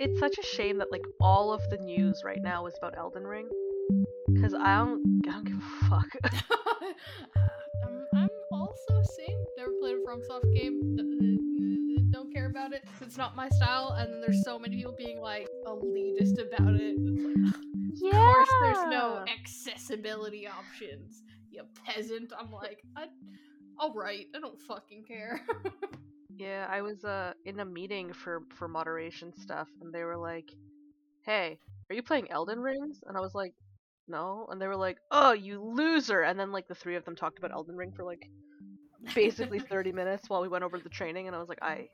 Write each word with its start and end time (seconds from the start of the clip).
it's 0.00 0.18
such 0.18 0.38
a 0.38 0.42
shame 0.42 0.78
that 0.78 0.90
like 0.90 1.04
all 1.20 1.52
of 1.52 1.60
the 1.68 1.76
news 1.76 2.22
right 2.24 2.42
now 2.42 2.66
is 2.66 2.74
about 2.78 2.96
Elden 2.96 3.26
Ring. 3.26 3.48
Cause 4.40 4.54
I 4.54 4.78
don't, 4.78 5.22
I 5.28 5.32
don't 5.32 5.44
give 5.44 5.56
a 5.56 5.84
fuck. 5.90 6.08
I'm, 6.24 6.32
um, 7.86 8.06
I'm 8.14 8.28
also 8.50 9.02
same. 9.02 9.36
Never 9.58 9.72
played 9.80 9.96
a 9.96 10.00
FromSoft 10.00 10.54
game. 10.54 12.08
Don't 12.12 12.32
care 12.32 12.46
about 12.46 12.72
it. 12.72 12.82
It's 13.02 13.18
not 13.18 13.36
my 13.36 13.48
style. 13.50 13.94
And 13.98 14.22
there's 14.22 14.42
so 14.42 14.58
many 14.58 14.76
people 14.76 14.94
being 14.96 15.20
like 15.20 15.48
elitist 15.66 16.38
about 16.40 16.76
it. 16.76 16.96
Like, 16.98 17.54
yeah. 17.96 18.08
of 18.08 18.14
course, 18.14 18.48
there's 18.62 18.90
no 18.90 19.24
accessibility 19.28 20.46
options. 20.46 21.22
You 21.50 21.62
peasant. 21.84 22.32
I'm 22.38 22.50
like, 22.50 22.80
I, 22.96 23.06
all 23.78 23.92
right. 23.92 24.26
I 24.34 24.40
don't 24.40 24.58
fucking 24.60 25.04
care. 25.04 25.40
Yeah, 26.40 26.66
I 26.70 26.80
was 26.82 27.04
uh 27.04 27.34
in 27.44 27.60
a 27.60 27.64
meeting 27.64 28.12
for 28.14 28.44
for 28.50 28.68
moderation 28.68 29.32
stuff, 29.34 29.68
and 29.80 29.92
they 29.92 30.04
were 30.04 30.16
like, 30.16 30.50
"Hey, 31.22 31.58
are 31.90 31.94
you 31.96 32.02
playing 32.02 32.30
Elden 32.30 32.60
Rings?" 32.60 33.00
And 33.06 33.16
I 33.16 33.20
was 33.20 33.34
like, 33.34 33.54
"No," 34.08 34.46
and 34.50 34.60
they 34.60 34.66
were 34.68 34.76
like, 34.76 34.98
"Oh, 35.10 35.32
you 35.32 35.62
loser!" 35.62 36.22
And 36.22 36.38
then 36.40 36.52
like 36.52 36.68
the 36.68 36.74
three 36.74 36.96
of 36.96 37.04
them 37.04 37.16
talked 37.16 37.38
about 37.38 37.52
Elden 37.52 37.76
Ring 37.76 37.92
for 37.92 38.04
like 38.04 38.30
basically 39.14 39.60
30 39.70 39.92
minutes 39.92 40.30
while 40.30 40.42
we 40.42 40.48
went 40.48 40.64
over 40.64 40.78
the 40.80 40.90
training, 40.90 41.26
and 41.28 41.36
I 41.36 41.40
was 41.40 41.48
like, 41.50 41.62
"I 41.62 41.88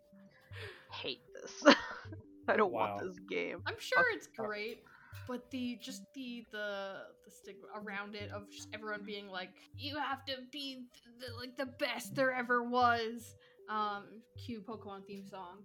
hate 0.92 1.22
this. 1.34 1.64
I 2.48 2.56
don't 2.56 2.72
Wow. 2.72 2.78
want 2.80 2.96
this 2.98 3.18
game." 3.28 3.62
I'm 3.66 3.80
sure 3.80 3.98
Fuck 3.98 4.06
it's 4.14 4.28
great, 4.28 4.84
but 5.26 5.50
the 5.50 5.78
just 5.80 6.02
the 6.14 6.44
the 6.52 7.02
the 7.24 7.30
stigma 7.30 7.68
around 7.74 8.14
it 8.14 8.30
of 8.30 8.50
just 8.50 8.68
everyone 8.74 9.02
being 9.04 9.28
like, 9.28 9.50
you 9.76 9.98
have 9.98 10.24
to 10.26 10.36
be 10.52 10.84
the, 11.20 11.26
like 11.40 11.56
the 11.56 11.66
best 11.66 12.14
there 12.16 12.32
ever 12.32 12.62
was. 12.62 13.36
Um, 13.68 14.04
cue 14.44 14.60
Pokemon 14.66 15.06
theme 15.06 15.26
song. 15.28 15.58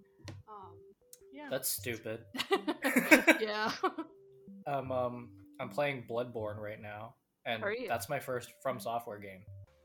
Um, 0.48 0.74
yeah. 1.34 1.48
That's 1.50 1.70
stupid. 1.70 2.22
yeah. 3.40 3.72
Um, 4.68 4.92
um, 4.92 5.30
I'm 5.60 5.70
playing 5.70 6.06
Bloodborne 6.10 6.58
right 6.58 6.82
now, 6.82 7.16
and 7.46 7.64
that's 7.88 8.10
my 8.10 8.20
first 8.20 8.52
From 8.62 8.80
Software 8.80 9.20
game. 9.20 9.42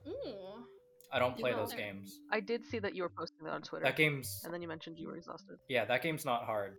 Ooh. 0.09 0.65
I 1.13 1.19
don't 1.21 1.37
You 1.37 1.43
play 1.43 1.51
know, 1.53 1.59
those 1.59 1.71
there- 1.71 1.79
games. 1.79 2.19
I 2.33 2.41
did 2.41 2.65
see 2.65 2.79
that 2.81 2.95
you 2.95 3.03
were 3.03 3.09
posting 3.17 3.45
that 3.45 3.53
on 3.53 3.63
Twitter, 3.63 3.85
That 3.85 3.97
game's 3.97 4.43
and 4.45 4.53
then 4.53 4.61
you 4.61 4.67
mentioned 4.69 4.99
you 4.99 5.07
were 5.09 5.17
exhausted. 5.17 5.57
yeah, 5.69 5.85
that 5.85 6.03
game's 6.03 6.25
not 6.25 6.45
hard. 6.45 6.77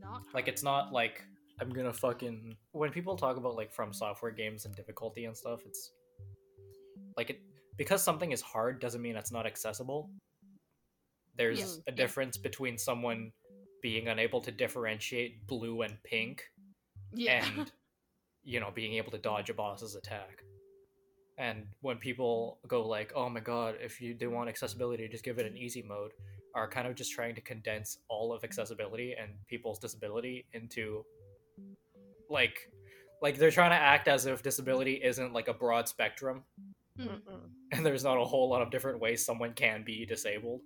Not 0.00 0.22
Like 0.34 0.48
it's 0.48 0.62
not 0.64 0.92
like 0.92 1.22
I'm 1.60 1.70
gonna 1.70 1.92
fucking 1.92 2.56
when 2.72 2.90
people 2.90 3.16
talk 3.16 3.36
about 3.36 3.54
like 3.54 3.72
From 3.72 3.92
Software 3.92 4.32
games 4.32 4.64
and 4.64 4.74
difficulty 4.74 5.26
and 5.26 5.36
stuff, 5.36 5.60
it's 5.64 5.92
like 7.16 7.30
it 7.30 7.40
because 7.76 8.02
something 8.02 8.32
is 8.32 8.42
hard 8.42 8.80
doesn't 8.80 9.00
mean 9.00 9.14
it's 9.16 9.30
not 9.32 9.46
accessible. 9.46 10.10
There's 11.38 11.58
Yeah, 11.60 11.64
a 11.86 11.92
yeah. 11.92 11.96
difference 11.96 12.36
between 12.36 12.76
someone 12.76 13.32
being 13.80 14.08
unable 14.08 14.40
to 14.42 14.50
differentiate 14.50 15.46
blue 15.46 15.82
and 15.82 15.96
pink 16.02 16.42
yeah. 17.14 17.46
and 17.56 17.72
you 18.42 18.60
know 18.60 18.70
being 18.74 18.94
able 18.94 19.10
to 19.12 19.18
dodge 19.18 19.50
a 19.50 19.54
boss's 19.54 19.94
attack 19.94 20.42
and 21.38 21.66
when 21.80 21.96
people 21.96 22.58
go 22.66 22.86
like 22.86 23.12
oh 23.14 23.28
my 23.28 23.40
god 23.40 23.76
if 23.80 24.00
you 24.00 24.14
do 24.14 24.30
want 24.30 24.48
accessibility 24.48 25.08
just 25.08 25.24
give 25.24 25.38
it 25.38 25.46
an 25.46 25.56
easy 25.56 25.82
mode 25.82 26.10
are 26.54 26.68
kind 26.68 26.88
of 26.88 26.94
just 26.96 27.12
trying 27.12 27.34
to 27.34 27.40
condense 27.40 27.98
all 28.08 28.32
of 28.32 28.42
accessibility 28.42 29.14
and 29.20 29.30
people's 29.46 29.78
disability 29.78 30.44
into 30.52 31.04
like 32.28 32.70
like 33.22 33.36
they're 33.38 33.50
trying 33.50 33.70
to 33.70 33.76
act 33.76 34.08
as 34.08 34.26
if 34.26 34.42
disability 34.42 34.94
isn't 35.02 35.32
like 35.32 35.48
a 35.48 35.54
broad 35.54 35.88
spectrum. 35.88 36.44
Mm-mm. 36.98 37.20
and 37.70 37.86
there's 37.86 38.02
not 38.02 38.20
a 38.20 38.24
whole 38.24 38.50
lot 38.50 38.60
of 38.60 38.72
different 38.72 38.98
ways 38.98 39.24
someone 39.24 39.52
can 39.52 39.84
be 39.84 40.04
disabled 40.04 40.62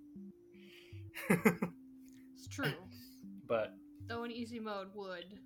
It's 1.29 2.47
true. 2.49 2.73
but 3.47 3.73
Though 4.07 4.23
an 4.23 4.31
easy 4.31 4.59
mode 4.59 4.87
would 4.95 5.39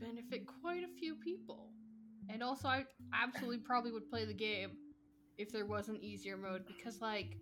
benefit 0.00 0.46
quite 0.46 0.82
a 0.82 0.98
few 0.98 1.14
people. 1.14 1.70
And 2.28 2.42
also, 2.42 2.68
I 2.68 2.84
absolutely 3.12 3.58
probably 3.58 3.92
would 3.92 4.08
play 4.08 4.24
the 4.24 4.34
game 4.34 4.70
if 5.38 5.50
there 5.50 5.66
was 5.66 5.88
an 5.88 5.96
easier 6.02 6.36
mode 6.36 6.66
because, 6.66 7.00
like, 7.00 7.36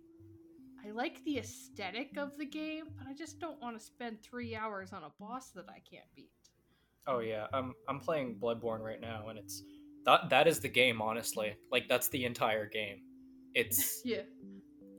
I 0.85 0.91
like 0.91 1.23
the 1.23 1.37
aesthetic 1.37 2.17
of 2.17 2.37
the 2.37 2.45
game, 2.45 2.85
but 2.97 3.07
I 3.07 3.13
just 3.13 3.39
don't 3.39 3.61
want 3.61 3.77
to 3.77 3.83
spend 3.83 4.21
three 4.21 4.55
hours 4.55 4.93
on 4.93 5.03
a 5.03 5.11
boss 5.19 5.51
that 5.51 5.65
I 5.69 5.79
can't 5.89 6.07
beat. 6.15 6.31
Oh 7.07 7.19
yeah, 7.19 7.47
I'm 7.53 7.73
I'm 7.87 7.99
playing 7.99 8.37
Bloodborne 8.41 8.81
right 8.81 9.01
now, 9.01 9.27
and 9.29 9.37
it's 9.37 9.63
that 10.05 10.29
that 10.29 10.47
is 10.47 10.59
the 10.59 10.69
game. 10.69 11.01
Honestly, 11.01 11.55
like 11.71 11.87
that's 11.87 12.09
the 12.09 12.25
entire 12.25 12.67
game. 12.67 13.01
It's 13.53 14.01
Yeah. 14.05 14.21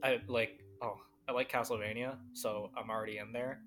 I 0.03 0.19
like 0.27 0.63
oh 0.81 0.97
I 1.27 1.31
like 1.31 1.51
Castlevania, 1.51 2.17
so 2.33 2.69
I'm 2.77 2.89
already 2.89 3.17
in 3.19 3.31
there. 3.31 3.61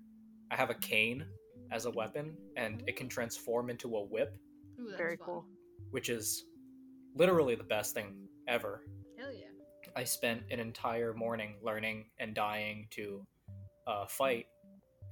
I 0.51 0.55
have 0.55 0.69
a 0.69 0.75
cane 0.75 1.25
as 1.71 1.85
a 1.85 1.91
weapon, 1.91 2.35
and 2.55 2.83
it 2.87 2.95
can 2.95 3.09
transform 3.09 3.69
into 3.69 3.95
a 3.97 4.03
whip, 4.03 4.37
Ooh, 4.79 4.85
that's 4.87 4.97
Very 4.97 5.17
fun. 5.17 5.25
cool. 5.25 5.45
which 5.91 6.09
is 6.09 6.45
literally 7.15 7.55
the 7.55 7.63
best 7.63 7.93
thing 7.93 8.27
ever. 8.47 8.83
Hell 9.17 9.33
yeah. 9.33 9.45
I 9.95 10.03
spent 10.03 10.43
an 10.51 10.59
entire 10.59 11.13
morning 11.13 11.55
learning 11.63 12.05
and 12.19 12.33
dying 12.35 12.87
to 12.91 13.25
uh, 13.87 14.05
fight, 14.05 14.45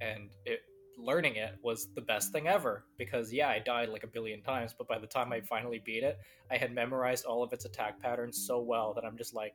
and 0.00 0.30
it 0.44 0.60
learning 0.98 1.36
it 1.36 1.56
was 1.62 1.88
the 1.94 2.00
best 2.00 2.32
thing 2.32 2.48
ever 2.48 2.84
because 2.96 3.30
yeah, 3.30 3.48
I 3.50 3.58
died 3.58 3.90
like 3.90 4.04
a 4.04 4.06
billion 4.06 4.40
times, 4.40 4.72
but 4.76 4.88
by 4.88 4.98
the 4.98 5.06
time 5.06 5.30
I 5.32 5.40
finally 5.42 5.82
beat 5.84 6.02
it, 6.02 6.16
I 6.50 6.56
had 6.56 6.72
memorized 6.72 7.26
all 7.26 7.42
of 7.42 7.52
its 7.52 7.66
attack 7.66 8.00
patterns 8.00 8.46
so 8.46 8.60
well 8.62 8.94
that 8.94 9.04
I'm 9.04 9.16
just 9.18 9.34
like, 9.34 9.52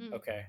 Hmm. 0.00 0.12
okay, 0.14 0.42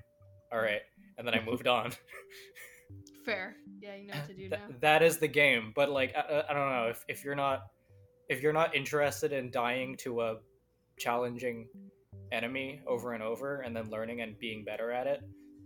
all 0.52 0.60
right, 0.60 0.82
and 1.18 1.26
then 1.26 1.34
I 1.34 1.42
moved 1.44 1.66
on. 1.66 1.92
Fair. 3.24 3.56
Yeah, 3.80 3.94
you 3.96 4.06
know 4.08 4.14
what 4.14 4.26
to 4.28 4.34
do 4.34 4.48
Th- 4.48 4.50
now. 4.52 4.74
that 4.80 5.02
is 5.02 5.18
the 5.18 5.28
game, 5.28 5.72
but 5.74 5.90
like 5.90 6.14
I, 6.16 6.44
I- 6.48 6.52
don't 6.54 6.70
know 6.70 6.88
if 6.90 7.04
if 7.08 7.24
you're 7.24 7.34
not 7.34 7.62
if 8.28 8.42
you're 8.42 8.52
not 8.52 8.74
interested 8.74 9.32
in 9.32 9.50
dying 9.50 9.96
to 9.98 10.20
a 10.22 10.36
challenging 10.98 11.66
enemy 12.32 12.80
over 12.86 13.12
and 13.12 13.22
over 13.22 13.60
and 13.60 13.74
then 13.74 13.90
learning 13.90 14.20
and 14.22 14.38
being 14.38 14.64
better 14.64 14.90
at 14.92 15.06
it, 15.06 15.20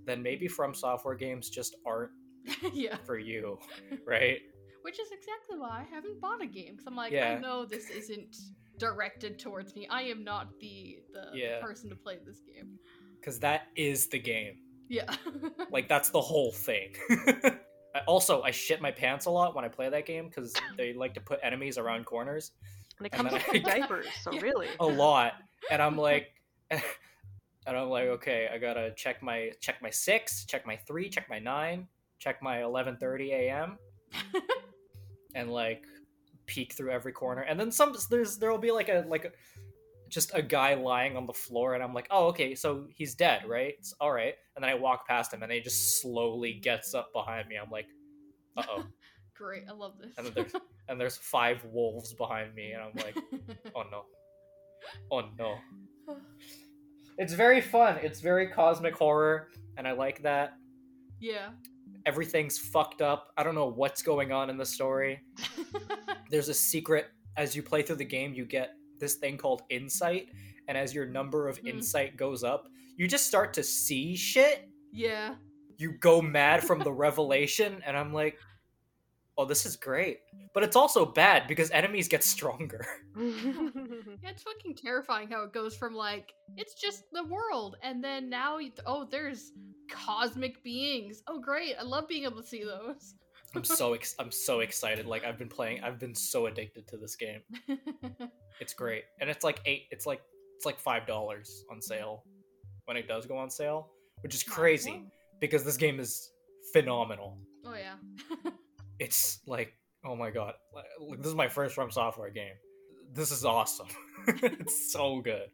then 0.06 0.22
maybe 0.22 0.48
from 0.48 0.74
software 0.74 1.14
games 1.14 1.50
just 1.50 1.76
aren't 1.86 2.10
yeah. 2.72 2.96
for 3.04 3.18
you, 3.18 3.58
right? 4.06 4.38
Which 4.82 4.98
is 5.00 5.08
exactly 5.12 5.58
why 5.58 5.84
I 5.86 5.94
haven't 5.94 6.20
bought 6.20 6.42
a 6.42 6.46
game. 6.46 6.72
Because 6.72 6.86
I'm 6.86 6.96
like, 6.96 7.12
Yeah. 7.12 7.34
I 7.36 7.38
know 7.40 7.64
this 7.64 7.88
isn't 7.90 8.34
directed 8.78 9.38
towards 9.38 9.74
me. 9.76 9.86
I 9.88 10.02
am 10.02 10.24
not 10.24 10.48
the 10.60 10.98
the, 11.12 11.30
the 11.32 11.38
Yeah. 11.38 11.60
person 11.60 11.88
to 11.90 11.96
play 11.96 12.18
this 12.24 12.40
game. 12.40 12.78
Because 13.20 13.38
that 13.40 13.68
is 13.76 14.08
the 14.08 14.18
game. 14.18 14.56
Yeah. 14.88 15.14
Like 15.70 15.88
that's 15.88 16.10
the 16.10 16.20
whole 16.20 16.52
thing. 16.52 16.94
I, 17.94 18.00
also, 18.06 18.42
I 18.42 18.50
shit 18.50 18.80
my 18.82 18.90
pants 18.90 19.26
a 19.26 19.30
lot 19.30 19.54
when 19.54 19.64
I 19.64 19.68
play 19.68 19.88
that 19.88 20.04
game 20.06 20.26
because 20.28 20.52
they 20.76 20.92
like 20.94 21.14
to 21.14 21.20
put 21.20 21.38
enemies 21.42 21.78
around 21.78 22.06
corners 22.06 22.50
And 22.98 23.06
it 23.06 23.12
And 23.14 23.28
comes 23.28 23.44
then 23.44 23.62
with 23.64 23.66
I- 23.72 23.78
diapers, 23.80 24.06
so 24.22 24.32
Yeah. 24.32 24.40
really. 24.40 24.68
a 24.80 24.86
lot, 24.86 25.34
and 25.70 25.80
I'm 25.80 25.96
like, 26.08 26.32
and 26.70 26.82
I'm 27.66 27.88
like, 27.88 28.08
okay, 28.08 28.48
I 28.52 28.58
gotta 28.58 28.92
check 28.96 29.22
my 29.22 29.52
check 29.60 29.80
my 29.80 29.90
six, 29.90 30.44
check 30.44 30.66
my 30.66 30.76
three, 30.76 31.08
check 31.08 31.28
my 31.30 31.38
nine, 31.38 31.86
check 32.18 32.42
my 32.42 32.58
11:30 32.58 33.30
a.m. 33.32 33.78
and 35.34 35.50
like 35.52 35.84
peek 36.46 36.72
through 36.74 36.90
every 36.90 37.12
corner, 37.12 37.42
and 37.42 37.58
then 37.58 37.70
some 37.70 37.94
there's 38.10 38.36
there'll 38.38 38.58
be 38.58 38.70
like 38.70 38.88
a 38.88 39.04
like 39.08 39.24
a, 39.24 39.30
just 40.08 40.32
a 40.34 40.42
guy 40.42 40.74
lying 40.74 41.16
on 41.16 41.26
the 41.26 41.32
floor, 41.32 41.74
and 41.74 41.82
I'm 41.82 41.94
like, 41.94 42.06
oh 42.10 42.26
okay, 42.28 42.54
so 42.54 42.86
he's 42.94 43.14
dead, 43.14 43.42
right? 43.48 43.74
It's 43.78 43.94
all 44.00 44.12
right, 44.12 44.34
and 44.56 44.62
then 44.62 44.70
I 44.70 44.74
walk 44.74 45.06
past 45.08 45.32
him, 45.32 45.42
and 45.42 45.50
he 45.52 45.60
just 45.60 46.00
slowly 46.00 46.54
gets 46.54 46.94
up 46.94 47.12
behind 47.12 47.48
me. 47.48 47.56
I'm 47.56 47.70
like, 47.70 47.86
uh 48.56 48.62
oh, 48.68 48.84
Great. 49.36 49.64
I 49.68 49.72
love 49.72 49.94
this. 50.00 50.12
and 50.16 50.26
then 50.26 50.32
there's 50.34 50.52
and 50.88 51.00
there's 51.00 51.16
five 51.16 51.64
wolves 51.64 52.12
behind 52.14 52.54
me, 52.54 52.72
and 52.72 52.82
I'm 52.82 52.92
like, 52.96 53.16
oh 53.74 53.82
no, 53.90 54.04
oh 55.10 55.22
no. 55.38 55.56
It's 57.16 57.32
very 57.32 57.60
fun. 57.60 57.98
It's 58.02 58.20
very 58.20 58.48
cosmic 58.48 58.94
horror, 58.96 59.48
and 59.76 59.86
I 59.86 59.92
like 59.92 60.22
that. 60.22 60.54
yeah. 61.20 61.50
Everything's 62.06 62.58
fucked 62.58 63.00
up. 63.00 63.32
I 63.38 63.42
don't 63.42 63.54
know 63.54 63.68
what's 63.70 64.02
going 64.02 64.30
on 64.30 64.50
in 64.50 64.58
the 64.58 64.66
story. 64.66 65.22
There's 66.30 66.48
a 66.50 66.54
secret 66.54 67.06
as 67.36 67.56
you 67.56 67.62
play 67.62 67.82
through 67.82 67.96
the 67.96 68.04
game, 68.04 68.34
you 68.34 68.44
get 68.44 68.74
this 68.98 69.14
thing 69.16 69.36
called 69.36 69.62
insight, 69.70 70.28
and 70.68 70.76
as 70.78 70.94
your 70.94 71.06
number 71.06 71.48
of 71.48 71.58
Hmm. 71.58 71.66
insight 71.68 72.16
goes 72.16 72.42
up, 72.44 72.68
you 72.96 73.06
just 73.08 73.26
start 73.26 73.52
to 73.54 73.62
see 73.62 74.16
shit. 74.16 74.68
yeah. 74.92 75.34
You 75.76 75.90
go 75.98 76.22
mad 76.22 76.62
from 76.62 76.78
the 76.78 76.92
revelation, 76.92 77.82
and 77.84 77.96
I'm 77.96 78.12
like, 78.12 78.38
oh, 79.36 79.44
this 79.44 79.66
is 79.66 79.74
great. 79.74 80.20
But 80.52 80.62
it's 80.62 80.76
also 80.76 81.04
bad 81.04 81.48
because 81.48 81.72
enemies 81.72 82.06
get 82.06 82.22
stronger. 82.22 82.86
Yeah, 83.16 84.30
it's 84.30 84.42
fucking 84.44 84.76
terrifying 84.76 85.28
how 85.28 85.42
it 85.42 85.52
goes 85.52 85.76
from 85.76 85.94
like 85.94 86.32
it's 86.56 86.74
just 86.74 87.04
the 87.12 87.24
world, 87.24 87.76
and 87.82 88.02
then 88.02 88.28
now 88.30 88.58
oh, 88.86 89.06
there's 89.10 89.52
cosmic 89.90 90.62
beings. 90.62 91.22
Oh, 91.26 91.40
great! 91.40 91.74
I 91.78 91.82
love 91.82 92.06
being 92.08 92.24
able 92.24 92.40
to 92.40 92.46
see 92.46 92.62
those. 92.64 93.14
I'm 93.54 93.64
so 93.64 93.94
ex- 93.94 94.14
I'm 94.18 94.30
so 94.30 94.60
excited. 94.60 95.06
Like 95.06 95.24
I've 95.24 95.38
been 95.38 95.48
playing. 95.48 95.82
I've 95.82 95.98
been 95.98 96.14
so 96.14 96.46
addicted 96.46 96.86
to 96.88 96.96
this 96.96 97.16
game. 97.16 97.40
It's 98.60 98.72
great, 98.72 99.02
and 99.20 99.28
it's 99.28 99.42
like 99.42 99.60
eight. 99.66 99.88
It's 99.90 100.06
like 100.06 100.20
it's 100.56 100.64
like 100.64 100.78
five 100.78 101.08
dollars 101.08 101.64
on 101.72 101.82
sale 101.82 102.22
when 102.84 102.96
it 102.96 103.08
does 103.08 103.26
go 103.26 103.36
on 103.36 103.50
sale, 103.50 103.90
which 104.22 104.32
is 104.32 104.44
crazy 104.44 105.04
because 105.40 105.64
this 105.64 105.76
game 105.76 105.98
is 105.98 106.30
phenomenal. 106.72 107.38
Oh 107.66 107.74
yeah. 107.74 107.96
It's 109.00 109.40
like 109.48 109.72
oh 110.06 110.14
my 110.14 110.30
god, 110.30 110.54
this 111.18 111.26
is 111.26 111.34
my 111.34 111.48
first 111.48 111.74
From 111.74 111.90
Software 111.90 112.30
game. 112.30 112.54
This 113.12 113.32
is 113.32 113.44
awesome. 113.44 113.88
it's 114.28 114.92
so 114.92 115.20
good. 115.20 115.48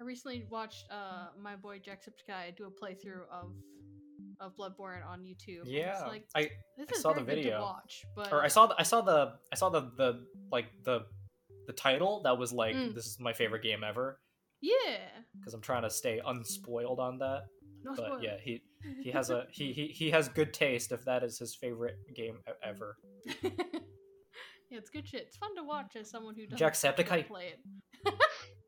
I 0.00 0.04
recently 0.04 0.46
watched 0.48 0.86
uh 0.90 1.26
my 1.38 1.56
boy 1.56 1.78
Jacksepticeye 1.78 2.56
do 2.56 2.64
a 2.64 2.70
playthrough 2.70 3.28
of 3.30 3.52
of 4.40 4.52
Bloodborne 4.56 5.06
on 5.06 5.20
YouTube. 5.20 5.62
Yeah, 5.66 6.02
like 6.06 6.24
I 6.34 6.50
I 6.78 6.96
saw 6.96 7.12
the 7.12 7.22
video. 7.22 7.60
watch, 7.60 8.02
but 8.16 8.32
or 8.32 8.42
I 8.42 8.48
saw 8.48 8.66
the, 8.66 8.74
I 8.78 8.82
saw 8.84 9.00
the 9.02 9.32
I 9.52 9.56
saw 9.56 9.68
the 9.68 9.82
the 9.96 10.24
like 10.50 10.66
the 10.84 11.00
the 11.66 11.72
title 11.74 12.22
that 12.24 12.36
was 12.38 12.52
like 12.52 12.74
Mm. 12.74 12.94
this 12.94 13.06
is 13.06 13.18
my 13.20 13.32
favorite 13.32 13.62
game 13.62 13.84
ever 13.84 14.18
yeah, 14.62 14.98
because 15.38 15.54
I'm 15.54 15.60
trying 15.62 15.82
to 15.82 15.90
stay 15.90 16.20
unspoiled 16.24 16.98
on 17.00 17.18
that. 17.18 17.42
no 17.84 17.94
But 17.94 18.22
yeah, 18.22 18.36
he 18.42 18.62
he 19.02 19.10
has 19.18 19.30
a 19.30 19.46
he, 19.52 19.72
he 19.72 19.86
he 19.88 20.10
has 20.10 20.28
good 20.28 20.52
taste 20.52 20.92
if 20.92 21.04
that 21.04 21.22
is 21.22 21.38
his 21.38 21.54
favorite 21.54 21.96
game 22.14 22.38
ever. 22.62 22.96
yeah, 23.42 23.50
it's 24.78 24.90
good 24.90 25.06
shit. 25.08 25.22
It's 25.22 25.36
fun 25.36 25.54
to 25.56 25.64
watch 25.64 25.96
as 25.96 26.10
someone 26.10 26.34
who 26.34 26.46
doesn't 26.46 26.66
Jacksepticeye. 26.66 27.26
play 27.26 27.54
it. 27.54 27.60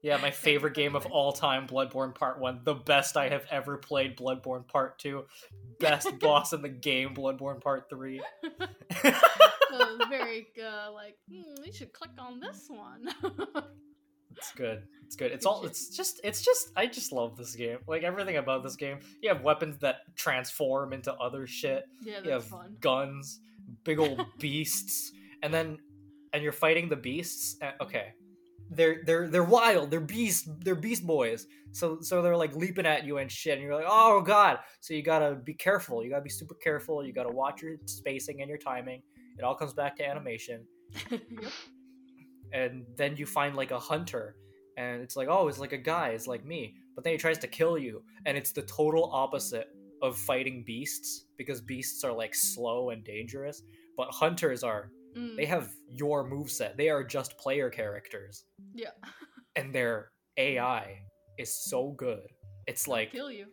Yeah, 0.02 0.16
my 0.18 0.30
favorite 0.32 0.74
game 0.74 0.94
of 0.96 1.06
all 1.06 1.32
time, 1.32 1.66
Bloodborne 1.66 2.14
Part 2.14 2.40
1. 2.40 2.60
The 2.64 2.74
best 2.74 3.16
I 3.16 3.28
have 3.28 3.46
ever 3.50 3.76
played, 3.78 4.16
Bloodborne 4.16 4.66
Part 4.66 4.98
2. 4.98 5.24
Best 5.80 6.18
boss 6.20 6.52
in 6.52 6.60
the 6.62 6.68
game, 6.68 7.14
Bloodborne 7.14 7.60
Part 7.60 7.88
3. 7.88 8.20
So 9.72 9.96
very 10.10 10.46
uh, 10.62 10.92
like 10.92 11.16
hmm, 11.30 11.40
you 11.64 11.72
should 11.72 11.94
click 11.94 12.10
on 12.18 12.40
this 12.40 12.66
one. 12.68 13.08
It's 14.36 14.52
good. 14.54 14.82
It's 15.06 15.16
good. 15.16 15.32
It's 15.32 15.46
all 15.46 15.64
it's 15.64 15.88
just 15.96 16.20
it's 16.22 16.42
just 16.42 16.72
I 16.76 16.84
just 16.86 17.10
love 17.10 17.38
this 17.38 17.54
game. 17.56 17.78
Like 17.86 18.02
everything 18.02 18.36
about 18.36 18.62
this 18.62 18.76
game. 18.76 18.98
You 19.22 19.30
have 19.30 19.40
weapons 19.42 19.78
that 19.78 20.00
transform 20.14 20.92
into 20.92 21.14
other 21.14 21.46
shit. 21.46 21.84
yeah, 22.02 22.18
You 22.18 22.30
that's 22.30 22.44
have 22.44 22.46
fun. 22.50 22.76
guns, 22.80 23.40
big 23.84 23.98
old 23.98 24.20
beasts, 24.38 25.12
and 25.42 25.54
then 25.54 25.78
and 26.34 26.42
you're 26.42 26.52
fighting 26.52 26.90
the 26.90 26.96
beasts. 26.96 27.56
Uh, 27.62 27.70
okay. 27.82 28.12
They're 28.74 29.02
they're 29.04 29.28
they're 29.28 29.44
wild. 29.44 29.90
They're 29.90 30.00
beast. 30.00 30.48
They're 30.60 30.74
beast 30.74 31.06
boys. 31.06 31.46
So 31.72 32.00
so 32.00 32.22
they're 32.22 32.36
like 32.36 32.54
leaping 32.56 32.86
at 32.86 33.04
you 33.04 33.18
and 33.18 33.30
shit. 33.30 33.54
And 33.54 33.62
you're 33.62 33.74
like, 33.74 33.86
oh 33.88 34.20
god. 34.20 34.58
So 34.80 34.94
you 34.94 35.02
gotta 35.02 35.34
be 35.34 35.54
careful. 35.54 36.02
You 36.02 36.10
gotta 36.10 36.22
be 36.22 36.30
super 36.30 36.54
careful. 36.54 37.04
You 37.04 37.12
gotta 37.12 37.32
watch 37.32 37.62
your 37.62 37.76
spacing 37.86 38.40
and 38.40 38.48
your 38.48 38.58
timing. 38.58 39.02
It 39.38 39.44
all 39.44 39.54
comes 39.54 39.72
back 39.72 39.96
to 39.96 40.08
animation. 40.08 40.64
And 42.52 42.84
then 42.96 43.16
you 43.16 43.26
find 43.26 43.56
like 43.56 43.70
a 43.70 43.78
hunter, 43.78 44.36
and 44.76 45.00
it's 45.02 45.16
like, 45.16 45.28
oh, 45.30 45.48
it's 45.48 45.58
like 45.58 45.72
a 45.72 45.78
guy. 45.78 46.08
It's 46.08 46.26
like 46.26 46.44
me. 46.44 46.74
But 46.94 47.04
then 47.04 47.14
he 47.14 47.18
tries 47.18 47.38
to 47.38 47.46
kill 47.48 47.78
you, 47.78 48.02
and 48.26 48.36
it's 48.36 48.52
the 48.52 48.62
total 48.62 49.10
opposite 49.12 49.68
of 50.02 50.18
fighting 50.18 50.62
beasts 50.66 51.24
because 51.38 51.60
beasts 51.60 52.04
are 52.04 52.12
like 52.12 52.34
slow 52.34 52.90
and 52.90 53.02
dangerous. 53.04 53.62
But 53.96 54.08
hunters 54.10 54.62
are 54.62 54.90
Mm, 55.16 55.36
they 55.36 55.44
have 55.46 55.70
your 55.88 56.28
moveset. 56.28 56.76
They 56.76 56.88
are 56.88 57.04
just 57.04 57.36
player 57.38 57.70
characters. 57.70 58.44
yeah, 58.74 58.90
And 59.56 59.74
their 59.74 60.10
AI 60.36 60.98
is 61.38 61.54
so 61.54 61.92
good. 61.92 62.26
It's 62.66 62.88
like 62.88 63.12
kill 63.12 63.30
you. 63.30 63.46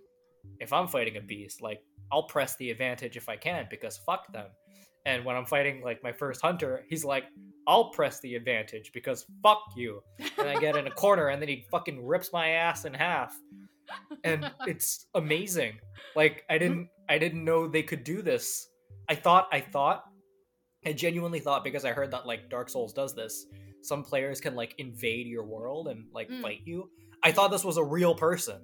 if 0.59 0.71
I'm 0.71 0.87
fighting 0.87 1.17
a 1.17 1.21
beast, 1.21 1.61
like 1.61 1.81
I'll 2.11 2.23
press 2.23 2.55
the 2.57 2.71
advantage 2.71 3.17
if 3.17 3.27
I 3.29 3.35
can 3.35 3.67
because 3.69 3.97
fuck 4.05 4.31
them. 4.33 4.47
And 5.05 5.23
when 5.25 5.35
I'm 5.35 5.45
fighting 5.45 5.81
like 5.83 6.03
my 6.03 6.11
first 6.11 6.41
hunter, 6.41 6.83
he's 6.89 7.03
like, 7.05 7.23
I'll 7.67 7.89
press 7.91 8.19
the 8.19 8.35
advantage 8.35 8.91
because 8.93 9.25
fuck 9.43 9.61
you. 9.75 10.01
And 10.37 10.49
I 10.49 10.59
get 10.59 10.75
in 10.75 10.87
a 10.87 10.91
corner 10.91 11.27
and 11.29 11.41
then 11.41 11.49
he 11.49 11.65
fucking 11.71 12.05
rips 12.05 12.31
my 12.33 12.49
ass 12.49 12.85
in 12.85 12.93
half. 12.93 13.33
And 14.23 14.49
it's 14.67 15.07
amazing. 15.15 15.79
Like 16.15 16.43
I 16.49 16.57
didn't 16.57 16.89
I 17.09 17.17
didn't 17.17 17.43
know 17.43 17.67
they 17.67 17.83
could 17.83 18.03
do 18.03 18.21
this. 18.21 18.67
I 19.07 19.15
thought 19.15 19.47
I 19.51 19.61
thought 19.61 20.03
I 20.85 20.93
genuinely 20.93 21.39
thought 21.39 21.63
because 21.63 21.83
I 21.85 21.91
heard 21.91 22.11
that 22.11 22.25
like 22.25 22.49
Dark 22.49 22.69
Souls 22.69 22.93
does 22.93 23.13
this, 23.13 23.45
some 23.81 24.03
players 24.03 24.39
can 24.39 24.55
like 24.55 24.75
invade 24.77 25.27
your 25.27 25.43
world 25.45 25.87
and 25.87 26.05
like 26.13 26.29
Mm. 26.29 26.41
fight 26.41 26.61
you. 26.65 26.89
I 27.23 27.31
thought 27.31 27.51
this 27.51 27.65
was 27.65 27.77
a 27.77 27.83
real 27.83 28.15
person 28.15 28.61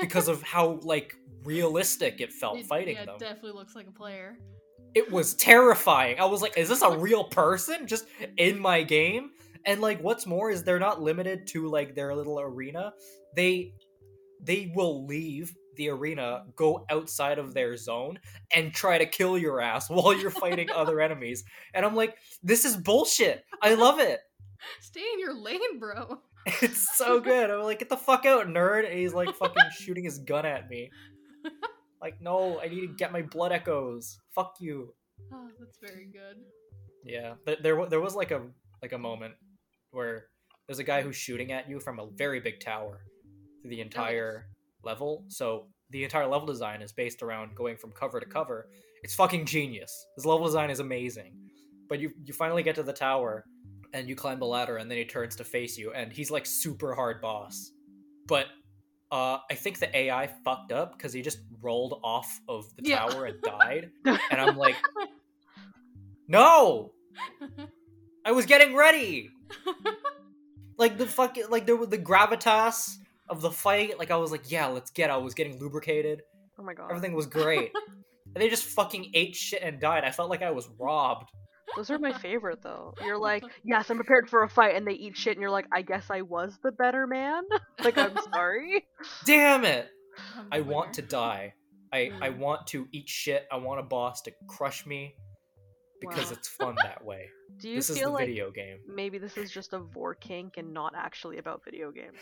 because 0.00 0.26
of 0.28 0.42
how 0.42 0.80
like 0.82 1.14
realistic 1.44 2.20
it 2.20 2.32
felt 2.32 2.58
It- 2.58 2.66
fighting 2.66 2.96
yeah, 2.96 3.06
them. 3.06 3.14
it 3.16 3.20
definitely 3.20 3.52
looks 3.52 3.74
like 3.76 3.86
a 3.86 3.92
player. 3.92 4.36
It 4.94 5.10
was 5.10 5.34
terrifying. 5.34 6.18
I 6.18 6.24
was 6.24 6.42
like, 6.42 6.58
is 6.58 6.68
this 6.68 6.82
a 6.82 6.98
real 6.98 7.24
person 7.24 7.86
just 7.86 8.06
in 8.36 8.58
my 8.58 8.82
game? 8.82 9.30
And 9.66 9.80
like 9.80 10.00
what's 10.02 10.26
more 10.26 10.50
is 10.50 10.64
they're 10.64 10.80
not 10.80 11.00
limited 11.00 11.46
to 11.48 11.68
like 11.68 11.94
their 11.94 12.14
little 12.14 12.40
arena. 12.40 12.92
They 13.36 13.74
they 14.42 14.72
will 14.74 15.06
leave 15.06 15.54
the 15.80 15.88
arena, 15.88 16.44
go 16.56 16.84
outside 16.90 17.38
of 17.38 17.54
their 17.54 17.74
zone 17.74 18.18
and 18.54 18.72
try 18.74 18.98
to 18.98 19.06
kill 19.06 19.38
your 19.38 19.62
ass 19.62 19.88
while 19.90 20.14
you're 20.14 20.30
fighting 20.30 20.70
other 20.70 21.00
enemies. 21.00 21.42
And 21.72 21.86
I'm 21.86 21.96
like, 21.96 22.16
this 22.42 22.66
is 22.66 22.76
bullshit. 22.76 23.44
I 23.62 23.74
love 23.74 23.98
it. 23.98 24.20
Stay 24.82 25.00
in 25.14 25.18
your 25.18 25.34
lane, 25.34 25.78
bro. 25.78 26.18
It's 26.62 26.96
so 26.96 27.20
good. 27.20 27.50
I'm 27.50 27.64
like, 27.64 27.80
get 27.80 27.90
the 27.90 27.98
fuck 27.98 28.24
out, 28.24 28.46
nerd. 28.46 28.88
And 28.88 28.98
he's 28.98 29.12
like 29.12 29.34
fucking 29.36 29.62
shooting 29.78 30.04
his 30.04 30.18
gun 30.18 30.46
at 30.46 30.70
me. 30.70 30.90
Like, 32.00 32.22
no, 32.22 32.58
I 32.58 32.68
need 32.68 32.80
to 32.80 32.86
get 32.86 33.12
my 33.12 33.20
blood 33.20 33.52
echoes. 33.52 34.18
Fuck 34.34 34.54
you. 34.58 34.94
Oh, 35.34 35.48
that's 35.58 35.76
very 35.82 36.06
good. 36.10 36.38
Yeah, 37.04 37.34
th- 37.44 37.58
there 37.62 37.84
there 37.86 38.00
was 38.00 38.14
like 38.14 38.30
a 38.30 38.40
like 38.80 38.94
a 38.94 38.98
moment 38.98 39.34
where 39.90 40.28
there's 40.66 40.78
a 40.78 40.84
guy 40.84 41.02
who's 41.02 41.14
shooting 41.14 41.52
at 41.52 41.68
you 41.68 41.78
from 41.78 42.00
a 42.00 42.06
very 42.16 42.40
big 42.40 42.60
tower 42.60 43.02
through 43.60 43.70
the 43.70 43.82
entire 43.82 44.46
level. 44.84 45.24
So 45.28 45.66
the 45.90 46.04
entire 46.04 46.26
level 46.26 46.46
design 46.46 46.82
is 46.82 46.92
based 46.92 47.22
around 47.22 47.54
going 47.54 47.76
from 47.76 47.92
cover 47.92 48.20
to 48.20 48.26
cover. 48.26 48.68
It's 49.02 49.14
fucking 49.14 49.46
genius. 49.46 50.06
This 50.16 50.24
level 50.26 50.46
design 50.46 50.70
is 50.70 50.80
amazing. 50.80 51.34
But 51.88 51.98
you 52.00 52.12
you 52.24 52.32
finally 52.32 52.62
get 52.62 52.74
to 52.76 52.82
the 52.82 52.92
tower 52.92 53.44
and 53.92 54.08
you 54.08 54.14
climb 54.14 54.38
the 54.38 54.46
ladder 54.46 54.76
and 54.76 54.90
then 54.90 54.98
he 54.98 55.04
turns 55.04 55.34
to 55.36 55.44
face 55.44 55.76
you 55.76 55.92
and 55.92 56.12
he's 56.12 56.30
like 56.30 56.46
super 56.46 56.94
hard 56.94 57.20
boss. 57.20 57.72
But 58.28 58.46
uh, 59.10 59.38
I 59.50 59.54
think 59.54 59.80
the 59.80 59.94
AI 59.96 60.28
fucked 60.44 60.70
up 60.70 60.96
because 60.96 61.12
he 61.12 61.20
just 61.22 61.38
rolled 61.60 61.98
off 62.04 62.40
of 62.48 62.66
the 62.76 62.88
Yeah. 62.90 62.98
tower 63.06 63.24
and 63.24 63.42
died. 63.42 63.90
and 64.04 64.40
I'm 64.40 64.56
like, 64.56 64.76
no, 66.28 66.92
I 68.24 68.32
was 68.32 68.46
getting 68.46 68.74
ready. 68.74 69.30
Like 70.78 70.96
the 70.96 71.04
fucking 71.06 71.50
like 71.50 71.66
there 71.66 71.76
was 71.76 71.90
the 71.90 71.98
gravitas 71.98 72.96
of 73.30 73.40
the 73.40 73.50
fight. 73.50 73.98
Like 73.98 74.10
I 74.10 74.16
was 74.16 74.30
like, 74.30 74.50
yeah, 74.50 74.66
let's 74.66 74.90
get. 74.90 75.08
I 75.10 75.16
was 75.16 75.34
getting 75.34 75.58
lubricated. 75.58 76.22
Oh 76.58 76.62
my 76.62 76.74
god. 76.74 76.90
Everything 76.90 77.14
was 77.14 77.26
great. 77.26 77.72
and 78.34 78.42
they 78.42 78.48
just 78.50 78.64
fucking 78.64 79.10
ate 79.14 79.34
shit 79.34 79.62
and 79.62 79.80
died. 79.80 80.04
I 80.04 80.10
felt 80.10 80.28
like 80.28 80.42
I 80.42 80.50
was 80.50 80.68
robbed. 80.78 81.30
Those 81.76 81.90
are 81.90 81.98
my 82.00 82.12
favorite 82.12 82.62
though. 82.62 82.94
You're 83.04 83.16
like, 83.18 83.44
yes, 83.64 83.88
I'm 83.90 83.96
prepared 83.96 84.28
for 84.28 84.42
a 84.42 84.48
fight, 84.48 84.74
and 84.74 84.84
they 84.86 84.92
eat 84.92 85.16
shit, 85.16 85.34
and 85.36 85.40
you're 85.40 85.52
like, 85.52 85.66
I 85.72 85.82
guess 85.82 86.06
I 86.10 86.22
was 86.22 86.58
the 86.64 86.72
better 86.72 87.06
man. 87.06 87.44
like, 87.84 87.96
I'm 87.96 88.18
sorry. 88.32 88.86
Damn 89.24 89.64
it! 89.64 89.88
I'm 90.36 90.46
I 90.50 90.58
the 90.58 90.64
want 90.64 90.94
to 90.94 91.02
die. 91.02 91.54
I 91.92 92.10
I 92.20 92.30
Mm. 92.30 92.38
want 92.38 92.66
to 92.68 92.88
eat 92.92 93.08
shit. 93.08 93.46
I 93.52 93.56
want 93.56 93.78
a 93.80 93.84
boss 93.84 94.20
to 94.22 94.32
crush 94.48 94.84
me 94.84 95.14
because 96.00 96.26
Wow. 96.26 96.36
it's 96.38 96.48
fun 96.48 96.74
that 96.82 97.04
way. 97.04 97.28
Do 97.60 97.68
you 97.68 97.76
this 97.76 97.90
is 97.90 97.98
feel 97.98 98.08
the 98.08 98.14
like 98.14 98.26
video 98.26 98.50
game. 98.50 98.78
maybe 98.88 99.18
this 99.18 99.36
is 99.36 99.50
just 99.52 99.72
a 99.72 99.78
vor 99.78 100.14
kink 100.14 100.56
and 100.56 100.72
not 100.74 100.94
actually 100.96 101.38
about 101.38 101.62
video 101.64 101.92
games? 101.92 102.18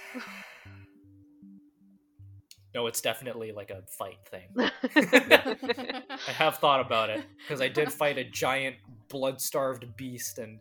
No, 2.75 2.87
it's 2.87 3.01
definitely 3.01 3.53
like 3.53 3.71
a 3.71 3.83
fight 3.89 4.19
thing. 4.31 4.49
I 4.59 6.33
have 6.33 6.59
thought 6.59 6.81
about 6.81 7.09
it 7.11 7.25
because 7.39 7.61
I 7.63 7.69
did 7.69 7.93
fight 7.93 8.19
a 8.19 8.25
giant 8.31 8.77
blood-starved 9.09 9.97
beast, 9.97 10.39
and 10.39 10.61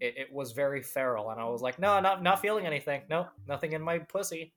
it, 0.00 0.14
it 0.18 0.32
was 0.32 0.52
very 0.52 0.82
feral. 0.82 1.30
And 1.30 1.40
I 1.40 1.44
was 1.44 1.62
like, 1.62 1.78
no, 1.78 1.98
not 2.00 2.22
not 2.22 2.40
feeling 2.40 2.66
anything. 2.66 3.02
No, 3.08 3.26
nothing 3.48 3.72
in 3.72 3.80
my 3.80 3.98
pussy. 3.98 4.52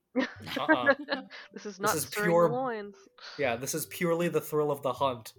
Uh-uh. 0.58 0.94
this 1.54 1.64
is 1.64 1.80
not 1.80 1.94
this 1.94 2.04
is 2.04 2.10
pure- 2.10 2.50
loins. 2.50 2.96
Yeah, 3.38 3.56
this 3.56 3.74
is 3.74 3.86
purely 3.86 4.28
the 4.28 4.40
thrill 4.40 4.70
of 4.70 4.82
the 4.82 4.92
hunt. 4.92 5.32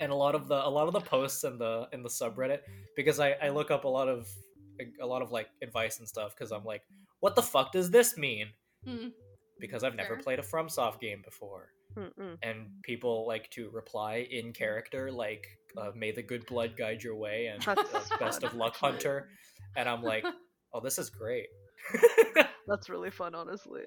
and 0.00 0.12
a 0.12 0.14
lot 0.14 0.34
of 0.34 0.48
the 0.48 0.66
a 0.66 0.70
lot 0.70 0.86
of 0.86 0.94
the 0.94 1.00
posts 1.00 1.44
in 1.44 1.58
the 1.58 1.86
in 1.92 2.02
the 2.02 2.08
subreddit 2.08 2.60
because 2.96 3.20
I 3.20 3.32
I 3.42 3.50
look 3.50 3.70
up 3.70 3.84
a 3.84 3.88
lot 3.88 4.08
of 4.08 4.26
a 5.02 5.06
lot 5.06 5.20
of 5.20 5.32
like 5.32 5.48
advice 5.62 5.98
and 5.98 6.08
stuff 6.08 6.34
because 6.34 6.50
I'm 6.50 6.64
like, 6.64 6.82
what 7.20 7.34
the 7.34 7.42
fuck 7.42 7.72
does 7.72 7.90
this 7.90 8.16
mean? 8.16 8.48
Hmm. 8.86 9.08
Because 9.60 9.84
I've 9.84 9.94
never 9.94 10.14
Fair. 10.14 10.22
played 10.22 10.38
a 10.38 10.42
FromSoft 10.42 11.00
game 11.00 11.22
before. 11.24 11.72
Mm-mm. 11.96 12.36
and 12.42 12.66
people 12.82 13.26
like 13.26 13.50
to 13.52 13.70
reply 13.70 14.26
in 14.30 14.52
character 14.52 15.10
like 15.10 15.46
uh, 15.76 15.90
may 15.96 16.12
the 16.12 16.22
good 16.22 16.44
blood 16.46 16.76
guide 16.76 17.02
your 17.02 17.16
way 17.16 17.46
and 17.46 17.66
uh, 17.66 17.74
best 18.20 18.44
of 18.44 18.54
luck 18.54 18.76
hunter 18.80 19.30
and 19.74 19.88
i'm 19.88 20.02
like 20.02 20.24
oh 20.74 20.80
this 20.80 20.98
is 20.98 21.08
great 21.08 21.48
That's 22.68 22.90
really 22.90 23.10
fun, 23.10 23.34
honestly. 23.34 23.82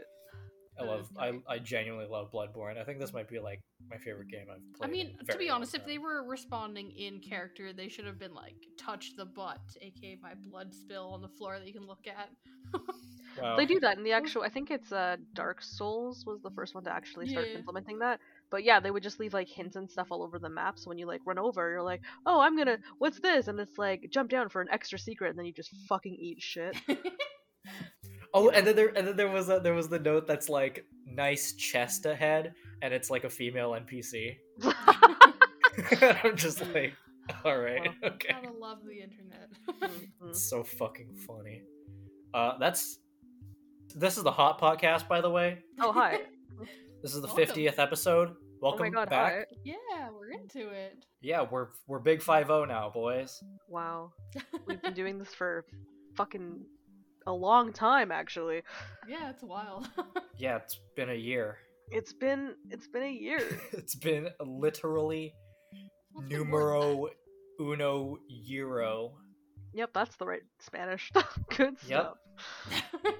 I 0.81 0.85
love. 0.85 1.09
I, 1.17 1.53
I 1.53 1.59
genuinely 1.59 2.07
love 2.09 2.31
Bloodborne. 2.31 2.77
I 2.79 2.83
think 2.83 2.99
this 2.99 3.13
might 3.13 3.29
be 3.29 3.39
like 3.39 3.61
my 3.89 3.97
favorite 3.97 4.29
game 4.29 4.47
I've 4.51 4.77
played. 4.77 4.87
I 4.87 4.91
mean, 4.91 5.17
to 5.29 5.37
be 5.37 5.47
long 5.47 5.57
honest, 5.57 5.75
if 5.75 5.85
they 5.85 5.97
were 5.97 6.23
responding 6.23 6.91
in 6.91 7.19
character, 7.19 7.73
they 7.73 7.89
should 7.89 8.05
have 8.05 8.19
been 8.19 8.33
like, 8.33 8.55
touch 8.77 9.15
the 9.15 9.25
butt, 9.25 9.61
aka 9.81 10.17
my 10.21 10.33
blood 10.49 10.73
spill 10.73 11.11
on 11.13 11.21
the 11.21 11.29
floor 11.29 11.59
that 11.59 11.67
you 11.67 11.73
can 11.73 11.87
look 11.87 12.05
at. 12.07 12.29
Wow. 13.41 13.55
They 13.55 13.65
do 13.65 13.79
that 13.79 13.97
in 13.97 14.03
the 14.03 14.11
actual. 14.11 14.43
I 14.43 14.49
think 14.49 14.71
it's 14.71 14.91
uh, 14.91 15.15
Dark 15.33 15.61
Souls 15.61 16.25
was 16.25 16.41
the 16.41 16.51
first 16.51 16.75
one 16.75 16.83
to 16.83 16.91
actually 16.93 17.29
start 17.29 17.47
Yeah. 17.49 17.59
implementing 17.59 17.99
that. 17.99 18.19
But 18.49 18.63
yeah, 18.65 18.81
they 18.81 18.91
would 18.91 19.03
just 19.03 19.21
leave 19.21 19.33
like 19.33 19.47
hints 19.47 19.77
and 19.77 19.89
stuff 19.89 20.07
all 20.09 20.21
over 20.21 20.37
the 20.37 20.49
map. 20.49 20.77
So 20.77 20.89
when 20.89 20.97
you 20.97 21.05
like 21.05 21.21
run 21.25 21.39
over, 21.39 21.71
you're 21.71 21.81
like, 21.81 22.01
oh, 22.25 22.41
I'm 22.41 22.57
gonna, 22.57 22.79
what's 22.97 23.21
this? 23.21 23.47
And 23.47 23.57
it's 23.59 23.77
like 23.77 24.07
jump 24.11 24.29
down 24.29 24.49
for 24.49 24.61
an 24.61 24.67
extra 24.69 24.99
secret, 24.99 25.29
and 25.29 25.39
then 25.39 25.45
you 25.45 25.53
just 25.53 25.73
fucking 25.87 26.13
eat 26.13 26.41
shit. 26.41 26.75
Oh, 28.33 28.49
and 28.49 28.65
then 28.65 28.75
there 28.75 28.87
and 28.95 29.07
then 29.07 29.15
there 29.17 29.29
was 29.29 29.49
a, 29.49 29.59
there 29.59 29.73
was 29.73 29.89
the 29.89 29.99
note 29.99 30.25
that's 30.27 30.47
like 30.49 30.85
nice 31.05 31.53
chest 31.53 32.05
ahead, 32.05 32.53
and 32.81 32.93
it's 32.93 33.09
like 33.09 33.23
a 33.25 33.29
female 33.29 33.71
NPC. 33.71 34.37
I'm 36.23 36.35
just 36.35 36.61
like, 36.73 36.93
all 37.45 37.57
right, 37.57 37.81
Well, 38.01 38.11
okay. 38.13 38.33
Gotta 38.33 38.51
love 38.57 38.79
the 38.85 38.99
internet. 39.01 39.49
Mhm. 39.81 40.29
It's 40.29 40.43
so 40.49 40.63
fucking 40.63 41.13
funny. 41.15 41.63
Uh, 42.33 42.57
that's 42.57 42.99
this 43.95 44.17
is 44.17 44.23
the 44.23 44.31
hot 44.31 44.59
podcast, 44.59 45.07
by 45.07 45.21
the 45.21 45.29
way. 45.29 45.59
Oh 45.79 45.91
hi. 45.91 46.21
This 47.01 47.13
is 47.15 47.21
the 47.21 47.27
Welcome. 47.27 47.45
fiftieth 47.45 47.79
episode. 47.79 48.35
Welcome 48.61 48.87
oh 48.87 48.89
my 48.91 48.95
god, 48.95 49.09
back. 49.09 49.33
hi. 49.33 49.45
yeah, 49.65 50.09
we're 50.15 50.29
into 50.31 50.69
it. 50.69 51.03
Yeah, 51.21 51.45
we're 51.49 51.69
we're 51.87 51.99
big 51.99 52.21
five 52.21 52.47
zero 52.47 52.63
now, 52.65 52.89
boys. 52.93 53.43
Wow, 53.67 54.11
we've 54.67 54.81
been 54.81 54.93
doing 54.93 55.17
this 55.17 55.33
for 55.33 55.65
fucking 56.15 56.63
a 57.27 57.33
long 57.33 57.71
time 57.73 58.11
actually. 58.11 58.61
yeah, 59.07 59.29
it's 59.29 59.43
wild. 59.43 59.87
Yeah, 60.37 60.55
it's 60.57 60.79
been 60.95 61.09
a 61.11 61.15
year. 61.15 61.57
It's 61.91 62.13
been 62.13 62.55
it's 62.71 62.87
been 62.87 63.03
a 63.03 63.11
year. 63.11 63.41
it's 63.73 63.93
been 63.93 64.29
literally 64.43 65.33
Well, 66.13 66.23
it's 66.23 66.29
been 66.29 66.39
numero 66.39 67.09
uno 67.59 68.17
euro. 68.27 69.13
Yep, 69.73 69.91
that's 69.93 70.15
the 70.15 70.25
right 70.25 70.41
Spanish. 70.59 71.11
Good 71.55 71.77
stuff. 71.79 72.15
that. 72.71 73.13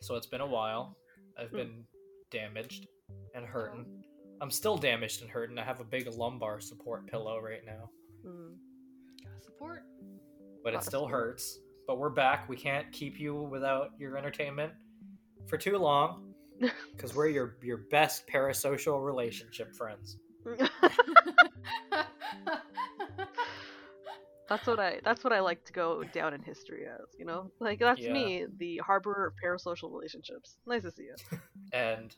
So 0.00 0.14
it's 0.16 0.26
been 0.26 0.40
a 0.40 0.46
while. 0.46 0.96
I've 1.38 1.50
Hmm. 1.50 1.56
been 1.56 1.84
damaged 2.30 2.86
and 3.34 3.44
hurting. 3.44 4.02
I'm 4.40 4.50
still 4.50 4.76
damaged 4.76 5.20
and 5.22 5.30
hurting. 5.30 5.58
I 5.58 5.64
have 5.64 5.80
a 5.80 5.84
big 5.84 6.06
lumbar 6.08 6.60
support 6.60 7.06
pillow 7.06 7.38
right 7.40 7.64
now, 7.66 7.90
Mm. 8.26 8.56
Support. 9.42 9.82
but 10.62 10.74
it 10.74 10.82
still 10.82 11.02
support. 11.06 11.12
hurts. 11.12 11.58
But 11.86 11.98
we're 11.98 12.10
back. 12.10 12.48
We 12.48 12.56
can't 12.56 12.90
keep 12.92 13.18
you 13.20 13.34
without 13.34 13.90
your 13.98 14.16
entertainment 14.16 14.72
for 15.46 15.58
too 15.58 15.76
long 15.76 16.34
because 16.92 17.14
we're 17.14 17.28
your 17.28 17.56
your 17.62 17.78
best 17.90 18.26
parasocial 18.26 19.04
relationship 19.04 19.74
friends. 19.74 20.16
That's 24.46 24.66
what 24.66 24.78
I 24.78 25.00
that's 25.02 25.24
what 25.24 25.32
I 25.32 25.40
like 25.40 25.64
to 25.64 25.72
go 25.72 26.04
down 26.04 26.34
in 26.34 26.42
history 26.42 26.84
as, 26.86 27.06
you 27.18 27.24
know? 27.24 27.50
Like 27.60 27.78
that's 27.78 28.00
Yeah. 28.00 28.12
me, 28.12 28.46
the 28.58 28.76
harbor 28.78 29.26
of 29.26 29.32
parasocial 29.42 29.90
relationships. 29.90 30.58
Nice 30.66 30.82
to 30.82 30.90
see 30.90 31.04
you. 31.04 31.38
And 31.72 32.10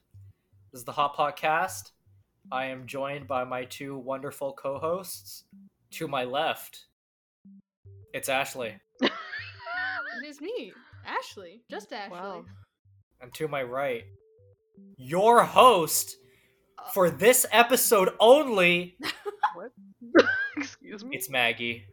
this 0.73 0.81
is 0.81 0.85
the 0.85 0.93
Hot 0.93 1.17
Podcast. 1.17 1.93
I 2.53 2.67
am 2.67 2.87
joined 2.87 3.27
by 3.29 3.45
my 3.45 3.65
two 3.65 3.97
wonderful 3.97 4.53
co-hosts. 4.53 5.45
To 5.93 6.09
my 6.09 6.25
left, 6.25 6.87
it's 8.13 8.29
Ashley, 8.29 8.75
is 10.27 10.41
me, 10.41 10.73
Ashley. 11.07 11.63
Just 11.71 11.91
mm, 11.91 11.99
Ashley. 11.99 12.19
Wow. 12.19 12.45
and 13.21 13.33
to 13.35 13.47
my 13.47 13.63
right, 13.63 14.03
your 14.97 15.45
host 15.45 16.17
uh, 16.79 16.91
for 16.91 17.11
this 17.11 17.47
episode 17.53 18.11
only. 18.21 18.97
What? 19.55 19.73
Excuse 20.59 21.03
me? 21.03 21.17
It's 21.17 21.31
Maggie. 21.31 21.87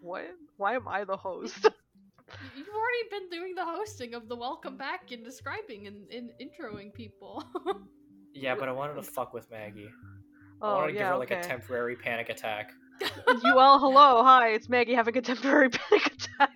What? 0.00 0.30
Why 0.56 0.76
am 0.76 0.88
I 0.88 1.04
the 1.04 1.16
host? 1.16 1.58
You've 2.56 2.68
already 2.68 3.08
been 3.10 3.28
doing 3.28 3.54
the 3.54 3.66
hosting 3.66 4.14
of 4.14 4.30
the 4.30 4.36
welcome 4.36 4.78
back 4.78 5.12
and 5.12 5.22
describing 5.22 5.88
and, 5.88 6.10
and 6.10 6.30
introing 6.40 6.94
people. 6.94 7.44
Yeah, 8.32 8.54
but 8.54 8.70
I 8.70 8.72
wanted 8.72 8.94
to 8.94 9.02
fuck 9.02 9.34
with 9.34 9.50
Maggie. 9.50 9.90
I 10.62 10.66
oh 10.66 10.74
wanted 10.76 10.92
to 10.92 10.94
yeah, 10.94 11.00
give 11.00 11.08
her 11.08 11.18
like 11.18 11.32
okay. 11.32 11.40
a 11.40 11.42
temporary 11.42 11.96
panic 11.96 12.30
attack. 12.30 12.70
you 13.44 13.58
all 13.58 13.78
hello, 13.78 14.22
hi, 14.22 14.50
it's 14.54 14.70
Maggie 14.70 14.94
having 14.94 15.18
a 15.18 15.20
temporary 15.20 15.68
panic 15.68 16.06
attack. 16.06 16.51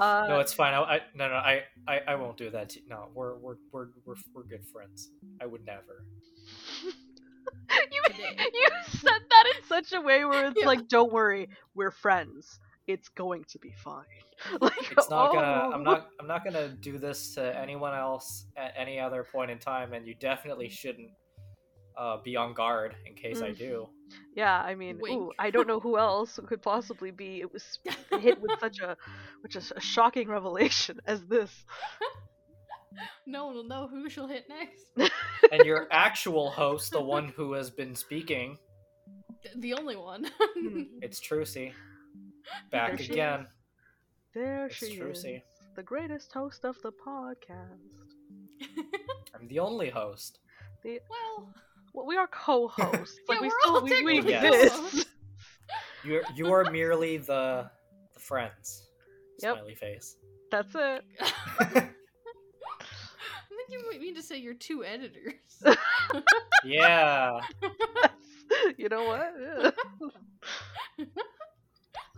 Uh, 0.00 0.26
no, 0.28 0.40
it's 0.40 0.52
fine. 0.52 0.74
I, 0.74 0.80
I 0.82 1.00
no 1.14 1.28
no 1.28 1.34
I, 1.34 1.62
I 1.86 2.00
I 2.08 2.14
won't 2.16 2.36
do 2.36 2.50
that. 2.50 2.70
To, 2.70 2.80
no, 2.88 3.08
we're 3.14 3.34
we're 3.36 3.56
we're 3.72 3.86
we're 4.04 4.14
we're 4.34 4.42
good 4.44 4.64
friends. 4.72 5.10
I 5.40 5.46
would 5.46 5.64
never. 5.64 6.04
you 6.84 8.02
you 8.52 8.68
said 8.88 9.20
that 9.30 9.44
in 9.56 9.64
such 9.66 9.92
a 9.92 10.00
way 10.00 10.24
where 10.24 10.46
it's 10.48 10.56
Yeah. 10.60 10.66
like, 10.66 10.88
don't 10.88 11.12
worry, 11.12 11.48
we're 11.74 11.90
friends. 11.90 12.58
It's 12.86 13.08
going 13.08 13.44
to 13.48 13.58
be 13.58 13.72
fine. 13.82 14.04
Like, 14.60 14.92
It's 14.92 15.08
not 15.08 15.32
gonna. 15.32 15.62
oh. 15.66 15.72
I'm 15.72 15.84
not. 15.84 16.08
I'm 16.20 16.26
not 16.26 16.44
gonna 16.44 16.68
do 16.68 16.98
this 16.98 17.34
to 17.34 17.56
anyone 17.58 17.94
else 17.94 18.46
at 18.56 18.74
any 18.76 18.98
other 19.00 19.24
point 19.24 19.50
in 19.50 19.58
time, 19.58 19.92
and 19.94 20.06
you 20.06 20.14
definitely 20.14 20.68
shouldn't 20.68 21.10
uh, 21.96 22.18
be 22.22 22.36
on 22.36 22.52
guard 22.52 22.94
in 23.06 23.14
case 23.14 23.40
I 23.40 23.50
Mm. 23.52 23.58
do. 23.58 23.88
Yeah, 24.36 24.60
I 24.60 24.74
mean, 24.74 25.00
ooh, 25.08 25.32
I 25.38 25.50
don't 25.50 25.68
know 25.68 25.80
who 25.80 25.96
else 25.98 26.38
could 26.46 26.60
possibly 26.62 27.10
be. 27.10 27.40
It 27.40 27.52
was 27.52 27.78
hit 28.20 28.40
with 28.40 28.58
such 28.60 28.80
a, 28.80 28.96
which 29.42 29.56
is 29.56 29.72
a 29.74 29.80
shocking 29.80 30.28
revelation 30.28 31.00
as 31.06 31.24
this. 31.26 31.50
no 33.26 33.46
one 33.46 33.54
will 33.54 33.64
know 33.68 33.86
who 33.88 34.08
she'll 34.08 34.26
hit 34.28 34.44
next. 34.48 35.12
And 35.52 35.64
your 35.64 35.86
actual 35.90 36.50
host, 36.50 36.90
the 36.92 37.00
one 37.02 37.28
who 37.28 37.52
has 37.54 37.70
been 37.70 37.94
speaking, 37.94 38.58
The 39.56 39.74
only 39.74 39.96
one. 39.96 40.26
Hmm. 40.58 40.82
it's 41.02 41.20
Trucy. 41.20 41.72
Back 42.70 42.96
There 42.96 42.98
she 42.98 43.12
again. 43.12 43.46
There 44.34 44.66
It's 44.66 44.76
she 44.76 44.86
is, 44.86 44.98
Trucy. 44.98 45.42
the 45.76 45.82
greatest 45.82 46.32
host 46.32 46.64
of 46.64 46.76
the 46.82 46.92
podcast. 46.92 47.78
I'm 49.34 49.48
the 49.48 49.58
only 49.60 49.90
host. 49.90 50.38
well, 50.84 51.52
Well, 51.94 52.06
we 52.06 52.16
are 52.16 52.26
co-hosts. 52.26 53.20
Yeah, 53.28 53.34
like 53.34 53.40
we 53.40 53.48
we're 53.48 53.54
still 53.62 53.74
all 53.76 53.82
we, 53.82 54.04
we 54.04 54.18
exist. 54.18 54.74
co-hosts. 54.74 55.06
You're 56.04 56.22
you 56.34 56.52
are 56.52 56.70
merely 56.70 57.16
the 57.16 57.70
the 58.12 58.20
friends. 58.20 58.88
Yep. 59.40 59.54
Smiley 59.54 59.74
face. 59.74 60.16
That's 60.50 60.74
it. 60.74 61.04
I 61.60 61.64
think 61.70 61.92
you 63.70 63.90
might 63.90 64.00
mean 64.00 64.14
to 64.16 64.22
say 64.22 64.36
you're 64.36 64.54
two 64.54 64.84
editors. 64.84 65.34
yeah. 66.64 67.40
you 68.76 68.88
know 68.90 69.04
what? 69.04 69.32
Yeah. 70.98 71.04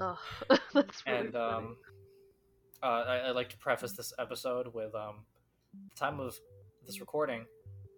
Ugh, 0.00 0.18
that's 0.74 1.06
really 1.06 1.18
and 1.18 1.32
funny. 1.32 1.44
um, 1.44 1.76
uh, 2.82 2.86
I, 2.86 3.28
I'd 3.28 3.36
like 3.36 3.48
to 3.50 3.58
preface 3.58 3.92
this 3.92 4.12
episode 4.18 4.74
with 4.74 4.94
um, 4.94 5.24
the 5.88 5.94
time 5.96 6.18
of 6.20 6.36
this 6.84 7.00
recording, 7.00 7.46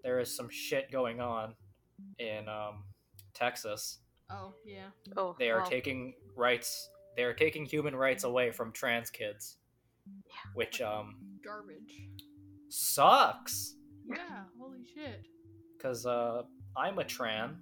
there 0.05 0.21
is 0.21 0.35
some 0.37 0.49
shit 0.51 0.93
going 0.93 1.21
on 1.21 1.55
in 2.19 2.49
um, 2.49 2.85
Texas. 3.35 3.99
oh 4.31 4.55
yeah. 4.65 4.89
oh, 5.17 5.37
They 5.39 5.51
are 5.51 5.61
well, 5.61 5.71
taking 5.71 6.15
rights. 6.37 6.91
They 7.17 7.23
are 7.25 7.35
taking 7.35 7.65
human 7.67 7.95
rights 7.97 8.25
away 8.25 8.51
from 8.53 8.73
trans 8.73 9.11
kids, 9.11 9.57
yeah. 10.07 10.51
which 10.55 10.81
um 10.81 11.17
Garbage. 11.45 12.07
sucks. 12.69 13.75
Yeah. 14.09 14.45
Holy 14.61 14.85
shit. 14.95 15.27
Cause 15.83 16.07
uh, 16.07 16.43
I'm 16.77 16.99
a 16.99 17.05
tran, 17.05 17.57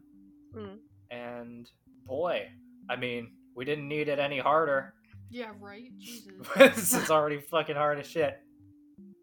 Mm. 0.54 0.78
and 1.10 1.68
boy, 2.06 2.46
I 2.88 2.96
mean, 2.96 3.32
we 3.54 3.64
didn't 3.66 3.88
need 3.88 4.08
it 4.08 4.18
any 4.18 4.38
harder. 4.38 4.94
Yeah. 5.30 5.52
Right. 5.60 5.90
Jesus. 5.98 6.32
this 6.56 6.94
is 6.94 7.10
already 7.10 7.40
fucking 7.40 7.76
hard 7.76 7.98
as 7.98 8.06
shit. 8.06 8.38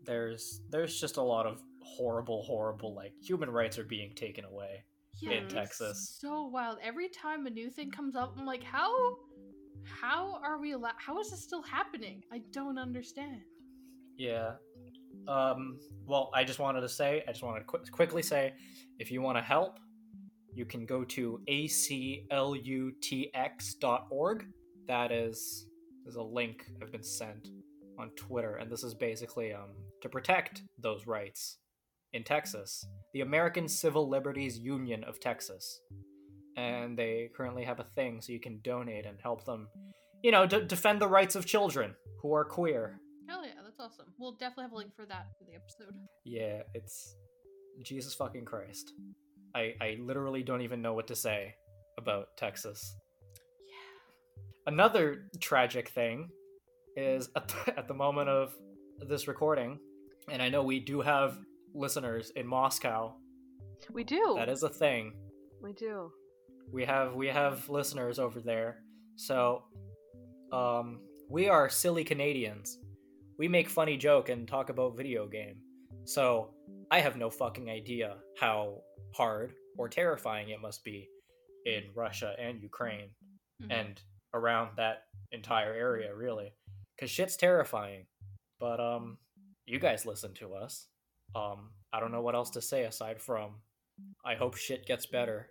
There's 0.06 0.62
there's 0.70 1.00
just 1.00 1.18
a 1.18 1.22
lot 1.24 1.46
of 1.48 1.62
horrible, 1.82 2.44
horrible 2.44 2.94
like 2.94 3.14
human 3.22 3.50
rights 3.50 3.78
are 3.80 3.84
being 3.86 4.14
taken 4.16 4.46
away. 4.46 4.84
Yeah, 5.22 5.32
in 5.32 5.44
it's 5.44 5.54
Texas. 5.54 6.18
So 6.20 6.46
wild. 6.48 6.80
Every 6.82 7.10
time 7.10 7.46
a 7.46 7.50
new 7.50 7.70
thing 7.70 7.92
comes 7.92 8.16
up, 8.16 8.36
I'm 8.38 8.46
like, 8.46 8.64
how, 8.64 9.18
how 9.84 10.40
are 10.44 10.60
we 10.60 10.72
allowed? 10.72 10.96
How 10.98 11.20
is 11.20 11.30
this 11.30 11.42
still 11.44 11.62
happening? 11.62 12.24
I 12.32 12.42
don't 12.52 12.78
understand. 12.78 13.42
Yeah. 14.18 14.54
Um. 15.28 15.80
Well, 16.06 16.32
I 16.34 16.44
just 16.44 16.60
wanted 16.60 16.82
to 16.82 16.90
say, 16.90 17.24
I 17.28 17.32
just 17.32 17.44
wanted 17.44 17.60
to 17.62 17.66
qu- 17.66 17.92
quickly 17.92 18.22
say, 18.22 18.54
if 19.00 19.12
you 19.12 19.22
want 19.22 19.38
to 19.38 19.42
help, 19.42 19.80
you 20.54 20.66
can 20.66 20.86
go 20.86 21.04
to 21.06 21.40
aclutx.org. 21.50 22.36
That 24.88 25.12
is 25.12 25.68
is 26.06 26.16
a 26.16 26.22
link 26.22 26.66
I've 26.82 26.92
been 26.92 27.04
sent 27.04 27.48
on 27.98 28.10
Twitter, 28.18 28.56
and 28.56 28.70
this 28.70 28.84
is 28.84 28.94
basically 28.94 29.54
um 29.54 29.70
to 30.02 30.10
protect 30.10 30.64
those 30.78 31.08
rights 31.08 31.60
in 32.14 32.24
Texas, 32.24 32.86
the 33.14 33.22
American 33.22 33.68
Civil 33.68 34.08
Liberties 34.08 34.58
Union 34.60 35.04
of 35.04 35.20
Texas, 35.20 35.82
and 36.58 36.98
they 36.98 37.30
currently 37.36 37.64
have 37.64 37.80
a 37.80 37.86
thing 37.96 38.22
so 38.22 38.32
you 38.32 38.40
can 38.40 38.60
donate 38.64 39.06
and 39.06 39.18
help 39.22 39.46
them, 39.46 39.68
you 40.22 40.32
know, 40.32 40.46
to 40.46 40.64
defend 40.64 41.02
the 41.02 41.08
rights 41.08 41.36
of 41.36 41.46
children 41.46 41.96
who 42.22 42.34
are 42.34 42.46
queer. 42.46 43.00
Hell 43.28 43.44
yeah, 43.44 43.52
that's 43.64 43.74
that's 43.78 43.94
awesome. 43.94 44.14
We'll 44.18 44.34
definitely 44.34 44.64
have 44.64 44.72
a 44.74 44.76
link 44.76 44.96
for 44.96 45.06
that 45.06 45.28
for 45.38 45.46
the 45.46 45.56
episode. 45.56 45.96
Yeah, 46.26 46.62
it's 46.74 47.16
Jesus 47.84 48.14
fucking 48.14 48.46
Christ. 48.46 48.94
I 49.56 49.74
I 49.82 49.98
literally 50.00 50.44
don't 50.44 50.62
even 50.62 50.82
know 50.82 50.94
what 50.94 51.08
to 51.08 51.16
say 51.16 51.56
about 51.98 52.36
Texas. 52.38 52.96
Yeah. 53.66 54.74
Another 54.74 55.30
tragic 55.40 55.90
thing 55.90 56.30
is 56.96 57.30
at 57.36 57.48
the, 57.48 57.74
at 57.78 57.88
the 57.88 57.94
moment 57.94 58.30
of 58.30 58.54
this 59.08 59.28
recording, 59.28 59.80
and 60.30 60.42
I 60.42 60.50
know 60.50 60.64
we 60.64 60.80
do 60.80 61.02
have 61.02 61.38
listeners 61.74 62.32
in 62.36 62.46
Moscow. 62.48 63.16
We 63.92 64.04
do. 64.04 64.34
That 64.38 64.50
is 64.50 64.64
a 64.64 64.70
thing. 64.70 65.14
We 65.62 65.74
do. 65.74 66.12
We 66.72 66.86
have 66.86 67.14
we 67.16 67.28
have 67.28 67.70
listeners 67.70 68.20
over 68.20 68.40
there. 68.40 68.80
So 69.16 69.64
um 70.52 71.02
we 71.30 71.50
are 71.50 71.70
silly 71.70 72.04
Canadians. 72.04 72.80
We 73.38 73.48
make 73.48 73.70
funny 73.70 73.98
joke 73.98 74.30
and 74.30 74.48
talk 74.48 74.70
about 74.70 74.96
video 74.98 75.28
game. 75.28 75.58
So 76.06 76.54
I 76.92 77.00
have 77.00 77.18
no 77.18 77.30
fucking 77.30 77.70
idea 77.70 78.18
how 78.40 78.82
hard 79.16 79.54
or 79.78 79.90
terrifying 79.90 80.50
it 80.50 80.62
must 80.62 80.84
be 80.84 81.10
in 81.66 81.84
Russia 81.96 82.36
and 82.40 82.62
Ukraine 82.62 83.10
Mhm. 83.62 83.72
and 83.72 84.02
around 84.34 84.76
that 84.78 85.04
entire 85.32 85.74
area 85.74 86.14
really 86.16 86.54
cuz 87.00 87.10
shit's 87.10 87.38
terrifying. 87.38 88.06
But 88.60 88.80
um 88.80 89.18
you 89.66 89.80
guys 89.80 90.06
listen 90.06 90.34
to 90.36 90.56
us. 90.56 90.88
Um 91.36 91.70
I 91.92 92.00
don't 92.00 92.12
know 92.12 92.22
what 92.22 92.36
else 92.36 92.50
to 92.52 92.62
say 92.62 92.84
aside 92.84 93.22
from 93.22 93.52
I 94.26 94.36
hope 94.36 94.56
shit 94.56 94.86
gets 94.86 95.06
better. 95.06 95.50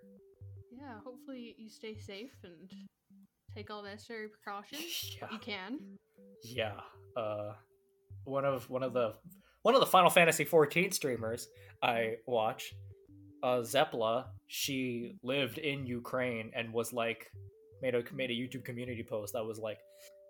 yeah, 0.71 0.99
hopefully 1.05 1.55
you 1.59 1.69
stay 1.71 1.97
safe 1.97 2.33
and 2.43 2.55
take 3.55 3.71
all 3.71 3.83
necessary 3.83 4.29
precautions. 4.29 5.17
Yeah. 5.21 5.29
You 5.31 5.39
can. 5.39 5.79
Yeah. 6.45 6.81
Uh 7.17 7.53
one 8.25 8.45
of 8.45 8.69
one 8.71 8.83
of 8.83 8.93
the 8.93 9.15
one 9.63 9.75
of 9.75 9.81
the 9.81 9.87
Final 9.87 10.11
Fantasy 10.11 10.45
14 10.45 10.91
streamers 10.93 11.49
I 11.83 12.17
watch, 12.27 12.75
uh 13.43 13.59
Zepla, 13.61 14.27
she 14.47 15.17
lived 15.23 15.59
in 15.59 15.87
Ukraine 15.87 16.51
and 16.55 16.73
was 16.73 16.93
like 16.93 17.31
made 17.81 17.95
a 17.95 18.03
made 18.15 18.31
a 18.31 18.35
YouTube 18.35 18.65
community 18.65 19.03
post 19.09 19.33
that 19.35 19.45
was 19.45 19.59
like 19.59 19.79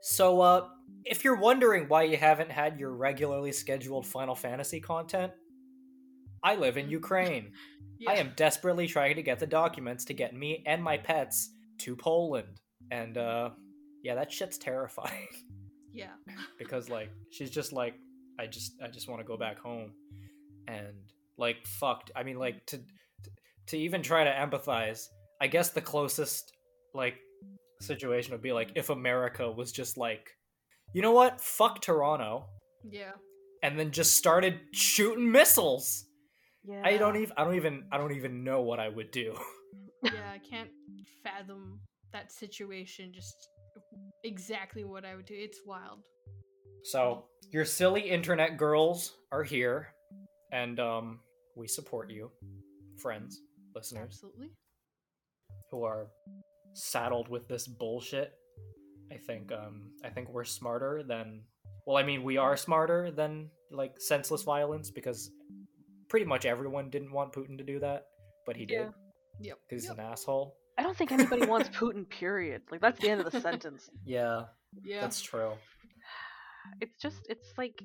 so 0.03 0.41
uh 0.41 0.69
if 1.05 1.23
you're 1.25 1.37
wondering 1.37 1.87
why 1.89 2.03
you 2.03 2.17
haven't 2.17 2.51
had 2.51 2.79
your 2.79 2.93
regularly 2.93 3.53
scheduled 3.53 4.07
Final 4.07 4.35
Fantasy 4.35 4.81
content, 4.81 5.33
I 6.43 6.57
live 6.57 6.77
in 6.77 6.89
Ukraine. 6.89 7.53
I 8.09 8.15
am 8.15 8.33
desperately 8.35 8.89
trying 8.89 9.15
to 9.17 9.23
get 9.23 9.39
the 9.39 9.47
documents 9.47 10.05
to 10.07 10.15
get 10.15 10.35
me 10.35 10.65
and 10.67 10.83
my 10.83 10.97
pets 10.99 11.51
to 11.79 11.95
Poland. 11.97 12.61
And 12.91 13.17
uh 13.17 13.51
yeah, 14.03 14.17
that 14.17 14.33
shit's 14.33 14.59
terrifying 14.59 15.29
Yeah. 15.95 16.09
because 16.59 16.89
like 16.89 17.11
she's 17.31 17.51
just 17.51 17.73
like 17.73 17.95
I 18.41 18.47
just 18.47 18.73
I 18.83 18.89
just 18.89 19.09
want 19.09 19.21
to 19.21 19.27
go 19.27 19.37
back 19.37 19.59
home. 19.59 19.93
And 20.67 20.95
like 21.39 21.65
fucked. 21.67 22.11
I 22.17 22.23
mean 22.25 22.39
like 22.39 22.67
to 22.67 22.81
to 23.69 23.79
even 23.79 24.03
try 24.03 24.25
to 24.25 24.31
empathize, 24.31 25.07
I 25.41 25.47
guess 25.47 25.71
the 25.71 25.81
closest 25.81 26.53
like 26.95 27.15
situation 27.81 28.33
would 28.33 28.43
be 28.43 28.53
like 28.53 28.73
if 28.75 28.91
America 28.91 29.51
was 29.51 29.71
just 29.73 29.97
like 29.97 30.29
you 30.93 31.03
know 31.03 31.13
what? 31.13 31.41
Fuck 31.41 31.81
Toronto 31.81 32.47
Yeah. 32.91 33.13
and 33.63 33.79
then 33.79 33.93
just 33.93 34.17
started 34.17 34.59
shooting 34.73 35.31
missiles. 35.31 36.05
Yeah. 36.65 36.83
I 36.85 36.97
don't 36.97 37.17
even 37.17 37.33
I 37.37 37.45
don't 37.45 37.57
even 37.57 37.85
I 37.91 37.99
don't 37.99 38.13
even 38.13 38.45
know 38.45 38.63
what 38.63 38.81
I 38.81 38.89
would 38.89 39.11
do. 39.11 39.37
Yeah. 40.05 40.33
I 40.33 40.39
can't 40.39 40.71
fathom 41.23 41.81
that 42.13 42.33
situation. 42.33 43.13
Just 43.15 43.49
exactly 44.25 44.85
what 44.85 45.05
I 45.05 45.15
would 45.15 45.27
do. 45.27 45.35
It's 45.37 45.61
wild. 45.67 46.01
So 46.85 47.25
your 47.53 47.65
silly 47.65 48.03
internet 48.03 48.57
girls 48.57 49.13
are 49.31 49.45
here, 49.45 49.95
and 50.51 50.81
um, 50.81 51.21
we 51.57 51.69
support 51.69 52.11
you, 52.11 52.31
friends, 52.99 53.41
listeners 53.75 54.15
Absolutely. 54.15 54.49
who 55.71 55.85
are 55.85 56.09
saddled 56.75 57.29
with 57.29 57.47
this 57.47 57.69
bullshit. 57.69 58.33
I 59.13 59.19
think 59.19 59.53
um, 59.53 59.91
I 60.05 60.09
think 60.09 60.31
we're 60.31 60.45
smarter 60.45 61.03
than. 61.07 61.43
Well, 61.87 61.97
I 61.97 62.03
mean, 62.03 62.23
we 62.23 62.37
are 62.37 62.57
smarter 62.57 63.11
than 63.11 63.51
like 63.71 63.95
senseless 64.01 64.43
violence 64.43 64.91
because 64.91 65.31
pretty 66.13 66.27
much 66.27 66.45
everyone 66.45 66.91
didn't 66.91 67.11
want 67.11 67.33
Putin 67.33 67.57
to 67.57 67.65
do 67.65 67.79
that, 67.81 68.05
but 68.45 68.55
he 68.55 68.65
Yeah. 68.69 68.85
did 68.85 68.95
Yep. 69.41 69.59
because 69.67 69.83
he's 69.83 69.89
Yep. 69.89 69.99
an 69.99 70.05
asshole. 70.13 70.55
I 70.77 70.83
don't 70.83 70.95
think 70.95 71.11
anybody 71.11 71.47
wants 71.47 71.71
Putin. 71.81 72.07
Period. 72.07 72.61
Like 72.71 72.83
that's 72.83 73.01
the 73.01 73.09
end 73.09 73.23
of 73.23 73.33
the 73.33 73.41
sentence. 73.41 73.89
Yeah, 74.05 74.49
Yeah. 74.83 75.01
that's 75.01 75.23
true. 75.23 75.53
It's 76.83 76.99
just 77.01 77.27
it's 77.31 77.55
like 77.57 77.83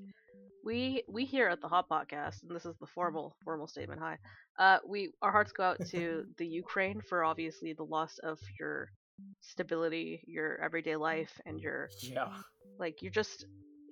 we 0.66 1.04
we 1.08 1.24
here 1.24 1.48
at 1.48 1.62
the 1.62 1.70
Hot 1.70 1.88
Podcast, 1.88 2.44
and 2.44 2.54
this 2.54 2.66
is 2.66 2.76
the 2.82 2.86
formal 2.88 3.34
formal 3.46 3.66
statement. 3.66 4.02
Hi, 4.02 4.18
uh, 4.60 4.80
we 4.86 5.14
our 5.22 5.32
hearts 5.32 5.54
go 5.54 5.64
out 5.64 5.80
to 5.94 6.26
the 6.38 6.46
Ukraine 6.46 7.00
for 7.10 7.24
obviously 7.24 7.72
the 7.72 7.86
loss 7.86 8.18
of 8.20 8.40
your 8.60 8.92
stability, 9.40 10.22
your 10.28 10.60
everyday 10.62 10.98
life, 10.98 11.40
and 11.46 11.62
your 11.62 11.90
Yeah, 12.02 12.34
like 12.78 13.02
you're 13.02 13.18
just 13.24 13.46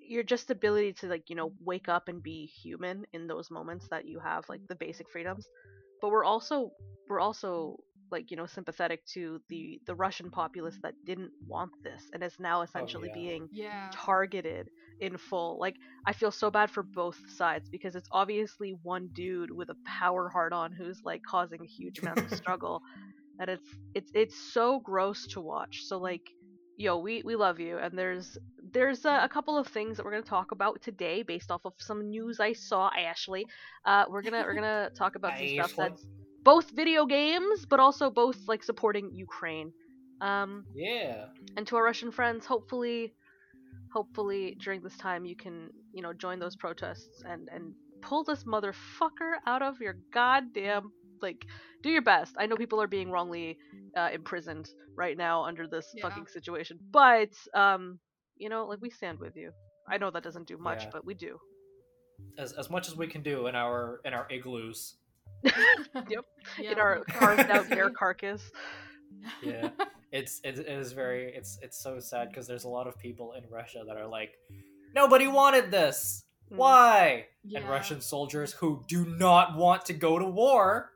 your 0.07 0.23
just 0.23 0.49
ability 0.51 0.93
to 0.93 1.07
like 1.07 1.29
you 1.29 1.35
know 1.35 1.49
mm-hmm. 1.49 1.65
wake 1.65 1.89
up 1.89 2.07
and 2.07 2.21
be 2.21 2.45
human 2.45 3.05
in 3.13 3.27
those 3.27 3.51
moments 3.51 3.87
that 3.89 4.05
you 4.05 4.19
have 4.19 4.45
like 4.49 4.61
the 4.67 4.75
basic 4.75 5.09
freedoms. 5.09 5.47
But 6.01 6.11
we're 6.11 6.25
also 6.25 6.71
we're 7.09 7.19
also 7.19 7.77
like 8.11 8.29
you 8.31 8.37
know 8.37 8.45
sympathetic 8.45 9.05
to 9.13 9.41
the 9.49 9.79
the 9.87 9.95
Russian 9.95 10.29
populace 10.29 10.77
that 10.83 10.93
didn't 11.05 11.31
want 11.47 11.71
this 11.83 12.03
and 12.13 12.23
is 12.23 12.35
now 12.39 12.59
oh, 12.59 12.63
essentially 12.63 13.09
yeah. 13.09 13.13
being 13.21 13.49
Yeah. 13.51 13.89
targeted 13.93 14.69
in 14.99 15.17
full. 15.17 15.57
Like 15.59 15.75
I 16.05 16.13
feel 16.13 16.31
so 16.31 16.51
bad 16.51 16.69
for 16.69 16.83
both 16.83 17.17
sides 17.35 17.69
because 17.69 17.95
it's 17.95 18.09
obviously 18.11 18.75
one 18.83 19.09
dude 19.13 19.51
with 19.51 19.69
a 19.69 19.75
power 19.85 20.29
hard 20.29 20.53
on 20.53 20.71
who's 20.71 21.01
like 21.03 21.21
causing 21.27 21.61
a 21.61 21.67
huge 21.67 21.99
amount 21.99 22.19
of 22.19 22.31
struggle 22.37 22.81
and 23.39 23.49
it's 23.49 23.69
it's 23.93 24.11
it's 24.13 24.53
so 24.53 24.79
gross 24.79 25.27
to 25.27 25.41
watch. 25.41 25.83
So 25.85 25.97
like 25.97 26.29
yo, 26.77 26.97
we 26.97 27.21
we 27.25 27.35
love 27.35 27.59
you 27.59 27.77
and 27.77 27.97
there's 27.97 28.37
there's 28.75 29.05
uh, 29.05 29.19
a 29.23 29.29
couple 29.29 29.57
of 29.57 29.67
things 29.67 29.97
that 29.97 30.05
we're 30.05 30.11
going 30.11 30.23
to 30.23 30.29
talk 30.29 30.51
about 30.51 30.81
today 30.81 31.23
based 31.23 31.51
off 31.51 31.61
of 31.65 31.73
some 31.79 32.09
news 32.09 32.39
I 32.39 32.53
saw 32.53 32.89
Ashley. 33.09 33.47
Uh 33.85 34.05
we're 34.09 34.21
going 34.21 34.33
to 34.39 34.43
we're 34.47 34.61
to 34.61 34.91
talk 35.03 35.15
about 35.15 35.37
some 35.37 35.47
stuff 35.47 35.71
that's 35.81 36.05
both 36.43 36.69
video 36.71 37.05
games 37.05 37.65
but 37.71 37.79
also 37.79 38.09
both 38.11 38.37
like 38.47 38.63
supporting 38.63 39.11
Ukraine. 39.27 39.73
Um 40.21 40.65
yeah. 40.75 41.27
and 41.57 41.65
to 41.67 41.75
our 41.77 41.83
Russian 41.83 42.11
friends, 42.11 42.45
hopefully, 42.45 43.13
hopefully 43.93 44.57
during 44.63 44.81
this 44.81 44.97
time 44.97 45.25
you 45.25 45.35
can, 45.35 45.69
you 45.93 46.01
know, 46.03 46.13
join 46.13 46.39
those 46.39 46.55
protests 46.55 47.23
and 47.31 47.49
and 47.55 47.73
pull 48.01 48.23
this 48.23 48.43
motherfucker 48.43 49.33
out 49.47 49.63
of 49.63 49.79
your 49.81 49.95
goddamn 50.13 50.91
like 51.21 51.45
do 51.83 51.89
your 51.89 52.01
best. 52.01 52.35
I 52.39 52.45
know 52.47 52.55
people 52.57 52.81
are 52.81 52.87
being 52.87 53.09
wrongly 53.11 53.57
uh, 53.97 54.09
imprisoned 54.13 54.69
right 54.97 55.17
now 55.17 55.43
under 55.45 55.67
this 55.67 55.87
Yeah. 55.93 56.03
fucking 56.03 56.27
situation, 56.27 56.77
but 56.91 57.33
um, 57.53 57.99
you 58.37 58.49
know, 58.49 58.65
like 58.65 58.81
we 58.81 58.89
stand 58.89 59.19
with 59.19 59.35
you. 59.35 59.51
I 59.87 59.97
know 59.97 60.09
that 60.11 60.23
doesn't 60.23 60.47
do 60.47 60.57
much, 60.57 60.83
Yeah. 60.83 60.89
but 60.93 61.05
we 61.05 61.13
do. 61.13 61.39
As 62.37 62.53
as 62.53 62.69
much 62.69 62.87
as 62.87 62.95
we 62.95 63.07
can 63.07 63.21
do 63.21 63.47
in 63.47 63.55
our 63.55 64.01
in 64.05 64.13
our 64.13 64.27
igloos. 64.31 64.95
Yep. 65.45 66.25
Yeah, 66.59 66.71
In 66.71 66.79
our 66.79 67.03
carved 67.07 67.49
out 67.49 67.69
bear 67.69 67.89
carcass. 67.89 68.51
Yeah. 69.43 69.69
it's 70.11 70.39
it, 70.43 70.59
it 70.59 70.67
is 70.67 70.91
very 70.93 71.33
it's 71.35 71.57
it's 71.61 71.81
so 71.81 71.99
sad 71.99 72.29
because 72.29 72.47
there's 72.47 72.63
a 72.65 72.69
lot 72.69 72.87
of 72.87 72.97
people 72.97 73.33
in 73.33 73.43
Russia 73.49 73.83
that 73.87 73.97
are 73.97 74.07
like 74.07 74.31
nobody 74.95 75.27
wanted 75.27 75.71
this. 75.71 76.23
Mm. 76.51 76.57
Why? 76.57 77.25
And 77.55 77.67
Russian 77.67 78.01
soldiers 78.01 78.53
who 78.53 78.83
do 78.87 79.05
not 79.05 79.55
want 79.57 79.85
to 79.87 79.93
go 79.93 80.17
to 80.19 80.25
war 80.25 80.91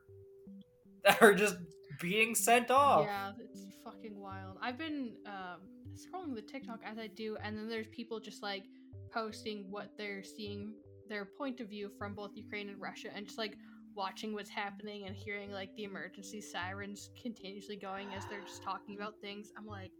that 1.04 1.20
are 1.22 1.34
just 1.34 1.56
being 2.00 2.34
sent 2.34 2.70
off. 2.70 3.04
Yeah, 3.06 3.32
it's 3.38 3.66
fucking 3.84 4.18
wild. 4.18 4.56
I've 4.62 4.78
been 4.78 5.12
um, 5.26 5.60
scrolling 6.06 6.34
the 6.34 6.42
TikTok 6.42 6.80
as 6.84 6.98
I 6.98 7.06
do, 7.08 7.36
and 7.42 7.56
then 7.56 7.68
there's 7.68 7.86
people 7.88 8.20
just 8.20 8.42
like 8.42 8.64
posting 9.12 9.70
what 9.70 9.90
they're 9.98 10.22
seeing, 10.22 10.72
their 11.08 11.24
point 11.24 11.60
of 11.60 11.68
view 11.68 11.90
from 11.98 12.14
both 12.14 12.30
Ukraine 12.34 12.68
and 12.68 12.80
Russia, 12.80 13.08
and 13.14 13.26
just 13.26 13.38
like 13.38 13.54
watching 13.94 14.32
what's 14.32 14.50
happening 14.50 15.06
and 15.06 15.16
hearing 15.16 15.50
like 15.50 15.74
the 15.76 15.84
emergency 15.84 16.40
sirens 16.40 17.10
continuously 17.20 17.76
going 17.76 18.08
as 18.16 18.24
they're 18.30 18.40
just 18.42 18.62
talking 18.62 18.96
about 18.96 19.14
things. 19.20 19.52
I'm 19.58 19.66
like, 19.66 19.90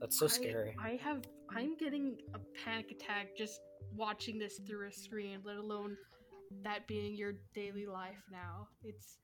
That's 0.00 0.18
so 0.18 0.26
I- 0.26 0.28
scary. 0.28 0.76
I 0.82 0.98
have, 1.02 1.22
I'm 1.56 1.76
getting 1.76 2.18
a 2.34 2.38
panic 2.64 2.90
attack 2.90 3.36
just 3.36 3.60
watching 3.96 4.38
this 4.38 4.60
through 4.66 4.88
a 4.88 4.92
screen, 4.92 5.40
let 5.44 5.56
alone 5.56 5.96
that 6.62 6.86
being 6.86 7.14
your 7.16 7.32
daily 7.54 7.86
life 7.86 8.22
now. 8.30 8.68
It's 8.84 9.16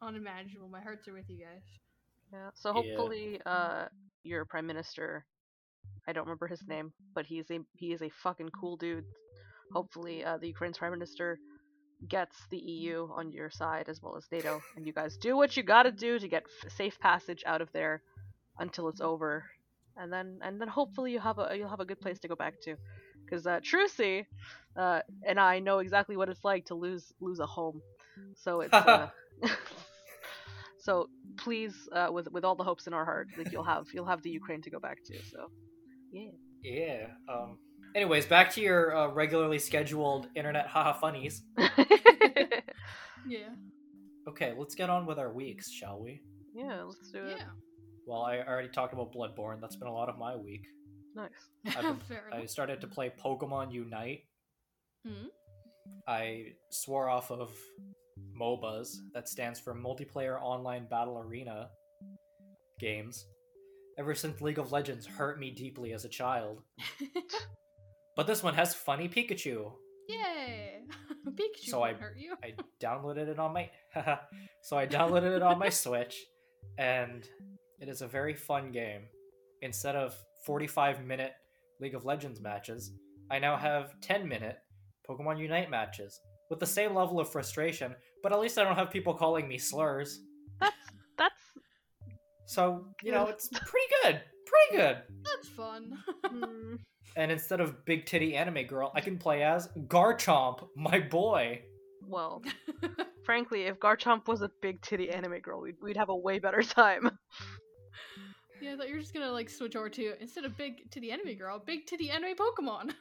unimaginable. 0.00 0.68
My 0.68 0.80
hearts 0.80 1.06
are 1.08 1.12
with 1.12 1.28
you 1.28 1.44
guys. 1.44 1.62
Yeah. 2.32 2.50
So 2.54 2.70
Yeah. 2.70 2.74
hopefully, 2.96 3.40
uh, 3.46 3.88
your 4.24 4.44
prime 4.44 4.66
minister, 4.66 5.24
I 6.06 6.12
don't 6.12 6.24
remember 6.24 6.46
his 6.48 6.62
name, 6.68 6.92
but 7.14 7.26
he's 7.26 7.50
a 7.50 7.60
he 7.76 7.92
is 7.92 8.02
a 8.02 8.10
fucking 8.22 8.50
cool 8.58 8.76
dude. 8.76 9.06
Hopefully, 9.72 10.24
uh, 10.24 10.38
the 10.38 10.48
Ukraine's 10.48 10.78
prime 10.78 10.92
minister 10.92 11.40
gets 12.08 12.36
the 12.50 12.58
EU 12.58 13.08
on 13.14 13.32
your 13.32 13.50
side 13.50 13.88
as 13.88 14.00
well 14.02 14.16
as 14.16 14.26
NATO, 14.32 14.62
and 14.76 14.86
you 14.86 14.92
guys 14.92 15.16
do 15.16 15.36
what 15.36 15.56
you 15.56 15.62
gotta 15.62 15.92
do 15.92 16.18
to 16.18 16.28
get 16.28 16.44
f- 16.64 16.72
safe 16.72 16.98
passage 17.00 17.42
out 17.46 17.60
of 17.62 17.70
there 17.72 18.02
until 18.58 18.88
it's 18.88 19.00
over, 19.00 19.44
and 19.96 20.12
then 20.12 20.38
and 20.42 20.60
then 20.60 20.68
hopefully 20.68 21.12
you 21.12 21.20
have 21.20 21.38
a 21.38 21.54
you'll 21.56 21.68
have 21.70 21.80
a 21.80 21.84
good 21.86 22.00
place 22.00 22.18
to 22.20 22.28
go 22.28 22.36
back 22.36 22.54
to. 22.64 22.76
because 23.26 23.46
uh, 23.46 23.60
Trucy 23.60 24.26
uh, 24.76 25.00
and 25.26 25.38
I 25.40 25.60
know 25.60 25.78
exactly 25.78 26.16
what 26.16 26.28
it's 26.28 26.44
like 26.44 26.66
to 26.66 26.74
lose 26.74 27.12
lose 27.20 27.40
a 27.40 27.46
home. 27.46 27.82
So 28.36 28.60
it's 28.60 28.84
uh, 28.86 29.08
so 30.78 31.08
please, 31.36 31.74
uh, 31.92 32.08
with 32.12 32.30
with 32.32 32.44
all 32.44 32.54
the 32.56 32.64
hopes 32.64 32.86
in 32.86 32.92
our 32.94 33.04
heart, 33.04 33.28
that 33.36 33.52
you'll 33.52 33.64
have 33.64 33.86
you'll 33.92 34.06
have 34.06 34.22
the 34.22 34.30
Ukraine 34.30 34.62
to 34.62 34.70
go 34.70 34.78
back 34.78 34.98
to. 35.04 35.14
So 35.30 35.50
yeah. 36.12 36.30
Yeah. 36.62 37.06
Um. 37.28 37.58
Anyways, 37.94 38.24
back 38.26 38.50
to 38.52 38.60
your 38.60 38.96
uh, 38.96 39.08
regularly 39.08 39.58
scheduled 39.58 40.28
internet 40.34 40.66
haha 40.66 40.92
funnies. 40.94 41.42
Yeah. 43.28 43.50
Okay, 44.28 44.52
let's 44.56 44.74
get 44.74 44.90
on 44.90 45.06
with 45.06 45.18
our 45.18 45.32
weeks, 45.32 45.70
shall 45.70 46.00
we? 46.00 46.20
yeah, 46.54 46.82
let's 46.82 47.10
do 47.12 47.24
it. 47.24 47.36
Yeah. 47.38 47.44
Well, 48.06 48.22
I 48.22 48.38
already 48.38 48.68
talked 48.68 48.92
about 48.92 49.12
Bloodborne. 49.14 49.60
That's 49.60 49.76
been 49.76 49.86
a 49.88 49.92
lot 49.92 50.08
of 50.08 50.18
my 50.18 50.34
week. 50.34 50.64
Nice. 51.14 51.30
I've 51.76 51.82
been- 52.08 52.18
I 52.32 52.46
started 52.46 52.80
to 52.80 52.88
play 52.88 53.12
Pokemon 53.24 53.72
Unite. 53.72 54.24
Hmm? 55.06 55.26
I 56.08 56.46
swore 56.70 57.08
off 57.08 57.30
of 57.30 57.52
MOBAs. 58.38 58.96
That 59.14 59.28
stands 59.28 59.60
for 59.60 59.74
Multiplayer 59.74 60.40
Online 60.40 60.86
Battle 60.88 61.18
Arena 61.18 61.68
games. 62.78 63.26
Ever 63.98 64.14
since 64.14 64.40
League 64.40 64.58
of 64.58 64.72
Legends 64.72 65.06
hurt 65.06 65.38
me 65.38 65.50
deeply 65.50 65.92
as 65.92 66.04
a 66.04 66.08
child. 66.08 66.62
But 68.14 68.26
this 68.26 68.42
one 68.42 68.54
has 68.54 68.74
funny 68.74 69.08
Pikachu. 69.08 69.72
Yay! 70.08 70.80
Pikachu 71.28 71.64
So 71.70 71.82
I- 71.82 71.94
hurt 71.94 72.18
you. 72.18 72.34
I 72.44 72.54
downloaded 72.78 73.28
it 73.28 73.38
on 73.38 73.52
my 73.54 73.70
so 74.62 74.76
I 74.76 74.86
downloaded 74.86 75.34
it 75.36 75.42
on 75.42 75.58
my 75.58 75.70
Switch 75.70 76.16
and 76.78 77.26
it 77.80 77.88
is 77.88 78.02
a 78.02 78.06
very 78.06 78.34
fun 78.34 78.70
game. 78.70 79.02
Instead 79.62 79.96
of 79.96 80.14
45 80.44 81.04
minute 81.04 81.32
League 81.80 81.94
of 81.94 82.04
Legends 82.04 82.40
matches, 82.40 82.92
I 83.30 83.38
now 83.38 83.56
have 83.56 83.98
10 84.02 84.28
minute 84.28 84.58
Pokemon 85.08 85.38
Unite 85.40 85.70
matches 85.70 86.20
with 86.50 86.58
the 86.60 86.66
same 86.66 86.94
level 86.94 87.18
of 87.20 87.30
frustration, 87.30 87.94
but 88.22 88.32
at 88.32 88.40
least 88.40 88.58
I 88.58 88.64
don't 88.64 88.76
have 88.76 88.90
people 88.90 89.14
calling 89.14 89.48
me 89.48 89.58
slurs. 89.58 90.20
That's 90.60 90.76
that's 91.18 91.34
So, 92.46 92.86
you 93.02 93.12
know, 93.12 93.26
it's 93.26 93.48
pretty 93.48 93.86
good. 94.02 94.20
Pretty 94.46 94.82
good. 94.82 95.02
That's 95.24 95.48
fun. 95.48 95.98
mm, 96.26 96.78
And 97.16 97.30
instead 97.30 97.60
of 97.60 97.84
Big 97.84 98.06
Titty 98.06 98.36
Anime 98.36 98.66
Girl, 98.66 98.90
I 98.94 99.00
can 99.02 99.18
play 99.18 99.42
as 99.42 99.68
Garchomp, 99.86 100.66
my 100.76 100.98
boy. 101.00 101.62
well. 102.06 102.42
Frankly, 103.24 103.62
if 103.64 103.78
Garchomp 103.78 104.26
was 104.26 104.42
a 104.42 104.50
big 104.60 104.82
titty 104.82 105.08
anime 105.10 105.38
girl, 105.40 105.60
we'd, 105.60 105.76
we'd 105.80 105.96
have 105.96 106.08
a 106.08 106.16
way 106.16 106.38
better 106.40 106.60
time. 106.62 107.08
yeah, 108.60 108.72
I 108.72 108.76
thought 108.76 108.88
you 108.88 108.94
were 108.94 109.00
just 109.00 109.14
gonna 109.14 109.30
like 109.30 109.48
switch 109.48 109.76
over 109.76 109.88
to 109.90 110.14
instead 110.20 110.44
of 110.44 110.56
big 110.56 110.90
titty 110.90 111.12
enemy 111.12 111.34
girl, 111.36 111.62
big 111.64 111.86
titty 111.86 112.10
enemy 112.10 112.34
Pokemon. 112.34 112.92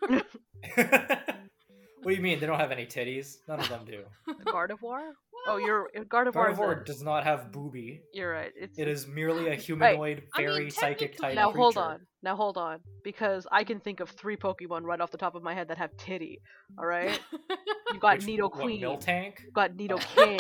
What 2.01 2.11
do 2.11 2.15
you 2.15 2.21
mean? 2.21 2.39
They 2.39 2.45
don't 2.45 2.59
have 2.59 2.71
any 2.71 2.85
titties? 2.85 3.37
None 3.47 3.59
of 3.59 3.69
them 3.69 3.85
do. 3.85 4.03
Gardevoir? 4.47 5.11
Oh, 5.47 5.57
you're 5.57 5.89
Gardevoir. 5.95 6.51
is 6.51 6.57
a- 6.57 6.61
Gardevoir 6.61 6.85
does 6.85 7.01
not 7.01 7.23
have 7.23 7.51
booby. 7.51 8.01
You're 8.13 8.31
right. 8.31 8.51
It's 8.55 8.77
It 8.77 8.87
is 8.87 9.07
merely 9.07 9.47
a 9.49 9.55
humanoid, 9.55 10.23
I 10.35 10.41
mean, 10.41 10.47
fairy, 10.49 10.69
psychic 10.69 10.97
technically- 11.13 11.27
type 11.29 11.35
now 11.35 11.47
creature. 11.51 11.61
hold 11.61 11.77
on. 11.77 11.99
Now 12.23 12.35
hold 12.35 12.57
on, 12.57 12.79
because 13.03 13.47
I 13.51 13.63
can 13.63 13.79
think 13.79 13.99
of 14.01 14.09
three 14.11 14.37
Pokemon 14.37 14.83
right 14.83 15.01
off 15.01 15.09
the 15.09 15.17
top 15.17 15.33
of 15.33 15.41
my 15.41 15.55
head 15.55 15.69
that 15.69 15.79
have 15.79 15.89
titty. 15.97 16.39
All 16.77 16.85
right, 16.85 17.19
you 17.93 17.99
got 17.99 18.17
Which- 18.17 18.27
Nido 18.27 18.43
what, 18.43 18.51
Queen, 18.53 18.81
Miltank? 18.83 19.39
you've 19.43 19.53
got 19.53 19.75
Nido. 19.75 19.97
King, 20.15 20.39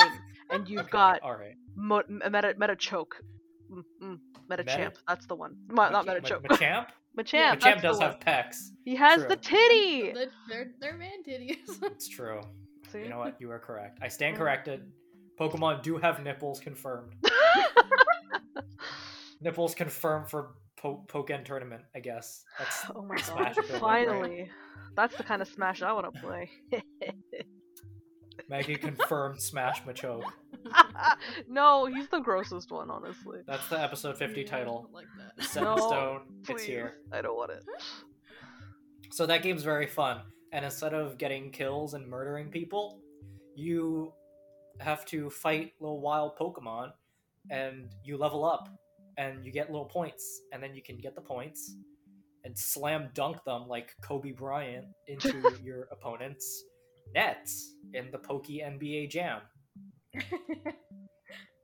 and 0.51 0.69
you've 0.69 0.81
Okay, 0.81 0.91
got 0.91 1.21
all 1.23 1.33
right. 1.35 1.55
Mo- 1.75 2.03
M- 2.07 2.21
Meta 2.31 2.53
Metachoke. 2.59 3.13
Mm, 3.73 3.83
mm, 4.03 4.17
Metachamp. 4.51 4.77
Meta- 4.77 4.91
That's 5.07 5.25
the 5.25 5.33
one. 5.35 5.55
Ma- 5.69 5.89
not 5.89 6.05
Ma- 6.05 6.13
Metachoke. 6.13 6.43
Machamp? 6.45 6.87
Machamp. 7.17 7.33
Yeah, 7.33 7.55
Machamp 7.55 7.81
does 7.81 7.99
have 7.99 8.19
pecs. 8.19 8.69
He 8.85 8.95
has 8.95 9.19
True. 9.19 9.27
the 9.29 9.35
titty. 9.35 10.11
they're, 10.13 10.27
they're, 10.47 10.71
they're 10.79 10.97
man 10.97 11.23
titties. 11.27 11.57
It's 11.83 12.07
true. 12.07 12.41
See? 12.91 12.99
You 12.99 13.09
know 13.09 13.19
what? 13.19 13.35
You 13.39 13.51
are 13.51 13.59
correct. 13.59 13.99
I 14.01 14.07
stand 14.07 14.37
corrected. 14.37 14.91
Pokemon 15.39 15.81
do 15.83 15.97
have 15.97 16.23
nipples 16.23 16.59
confirmed. 16.59 17.13
Nipples 19.41 19.73
confirmed 19.73 20.29
for 20.29 20.51
po- 20.77 21.03
Pokken 21.07 21.43
tournament. 21.43 21.83
I 21.95 21.99
guess 21.99 22.43
that's 22.59 22.85
oh 22.95 23.01
my 23.01 23.15
Smash 23.17 23.55
god! 23.55 23.65
Finally, 23.79 24.51
that's 24.95 25.15
the 25.17 25.23
kind 25.23 25.41
of 25.41 25.47
Smash 25.47 25.81
I 25.81 25.91
want 25.93 26.13
to 26.13 26.21
play. 26.21 26.49
Maggie 28.49 28.75
confirmed 28.75 29.41
Smash 29.41 29.83
Machoke. 29.83 30.23
no, 31.47 31.85
he's 31.85 32.07
the 32.09 32.19
grossest 32.19 32.71
one, 32.71 32.89
honestly. 32.89 33.39
That's 33.47 33.67
the 33.69 33.79
episode 33.79 34.17
fifty 34.17 34.41
Yeah, 34.41 34.47
title. 34.47 34.89
Like 34.93 35.07
that. 35.17 35.43
Set 35.45 35.63
in 35.63 35.69
No, 35.69 35.77
stone. 35.77 36.21
It's 36.39 36.49
Please, 36.49 36.63
here. 36.63 36.95
I 37.11 37.21
don't 37.21 37.35
want 37.35 37.51
it. 37.51 37.63
So 39.11 39.25
that 39.25 39.43
game's 39.43 39.63
very 39.63 39.87
fun. 39.87 40.21
And 40.53 40.65
instead 40.65 40.93
of 40.93 41.17
getting 41.17 41.51
kills 41.51 41.93
and 41.93 42.07
murdering 42.07 42.49
people, 42.49 43.01
you 43.55 44.13
have 44.79 45.05
to 45.05 45.29
fight 45.29 45.73
little 45.79 46.01
wild 46.01 46.37
Pokemon 46.37 46.91
and 47.49 47.89
you 48.03 48.17
level 48.17 48.43
up 48.45 48.69
and 49.17 49.45
you 49.45 49.51
get 49.51 49.69
little 49.69 49.85
points. 49.85 50.41
And 50.51 50.61
then 50.61 50.75
you 50.75 50.81
can 50.81 50.97
get 50.97 51.15
the 51.15 51.21
points 51.21 51.75
and 52.43 52.57
slam 52.57 53.09
dunk 53.13 53.43
them 53.45 53.67
like 53.67 53.93
Kobe 54.01 54.31
Bryant 54.31 54.85
into 55.07 55.53
your 55.63 55.87
opponent's 55.91 56.63
nets 57.13 57.75
in 57.93 58.09
the 58.11 58.17
Poke 58.17 58.47
NBA 58.47 59.09
Jam. 59.09 59.41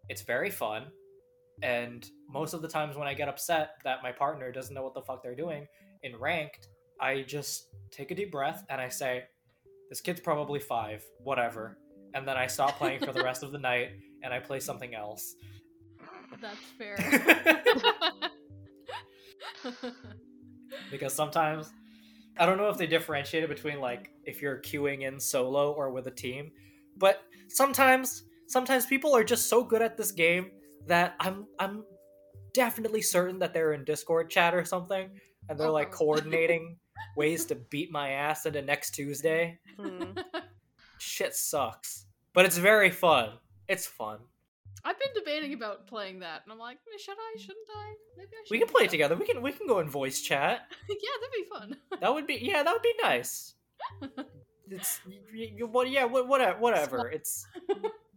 It's 0.10 0.22
very 0.22 0.50
fun. 0.50 0.86
And 1.64 2.08
most 2.30 2.54
of 2.54 2.62
the 2.62 2.68
times 2.68 2.96
when 2.96 3.08
I 3.08 3.14
get 3.14 3.28
upset 3.28 3.72
that 3.84 4.04
my 4.04 4.12
partner 4.12 4.52
doesn't 4.52 4.74
know 4.74 4.84
what 4.84 4.94
the 4.94 5.02
fuck 5.02 5.24
they're 5.24 5.36
doing 5.36 5.66
in 6.04 6.16
ranked, 6.16 6.68
I 7.02 7.24
just 7.24 7.68
take 7.92 8.12
a 8.12 8.16
deep 8.16 8.32
breath 8.32 8.64
and 8.70 8.80
I 8.80 8.90
say, 8.90 9.24
This 9.90 10.02
kid's 10.02 10.22
probably 10.22 10.60
five, 10.60 11.04
whatever. 11.24 11.78
And 12.14 12.28
then 12.28 12.38
I 12.38 12.48
stop 12.48 12.78
playing 12.78 13.00
for 13.02 13.12
the 13.12 13.24
rest 13.24 13.44
of 13.44 13.52
the 13.52 13.58
night 13.58 13.90
and 14.24 14.34
I 14.34 14.40
play 14.40 14.60
something 14.60 14.96
else. 14.96 15.36
That's 16.42 16.58
fair. 16.78 16.98
because 20.92 21.14
sometimes 21.14 21.72
I 22.38 22.46
don't 22.46 22.58
know 22.58 22.70
if 22.70 22.78
they 22.78 22.88
differentiate 22.88 23.44
it 23.44 23.50
between 23.50 23.82
like 23.82 24.12
if 24.24 24.42
you're 24.42 24.62
queuing 24.62 25.02
in 25.02 25.20
solo 25.20 25.74
or 25.74 25.92
with 25.92 26.08
a 26.08 26.12
team, 26.12 26.52
but 26.96 27.24
sometimes 27.50 28.24
sometimes 28.48 28.86
people 28.86 29.16
are 29.16 29.24
just 29.24 29.50
so 29.50 29.64
good 29.64 29.82
at 29.82 29.98
this 29.98 30.12
game 30.12 30.52
that 30.88 31.16
I'm 31.20 31.46
I'm 31.60 31.84
definitely 32.54 33.02
certain 33.02 33.40
that 33.40 33.54
they're 33.54 33.74
in 33.74 33.84
Discord 33.84 34.30
chat 34.30 34.56
or 34.56 34.66
something 34.66 35.10
and 35.50 35.60
they're 35.60 35.70
like 35.70 35.92
coordinating 35.92 36.78
ways 37.18 37.46
to 37.46 37.56
beat 37.56 37.92
my 37.92 38.10
ass 38.10 38.46
into 38.46 38.62
next 38.62 38.92
Tuesday. 38.92 39.60
Hmm. 39.80 40.18
Shit 40.98 41.36
sucks. 41.36 42.06
But 42.34 42.46
it's 42.46 42.58
very 42.58 42.90
fun. 42.92 43.32
It's 43.68 43.86
fun. 43.86 44.20
I've 44.84 45.00
been 45.00 45.10
debating 45.16 45.54
about 45.54 45.88
playing 45.88 46.20
that, 46.20 46.44
and 46.44 46.54
I'm 46.54 46.60
like, 46.60 46.78
"Eh, 46.94 46.98
should 46.98 47.18
I? 47.18 47.38
Shouldn't 47.38 47.68
I? 47.76 47.94
Maybe 48.16 48.30
I 48.30 48.46
should. 48.46 48.52
We 48.52 48.60
can 48.60 48.68
play 48.68 48.86
it 48.86 48.90
together. 48.90 49.16
We 49.16 49.26
can 49.26 49.42
we 49.42 49.52
can 49.52 49.68
go 49.68 49.80
in 49.80 49.90
voice 49.90 50.22
chat. 50.22 50.62
yeah, 50.90 50.96
that'd 51.20 51.34
be 51.34 51.50
fun. 51.50 51.78
That 52.00 52.14
would 52.14 52.28
be 52.28 52.36
yeah, 52.42 52.64
that 52.64 52.72
would 52.72 52.82
be 52.82 52.94
nice. 53.02 53.56
It's 54.70 55.02
you, 55.34 55.50
you, 55.58 55.68
what 55.68 55.90
yeah, 55.90 56.06
what, 56.06 56.28
whatever, 56.28 56.60
whatever. 56.60 57.10
It's 57.10 57.48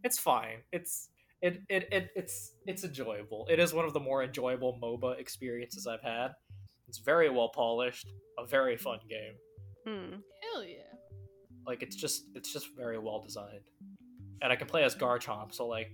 it's 0.05 0.19
fine. 0.19 0.59
It's 0.73 1.09
it, 1.43 1.63
it 1.69 1.89
it 1.93 2.11
it's 2.15 2.53
it's 2.67 2.85
enjoyable. 2.85 3.47
It 3.51 3.59
is 3.59 3.73
one 3.73 3.85
of 3.85 3.93
the 3.93 4.01
more 4.01 4.23
enjoyable 4.23 4.79
MOBA 4.83 5.19
experiences 5.19 5.87
I've 5.87 6.03
had. 6.03 6.33
It's 6.89 6.99
very 6.99 7.31
well 7.31 7.49
polished, 7.49 8.09
a 8.39 8.47
very 8.47 8.77
fun 8.77 8.99
game. 9.09 9.35
Hmm. 9.87 10.15
Hell 10.53 10.65
yeah. 10.65 10.77
Like 11.67 11.83
it's 11.83 11.97
just 11.97 12.25
it's 12.35 12.53
just 12.53 12.77
very 12.77 12.99
well 12.99 13.23
designed. 13.23 13.65
And 14.43 14.53
I 14.53 14.57
can 14.57 14.67
play 14.67 14.83
as 14.85 14.95
Garchomp, 14.95 15.53
so 15.55 15.67
like 15.67 15.89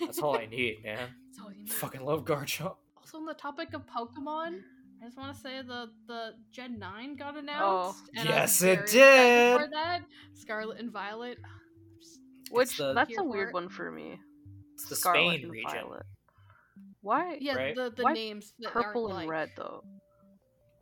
that's 0.00 0.18
all 0.18 0.36
I 0.36 0.46
need, 0.50 0.82
man. 0.84 1.08
That's 1.28 1.40
all 1.44 1.52
you 1.52 1.64
need. 1.64 1.72
Fucking 1.72 2.04
love 2.04 2.24
Garchomp. 2.24 2.76
Also, 2.96 3.18
on 3.18 3.26
the 3.26 3.34
topic 3.34 3.74
of 3.74 3.82
Pokemon, 3.86 4.60
I 5.02 5.04
just 5.04 5.18
want 5.18 5.34
to 5.34 5.40
say 5.40 5.60
the 5.62 5.90
the 6.06 6.30
Gen 6.50 6.78
Nine 6.78 7.16
got 7.16 7.36
announced. 7.36 8.08
and 8.16 8.28
I'm 8.28 8.34
Yes, 8.34 8.62
it 8.62 8.86
did! 8.86 9.60
For 9.60 9.68
that, 9.72 10.02
Scarlet 10.32 10.78
and 10.80 10.90
Violet. 10.90 11.38
Just- 12.54 12.70
Which 12.72 12.78
the- 12.78 12.92
that's 12.94 13.18
a 13.18 13.24
weird 13.24 13.52
one 13.52 13.68
for 13.68 13.90
me. 13.90 14.18
It's 14.74 14.88
the 14.88 14.96
Scarlet 14.96 15.38
Spain 15.38 15.50
region. 15.50 15.70
Violet. 15.70 16.06
Why 17.00 17.36
Yeah, 17.40 17.54
Right? 17.56 17.76
the 17.76 17.90
the 17.90 18.02
Why 18.02 18.12
names 18.14 18.54
that 18.60 18.72
purple 18.72 19.04
aren't 19.06 19.20
and 19.20 19.28
like, 19.28 19.28
red 19.28 19.50
though? 19.56 19.84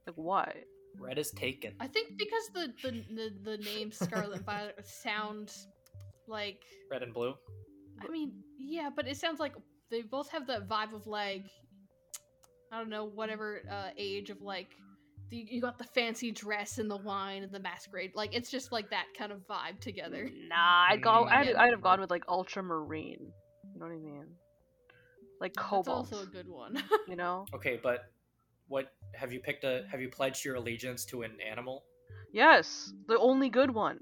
Like 0.07 0.17
why? 0.17 0.65
Red 0.99 1.19
is 1.19 1.31
taken. 1.33 1.75
I 1.81 1.87
think 1.89 2.17
because 2.17 2.49
the 2.55 2.73
the 2.83 2.91
the, 3.15 3.33
the 3.43 3.59
names 3.59 3.99
Scarlet 4.03 4.37
and 4.37 4.45
Violet 4.47 4.87
sounds 4.87 5.67
like 6.29 6.63
Red 6.91 7.03
and 7.03 7.13
blue. 7.13 7.35
I 8.01 8.09
mean, 8.09 8.33
yeah, 8.59 8.91
but 8.95 9.07
it 9.09 9.17
sounds 9.17 9.39
like 9.41 9.55
they 9.91 10.03
both 10.03 10.31
have 10.31 10.47
that 10.47 10.69
vibe 10.69 10.93
of 10.95 11.07
like 11.07 11.45
I 12.73 12.79
don't 12.79 12.89
know, 12.89 13.05
whatever 13.05 13.63
uh, 13.71 13.91
age 13.99 14.31
of 14.31 14.41
like 14.41 14.71
the, 14.71 14.92
you 15.33 15.61
got 15.61 15.79
the 15.79 15.85
fancy 15.85 16.31
dress 16.31 16.79
and 16.79 16.91
the 16.91 16.97
wine 16.97 17.43
and 17.43 17.53
the 17.53 17.61
masquerade. 17.61 18.13
Like 18.15 18.35
it's 18.35 18.51
just 18.51 18.71
like 18.73 18.91
that 18.91 19.07
kind 19.17 19.33
of 19.33 19.39
vibe 19.49 19.81
together. 19.81 20.29
Nah, 20.49 20.87
I'd 20.91 21.03
go. 21.03 21.11
I'd. 21.25 21.53
I'd 21.55 21.71
have 21.71 21.83
gone 21.83 22.01
with 22.01 22.11
like 22.11 22.25
ultramarine. 22.29 23.33
You 23.75 23.81
know 23.81 23.87
what 23.87 23.93
I 23.93 23.99
mean? 23.99 24.27
Like 25.41 25.55
That's 25.55 25.67
cobalt. 25.67 26.13
also 26.13 26.23
a 26.23 26.27
good 26.27 26.49
one. 26.49 26.83
You 27.09 27.17
know? 27.17 27.47
Okay, 27.55 27.81
but 27.83 28.05
what 28.69 28.93
have 29.15 29.33
you 29.33 29.41
picked 29.41 29.65
a 29.65 29.85
have 29.91 30.01
you 30.01 30.09
pledged 30.09 30.45
your 30.45 30.55
allegiance 30.57 31.05
to 31.07 31.23
an 31.23 31.33
animal? 31.49 31.85
Yes, 32.33 32.93
the 33.09 33.19
only 33.19 33.49
good 33.51 33.71
one. 33.71 33.99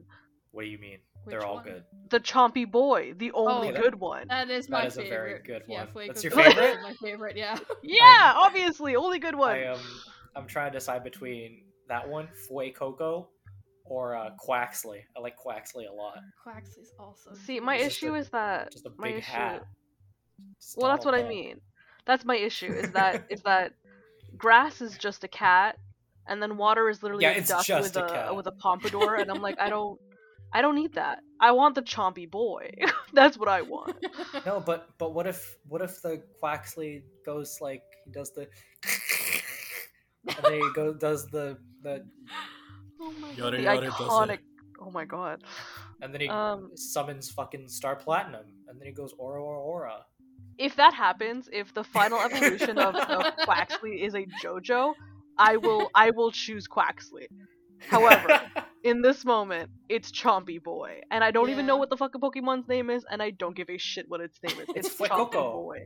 What 0.52 0.62
do 0.64 0.68
you 0.68 0.78
mean? 0.78 0.98
Which 1.24 1.32
They're 1.32 1.44
all 1.46 1.56
one? 1.56 1.64
good. 1.64 1.84
The 2.10 2.20
Chompy 2.20 2.70
Boy, 2.70 3.14
the 3.16 3.30
only 3.32 3.68
Oh, 3.68 3.72
that- 3.72 3.82
good 3.82 3.94
one. 3.94 4.28
That 4.28 4.50
is 4.50 4.66
That 4.66 4.72
my 4.72 4.86
is 4.86 4.96
a 4.96 5.02
favorite. 5.02 5.10
very 5.10 5.42
good 5.42 5.62
Yeah, 5.68 5.78
one. 5.84 5.86
Fuego 5.92 6.06
That's 6.12 6.24
your 6.24 6.30
favorite? 6.32 6.78
My 6.82 6.94
favorite, 6.94 7.36
yeah. 7.36 7.58
Yeah, 7.82 8.32
obviously, 8.36 8.96
only 8.96 9.18
good 9.18 9.34
one. 9.36 9.52
I 9.58 9.66
um, 9.66 9.80
I'm 10.36 10.46
trying 10.46 10.72
to 10.72 10.78
decide 10.78 11.02
between 11.04 11.62
that 11.88 12.08
one, 12.08 12.28
Fuecoco, 12.48 13.26
or 13.84 14.14
uh, 14.16 14.30
Quaxley. 14.44 15.00
I 15.16 15.20
like 15.20 15.34
Quaxley 15.38 15.88
a 15.88 15.92
lot. 15.92 16.18
Quaxley's 16.46 16.92
awesome. 16.98 17.34
See, 17.34 17.58
my 17.60 17.76
It's 17.76 17.96
issue 17.96 18.14
a- 18.14 18.18
is 18.18 18.28
that 18.30 18.72
Just 18.72 18.86
a 18.86 18.92
my 18.96 19.08
big 19.08 19.16
issue. 19.18 19.30
hat. 19.32 19.64
Just 20.60 20.76
Well, 20.78 20.90
that's 20.90 21.04
what 21.04 21.14
I 21.14 21.26
mean. 21.28 21.60
That's 22.06 22.24
my 22.24 22.36
issue. 22.36 22.72
Is 22.72 22.92
that 22.92 23.24
is 23.30 23.42
that 23.42 23.72
grass 24.36 24.80
is 24.80 24.96
just 24.96 25.24
a 25.24 25.28
cat, 25.28 25.76
and 26.28 26.40
then 26.42 26.56
water 26.56 26.88
is 26.88 27.02
literally 27.02 27.24
Yeah, 27.24 27.32
a 27.32 27.42
duck 27.42 27.64
just 27.64 27.94
with 27.94 28.02
a 28.04 28.28
a, 28.30 28.34
with 28.34 28.46
a 28.46 28.52
pompadour, 28.52 29.16
and 29.16 29.30
I'm 29.30 29.42
like, 29.42 29.60
I 29.60 29.68
don't, 29.68 30.00
I 30.52 30.62
don't 30.62 30.76
need 30.76 30.94
that. 30.94 31.18
I 31.40 31.50
want 31.52 31.74
the 31.74 31.82
chompy 31.82 32.30
boy. 32.30 32.70
that's 33.12 33.36
what 33.36 33.48
I 33.48 33.62
want. 33.62 33.96
No, 34.46 34.60
but 34.60 34.88
but 34.98 35.12
what 35.12 35.26
if 35.26 35.56
what 35.68 35.82
if 35.82 36.00
the 36.02 36.22
Quaxley 36.40 37.02
goes 37.26 37.58
like 37.60 37.82
he 38.04 38.12
does 38.12 38.30
the 38.32 38.46
and 40.28 40.36
then 40.44 40.52
he 40.54 40.68
go 40.74 40.92
does 40.94 41.26
the 41.30 41.56
the 41.82 42.04
oh 43.00 43.12
my 43.20 43.30
Yada 43.32 43.56
The 43.56 43.62
yada 43.62 43.90
iconic. 43.90 44.38
Oh 44.80 44.90
my 44.90 45.04
god. 45.04 45.42
and 46.02 46.12
then 46.12 46.20
he 46.22 46.28
Um, 46.28 46.70
summons 46.74 47.30
fucking 47.30 47.68
Star 47.68 47.96
Platinum 47.96 48.46
and 48.68 48.80
then 48.80 48.86
he 48.86 48.92
goes 48.92 49.12
aura 49.18 49.42
aura 49.42 49.60
aura. 49.60 50.04
If 50.58 50.76
that 50.76 50.92
happens, 50.94 51.48
if 51.52 51.72
the 51.72 51.84
final 51.84 52.18
evolution 52.20 52.78
of, 52.78 52.94
of 52.94 53.24
Quaxley 53.46 54.02
is 54.06 54.14
a 54.14 54.26
JoJo, 54.42 54.92
I 55.38 55.56
will 55.56 55.90
I 55.94 56.10
will 56.10 56.30
choose 56.30 56.66
Quaxley. 56.68 57.28
However, 57.88 58.40
in 58.84 59.00
this 59.00 59.24
moment, 59.24 59.70
it's 59.88 60.12
Chompy 60.12 60.62
Boy, 60.62 61.00
and 61.10 61.24
I 61.24 61.30
don't 61.30 61.48
even 61.48 61.64
know 61.64 61.78
what 61.78 61.88
the 61.88 61.96
fucking 61.96 62.20
Pokemon's 62.20 62.68
name 62.68 62.90
is, 62.90 63.06
and 63.10 63.22
I 63.22 63.30
don't 63.30 63.56
give 63.56 63.70
a 63.70 63.78
shit 63.78 64.04
what 64.08 64.20
its 64.20 64.38
name 64.42 64.58
is. 64.60 64.66
It's 64.76 64.88
It's, 64.88 64.96
Chompy 65.00 65.32
Boy. 65.32 65.78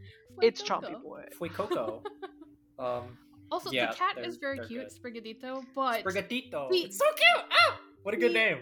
It's 0.42 0.61
Chompy 0.62 1.01
Boy. 1.01 1.25
Fue 1.38 1.49
Coco. 1.49 2.03
um 2.81 3.16
Also, 3.51 3.71
Yeah, 3.71 3.91
the 3.91 3.97
cat 3.97 4.13
they're- 4.17 4.25
is 4.25 4.37
very 4.37 4.59
cute, 4.67 4.89
good. 5.03 5.15
Sprigatito, 5.15 5.65
but 5.75 6.05
Sprigatito. 6.05 6.71
We- 6.71 6.79
It's 6.85 6.99
so 6.99 7.05
cute. 7.15 7.47
Ah! 7.51 7.81
What 8.03 8.15
a 8.15 8.19
good 8.19 8.29
we- 8.33 8.35
name. 8.35 8.59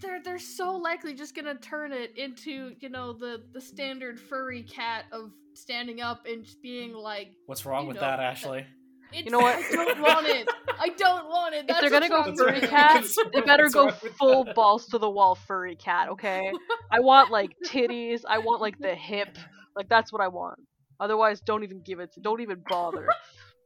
they're 0.00 0.20
they're 0.22 0.38
so 0.38 0.76
likely 0.76 1.14
just 1.14 1.34
gonna 1.34 1.54
turn 1.54 1.92
it 1.92 2.16
into 2.18 2.74
you 2.80 2.90
know 2.90 3.12
the 3.14 3.42
the 3.52 3.60
standard 3.60 4.20
furry 4.20 4.62
cat 4.62 5.06
of 5.12 5.32
standing 5.54 6.00
up 6.02 6.26
and 6.26 6.44
just 6.44 6.60
being 6.62 6.92
like, 6.92 7.32
What's 7.46 7.64
wrong 7.64 7.86
with 7.86 7.96
know, 7.96 8.02
that, 8.02 8.16
that- 8.18 8.22
Ashley? 8.24 8.66
it's, 9.12 9.30
know 9.30 9.38
what? 9.38 9.56
I 9.56 9.72
don't 9.84 10.00
want 10.02 10.26
it. 10.28 10.48
I 10.78 10.88
don't 10.90 11.28
want 11.30 11.54
it. 11.54 11.64
If 11.68 11.80
they're 11.80 11.88
gonna 11.90 12.08
go 12.10 12.34
furry 12.36 12.60
with 12.60 12.68
cat, 12.68 13.04
they 13.32 13.40
better 13.40 13.68
go 13.70 13.90
full 13.90 14.44
that? 14.44 14.54
balls 14.54 14.86
to 14.88 14.98
the 14.98 15.08
wall 15.08 15.34
furry 15.34 15.74
cat, 15.76 16.10
okay? 16.10 16.52
I 16.90 17.00
want 17.00 17.30
like 17.30 17.56
titties, 17.64 18.20
I 18.28 18.38
want 18.38 18.60
like 18.60 18.78
the 18.78 18.94
hip. 18.94 19.38
Like 19.74 19.88
that's 19.88 20.12
what 20.12 20.20
I 20.20 20.28
want. 20.28 20.58
Otherwise, 21.00 21.40
don't 21.40 21.62
even 21.62 21.80
give 21.80 22.00
it 22.00 22.12
to, 22.12 22.20
don't 22.20 22.40
even 22.40 22.62
bother. 22.68 23.08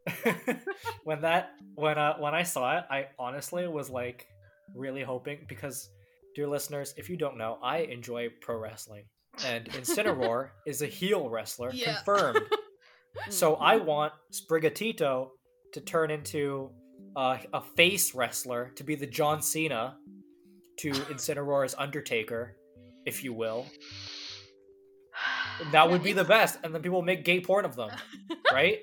when 1.05 1.21
that 1.23 1.51
when 1.75 1.99
uh 1.99 2.17
when 2.19 2.35
I 2.35 2.43
saw 2.43 2.79
it, 2.79 2.85
I 2.91 3.07
honestly 3.19 3.67
was 3.69 3.91
like 3.91 4.27
really 4.75 5.03
hoping 5.03 5.39
because 5.49 5.89
dear 6.35 6.47
listeners, 6.49 6.95
if 6.97 7.09
you 7.11 7.17
don't 7.17 7.37
know, 7.39 7.59
I 7.63 7.79
enjoy 7.79 8.29
pro 8.41 8.57
wrestling. 8.59 9.05
And 9.47 9.65
Incineroar 9.67 10.51
is 10.67 10.83
a 10.83 10.87
heel 10.87 11.29
wrestler, 11.29 11.71
Yeah. 11.73 11.95
confirmed. 11.97 12.41
So. 13.29 13.57
I 13.57 13.77
want 13.77 14.15
Sprigatito 14.33 15.29
to 15.75 15.81
turn 15.83 16.11
into 16.11 16.71
uh, 17.15 17.37
a 17.53 17.61
face 17.77 18.15
wrestler, 18.15 18.73
to 18.77 18.85
be 18.85 18.95
the 18.95 19.07
John 19.07 19.43
Cena 19.43 19.97
to 20.79 20.91
Incineroar's 20.93 21.75
Undertaker, 21.77 22.57
if 23.05 23.23
you 23.23 23.35
will. 23.35 23.67
That 25.73 25.91
would 25.91 26.03
be 26.03 26.15
the 26.15 26.25
best, 26.25 26.59
and 26.65 26.75
then 26.75 26.81
people 26.83 27.03
make 27.03 27.25
gay 27.25 27.41
porn 27.41 27.67
of 27.67 27.77
them, 27.77 27.91
right? 28.53 28.79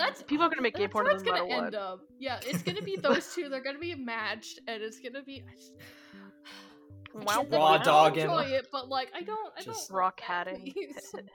That's 0.00 0.22
People 0.22 0.46
are 0.46 0.48
gonna 0.48 0.62
make 0.62 0.74
gay 0.74 0.84
that's 0.84 0.92
porn 0.92 1.04
where 1.04 1.14
of 1.14 1.20
it's 1.20 1.24
them 1.28 1.34
no 1.34 1.40
gonna 1.42 1.50
matter 1.50 1.66
end 1.66 1.74
what. 1.74 1.82
up. 1.82 2.00
Yeah, 2.18 2.40
it's 2.46 2.62
gonna 2.62 2.82
be 2.82 2.96
those 2.96 3.34
two. 3.34 3.48
They're 3.48 3.62
gonna 3.62 3.78
be 3.78 3.94
matched, 3.94 4.60
and 4.66 4.82
it's 4.82 4.98
gonna 4.98 5.22
be. 5.22 5.42
I 5.46 5.54
just, 5.54 5.72
Wow, 7.14 7.22
Raw 7.24 7.42
will 7.42 7.58
wow. 7.58 7.78
dogging. 7.78 8.22
Enjoy 8.22 8.44
it, 8.44 8.68
but 8.72 8.88
like 8.88 9.10
I 9.14 9.22
don't. 9.22 9.52
I 9.58 9.62
Just- 9.62 9.88
don't 9.88 9.96
Raw 9.96 10.10
catting. 10.12 10.72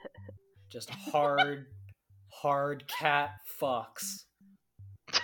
Just 0.70 0.90
hard, 0.90 1.66
hard 2.32 2.84
cat 2.88 3.30
fucks. 3.60 4.24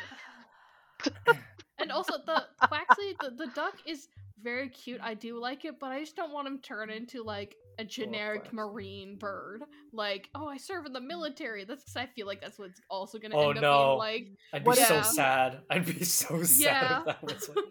And 1.79 1.91
also 1.91 2.13
the 2.25 2.45
Quaxley, 2.63 3.15
the, 3.21 3.31
the 3.37 3.49
duck 3.57 3.75
is 3.87 4.07
very 4.43 4.69
cute. 4.69 5.01
I 5.03 5.15
do 5.15 5.41
like 5.41 5.65
it, 5.65 5.75
but 5.81 5.91
I 5.91 6.01
just 6.01 6.17
don't 6.17 6.33
want 6.33 6.47
him 6.49 6.59
turn 6.61 6.91
into 6.91 7.23
like 7.23 7.55
a 7.79 7.85
generic 7.85 8.45
Quaxley. 8.45 8.53
marine 8.55 9.17
bird. 9.19 9.63
Like, 9.93 10.29
oh, 10.35 10.47
I 10.47 10.57
serve 10.59 10.87
in 10.87 10.93
the 10.93 11.01
military. 11.01 11.65
That's 11.65 11.83
because 11.85 11.97
I 11.97 12.07
feel 12.15 12.27
like 12.27 12.41
that's 12.41 12.59
what's 12.59 12.81
also 12.91 13.19
gonna 13.19 13.37
Oh, 13.37 13.49
end 13.51 13.59
up 13.59 13.63
no. 13.63 13.87
being 13.89 13.99
like. 13.99 14.29
I'd 14.53 14.65
be 14.65 14.69
What 14.69 14.79
so 14.79 15.03
sad. 15.03 15.61
I'd 15.71 15.87
be 15.87 16.05
so 16.05 16.43
sad 16.43 16.61
Yeah. 16.65 16.99
if 17.01 17.05
that 17.07 17.23
was 17.23 17.47
what 17.53 17.65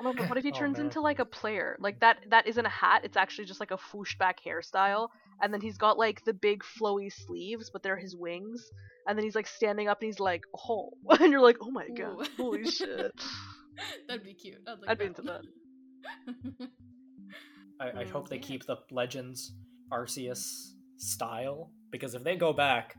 Oh, 0.00 0.12
but 0.16 0.28
what 0.28 0.38
if 0.38 0.44
he 0.44 0.52
Oh, 0.52 0.58
turns 0.58 0.78
no. 0.78 0.84
into 0.84 1.00
like 1.00 1.18
a 1.18 1.24
player? 1.24 1.76
Like 1.80 2.00
that 2.00 2.18
that 2.30 2.46
isn't 2.46 2.64
a 2.64 2.68
hat, 2.70 3.00
it's 3.04 3.16
actually 3.16 3.46
just 3.46 3.58
like 3.60 3.70
a 3.72 3.78
swoosh 3.90 4.16
back 4.18 4.38
hairstyle. 4.44 5.08
And 5.42 5.52
then 5.52 5.60
he's 5.60 5.78
got 5.78 5.98
like 5.98 6.24
the 6.24 6.32
big 6.34 6.62
flowy 6.62 7.12
sleeves, 7.12 7.70
but 7.72 7.82
they're 7.82 7.96
his 7.96 8.14
wings. 8.16 8.62
And 9.08 9.16
then 9.18 9.24
he's 9.24 9.34
like 9.34 9.46
standing 9.46 9.88
up 9.88 10.00
and 10.00 10.06
he's 10.06 10.20
like, 10.20 10.42
oh 10.68 10.90
and 11.20 11.32
you're 11.32 11.40
like, 11.42 11.58
oh 11.60 11.70
my 11.70 11.88
god, 11.96 12.20
Ooh. 12.20 12.24
holy 12.36 12.70
shit. 12.70 13.12
That'd 14.08 14.24
be 14.24 14.34
cute. 14.34 14.58
I'd, 14.66 14.78
like 14.80 14.90
I'd 14.90 14.98
be 14.98 15.04
into 15.06 15.22
that. 15.22 15.42
I, 17.80 18.00
I 18.00 18.04
hope 18.04 18.28
they 18.28 18.38
keep 18.38 18.66
the 18.66 18.76
Legends 18.90 19.52
Arceus 19.92 20.72
style 20.96 21.70
because 21.90 22.14
if 22.14 22.24
they 22.24 22.36
go 22.36 22.52
back, 22.52 22.96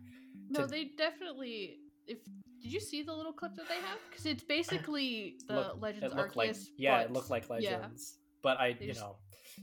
no, 0.49 0.61
to- 0.61 0.67
they 0.67 0.85
definitely. 0.97 1.77
If 2.07 2.19
did 2.61 2.73
you 2.73 2.79
see 2.79 3.03
the 3.03 3.13
little 3.13 3.33
clip 3.33 3.55
that 3.55 3.67
they 3.69 3.75
have? 3.75 3.97
Because 4.09 4.25
it's 4.25 4.43
basically 4.43 5.35
the 5.47 5.55
look- 5.55 5.81
Legends 5.81 6.13
it 6.13 6.17
Arceus. 6.17 6.35
like 6.35 6.55
yeah, 6.77 6.99
it 7.01 7.11
looked 7.11 7.29
like 7.29 7.45
yeah. 7.59 7.77
Legends. 7.77 8.17
But 8.41 8.59
I, 8.59 8.73
They 8.73 8.85
you 8.85 8.91
just- 8.93 9.01
know, 9.01 9.17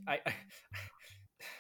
I, 0.07 0.21
I 0.27 0.35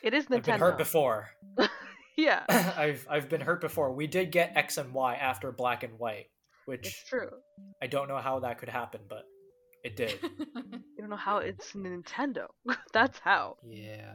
It 0.03 0.12
is 0.14 0.27
I've 0.31 0.42
been 0.42 0.59
hurt 0.61 0.79
before. 0.79 1.31
yeah, 2.16 2.44
I've 2.77 3.07
I've 3.09 3.29
been 3.29 3.40
hurt 3.40 3.61
before. 3.61 3.92
We 3.92 4.07
did 4.07 4.31
get 4.31 4.53
X 4.55 4.77
and 4.77 4.92
Y 4.92 5.14
after 5.14 5.51
Black 5.51 5.83
and 5.83 5.99
White, 5.99 6.27
which 6.66 6.87
it's 6.87 7.05
true. 7.09 7.31
I 7.83 7.87
don't 7.87 8.09
know 8.09 8.18
how 8.18 8.40
that 8.40 8.59
could 8.59 8.68
happen, 8.68 9.01
but 9.09 9.25
it 9.87 9.96
did. 9.96 10.18
You 10.96 11.03
don't 11.03 11.11
know 11.11 11.16
how 11.16 11.38
it's 11.38 11.72
Nintendo. 11.72 12.46
That's 12.92 13.18
how. 13.18 13.57
yeah, 13.62 14.12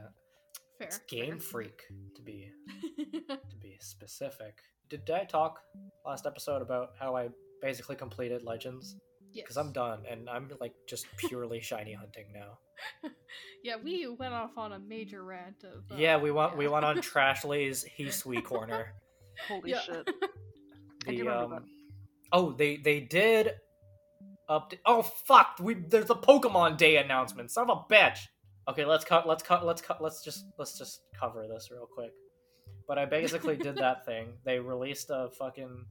Fair. 0.78 0.88
it's 0.88 0.98
Game 1.08 1.38
Freak 1.38 1.82
to 2.16 2.22
be 2.22 2.50
to 3.28 3.56
be 3.60 3.76
specific. 3.80 4.54
Did, 4.90 5.04
did 5.04 5.14
I 5.14 5.24
talk 5.24 5.60
last 6.04 6.26
episode 6.26 6.60
about 6.60 6.90
how 6.98 7.14
I 7.16 7.28
basically 7.62 7.94
completed 7.96 8.42
Legends? 8.42 8.96
yes. 9.32 9.44
Because 9.44 9.56
I'm 9.56 9.72
done 9.72 10.00
and 10.10 10.28
I'm 10.28 10.50
like 10.60 10.74
just 10.88 11.06
purely 11.16 11.60
shiny 11.60 11.92
hunting 11.94 12.26
now. 12.34 12.58
Yeah, 13.62 13.76
we 13.82 14.06
went 14.08 14.34
off 14.34 14.58
on 14.58 14.72
a 14.72 14.78
major 14.80 15.24
rant 15.24 15.62
of. 15.64 15.84
Uh, 15.90 15.96
yeah, 15.96 16.16
we 16.18 16.30
went 16.32 16.56
we 16.56 16.66
went 16.68 16.84
on 16.84 16.96
Trashley's 16.98 17.84
He 17.84 18.10
Sweet 18.10 18.44
Corner. 18.44 18.92
Holy 19.48 19.70
Yeah. 19.70 19.80
shit. 19.80 20.10
I 21.06 21.14
do 21.14 21.24
The 21.24 21.30
um, 21.44 21.64
oh 22.32 22.52
they 22.52 22.76
they 22.76 23.00
did 23.00 23.52
update. 24.60 24.78
Oh 24.86 25.02
fuck, 25.02 25.56
we 25.60 25.74
there's 25.74 26.10
a 26.10 26.14
Pokemon 26.14 26.76
Day 26.76 26.96
announcement. 26.96 27.50
Son 27.50 27.68
of 27.70 27.84
a 27.88 27.92
bitch. 27.94 28.18
Okay, 28.68 28.84
let's 28.84 29.04
cut. 29.04 29.26
Let's 29.26 29.42
cut. 29.42 29.64
Let's 29.66 29.82
cut. 29.82 30.02
Let's 30.02 30.22
just 30.22 30.44
let's 30.58 30.78
just 30.78 31.00
cover 31.18 31.46
this 31.48 31.70
real 31.70 31.88
quick. 31.92 32.12
But 32.86 32.98
I 32.98 33.04
basically 33.06 33.56
did 33.56 33.76
that 33.76 34.04
thing. 34.06 34.34
They 34.44 34.58
released 34.58 35.10
a 35.10 35.30
fucking. 35.38 35.84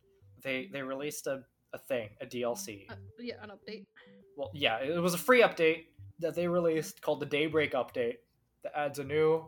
They 0.44 0.70
they 0.72 0.82
released 0.82 1.28
a 1.28 1.44
a 1.74 1.78
thing 1.78 2.10
a 2.20 2.26
DLC. 2.26 2.90
Uh, 2.90 2.96
yeah, 3.20 3.36
an 3.42 3.50
update. 3.50 3.86
well 4.36 4.52
yeah 4.54 4.80
it 4.80 5.00
was 5.02 5.14
a 5.14 5.18
free 5.18 5.42
update 5.42 5.86
that 6.20 6.36
they 6.36 6.46
released 6.48 7.02
called 7.02 7.22
the 7.22 7.26
daybreak 7.26 7.72
update 7.74 8.16
that 8.64 8.78
adds 8.78 9.00
a 9.00 9.04
new 9.06 9.46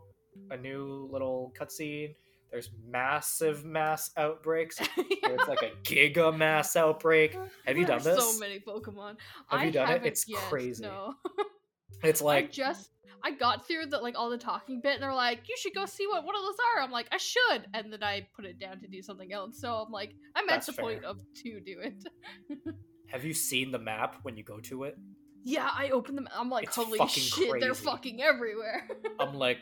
a 0.51 0.55
new 0.57 1.09
little 1.11 1.51
cutscene 1.59 2.15
there's 2.53 2.69
massive 2.87 3.65
mass 3.65 4.11
outbreaks 4.15 4.79
where 4.95 5.33
it's 5.33 5.47
like 5.47 5.63
a 5.63 5.71
giga 5.81 6.35
mass 6.35 6.75
outbreak 6.75 7.33
have 7.65 7.75
you 7.77 7.85
There 7.85 7.97
done 7.97 8.03
this 8.05 8.23
So 8.23 8.39
many 8.39 8.59
Pokemon. 8.59 9.15
Have 9.49 9.61
I 9.61 9.65
you 9.65 9.71
done 9.71 9.89
it? 9.89 10.05
It's 10.05 10.29
yet, 10.29 10.39
crazy. 10.41 10.83
No. 10.83 11.15
it's 12.03 12.21
like 12.21 12.45
I 12.45 12.47
just 12.47 12.91
I 13.23 13.31
got 13.31 13.67
through 13.67 13.87
the 13.87 13.97
like 13.97 14.15
all 14.15 14.29
the 14.29 14.37
talking 14.37 14.81
bit, 14.81 14.95
and 14.95 15.03
they're 15.03 15.13
like, 15.13 15.49
"You 15.49 15.55
should 15.57 15.73
go 15.73 15.85
see 15.85 16.05
what 16.05 16.23
one 16.25 16.35
of 16.35 16.41
those 16.43 16.57
are." 16.75 16.83
I'm 16.83 16.91
like, 16.91 17.07
"I 17.11 17.17
should," 17.17 17.67
and 17.73 17.91
then 17.91 18.03
I 18.03 18.27
put 18.35 18.45
it 18.45 18.59
down 18.59 18.81
to 18.81 18.87
do 18.87 19.01
something 19.01 19.31
else. 19.31 19.59
So 19.59 19.75
I'm 19.75 19.91
like, 19.91 20.13
I'm 20.35 20.45
That's 20.45 20.67
at 20.67 20.75
the 20.75 20.81
point 20.81 21.05
of 21.05 21.17
to 21.43 21.59
do 21.61 21.79
it. 21.79 22.03
have 23.07 23.23
you 23.23 23.33
seen 23.33 23.71
the 23.71 23.79
map 23.79 24.17
when 24.23 24.35
you 24.37 24.43
go 24.43 24.59
to 24.59 24.83
it 24.83 24.97
yeah, 25.45 25.69
I 25.73 25.89
open 25.89 26.15
them. 26.15 26.29
I'm 26.33 26.49
like, 26.49 26.67
It's 26.67 26.75
"Holy 26.77 26.97
fucking 26.97 27.23
shit, 27.23 27.59
they're 27.59 27.73
fucking 27.73 28.21
everywhere." 28.21 28.87
i'm 29.19 29.35
like 29.35 29.57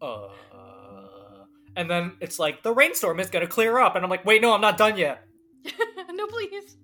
uh 0.00 0.26
and 1.76 1.90
then 1.90 2.12
it's 2.20 2.38
like 2.38 2.62
the 2.62 2.72
rainstorm 2.72 3.20
is 3.20 3.30
gonna 3.30 3.46
clear 3.46 3.78
up 3.78 3.96
and 3.96 4.04
i'm 4.04 4.10
like 4.10 4.24
wait 4.24 4.42
no 4.42 4.52
i'm 4.52 4.60
not 4.60 4.76
done 4.76 4.96
yet 4.96 5.24
no, 6.12 6.26
please. 6.26 6.76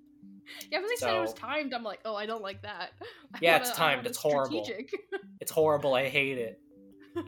Yeah, 0.71 0.79
when 0.79 0.89
they 0.89 0.97
said 0.97 1.15
it 1.15 1.21
was 1.21 1.35
timed, 1.35 1.73
I'm 1.75 1.83
like, 1.83 2.01
oh, 2.05 2.15
I 2.15 2.27
don't 2.27 2.43
like 2.43 2.63
that. 2.63 2.93
I 3.35 3.39
Yeah, 3.41 3.57
it's 3.57 3.73
timed, 3.73 4.07
it's 4.07 4.19
horrible. 4.19 4.67
It's 5.41 5.53
horrible. 5.53 5.95
I 5.95 6.09
hate 6.09 6.37
it. 6.37 6.61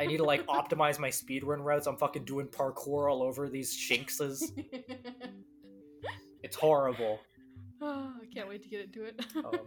I 0.01 0.05
need 0.05 0.17
to 0.19 0.25
like 0.25 0.45
optimize 0.47 0.99
my 0.99 1.11
speedrun 1.11 1.63
routes. 1.63 1.87
I'm 1.87 1.97
fucking 1.97 2.25
doing 2.25 2.49
parkour 2.49 3.11
all 3.11 3.23
over 3.23 3.49
these 3.49 3.75
shinkses. 3.75 4.53
It's 6.43 6.57
horrible. 6.57 7.21
oh, 7.81 8.13
I 8.21 8.27
can't 8.35 8.49
wait 8.49 8.63
to 8.65 8.69
get 8.69 8.87
into 8.87 9.05
it. 9.05 9.25
Um, 9.37 9.61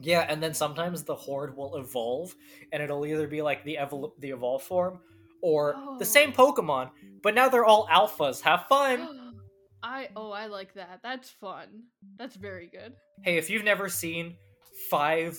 yeah, 0.00 0.26
and 0.28 0.42
then 0.42 0.52
sometimes 0.52 1.02
the 1.02 1.14
horde 1.14 1.56
will 1.56 1.76
evolve, 1.76 2.36
and 2.72 2.82
it'll 2.82 3.06
either 3.06 3.26
be 3.26 3.40
like 3.40 3.64
the 3.64 3.78
evol- 3.80 4.12
the 4.20 4.30
evolve 4.30 4.62
form, 4.62 5.00
or 5.42 5.74
the 5.98 6.04
same 6.04 6.32
Oh. 6.36 6.52
Pokemon, 6.52 6.90
but 7.22 7.34
now 7.34 7.48
they're 7.48 7.64
all 7.64 7.86
alphas. 7.88 8.40
Have 8.42 8.66
fun. 8.68 9.34
I 9.82 10.08
oh, 10.16 10.30
I 10.32 10.46
like 10.46 10.74
that. 10.74 11.00
That's 11.02 11.30
fun. 11.30 11.84
That's 12.16 12.34
very 12.36 12.66
good. 12.68 12.94
hey, 13.22 13.36
if 13.36 13.48
you've 13.50 13.62
never 13.64 13.88
seen 13.88 14.36
five 14.90 15.38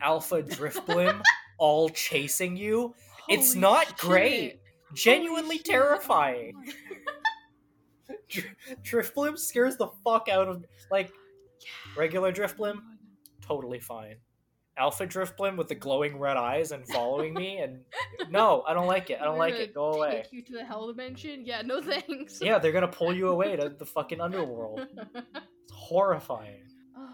Alpha 0.00 0.42
Drifblim 0.42 1.20
all 1.58 1.88
chasing 1.90 2.56
you, 2.56 2.94
It's 3.28 3.54
not 3.54 3.86
shit. 3.88 3.96
great. 3.98 4.60
genuinely 4.94 5.56
Holy 5.56 5.58
terrifying. 5.58 6.54
Oh 8.10 8.14
Dr- 8.28 8.56
Drifblim 8.82 9.38
scares 9.38 9.76
the 9.76 9.88
fuck 10.04 10.28
out 10.28 10.48
of. 10.48 10.64
Like 10.90 11.10
oh 11.12 11.16
God. 11.94 11.98
regular 12.00 12.32
Drifblim, 12.32 12.80
totally 13.42 13.80
fine. 13.80 14.16
Alpha 14.82 15.06
Drifblim 15.06 15.56
with 15.56 15.68
the 15.68 15.76
glowing 15.76 16.18
red 16.18 16.36
eyes 16.36 16.72
and 16.72 16.84
following 16.88 17.34
me, 17.34 17.58
and 17.58 17.84
no, 18.30 18.64
I 18.66 18.74
don't 18.74 18.88
like 18.88 19.10
it. 19.10 19.18
I 19.20 19.24
don't 19.24 19.38
like 19.38 19.54
it. 19.54 19.72
Go 19.72 19.92
away. 19.92 20.22
Take 20.24 20.32
you 20.32 20.42
to 20.42 20.52
the 20.54 20.64
hell 20.64 20.88
dimension? 20.88 21.44
Yeah, 21.44 21.62
no 21.62 21.80
thanks. 21.80 22.40
Yeah, 22.42 22.58
they're 22.58 22.72
gonna 22.72 22.88
pull 22.88 23.14
you 23.14 23.28
away 23.28 23.54
to 23.54 23.68
the 23.68 23.86
fucking 23.86 24.20
underworld. 24.26 24.80
It's 25.04 25.72
horrifying. 25.72 26.64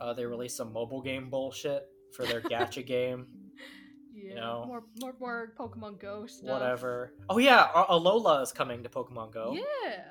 Uh, 0.00 0.12
they 0.12 0.24
released 0.24 0.56
some 0.56 0.72
mobile 0.72 1.02
game 1.02 1.28
bullshit 1.28 1.82
for 2.12 2.24
their 2.24 2.40
gacha 2.40 2.86
game. 2.86 3.26
yeah. 4.14 4.34
know. 4.34 4.64
More, 4.64 4.84
more, 5.00 5.14
more 5.18 5.52
Pokemon 5.58 5.98
Go 6.00 6.24
stuff. 6.24 6.48
Whatever. 6.48 7.14
Oh 7.28 7.38
yeah, 7.38 7.66
Alola 7.74 8.40
is 8.40 8.52
coming 8.52 8.84
to 8.84 8.88
Pokemon 8.88 9.32
Go. 9.32 9.56
Yeah. 9.56 10.04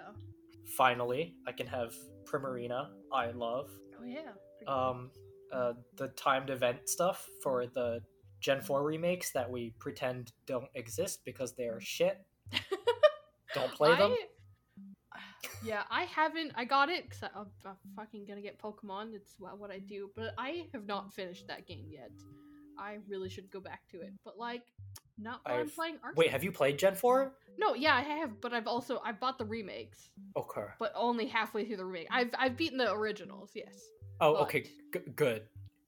Finally, 0.76 1.36
I 1.48 1.54
can 1.54 1.68
have 1.68 1.96
Primarina. 2.26 2.90
I 3.14 3.32
love. 3.32 3.70
Oh 3.98 4.04
yeah. 4.04 4.34
Um, 4.68 5.10
uh, 5.52 5.74
the 5.96 6.10
timed 6.10 6.50
event 6.50 6.90
stuff 6.90 7.30
for 7.42 7.66
the 7.68 8.02
Gen 8.40 8.62
4 8.62 8.84
remakes 8.84 9.32
that 9.32 9.50
we 9.50 9.74
pretend 9.80 10.32
don't 10.46 10.68
exist 10.76 11.22
because 11.26 11.54
they 11.54 11.66
are 11.66 11.80
shit. 11.82 12.24
Don't 13.54 13.72
play 13.74 13.96
them. 13.96 14.12
I- 14.12 15.20
yeah, 15.66 15.84
I 15.90 16.04
haven't. 16.04 16.52
I 16.56 16.66
got 16.66 16.90
it 16.90 17.06
because 17.10 17.24
I'm, 17.36 17.48
I'm 17.66 17.76
fucking 17.96 18.26
gonna 18.28 18.42
get 18.42 18.62
Pokemon. 18.62 19.14
It's 19.16 19.34
what, 19.40 19.58
what 19.58 19.72
I 19.72 19.80
do, 19.80 20.12
but 20.16 20.34
I 20.38 20.66
have 20.74 20.86
not 20.86 21.14
finished 21.14 21.48
that 21.48 21.66
game 21.66 21.86
yet. 21.90 22.12
I 22.78 22.98
really 23.08 23.30
should 23.30 23.50
go 23.50 23.60
back 23.60 23.82
to 23.92 24.02
it, 24.02 24.12
but 24.24 24.38
like, 24.38 24.62
not 25.18 25.40
while 25.44 25.56
I'm 25.56 25.62
I've- 25.62 25.72
playing 25.72 25.96
Arceus. 25.96 26.16
Wait, 26.16 26.30
have 26.30 26.44
you 26.44 26.52
played 26.52 26.78
Gen 26.78 26.94
4? 26.94 27.34
No, 27.58 27.74
yeah, 27.74 27.96
I 27.96 28.02
have, 28.02 28.40
but 28.40 28.54
I've 28.54 28.68
also 28.68 29.02
I 29.04 29.14
bought 29.14 29.40
the 29.40 29.46
remakes, 29.46 30.10
Okay. 30.36 30.66
but 30.78 30.92
only 30.96 31.26
halfway 31.26 31.66
through 31.66 31.78
the 31.78 31.86
remake. 31.86 32.10
I've 32.12 32.30
I've 32.38 32.56
beaten 32.56 32.78
the 32.78 32.92
originals. 32.92 33.52
Yes. 33.56 33.74
Oh, 34.20 34.34
But- 34.34 34.42
okay. 34.44 34.62
G- 34.94 35.00
good. 35.16 35.44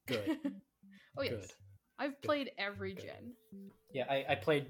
Good. 0.08 0.38
oh 1.18 1.22
yes. 1.24 1.32
Good. 1.32 1.52
I've 2.00 2.22
played 2.22 2.52
every 2.58 2.94
Good. 2.94 3.06
gen. 3.06 3.34
Yeah, 3.94 4.06
I, 4.10 4.26
I 4.30 4.36
played 4.36 4.68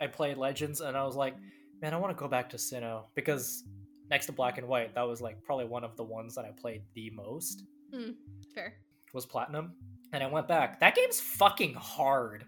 I 0.00 0.06
played 0.08 0.36
Legends 0.36 0.80
and 0.80 0.96
I 0.96 1.04
was 1.04 1.14
like, 1.16 1.34
man, 1.80 1.94
I 1.94 1.96
want 1.98 2.16
to 2.16 2.20
go 2.20 2.28
back 2.28 2.50
to 2.50 2.56
Sinnoh 2.56 3.04
because 3.14 3.62
next 4.10 4.26
to 4.26 4.32
Black 4.32 4.58
and 4.58 4.66
White, 4.66 4.94
that 4.94 5.02
was 5.02 5.20
like 5.20 5.42
probably 5.44 5.66
one 5.66 5.84
of 5.84 5.96
the 5.96 6.02
ones 6.04 6.34
that 6.34 6.44
I 6.44 6.50
played 6.50 6.82
the 6.94 7.10
most 7.10 7.62
hmm, 7.92 8.10
Fair. 8.54 8.74
was 9.12 9.24
Platinum. 9.26 9.72
And 10.12 10.22
I 10.22 10.26
went 10.26 10.46
back. 10.48 10.80
That 10.80 10.94
game's 10.94 11.20
fucking 11.20 11.74
hard. 11.74 12.44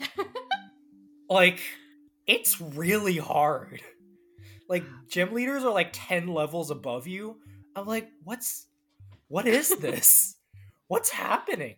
like 1.28 1.60
it's 2.26 2.60
really 2.60 3.16
hard. 3.16 3.80
Like 4.68 4.84
gym 5.08 5.32
leaders 5.32 5.64
are 5.64 5.72
like 5.72 5.90
10 5.92 6.28
levels 6.28 6.70
above 6.70 7.06
you. 7.06 7.36
I'm 7.74 7.86
like, 7.86 8.10
what's 8.24 8.66
what 9.32 9.46
is 9.48 9.68
this? 9.78 10.36
what's 10.88 11.08
happening? 11.08 11.76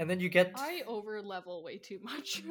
And 0.00 0.10
then 0.10 0.18
you 0.18 0.28
get 0.28 0.52
I 0.56 0.82
over 0.88 1.22
level 1.22 1.62
way 1.62 1.78
too 1.78 2.00
much. 2.02 2.42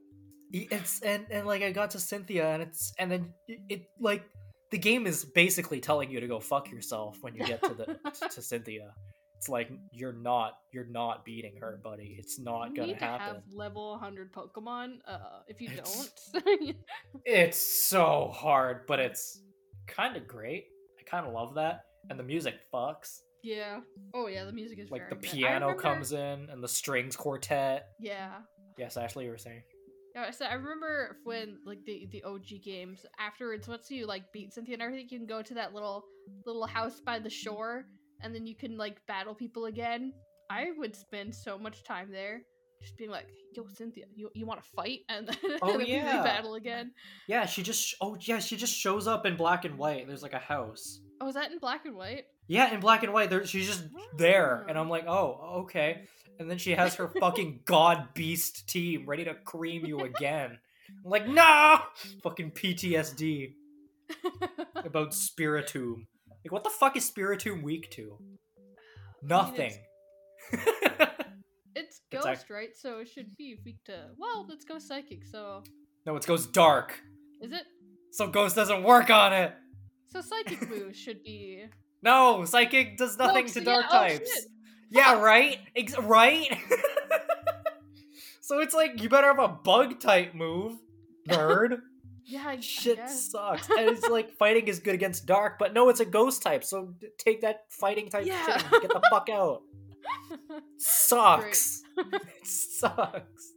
it's 0.52 1.00
and 1.02 1.26
and 1.30 1.46
like 1.46 1.62
I 1.62 1.72
got 1.72 1.90
to 1.90 1.98
Cynthia 1.98 2.48
and 2.54 2.62
it's 2.62 2.92
and 2.98 3.10
then 3.10 3.32
it, 3.48 3.58
it 3.68 3.82
like 3.98 4.22
the 4.70 4.78
game 4.78 5.06
is 5.08 5.24
basically 5.24 5.80
telling 5.80 6.08
you 6.10 6.20
to 6.20 6.28
go 6.28 6.38
fuck 6.38 6.70
yourself 6.70 7.18
when 7.22 7.34
you 7.34 7.44
get 7.44 7.62
to 7.64 7.74
the 7.74 8.28
to 8.34 8.40
Cynthia. 8.42 8.94
It's 9.38 9.48
like 9.48 9.70
you're 9.92 10.12
not 10.12 10.52
you're 10.72 10.86
not 10.86 11.24
beating 11.24 11.56
her, 11.60 11.80
buddy. 11.82 12.14
It's 12.18 12.38
not 12.38 12.70
you 12.70 12.76
gonna 12.76 12.94
happen. 12.94 13.26
have 13.26 13.42
level 13.52 13.90
100 13.92 14.32
Pokemon. 14.32 14.98
Uh, 15.08 15.18
if 15.48 15.60
you 15.60 15.70
It's- 15.72 16.30
don't, 16.32 16.76
It's 17.24 17.58
so 17.88 18.30
hard, 18.32 18.82
but 18.86 19.00
it's 19.00 19.40
kind 19.88 20.16
of 20.16 20.28
great. 20.28 20.66
I 21.00 21.02
kind 21.10 21.26
of 21.26 21.32
love 21.32 21.54
that, 21.54 21.80
and 22.08 22.18
the 22.20 22.22
music 22.22 22.54
fucks. 22.72 23.20
Yeah. 23.42 23.80
Oh 24.14 24.26
yeah, 24.26 24.44
the 24.44 24.52
music 24.52 24.78
is 24.78 24.90
Like 24.90 25.08
the 25.08 25.16
good. 25.16 25.22
Piano 25.24 25.66
remember- 25.66 25.82
comes 25.82 26.12
in, 26.12 26.48
and 26.50 26.62
the 26.62 26.68
strings 26.68 27.16
quartet. 27.16 27.88
Yeah. 27.98 28.30
Yes, 28.78 28.96
Ashley, 28.96 29.24
you 29.24 29.30
were 29.30 29.38
saying. 29.38 29.62
Yeah, 30.14 30.30
so 30.32 30.44
I 30.44 30.54
remember 30.54 31.18
when 31.24 31.58
like 31.64 31.78
the 31.86 32.08
the 32.10 32.22
OG 32.24 32.62
games 32.64 33.06
afterwards. 33.18 33.68
Once 33.68 33.90
you 33.90 34.06
like 34.06 34.24
beat 34.32 34.52
Cynthia 34.52 34.74
and 34.74 34.82
everything, 34.82 35.06
you 35.10 35.18
can 35.18 35.26
go 35.26 35.40
to 35.42 35.54
that 35.54 35.72
little 35.72 36.04
little 36.46 36.66
house 36.66 37.00
by 37.00 37.18
the 37.20 37.30
shore, 37.30 37.84
and 38.22 38.34
then 38.34 38.46
you 38.46 38.56
can 38.56 38.76
like 38.76 38.96
battle 39.06 39.34
people 39.34 39.66
again. 39.66 40.12
I 40.50 40.72
would 40.76 40.96
spend 40.96 41.32
so 41.32 41.56
much 41.56 41.84
time 41.84 42.10
there, 42.10 42.42
just 42.82 42.96
being 42.96 43.10
like, 43.10 43.28
"Yo, 43.54 43.64
Cynthia, 43.68 44.06
you 44.16 44.30
you 44.34 44.46
want 44.46 44.60
to 44.60 44.68
fight?" 44.74 45.00
And 45.08 45.28
then, 45.28 45.36
Oh, 45.62 45.70
and 45.70 45.80
then 45.80 45.86
we 45.86 45.92
yeah. 45.92 46.22
battle 46.24 46.54
again. 46.56 46.90
Yeah, 47.28 47.46
she 47.46 47.62
just 47.62 47.94
oh 48.00 48.16
yeah, 48.20 48.40
she 48.40 48.56
just 48.56 48.74
shows 48.74 49.06
up 49.06 49.26
in 49.26 49.36
black 49.36 49.64
and 49.64 49.78
white. 49.78 50.08
There's 50.08 50.24
like 50.24 50.32
a 50.34 50.38
house. 50.40 51.00
Oh, 51.20 51.28
is 51.28 51.34
that 51.34 51.52
in 51.52 51.58
black 51.60 51.84
and 51.84 51.94
white? 51.94 52.24
Yeah, 52.50 52.74
in 52.74 52.80
black 52.80 53.04
and 53.04 53.12
white. 53.12 53.30
There, 53.30 53.46
she's 53.46 53.68
just 53.68 53.84
there, 54.16 54.66
and 54.68 54.76
I'm 54.76 54.88
like, 54.90 55.06
oh, 55.06 55.60
okay. 55.62 56.08
And 56.40 56.50
then 56.50 56.58
she 56.58 56.72
has 56.72 56.96
her 56.96 57.06
fucking 57.20 57.60
god 57.64 58.08
beast 58.12 58.68
team 58.68 59.04
ready 59.06 59.22
to 59.24 59.34
cream 59.34 59.86
you 59.86 60.00
again. 60.00 60.58
I'm 61.04 61.10
like, 61.10 61.28
nah, 61.28 61.78
fucking 62.24 62.50
PTSD 62.50 63.52
about 64.74 65.12
Spiritomb. 65.12 66.06
Like, 66.44 66.50
what 66.50 66.64
the 66.64 66.70
fuck 66.70 66.96
is 66.96 67.08
Spiritomb 67.08 67.62
weak 67.62 67.88
to? 67.92 68.18
Nothing. 69.22 69.72
It's 71.76 72.00
It's 72.10 72.24
ghost, 72.24 72.50
right? 72.50 72.76
So 72.76 72.98
it 72.98 73.08
should 73.08 73.36
be 73.36 73.58
weak 73.64 73.78
to. 73.84 74.06
Well, 74.18 74.44
let's 74.48 74.64
go 74.64 74.80
psychic. 74.80 75.24
So 75.24 75.62
no, 76.04 76.16
it 76.16 76.26
goes 76.26 76.46
dark, 76.46 77.00
is 77.40 77.52
it? 77.52 77.62
so 78.10 78.26
Ghost 78.26 78.56
doesn't 78.56 78.82
work 78.82 79.08
on 79.08 79.32
it. 79.32 79.54
So 80.08 80.20
psychic 80.20 80.68
moves 80.68 80.98
should 80.98 81.22
be. 81.22 81.66
No, 82.02 82.44
psychic 82.44 82.96
does 82.96 83.16
oh, 83.20 83.26
nothing 83.26 83.46
No, 83.46 83.52
to 83.52 83.60
dark 83.60 83.86
oh, 83.90 83.92
types. 83.92 84.32
shit. 84.32 84.44
Yeah, 84.90 85.20
right? 85.20 85.58
Ex- 85.76 85.98
right? 85.98 86.48
so 88.40 88.58
it's 88.60 88.74
like 88.74 89.00
you 89.02 89.08
better 89.08 89.28
have 89.28 89.38
a 89.38 89.48
bug 89.48 90.00
type 90.00 90.34
move, 90.34 90.78
nerd. 91.28 91.78
Yeah, 92.26 92.44
I, 92.46 92.52
I 92.52 92.60
Shit 92.60 92.98
guess. 92.98 93.32
sucks. 93.32 93.68
And 93.70 93.88
it's 93.88 94.06
like 94.08 94.32
fighting 94.34 94.68
is 94.68 94.78
good 94.78 94.94
against 94.94 95.26
dark, 95.26 95.58
but 95.58 95.74
no, 95.74 95.88
it's 95.88 95.98
a 95.98 96.04
ghost 96.04 96.42
type, 96.42 96.62
so 96.62 96.94
take 97.18 97.40
that 97.40 97.62
fighting 97.70 98.08
type 98.08 98.24
Yeah. 98.24 98.44
shit 98.46 98.62
and 98.72 98.82
get 98.82 98.90
the 98.92 99.02
fuck 99.10 99.28
out. 99.28 99.62
Sucks. 100.78 101.82
it 101.96 102.46
sucks. 102.46 103.52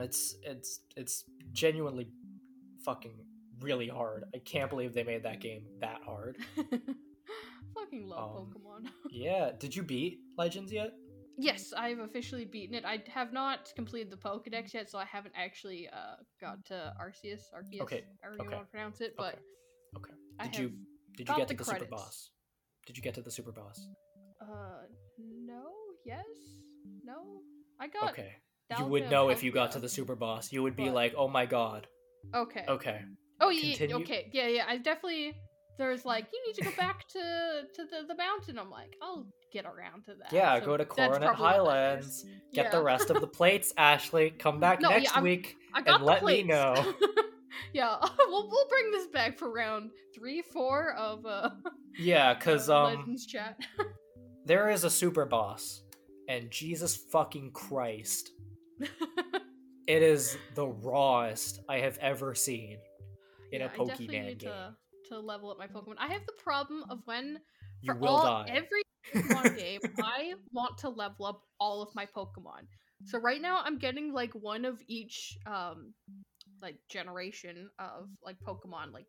It's 0.00 0.34
it's 0.42 0.80
it's 0.96 1.24
genuinely 1.52 2.08
fucking 2.84 3.12
really 3.64 3.88
hard. 3.88 4.24
I 4.34 4.38
can't 4.38 4.70
believe 4.70 4.92
they 4.94 5.02
made 5.04 5.22
that 5.24 5.40
game 5.40 5.62
that 5.80 6.00
hard. 6.04 6.36
Fucking 7.74 8.06
love 8.08 8.36
Um, 8.36 8.52
Pokemon. 8.54 8.88
Yeah, 9.10 9.50
did 9.58 9.74
you 9.74 9.82
beat 9.82 10.18
Legends 10.38 10.72
yet? 10.72 10.92
Yes, 11.36 11.72
I've 11.76 11.98
officially 11.98 12.44
beaten 12.44 12.76
it. 12.76 12.84
I 12.84 13.02
have 13.12 13.32
not 13.32 13.72
completed 13.74 14.10
the 14.12 14.16
Pokedex 14.16 14.72
yet, 14.72 14.88
so 14.88 14.98
I 14.98 15.04
haven't 15.04 15.34
actually 15.36 15.88
uh, 15.88 16.16
got 16.40 16.64
to 16.66 16.92
Arceus, 17.00 17.42
Arceus, 17.56 17.80
Okay, 17.82 18.04
however 18.22 18.36
you 18.38 18.44
okay, 18.46 18.54
want 18.54 18.66
to 18.66 18.70
pronounce 18.70 19.00
it. 19.00 19.14
But 19.16 19.40
Okay. 19.96 20.12
I 20.38 20.46
Did 20.46 20.58
you 20.60 20.72
did 21.16 21.28
you 21.28 21.36
get 21.36 21.48
the 21.48 21.54
to 21.54 21.58
the 21.58 21.64
super 21.64 21.86
boss? 21.86 22.30
Did 22.86 22.96
you 22.96 23.02
get 23.02 23.14
to 23.14 23.22
the 23.22 23.30
super 23.32 23.50
boss? 23.52 23.88
uh, 24.40 24.82
no, 25.18 25.64
yes, 26.04 26.24
no. 27.04 27.40
I 27.80 27.88
got 27.88 28.10
Okay. 28.10 28.32
You 28.78 28.84
would 28.86 29.10
know 29.10 29.28
if 29.30 29.42
you 29.42 29.50
got 29.52 29.72
to 29.72 29.78
the 29.80 29.88
super 29.88 30.14
boss. 30.16 30.52
You 30.52 30.62
would 30.62 30.76
be 30.76 30.86
But- 30.86 30.94
like, 30.94 31.14
"Oh 31.16 31.28
my 31.28 31.46
god." 31.46 31.86
Okay. 32.34 32.64
Okay. 32.68 33.00
Oh 33.40 33.50
yeah, 33.50 33.76
Continue. 33.76 33.96
okay, 34.04 34.30
yeah, 34.32 34.48
yeah. 34.48 34.64
I 34.68 34.76
definitely 34.78 35.34
there's 35.76 36.04
like 36.04 36.26
you 36.32 36.40
need 36.46 36.54
to 36.54 36.64
go 36.64 36.70
back 36.76 37.06
to 37.08 37.62
to 37.74 37.84
the, 37.84 38.06
the 38.06 38.14
mountain. 38.16 38.58
I'm 38.58 38.70
like, 38.70 38.94
I'll 39.02 39.26
get 39.52 39.64
around 39.64 40.04
to 40.04 40.14
that. 40.20 40.32
Yeah, 40.32 40.58
So 40.60 40.66
go 40.66 40.76
to 40.76 40.84
Coronet 40.84 41.20
probably 41.20 41.28
what 41.30 41.38
that 41.38 41.54
Highlands. 41.54 42.24
Get 42.52 42.70
the 42.72 42.82
rest 42.82 43.10
of 43.10 43.20
the 43.20 43.26
plates, 43.38 43.72
Ashley. 43.76 44.30
Come 44.30 44.60
back 44.60 44.80
No, 44.80 44.90
next 44.90 45.14
I'm- 45.14 45.24
week. 45.24 45.56
I 45.74 45.82
got 45.82 45.96
and 45.96 46.04
let 46.04 46.24
me 46.24 46.42
know. 46.44 46.74
yeah, 47.72 47.96
we'll 48.28 48.48
we'll 48.48 48.68
bring 48.68 48.90
this 48.92 49.08
back 49.08 49.36
for 49.38 49.52
round 49.52 49.90
three, 50.14 50.42
four 50.42 50.92
of 50.94 51.26
uh 51.26 51.50
Yeah, 51.98 52.34
because 52.34 52.68
uh, 52.70 52.84
um, 52.84 52.94
Legends 53.00 53.26
chat. 53.26 53.58
there 54.46 54.70
is 54.70 54.84
a 54.84 54.90
super 54.90 55.24
boss, 55.24 55.82
and 56.28 56.50
Jesus 56.52 56.96
fucking 56.96 57.50
Christ, 57.52 58.30
it 59.88 60.02
is 60.02 60.38
the 60.54 60.66
rawest 60.68 61.60
I 61.68 61.78
have 61.80 61.98
ever 61.98 62.34
seen 62.36 62.78
in 63.54 63.60
Yeah, 63.60 63.66
a 63.66 63.68
I 63.74 63.78
definitely 63.78 64.18
Pokemon 64.18 64.26
need 64.26 64.38
game. 64.40 64.50
to 64.50 64.76
to 65.10 65.18
level 65.20 65.50
up 65.50 65.58
my 65.58 65.66
Pokemon. 65.68 65.96
I 65.98 66.08
have 66.08 66.26
the 66.26 66.32
problem 66.42 66.84
of 66.90 67.00
when 67.06 67.38
for 67.84 67.96
all 68.02 68.22
die. 68.22 68.46
every 68.48 68.82
Pokemon 69.14 69.56
game, 69.56 69.80
I 70.00 70.34
want 70.52 70.78
to 70.78 70.88
level 70.88 71.26
up 71.26 71.42
all 71.60 71.82
of 71.82 71.94
my 71.94 72.06
Pokemon. 72.06 72.66
So 73.06 73.18
right 73.18 73.40
now 73.40 73.60
I'm 73.64 73.78
getting 73.78 74.12
like 74.12 74.32
one 74.34 74.64
of 74.64 74.80
each 74.88 75.36
um 75.46 75.94
like 76.62 76.78
generation 76.88 77.70
of 77.78 78.08
like 78.24 78.36
Pokemon 78.46 78.92
like 78.92 79.06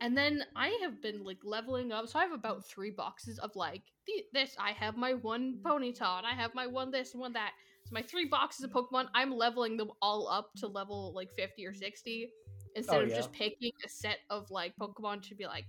and 0.00 0.16
then 0.16 0.44
I 0.54 0.78
have 0.82 1.02
been 1.02 1.24
like 1.24 1.38
leveling 1.44 1.92
up. 1.92 2.08
So 2.08 2.18
I 2.18 2.22
have 2.22 2.32
about 2.32 2.66
3 2.66 2.90
boxes 2.90 3.38
of 3.38 3.50
like 3.56 3.82
the, 4.06 4.24
this 4.32 4.54
I 4.58 4.72
have 4.72 4.96
my 4.96 5.14
one 5.14 5.58
Ponyta 5.64 6.18
and 6.18 6.26
I 6.26 6.34
have 6.34 6.54
my 6.54 6.66
one 6.66 6.90
this 6.90 7.12
and 7.14 7.20
one 7.20 7.32
that. 7.32 7.52
So 7.86 7.94
my 7.94 8.02
3 8.02 8.26
boxes 8.26 8.64
of 8.64 8.72
Pokemon, 8.72 9.08
I'm 9.14 9.32
leveling 9.32 9.76
them 9.76 9.90
all 10.02 10.28
up 10.28 10.50
to 10.58 10.66
level 10.66 11.12
like 11.14 11.30
50 11.36 11.66
or 11.66 11.74
60 11.74 12.30
instead 12.76 13.00
Oh, 13.00 13.02
of 13.02 13.08
yeah. 13.10 13.16
just 13.16 13.32
picking 13.32 13.72
a 13.84 13.88
set 13.88 14.18
of 14.30 14.48
like 14.50 14.74
Pokemon 14.80 15.22
to 15.28 15.34
be 15.34 15.46
like 15.46 15.64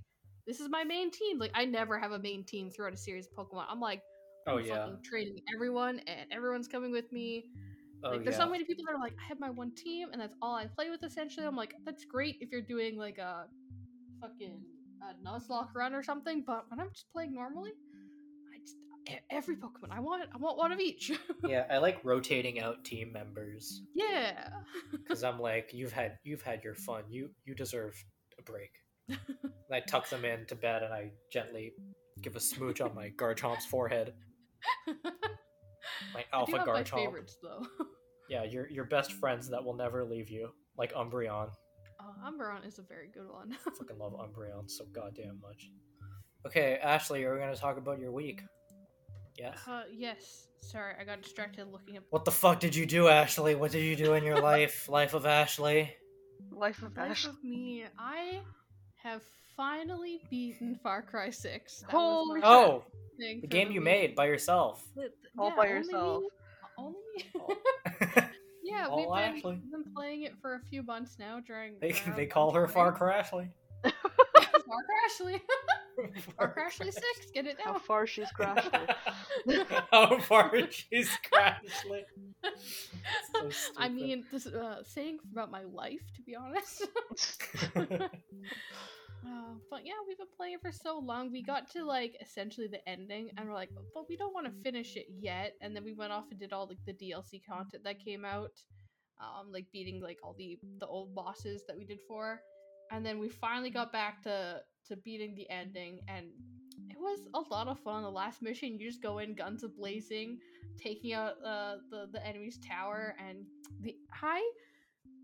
this 0.45 0.60
is 0.62 0.70
my 0.70 0.84
main 0.84 1.12
team. 1.12 1.39
Like 1.39 1.51
I 1.53 1.66
never 1.66 1.97
have 1.99 2.12
a 2.12 2.20
main 2.20 2.43
team 2.43 2.70
throughout 2.70 2.93
a 2.93 2.97
series 2.97 3.28
of 3.28 3.34
Pokemon. 3.34 3.66
I'm 3.70 3.80
like 3.80 4.01
Oh 4.47 4.58
I'm 4.60 4.66
yeah. 4.66 4.76
fucking 4.86 4.99
training 5.03 5.41
everyone 5.53 5.99
and 6.08 6.32
everyone's 6.32 6.68
coming 6.68 6.91
with 6.91 7.12
me. 7.12 7.45
Oh 8.03 8.12
like 8.12 8.24
there's 8.24 8.38
yeah. 8.38 8.45
so 8.45 8.49
many 8.49 8.64
people 8.64 8.86
that 8.86 8.93
are 8.93 8.99
like, 9.01 9.14
I 9.22 9.28
have 9.28 9.39
my 9.39 9.49
one 9.49 9.72
team 9.76 10.10
and 10.12 10.22
that's 10.22 10.36
all 10.41 10.55
I 10.55 10.68
play 10.68 10.89
with 10.89 11.03
essentially. 11.03 11.45
I'm 11.45 11.55
like, 11.55 11.74
that's 11.86 12.05
great 12.05 12.38
if 12.41 12.51
you're 12.51 12.62
doing 12.62 12.97
like 12.97 13.18
a 13.18 13.45
fucking 14.22 14.62
a 15.01 15.28
Nuzlocke 15.28 15.74
run 15.76 15.93
or 15.93 16.03
something, 16.03 16.43
but 16.45 16.66
when 16.70 16.80
I'm 16.80 16.89
just 16.93 17.12
playing 17.12 17.34
normally, 17.34 17.72
every 19.30 19.55
Pokemon 19.55 19.91
I 19.91 19.99
want 19.99 20.24
I 20.34 20.38
want 20.38 20.58
one 20.58 20.72
of 20.72 20.80
each. 20.80 21.12
yeah, 21.47 21.66
I 21.70 21.78
like 21.78 22.03
rotating 22.03 22.60
out 22.60 22.84
team 22.84 23.12
members 23.12 23.82
yeah. 23.93 24.49
because 24.91 25.24
I'm 25.24 25.39
like, 25.39 25.72
you've 25.74 25.93
had 25.93 26.18
you've 26.24 26.41
had 26.41 26.64
your 26.64 26.76
fun. 26.76 27.03
You 27.10 27.30
you 27.45 27.55
deserve 27.55 27.93
a 28.39 28.43
break. 28.43 28.72
And 29.10 29.18
I 29.72 29.80
tuck 29.80 30.10
them 30.10 30.26
in 30.26 30.45
to 30.47 30.55
bed 30.55 30.84
and 30.84 30.93
I 30.93 31.12
gently 31.32 31.72
give 32.22 32.36
a 32.36 32.39
smooch 32.39 32.82
on 32.82 32.93
my 32.93 33.10
Garchomp's 33.18 33.66
forehead. 33.66 34.14
My 36.14 36.26
alpha 36.34 36.51
I 36.51 36.51
do 36.51 36.58
have 36.58 36.68
my 36.68 36.84
Garchomp. 36.84 37.05
favorites 37.05 37.38
though. 37.41 37.66
Yeah, 38.30 38.43
your 38.43 38.70
your 38.70 38.86
best 38.86 39.14
friends 39.14 39.49
that 39.49 39.64
will 39.64 39.76
never 39.76 40.03
leave 40.03 40.30
you, 40.30 40.49
like 40.78 40.93
Umbreon. 40.93 41.49
Uh, 41.99 42.30
Umbreon 42.30 42.68
is 42.68 42.78
a 42.78 42.82
very 42.82 43.08
good 43.14 43.30
one. 43.32 43.53
I 43.66 43.70
fucking 43.72 43.97
love 43.97 44.14
Umbreon 44.14 44.70
so 44.70 44.86
goddamn 44.93 45.39
much. 45.41 45.70
Okay, 46.45 46.78
Ashley, 46.84 47.24
are 47.24 47.34
we 47.34 47.39
gonna 47.39 47.55
talk 47.55 47.78
about 47.78 47.99
your 47.99 48.12
week? 48.12 48.41
Yes. 49.38 49.59
uh, 49.67 49.83
yes. 49.93 50.47
Sorry, 50.61 50.93
I 50.99 51.03
got 51.03 51.21
distracted 51.21 51.67
looking 51.71 51.95
at 51.97 52.03
What 52.09 52.25
the 52.25 52.31
fuck 52.31 52.59
did 52.59 52.75
you 52.75 52.85
do, 52.85 53.07
Ashley? 53.07 53.55
What 53.55 53.71
did 53.71 53.83
you 53.83 53.95
do 53.95 54.13
in 54.13 54.23
your 54.23 54.39
life? 54.41 54.89
Life 54.89 55.13
of 55.13 55.25
Ashley? 55.25 55.93
Life 56.51 56.81
of 56.83 56.97
Life 56.97 57.11
Ash. 57.11 57.25
of 57.27 57.43
me. 57.43 57.85
I 57.99 58.39
have 59.03 59.21
finally 59.55 60.19
beaten 60.29 60.79
Far 60.83 61.01
Cry 61.03 61.29
6. 61.29 61.81
That 61.81 61.91
Holy 61.91 62.39
was 62.41 62.43
Oh, 62.45 62.83
the 63.19 63.39
for 63.41 63.47
game 63.47 63.71
you 63.71 63.81
made 63.81 64.15
by 64.15 64.25
yourself. 64.25 64.83
Th- 64.95 65.11
All 65.38 65.49
yeah, 65.49 65.55
by 65.55 65.67
yourself. 65.67 66.21
me- 66.23 66.29
Only 66.77 66.99
me. 67.15 67.25
Oh. 67.39 67.55
yeah, 68.63 68.88
All 68.88 68.97
we've 68.97 69.07
been, 69.23 69.38
Ashley. 69.38 69.61
been 69.71 69.93
playing 69.95 70.23
it 70.23 70.33
for 70.41 70.55
a 70.55 70.59
few 70.69 70.83
months 70.83 71.17
now 71.19 71.39
during. 71.45 71.75
They, 71.79 71.95
they 72.15 72.25
call 72.25 72.51
her 72.53 72.67
Far 72.67 72.89
break. 72.91 72.97
Cry 72.99 73.17
Ashley. 73.19 73.49
Far 73.83 73.93
Crashly. 74.83 75.39
Far 76.38 76.54
Crashly 76.54 76.93
6, 76.93 77.04
get 77.34 77.48
it 77.48 77.58
How 77.64 77.80
far 77.80 78.06
she's 78.06 78.30
crashed 78.32 78.70
it. 78.74 79.68
How 79.91 80.20
far 80.20 80.52
she's 80.70 81.10
Crashly. 81.32 82.04
So 83.34 83.50
I 83.78 83.89
mean, 83.89 84.26
this 84.32 84.48
uh, 84.48 84.84
saying 84.84 85.20
about 85.32 85.52
my 85.52 85.64
life, 85.64 86.02
to 86.16 86.22
be 86.22 86.36
honest. 86.36 86.88
Uh, 89.28 89.56
but 89.70 89.86
yeah, 89.86 89.93
we've 90.08 90.18
been 90.18 90.28
playing 90.38 90.54
it 90.54 90.62
for 90.62 90.72
so 90.72 91.00
long. 91.00 91.32
We 91.32 91.43
got 91.43 91.70
to 91.72 91.84
like 91.84 92.16
essentially 92.22 92.68
the 92.68 92.88
ending, 92.88 93.30
and 93.36 93.48
we're 93.48 93.56
like, 93.56 93.72
but 93.93 94.08
we 94.08 94.16
don't 94.16 94.34
want 94.34 94.45
to 94.45 94.64
finish 94.64 94.95
it 94.95 95.08
yet. 95.20 95.54
And 95.62 95.76
then 95.76 95.84
we 95.84 95.93
went 95.93 96.14
off 96.14 96.26
and 96.32 96.39
did 96.39 96.54
all 96.54 96.68
like 96.68 96.78
the 96.86 96.93
DLC 96.93 97.41
content 97.45 97.84
that 97.84 98.04
came 98.04 98.24
out, 98.24 98.52
um, 99.20 99.52
like 99.52 99.66
beating 99.74 100.02
like 100.02 100.20
all 100.24 100.36
the 100.38 100.58
the 100.80 100.88
old 100.88 101.14
bosses 101.14 101.64
that 101.68 101.78
we 101.78 101.84
did 101.84 102.00
for. 102.08 102.39
And 102.91 103.06
then 103.06 103.20
we 103.20 103.28
finally 103.28 103.70
got 103.70 103.91
back 103.91 104.24
to 104.24 104.62
to 104.88 104.95
beating 104.97 105.35
the 105.35 105.49
ending, 105.49 105.99
and 106.07 106.27
it 106.89 106.97
was 106.99 107.19
a 107.33 107.53
lot 107.53 107.67
of 107.67 107.79
fun. 107.79 108.03
The 108.03 108.09
last 108.09 108.41
mission, 108.41 108.77
you 108.79 108.88
just 108.89 109.01
go 109.01 109.19
in 109.19 109.33
guns 109.35 109.63
a 109.63 109.69
blazing, 109.69 110.39
taking 110.77 111.13
out 111.13 111.33
uh, 111.45 111.75
the 111.89 112.07
the 112.11 112.25
enemy's 112.25 112.57
tower, 112.57 113.15
and 113.19 113.45
the 113.81 113.95
I 114.21 114.41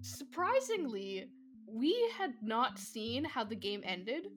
surprisingly 0.02 1.30
we 1.68 2.12
had 2.18 2.34
not 2.42 2.78
seen 2.78 3.24
how 3.24 3.44
the 3.44 3.56
game 3.56 3.82
ended. 3.86 4.28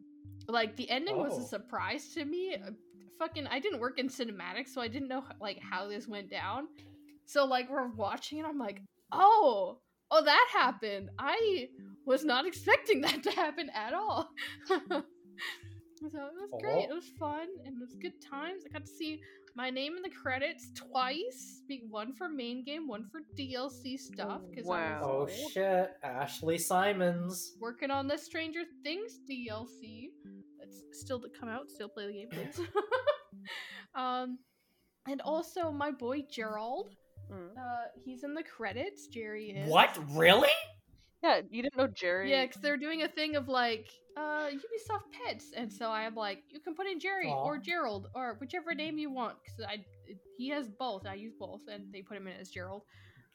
Like 0.49 0.77
the 0.77 0.89
ending 0.91 1.17
was 1.19 1.33
Oh. 1.35 1.41
a 1.43 1.45
surprise 1.45 2.13
to 2.15 2.25
me. 2.25 2.55
Uh, 2.55 2.71
Fucking, 3.19 3.47
I 3.47 3.61
didn't 3.61 3.81
work 3.81 3.99
in 3.99 4.09
cinematics, 4.09 4.69
so 4.69 4.83
I 4.83 4.89
didn't 4.89 5.09
know 5.09 5.25
like 5.41 5.59
how 5.59 5.89
this 5.89 6.07
went 6.07 6.29
down. 6.31 6.69
So 7.25 7.47
like 7.47 7.71
we're 7.71 7.89
watching 7.89 8.39
it, 8.39 8.45
I'm 8.47 8.59
like, 8.59 8.83
oh, 9.11 9.79
oh 10.11 10.23
that 10.25 10.49
happened. 10.53 11.09
I 11.19 11.69
was 12.05 12.27
not 12.27 12.47
expecting 12.47 13.01
that 13.07 13.23
to 13.23 13.31
happen 13.31 13.71
at 13.75 13.95
all. 13.95 14.29
so 16.01 16.07
it 16.07 16.13
was 16.35 16.51
Oh, 16.53 16.59
great. 16.59 16.75
well. 16.77 16.87
It 16.91 16.95
was 16.95 17.09
fun 17.19 17.47
and 17.65 17.77
it 17.77 17.81
was 17.81 17.95
good 18.01 18.21
times. 18.23 18.65
I 18.69 18.73
got 18.73 18.85
to 18.87 18.91
see 18.91 19.21
my 19.55 19.71
name 19.71 19.97
in 19.97 20.03
the 20.03 20.11
credits 20.11 20.71
twice. 20.75 21.63
Be 21.67 21.83
one 21.89 22.13
for 22.13 22.29
main 22.29 22.63
game, 22.65 22.87
one 22.87 23.07
for 23.11 23.21
DLC 23.39 23.99
stuff. 23.99 24.43
Because 24.51 24.67
I 24.69 24.71
Wow. 24.71 25.01
oh 25.05 25.49
shit, 25.51 25.91
Ashley 26.03 26.59
Simons. 26.59 27.55
working 27.61 27.91
on 27.91 28.07
the 28.07 28.19
Stranger 28.19 28.63
Things 28.83 29.19
DLC. 29.31 30.09
That's 30.59 30.83
still 30.93 31.21
to 31.21 31.29
come 31.39 31.49
out. 31.49 31.71
Still 31.71 31.89
play 31.89 32.07
the 32.07 32.13
game, 32.13 32.29
please. 32.31 32.61
um, 33.95 34.39
and 35.09 35.21
also 35.23 35.71
my 35.71 35.91
boy 35.91 36.23
Gerald. 36.31 36.91
Mm. 37.33 37.51
Uh, 37.57 37.87
he's 38.05 38.23
in 38.25 38.35
the 38.35 38.43
credits. 38.43 39.07
Jerry 39.09 39.51
is. 39.51 39.69
What? 39.71 39.97
Really? 40.11 40.49
Yeah, 41.27 41.41
you 41.51 41.63
didn't 41.63 41.77
know 41.77 41.89
Jerry. 41.89 42.31
Yeah, 42.31 42.47
because 42.47 42.63
they're 42.63 42.77
doing 42.77 43.03
a 43.03 43.09
thing 43.09 43.37
of 43.37 43.49
like, 43.49 43.91
uh, 44.17 44.49
Ubisoft 44.49 45.11
pets, 45.13 45.53
and 45.57 45.73
so 45.73 45.91
I'm 45.91 46.15
like, 46.15 46.45
you 46.51 46.61
can 46.61 46.75
put 46.75 46.87
in 46.87 47.01
Jerry 47.01 47.29
Aw. 47.29 47.45
or 47.45 47.59
Gerald 47.59 48.09
or 48.15 48.37
whichever 48.41 48.75
name 48.75 48.99
you 48.99 49.11
want, 49.11 49.37
because 49.43 49.61
I 49.69 49.85
he 50.39 50.49
has 50.51 50.69
both. 50.69 51.07
I 51.07 51.15
use 51.15 51.35
both, 51.39 51.63
and 51.71 51.93
they 51.93 52.03
put 52.03 52.17
him 52.17 52.27
in 52.29 52.37
as 52.41 52.51
Gerald. 52.51 52.83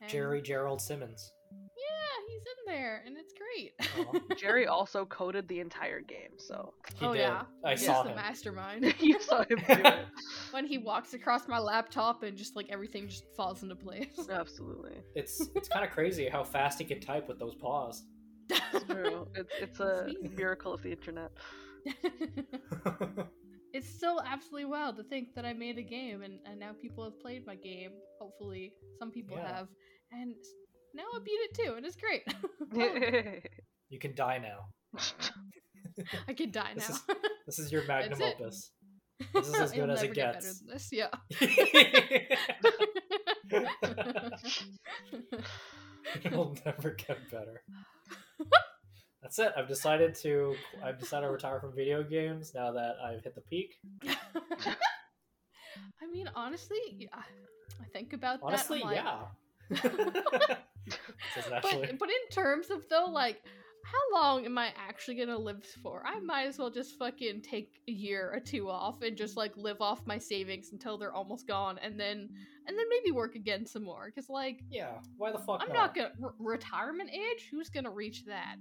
And- 0.01 0.09
Jerry 0.09 0.41
Gerald 0.41 0.81
Simmons. 0.81 1.31
Yeah, 1.53 2.25
he's 2.29 2.41
in 2.41 2.73
there, 2.73 3.03
and 3.05 3.17
it's 3.17 3.33
great. 3.33 3.73
Aw. 4.29 4.35
Jerry 4.39 4.67
also 4.67 5.05
coded 5.05 5.47
the 5.47 5.59
entire 5.59 5.99
game, 6.01 6.31
so 6.37 6.73
He 6.99 7.05
oh 7.05 7.13
did. 7.13 7.19
yeah, 7.21 7.43
I 7.63 7.71
he's 7.71 7.85
saw 7.85 8.03
the 8.03 8.15
mastermind. 8.15 8.93
you 8.99 9.19
saw 9.19 9.39
him 9.43 9.57
do 9.57 9.63
it. 9.67 10.05
when 10.51 10.65
he 10.65 10.77
walks 10.77 11.13
across 11.13 11.47
my 11.47 11.59
laptop 11.59 12.23
and 12.23 12.37
just 12.37 12.55
like 12.55 12.67
everything 12.69 13.07
just 13.07 13.25
falls 13.35 13.63
into 13.63 13.75
place. 13.75 14.27
Absolutely, 14.29 14.95
It's 15.15 15.41
it's 15.55 15.67
kind 15.67 15.85
of 15.85 15.91
crazy 15.91 16.29
how 16.29 16.43
fast 16.43 16.79
he 16.79 16.85
can 16.85 16.99
type 17.01 17.27
with 17.27 17.39
those 17.39 17.55
paws. 17.55 18.03
it's 18.49 18.85
true. 18.85 19.27
It's 19.35 19.51
it's 19.59 19.79
a 19.79 20.05
It's 20.21 20.35
miracle 20.37 20.73
of 20.73 20.81
the 20.83 20.91
internet. 20.91 21.31
It's 23.73 23.89
still 23.89 24.21
absolutely 24.25 24.65
wild 24.65 24.97
to 24.97 25.03
think 25.03 25.33
that 25.35 25.45
I 25.45 25.53
made 25.53 25.77
a 25.77 25.83
game 25.83 26.21
and, 26.23 26.39
and 26.45 26.59
now 26.59 26.71
people 26.81 27.03
have 27.03 27.19
played 27.19 27.45
my 27.45 27.55
game. 27.55 27.91
Hopefully, 28.19 28.73
some 28.99 29.11
people 29.11 29.37
Yeah. 29.37 29.55
have, 29.55 29.67
and 30.11 30.35
now 30.93 31.03
I 31.15 31.19
beat 31.23 31.31
it 31.31 31.53
too, 31.55 31.73
and 31.75 31.85
it's 31.85 31.95
great. 31.95 32.23
Um, 32.73 33.41
you 33.89 33.99
can 33.99 34.15
die 34.15 34.37
now. 34.37 34.69
I 36.27 36.33
could 36.33 36.51
die 36.53 36.71
This 36.75 36.89
now. 36.89 36.95
is- 36.95 37.01
This 37.45 37.59
is 37.59 37.71
your 37.71 37.83
magnum 37.85 38.17
That's 38.19 38.31
it. 38.31 38.41
opus. 38.41 38.71
This 39.33 39.47
is 39.49 39.53
as 39.59 39.71
good 39.73 39.89
as 39.89 40.01
it 40.01 40.03
never 40.03 40.13
get 40.15 40.33
better 40.33 40.39
gets. 40.47 40.59
than 40.61 40.67
this, 40.69 40.89
yeah. 40.91 41.09
It'll 46.25 46.55
never 46.65 46.91
get 46.91 47.29
better. 47.29 47.61
That's 49.21 49.37
it. 49.39 49.53
I've 49.55 49.67
decided 49.67 50.15
to. 50.15 50.55
I've 50.83 50.99
decided 50.99 51.27
to 51.27 51.31
retire 51.31 51.59
from 51.59 51.75
video 51.75 52.03
games 52.03 52.53
now 52.55 52.71
that 52.71 52.95
I've 53.03 53.23
hit 53.23 53.35
the 53.35 53.41
peak. 53.41 53.79
I 56.01 56.07
mean, 56.11 56.29
honestly, 56.35 56.79
yeah, 56.97 57.07
I 57.13 57.85
think 57.93 58.13
about 58.13 58.39
Honestly, 58.41 58.79
that. 58.79 58.85
I'm 58.85 58.95
like, 58.95 60.49
yeah. 60.49 60.55
But, 61.61 61.99
but 61.99 62.09
in 62.09 62.29
terms 62.31 62.71
of 62.71 62.89
though, 62.89 63.05
like, 63.05 63.41
how 63.83 64.19
long 64.19 64.45
am 64.45 64.57
I 64.57 64.73
actually 64.75 65.15
gonna 65.15 65.37
live 65.37 65.63
for? 65.81 66.03
I 66.05 66.19
might 66.19 66.47
as 66.47 66.57
well 66.57 66.69
just 66.69 66.97
fucking 66.97 67.41
take 67.41 67.79
a 67.87 67.91
year 67.91 68.31
or 68.33 68.39
two 68.39 68.69
off 68.69 69.01
and 69.01 69.15
just 69.15 69.37
like 69.37 69.55
live 69.55 69.79
off 69.79 70.05
my 70.05 70.17
savings 70.17 70.71
until 70.71 70.97
they're 70.97 71.13
almost 71.13 71.47
gone, 71.47 71.77
and 71.77 71.99
then 71.99 72.29
and 72.67 72.77
then 72.77 72.85
maybe 72.89 73.11
work 73.11 73.35
again 73.35 73.65
some 73.65 73.83
more. 73.83 74.11
Cause 74.11 74.29
like 74.29 74.61
Yeah. 74.69 74.97
Why 75.17 75.31
the 75.31 75.37
fuck 75.39 75.61
I'm 75.61 75.69
not 75.69 75.95
not? 75.95 75.95
gonna 75.95 76.11
r- 76.23 76.33
retirement 76.39 77.11
age. 77.11 77.47
Who's 77.51 77.69
gonna 77.69 77.91
reach 77.91 78.25
that? 78.25 78.55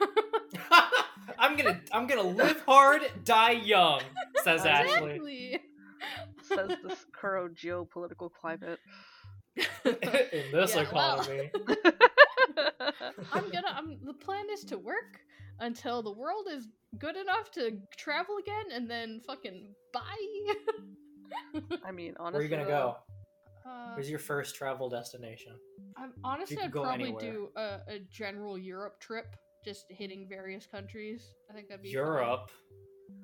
I'm 1.38 1.56
gonna 1.56 1.80
I'm 1.92 2.06
gonna 2.06 2.22
live 2.22 2.62
hard, 2.66 3.02
die 3.24 3.52
young, 3.52 4.02
says 4.42 4.64
Ashley. 4.66 5.58
Says 6.42 6.70
this 6.82 7.06
current 7.12 7.56
geopolitical 7.56 8.30
climate. 8.32 8.78
In 9.56 10.44
this 10.52 10.74
Yeah, 10.74 10.86
well. 10.92 11.20
economy. 11.20 11.50
I'm 13.32 13.50
gonna. 13.50 13.68
I'm. 13.74 13.98
The 14.04 14.14
plan 14.14 14.46
is 14.52 14.64
to 14.64 14.78
work 14.78 15.20
until 15.60 16.02
the 16.02 16.12
world 16.12 16.46
is 16.50 16.68
good 16.98 17.16
enough 17.16 17.50
to 17.52 17.78
travel 17.96 18.36
again, 18.38 18.66
and 18.72 18.90
then 18.90 19.20
fucking 19.26 19.74
bye. 19.92 20.54
I 21.84 21.92
mean, 21.92 22.14
honestly. 22.18 22.32
Where 22.32 22.40
are 22.40 22.42
you 22.42 22.48
gonna 22.48 22.64
go? 22.64 22.96
Uh, 23.66 23.92
Where's 23.94 24.08
your 24.10 24.18
first 24.18 24.54
travel 24.56 24.88
destination? 24.88 25.52
I'm, 25.96 26.12
honestly, 26.24 26.56
could 26.56 26.64
I'd 26.66 26.72
probably 26.72 27.04
anywhere. 27.04 27.20
do 27.32 27.48
a, 27.56 27.80
a 27.88 27.98
general 28.10 28.56
Europe 28.58 28.98
trip, 29.00 29.36
just 29.64 29.84
hitting 29.88 30.26
various 30.28 30.66
countries. 30.66 31.34
I 31.50 31.54
think 31.54 31.68
that'd 31.68 31.82
be 31.82 31.88
fun. 31.88 31.94
Europe. 32.04 32.50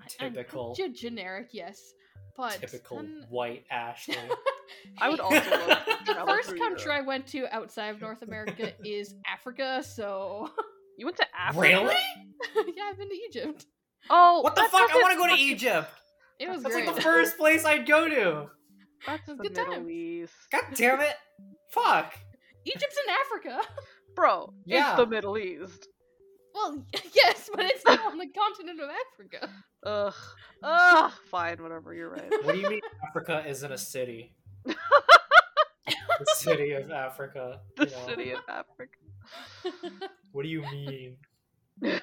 I- 0.01 0.25
I'm- 0.25 0.35
Typical. 0.35 0.75
generic, 0.95 1.49
yes, 1.53 1.93
but 2.37 2.61
Typical 2.61 2.99
then- 2.99 3.25
white 3.29 3.65
Ashley. 3.71 4.17
I 4.99 5.09
would 5.09 5.21
also 5.21 5.37
love 5.51 5.85
to 5.85 5.97
the 6.15 6.25
first 6.27 6.57
country 6.57 6.87
Europe. 6.91 6.99
I 6.99 7.01
went 7.03 7.27
to 7.29 7.47
outside 7.55 7.89
of 7.95 8.01
North 8.01 8.23
America 8.23 8.73
is 8.85 9.15
Africa. 9.27 9.83
So 9.85 10.51
You 10.99 11.07
went 11.07 11.17
to 11.19 11.27
Africa? 11.39 11.61
really? 11.61 11.95
yeah, 12.77 12.85
I've 12.91 12.99
been 12.99 13.09
to 13.09 13.15
Egypt. 13.29 13.67
Oh, 14.11 14.41
What 14.41 14.57
the 14.57 14.63
fuck? 14.63 14.91
I 14.93 14.97
want 15.01 15.13
to 15.13 15.19
go 15.19 15.27
to 15.37 15.41
Egypt. 15.41 15.89
It 16.41 16.49
was 16.49 16.63
That's 16.63 16.75
great. 16.75 16.87
like 16.87 16.97
the 16.97 17.01
first 17.03 17.37
place 17.39 17.65
I'd 17.65 17.87
go 17.87 18.09
to. 18.09 18.51
That's 19.07 19.23
It 19.29 19.31
was 19.33 19.39
the 19.39 19.43
good 19.45 19.57
Middle 19.57 19.75
times. 19.75 19.91
East. 19.91 20.33
God 20.51 20.65
damn 20.75 21.01
it. 21.01 21.15
Fuck. 21.71 22.13
Egypt's 22.65 22.97
in 23.07 23.15
Africa. 23.15 23.61
Bro, 24.17 24.53
Yeah. 24.65 24.91
it's 24.91 24.99
the 24.99 25.07
Middle 25.07 25.39
East. 25.39 25.87
Well, 26.57 26.83
yes, 27.15 27.51
but 27.55 27.67
it's 27.67 27.85
not 27.85 28.01
on 28.01 28.17
the 28.19 28.27
continent 28.29 28.81
of 28.81 28.89
Africa. 29.13 29.49
Ugh. 29.85 30.15
Ugh. 30.63 31.13
Fine, 31.31 31.63
whatever, 31.63 31.93
you're 31.95 32.09
right. 32.11 32.31
What 32.43 32.55
do 32.55 32.61
you 32.61 32.69
mean 32.71 32.81
Africa 33.07 33.45
isn't 33.47 33.71
a 33.71 33.77
city? 33.79 34.35
the 34.65 34.75
city 36.37 36.73
of 36.73 36.91
Africa. 36.91 37.61
The 37.77 37.85
you 37.85 37.91
know? 37.91 38.07
city 38.07 38.31
of 38.33 38.41
Africa. 38.49 38.99
What 40.33 40.43
do 40.45 40.49
you 40.49 40.63
mean? 40.63 41.17
but 41.81 42.03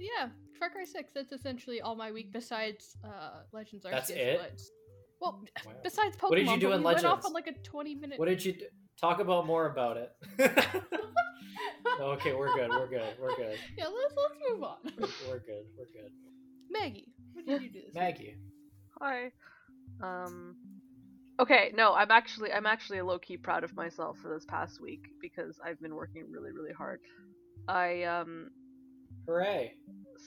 yeah, 0.00 0.28
Far 0.58 0.70
Cry 0.70 0.84
6, 0.84 1.12
that's 1.14 1.32
essentially 1.32 1.80
all 1.80 1.94
my 1.94 2.10
week 2.10 2.32
besides 2.32 2.96
uh, 3.04 3.42
Legends 3.52 3.84
Arceus. 3.84 3.90
That's 3.92 4.10
it? 4.10 4.40
But, 4.40 4.60
well, 5.20 5.44
Wow. 5.64 5.72
besides 5.82 6.16
Pokemon, 6.16 6.30
What 6.30 6.36
did 6.36 6.48
you 6.48 6.58
do 6.58 6.68
but 6.68 6.74
in 6.74 6.80
we 6.80 6.84
went 6.86 6.98
off 6.98 7.04
Legends? 7.04 7.26
on 7.26 7.32
like 7.32 7.46
a 7.46 7.52
20 7.52 7.94
minute. 7.94 8.18
What 8.18 8.28
did 8.28 8.44
you 8.44 8.52
do? 8.54 8.66
Talk 9.00 9.20
about 9.20 9.46
more 9.46 9.66
about 9.66 9.96
it? 9.96 10.12
okay, 12.00 12.34
we're 12.34 12.54
good. 12.54 12.70
We're 12.70 12.88
good. 12.88 13.14
We're 13.20 13.36
good. 13.36 13.58
yeah, 13.76 13.86
let's, 13.86 14.14
let's 14.16 14.34
move 14.50 14.62
on. 14.62 14.76
We're 15.28 15.38
good. 15.40 15.64
We're 15.78 15.86
good. 15.86 16.10
Maggie, 16.70 17.12
what 17.32 17.46
did 17.46 17.62
you 17.62 17.70
do 17.70 17.80
this 17.80 17.94
week? 17.94 17.94
Maggie. 17.94 18.36
Hi. 19.00 19.32
Um. 20.02 20.56
Okay, 21.40 21.72
no, 21.74 21.94
I'm 21.94 22.10
actually 22.10 22.52
I'm 22.52 22.66
actually 22.66 23.00
low 23.02 23.18
key 23.18 23.36
proud 23.36 23.64
of 23.64 23.74
myself 23.74 24.18
for 24.18 24.28
this 24.32 24.44
past 24.44 24.80
week 24.80 25.06
because 25.20 25.58
I've 25.64 25.80
been 25.80 25.94
working 25.94 26.26
really 26.30 26.52
really 26.52 26.72
hard. 26.72 27.00
I 27.66 28.04
um 28.04 28.50
Hooray. 29.26 29.74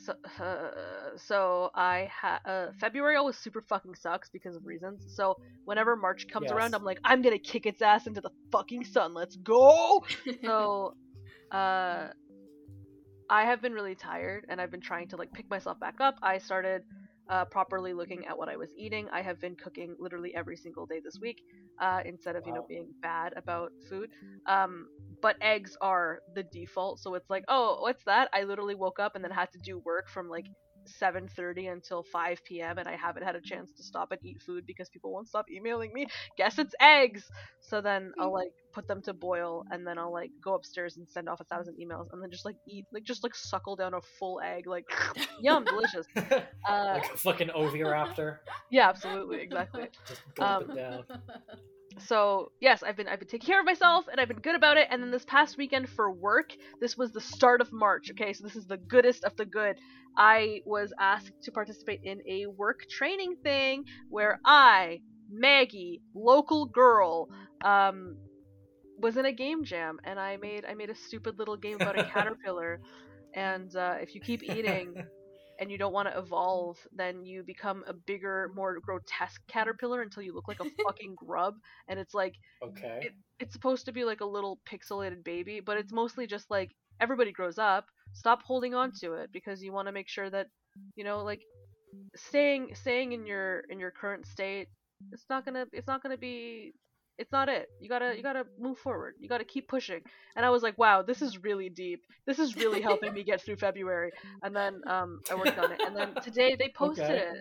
so, 0.05 0.13
uh, 0.43 0.71
so 1.17 1.69
I 1.75 2.09
had 2.11 2.39
uh, 2.45 2.67
February 2.79 3.15
always 3.15 3.37
super 3.37 3.61
fucking 3.61 3.95
sucks 3.95 4.29
because 4.29 4.55
of 4.55 4.65
reasons. 4.65 5.03
So 5.15 5.35
whenever 5.65 5.95
March 5.95 6.27
comes 6.27 6.51
around, 6.51 6.75
I'm 6.75 6.83
like 6.83 6.99
I'm 7.03 7.21
gonna 7.21 7.39
kick 7.39 7.65
its 7.65 7.81
ass 7.81 8.07
into 8.07 8.21
the 8.21 8.31
fucking 8.51 8.85
sun. 8.85 9.13
Let's 9.13 9.35
go. 9.35 10.03
so 10.43 10.93
uh 11.51 12.07
i 13.29 13.43
have 13.43 13.61
been 13.61 13.73
really 13.73 13.95
tired 13.95 14.45
and 14.49 14.59
i've 14.59 14.71
been 14.71 14.81
trying 14.81 15.07
to 15.07 15.15
like 15.15 15.31
pick 15.31 15.49
myself 15.49 15.79
back 15.79 15.95
up 16.01 16.15
i 16.21 16.37
started 16.37 16.83
uh, 17.29 17.45
properly 17.45 17.93
looking 17.93 18.25
at 18.27 18.37
what 18.37 18.49
i 18.49 18.55
was 18.57 18.71
eating. 18.77 19.07
I 19.11 19.21
have 19.21 19.39
been 19.39 19.55
cooking 19.55 19.95
literally 19.99 20.33
every 20.35 20.57
single 20.57 20.85
day 20.85 20.99
this 21.03 21.19
week 21.21 21.37
uh, 21.79 22.01
instead 22.05 22.35
of 22.35 22.45
you 22.45 22.53
know 22.53 22.63
being 22.67 22.93
bad 23.01 23.33
about 23.37 23.71
food. 23.89 24.09
Um, 24.47 24.87
but 25.21 25.35
eggs 25.41 25.75
are 25.81 26.19
the 26.33 26.43
default 26.43 26.99
so 26.99 27.13
it's 27.15 27.29
like 27.29 27.43
oh 27.47 27.77
what's 27.81 28.03
that? 28.05 28.29
I 28.33 28.43
literally 28.43 28.75
woke 28.75 28.99
up 28.99 29.15
and 29.15 29.23
then 29.23 29.31
had 29.31 29.51
to 29.53 29.59
do 29.59 29.79
work 29.85 30.07
from 30.09 30.29
like 30.29 30.45
7:30 30.87 31.71
until 31.71 32.03
5 32.03 32.43
p.m. 32.45 32.77
and 32.77 32.87
I 32.87 32.95
haven't 32.95 33.23
had 33.23 33.35
a 33.35 33.41
chance 33.41 33.71
to 33.73 33.83
stop 33.83 34.11
and 34.11 34.19
eat 34.23 34.41
food 34.41 34.65
because 34.65 34.89
people 34.89 35.11
won't 35.13 35.27
stop 35.27 35.45
emailing 35.51 35.93
me. 35.93 36.07
Guess 36.37 36.59
it's 36.59 36.75
eggs. 36.79 37.23
So 37.61 37.81
then 37.81 38.13
I'll 38.19 38.33
like 38.33 38.51
put 38.73 38.87
them 38.87 39.01
to 39.03 39.13
boil 39.13 39.63
and 39.71 39.85
then 39.85 39.97
I'll 39.97 40.13
like 40.13 40.31
go 40.43 40.53
upstairs 40.55 40.97
and 40.97 41.07
send 41.09 41.27
off 41.29 41.39
a 41.39 41.43
thousand 41.45 41.75
emails 41.81 42.07
and 42.13 42.21
then 42.21 42.29
just 42.31 42.45
like 42.45 42.55
eat 42.67 42.85
like 42.93 43.03
just 43.03 43.23
like 43.23 43.35
suckle 43.35 43.75
down 43.75 43.93
a 43.93 44.01
full 44.19 44.39
egg 44.43 44.67
like 44.67 44.85
yum 45.41 45.65
delicious. 45.65 46.05
Uh, 46.15 46.93
like 46.93 47.13
a 47.13 47.17
fucking 47.17 47.49
oviraptor. 47.49 48.37
yeah, 48.71 48.89
absolutely, 48.89 49.41
exactly. 49.41 49.87
Just 50.07 50.21
gulp 50.35 50.63
Um, 50.63 50.71
it 50.71 50.75
down. 50.75 51.03
So 51.99 52.51
yes, 52.59 52.83
I've 52.83 52.95
been 52.95 53.07
I've 53.07 53.19
been 53.19 53.27
taking 53.27 53.47
care 53.47 53.59
of 53.59 53.65
myself 53.65 54.05
and 54.11 54.19
I've 54.19 54.27
been 54.27 54.39
good 54.39 54.55
about 54.55 54.77
it. 54.77 54.87
And 54.91 55.01
then 55.01 55.11
this 55.11 55.25
past 55.25 55.57
weekend 55.57 55.89
for 55.89 56.11
work, 56.11 56.51
this 56.79 56.97
was 56.97 57.11
the 57.11 57.21
start 57.21 57.61
of 57.61 57.71
March. 57.71 58.09
Okay, 58.11 58.33
so 58.33 58.43
this 58.43 58.55
is 58.55 58.67
the 58.67 58.77
goodest 58.77 59.23
of 59.23 59.35
the 59.35 59.45
good. 59.45 59.77
I 60.17 60.61
was 60.65 60.93
asked 60.99 61.33
to 61.43 61.51
participate 61.51 62.01
in 62.03 62.21
a 62.27 62.47
work 62.47 62.81
training 62.89 63.35
thing 63.43 63.85
where 64.09 64.39
I, 64.45 65.01
Maggie, 65.29 66.01
local 66.15 66.65
girl, 66.65 67.29
um, 67.63 68.17
was 68.99 69.17
in 69.17 69.25
a 69.25 69.31
game 69.31 69.63
jam 69.63 69.99
and 70.03 70.19
I 70.19 70.37
made 70.37 70.65
I 70.65 70.73
made 70.73 70.89
a 70.89 70.95
stupid 70.95 71.37
little 71.37 71.57
game 71.57 71.75
about 71.75 71.99
a 71.99 72.03
caterpillar. 72.13 72.79
And 73.35 73.75
uh, 73.75 73.95
if 74.01 74.15
you 74.15 74.21
keep 74.21 74.43
eating, 74.43 74.95
and 75.59 75.71
you 75.71 75.77
don't 75.77 75.93
want 75.93 76.07
to 76.09 76.17
evolve, 76.17 76.77
then 76.91 77.25
you 77.25 77.43
become 77.43 77.83
a 77.87 77.93
bigger, 77.93 78.51
more 78.55 78.79
grotesque 78.79 79.41
caterpillar 79.47 80.01
until 80.01 80.23
you 80.23 80.33
look 80.33 80.47
like 80.47 80.59
a 80.59 80.65
fucking 80.83 81.15
grub. 81.15 81.55
And 81.87 81.99
it's 81.99 82.13
like 82.13 82.35
Okay. 82.61 83.07
it- 83.07 83.13
it's 83.39 83.53
supposed 83.53 83.85
to 83.85 83.91
be 83.93 84.03
like 84.03 84.21
a 84.21 84.25
little 84.25 84.59
pixelated 84.65 85.23
baby, 85.23 85.59
but 85.59 85.77
it's 85.77 85.91
mostly 85.93 86.27
just 86.27 86.49
like 86.49 86.75
everybody 86.99 87.31
grows 87.31 87.57
up. 87.57 87.85
Stop 88.13 88.41
holding 88.43 88.73
on 88.75 88.91
to 89.01 89.13
it 89.13 89.31
because 89.31 89.61
you 89.63 89.71
want 89.73 89.87
to 89.87 89.91
make 89.91 90.09
sure 90.09 90.29
that 90.29 90.47
you 90.95 91.03
know, 91.03 91.23
like 91.23 91.45
staying 92.15 92.73
staying 92.75 93.11
in 93.13 93.25
your 93.25 93.61
in 93.69 93.79
your 93.79 93.91
current 93.91 94.25
state. 94.25 94.67
It's 95.11 95.25
not 95.29 95.45
gonna 95.45 95.65
it's 95.73 95.87
not 95.87 96.01
gonna 96.03 96.17
be 96.17 96.73
it's 97.17 97.31
not 97.31 97.49
it. 97.49 97.67
You 97.79 97.89
gotta 97.89 98.15
you 98.15 98.23
gotta 98.23 98.45
move 98.59 98.77
forward. 98.77 99.15
You 99.19 99.27
gotta 99.27 99.45
keep 99.45 99.67
pushing. 99.67 100.01
And 100.35 100.45
I 100.45 100.49
was 100.49 100.63
like, 100.63 100.77
wow, 100.77 101.01
this 101.01 101.21
is 101.21 101.43
really 101.43 101.69
deep. 101.69 102.01
This 102.25 102.39
is 102.39 102.55
really 102.55 102.81
helping 102.81 103.13
me 103.13 103.23
get 103.23 103.41
through 103.43 103.57
February. 103.57 104.11
And 104.43 104.55
then 104.55 104.81
um 104.87 105.21
I 105.31 105.35
worked 105.35 105.57
on 105.57 105.71
it. 105.71 105.79
And 105.85 105.95
then 105.95 106.15
today 106.23 106.55
they 106.59 106.69
posted 106.75 107.09
Okay. 107.09 107.19
it. 107.19 107.37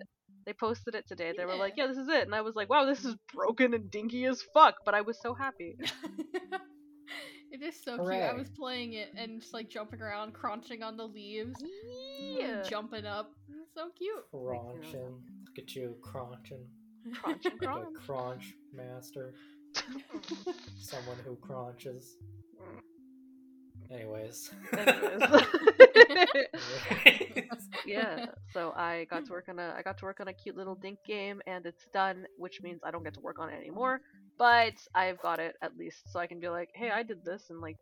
They 0.46 0.52
posted 0.52 0.94
it 0.94 1.06
today. 1.08 1.32
They 1.36 1.44
were 1.44 1.56
like, 1.56 1.74
yeah, 1.76 1.88
this 1.88 1.96
is 1.98 2.08
it. 2.08 2.22
And 2.22 2.34
I 2.34 2.40
was 2.42 2.54
like, 2.54 2.70
wow, 2.70 2.84
this 2.84 3.04
is 3.04 3.16
broken 3.34 3.74
and 3.74 3.90
dinky 3.90 4.24
as 4.26 4.42
fuck. 4.54 4.76
But 4.84 4.94
I 4.94 5.00
was 5.02 5.18
so 5.20 5.34
happy. 5.34 5.76
it 7.52 7.62
is 7.62 7.74
so 7.82 7.96
cute. 7.98 8.12
I 8.22 8.32
was 8.32 8.48
playing 8.50 8.94
it 8.94 9.08
and 9.16 9.40
just 9.40 9.52
like 9.54 9.68
jumping 9.68 10.00
around, 10.00 10.32
crunching 10.34 10.82
on 10.82 10.96
the 10.96 11.04
leaves, 11.06 11.60
and 11.60 12.38
Yeah. 12.38 12.62
jumping 12.62 13.06
up. 13.06 13.32
It's 13.48 13.74
so 13.74 13.90
cute. 13.98 14.24
Crunching. 14.30 15.22
Look 15.46 15.58
at 15.58 15.74
you 15.74 15.96
crunching. 16.02 16.66
Crunch 17.14 17.46
and 17.46 17.58
crunch. 17.60 17.94
crunch 18.04 18.54
master. 18.72 19.34
Someone 20.78 21.16
who 21.24 21.36
crunches. 21.36 22.16
Anyways. 23.90 24.50
Anyways. 24.76 25.22
yeah. 27.86 28.26
So 28.52 28.72
I 28.76 29.06
got 29.10 29.26
to 29.26 29.32
work 29.32 29.46
on 29.48 29.58
a 29.58 29.74
I 29.76 29.82
got 29.82 29.98
to 29.98 30.04
work 30.04 30.20
on 30.20 30.28
a 30.28 30.32
cute 30.32 30.56
little 30.56 30.74
dink 30.74 30.98
game 31.06 31.40
and 31.46 31.64
it's 31.66 31.84
done, 31.92 32.24
which 32.36 32.60
means 32.62 32.80
I 32.84 32.90
don't 32.90 33.04
get 33.04 33.14
to 33.14 33.20
work 33.20 33.38
on 33.38 33.48
it 33.48 33.56
anymore. 33.56 34.00
But 34.38 34.74
I've 34.94 35.20
got 35.22 35.38
it 35.38 35.54
at 35.62 35.76
least 35.76 36.12
so 36.12 36.18
I 36.18 36.26
can 36.26 36.40
be 36.40 36.48
like, 36.48 36.70
hey, 36.74 36.90
I 36.90 37.02
did 37.02 37.24
this 37.24 37.44
in 37.50 37.60
like 37.60 37.76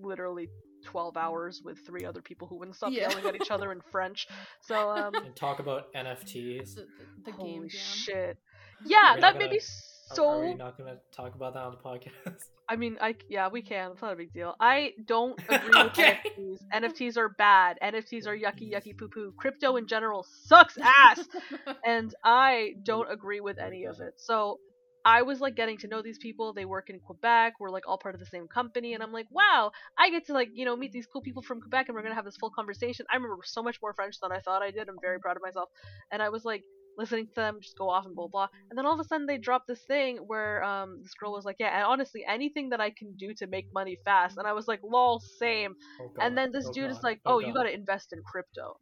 literally 0.00 0.48
12 0.84 1.16
hours 1.16 1.60
with 1.64 1.78
three 1.84 2.04
other 2.04 2.22
people 2.22 2.46
who 2.46 2.56
wouldn't 2.56 2.76
stop 2.76 2.92
Yeah. 2.92 3.08
yelling 3.10 3.26
at 3.26 3.34
each 3.34 3.50
other 3.50 3.72
in 3.72 3.80
French. 3.90 4.28
So 4.60 4.90
um 4.90 5.14
and 5.14 5.34
talk 5.34 5.58
about 5.58 5.92
NFTs. 5.94 6.76
The, 6.76 6.82
the, 6.82 6.86
the 7.24 7.32
holy 7.32 7.50
game 7.52 7.68
shit. 7.68 8.38
Yeah, 8.86 9.14
that 9.14 9.20
not 9.20 9.38
made 9.38 9.50
me 9.50 9.60
gonna- 10.08 10.28
Are- 10.28 10.32
so 10.32 10.40
Are, 10.40 10.44
we 10.48 10.54
not 10.54 10.78
gonna 10.78 10.98
talk 11.12 11.34
about 11.34 11.54
that 11.54 11.62
on 11.62 11.72
the 11.72 11.78
podcast? 11.78 12.44
I 12.68 12.76
mean, 12.76 12.98
I 13.00 13.14
yeah, 13.28 13.48
we 13.48 13.62
can. 13.62 13.92
It's 13.92 14.02
not 14.02 14.12
a 14.12 14.16
big 14.16 14.32
deal. 14.32 14.54
I 14.60 14.92
don't 15.06 15.40
agree 15.48 15.82
with 15.82 15.94
NFTs. 15.94 16.58
NFTs 16.72 17.16
are 17.16 17.30
bad. 17.30 17.78
NFTs 17.82 18.26
are 18.26 18.36
yucky, 18.36 18.70
mm. 18.70 18.74
yucky, 18.74 18.96
poo 18.98 19.08
poo. 19.08 19.32
Crypto 19.38 19.76
in 19.76 19.86
general 19.86 20.26
sucks 20.44 20.76
ass, 20.78 21.20
and 21.86 22.14
I 22.22 22.74
don't 22.82 23.10
agree 23.10 23.40
with 23.40 23.58
any 23.58 23.84
of 23.84 24.00
it. 24.00 24.14
So 24.16 24.58
I 25.02 25.22
was 25.22 25.40
like 25.40 25.56
getting 25.56 25.78
to 25.78 25.88
know 25.88 26.02
these 26.02 26.18
people. 26.18 26.52
They 26.52 26.66
work 26.66 26.90
in 26.90 27.00
Quebec. 27.00 27.54
We're 27.58 27.70
like 27.70 27.88
all 27.88 27.96
part 27.96 28.14
of 28.14 28.20
the 28.20 28.26
same 28.26 28.48
company, 28.48 28.92
and 28.92 29.02
I'm 29.02 29.12
like, 29.12 29.26
wow, 29.30 29.70
I 29.96 30.10
get 30.10 30.26
to 30.26 30.34
like 30.34 30.50
you 30.52 30.66
know 30.66 30.76
meet 30.76 30.92
these 30.92 31.06
cool 31.06 31.22
people 31.22 31.42
from 31.42 31.62
Quebec, 31.62 31.88
and 31.88 31.94
we're 31.94 32.02
gonna 32.02 32.14
have 32.14 32.26
this 32.26 32.36
full 32.36 32.50
conversation. 32.50 33.06
I 33.10 33.16
remember 33.16 33.38
so 33.44 33.62
much 33.62 33.78
more 33.80 33.94
French 33.94 34.20
than 34.20 34.30
I 34.30 34.40
thought 34.40 34.60
I 34.60 34.72
did. 34.72 34.88
I'm 34.90 34.98
very 35.00 35.20
proud 35.20 35.36
of 35.36 35.42
myself, 35.42 35.70
and 36.12 36.22
I 36.22 36.28
was 36.28 36.44
like. 36.44 36.64
Listening 36.98 37.26
to 37.28 37.34
them 37.36 37.58
just 37.62 37.78
go 37.78 37.88
off 37.88 38.06
and 38.06 38.14
blah 38.16 38.28
blah. 38.28 38.48
And 38.70 38.78
then 38.78 38.86
all 38.86 38.94
of 38.94 39.00
a 39.00 39.04
sudden 39.04 39.26
they 39.26 39.38
drop 39.38 39.64
this 39.66 39.82
thing 39.84 40.18
where 40.18 40.62
um 40.64 41.00
this 41.02 41.14
girl 41.14 41.32
was 41.32 41.44
like, 41.46 41.56
yeah, 41.60 41.74
and 41.76 41.84
honestly 41.84 42.24
anything 42.28 42.70
that 42.70 42.80
I 42.80 42.90
can 42.90 43.14
do 43.16 43.34
to 43.34 43.46
make 43.46 43.66
money 43.72 43.98
fast. 44.04 44.38
And 44.38 44.46
I 44.46 44.52
was 44.52 44.68
like, 44.68 44.80
lol, 44.84 45.20
same. 45.20 45.76
Oh, 46.00 46.10
And 46.20 46.36
then 46.36 46.52
this 46.52 46.66
Oh, 46.66 46.72
dude 46.72 46.90
is 46.90 47.02
like, 47.02 47.20
oh, 47.26 47.38
you 47.40 47.54
gotta 47.54 47.72
invest 47.74 48.12
in 48.12 48.22
crypto. 48.24 48.76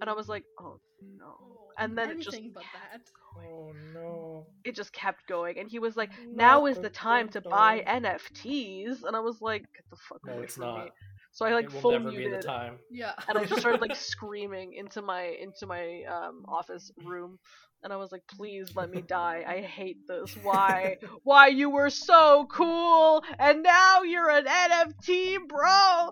And 0.00 0.10
I 0.10 0.14
was 0.14 0.28
like, 0.28 0.44
oh 0.60 0.80
no. 1.18 1.36
And 1.78 1.96
then 1.98 2.10
it 2.10 2.20
just 2.20 2.36
anything 2.36 2.52
but 2.54 2.64
that. 2.72 3.00
Oh 3.36 3.72
no. 3.94 4.46
it 4.64 4.74
just 4.74 4.92
kept 4.92 5.26
going 5.26 5.58
and 5.58 5.68
he 5.68 5.78
was 5.78 5.96
like 5.96 6.10
now 6.32 6.60
Not 6.60 6.70
is 6.70 6.76
the 6.76 6.82
the 6.82 6.90
time 6.90 7.28
to 7.30 7.40
buy 7.40 7.82
nfts 7.86 9.02
and 9.04 9.16
i 9.16 9.20
was 9.20 9.40
like 9.40 9.62
get 9.74 9.84
the 9.90 9.96
fuck 9.96 10.20
No, 10.24 10.34
away 10.34 10.44
it's 10.44 10.54
from 10.54 10.74
me 10.74 10.80
not. 10.80 10.90
So 11.34 11.44
i 11.44 11.52
like 11.52 11.66
it 11.66 11.74
will 11.74 11.80
full 11.82 11.90
never 11.92 12.10
be 12.10 12.16
the 12.16 12.22
muted 12.22 12.42
time. 12.42 12.78
Yeah. 12.90 13.12
and 13.28 13.36
i 13.36 13.44
just 13.44 13.60
started 13.60 13.82
like 13.82 13.94
screaming 14.12 14.72
into 14.72 15.02
my 15.02 15.24
into 15.24 15.66
my 15.66 16.02
um 16.10 16.44
office 16.48 16.90
room 17.04 17.38
and 17.82 17.92
i 17.92 17.96
was 17.96 18.10
like 18.10 18.22
please 18.26 18.74
let 18.74 18.90
me 18.90 19.02
die 19.02 19.44
i 19.46 19.60
hate 19.60 19.98
this 20.08 20.34
why 20.42 20.96
why 21.24 21.48
you 21.48 21.68
were 21.68 21.90
so 21.90 22.46
cool 22.50 23.22
and 23.38 23.62
now 23.62 24.02
you're 24.02 24.30
an 24.30 24.46
nft 24.46 25.38
bro 25.48 26.10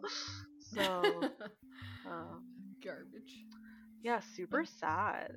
so 0.58 1.30
um, 2.06 2.44
Garbage. 2.84 3.44
yeah 4.02 4.20
super 4.34 4.66
sad 4.66 5.36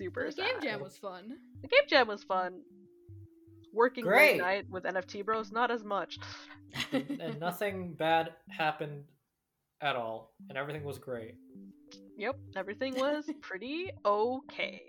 super 0.00 0.26
The 0.26 0.32
sad 0.32 0.46
game 0.62 0.62
jam 0.62 0.80
was 0.80 0.96
fun. 0.96 1.36
The 1.60 1.68
game 1.68 1.86
jam 1.86 2.08
was 2.08 2.24
fun. 2.24 2.62
Working 3.72 4.04
Great. 4.04 4.32
late 4.32 4.40
night 4.40 4.70
with 4.70 4.84
NFT 4.84 5.24
bros, 5.24 5.52
not 5.52 5.70
as 5.70 5.84
much. 5.84 6.18
and 6.92 7.38
nothing 7.40 7.94
bad 7.94 8.32
happened 8.48 9.04
at 9.80 9.96
all, 9.96 10.32
and 10.48 10.58
everything 10.58 10.84
was 10.84 10.98
great. 10.98 11.36
Yep, 12.18 12.36
everything 12.56 12.94
was 12.96 13.30
pretty 13.40 13.90
okay. 14.04 14.82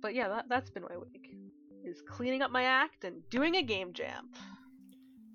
But 0.00 0.14
yeah, 0.14 0.28
that, 0.28 0.48
that's 0.48 0.70
been 0.70 0.82
my 0.82 0.96
week. 0.98 1.36
Is 1.84 2.02
cleaning 2.08 2.42
up 2.42 2.50
my 2.50 2.64
act 2.64 3.04
and 3.04 3.28
doing 3.30 3.56
a 3.56 3.62
game 3.62 3.92
jam. 3.92 4.30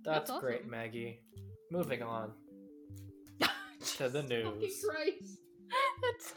That's, 0.05 0.29
That's 0.29 0.39
great, 0.41 0.59
awesome. 0.59 0.71
Maggie. 0.71 1.19
Moving 1.69 2.01
on 2.01 2.31
to 3.41 3.47
the 4.09 4.23
Fucking 4.23 4.29
news. 4.29 4.85
Christ. 4.89 5.39
That's 6.01 6.33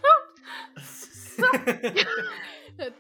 so, 0.82 1.42
so 1.42 1.92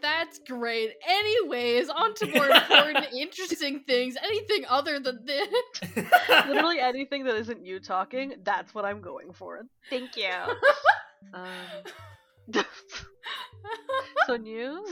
That's 0.02 0.38
great. 0.46 0.92
Anyways, 1.08 1.88
on 1.88 2.14
to 2.14 2.26
more 2.26 2.48
important, 2.48 3.06
interesting 3.12 3.80
things. 3.86 4.16
Anything 4.22 4.64
other 4.68 4.98
than 5.00 5.24
this. 5.24 5.48
Literally 6.28 6.80
anything 6.80 7.24
that 7.24 7.36
isn't 7.36 7.64
you 7.64 7.80
talking, 7.80 8.34
that's 8.44 8.74
what 8.74 8.84
I'm 8.84 9.00
going 9.00 9.32
for. 9.32 9.62
Thank 9.88 10.16
you. 10.16 10.30
Um, 11.34 12.64
so 14.26 14.36
news? 14.36 14.88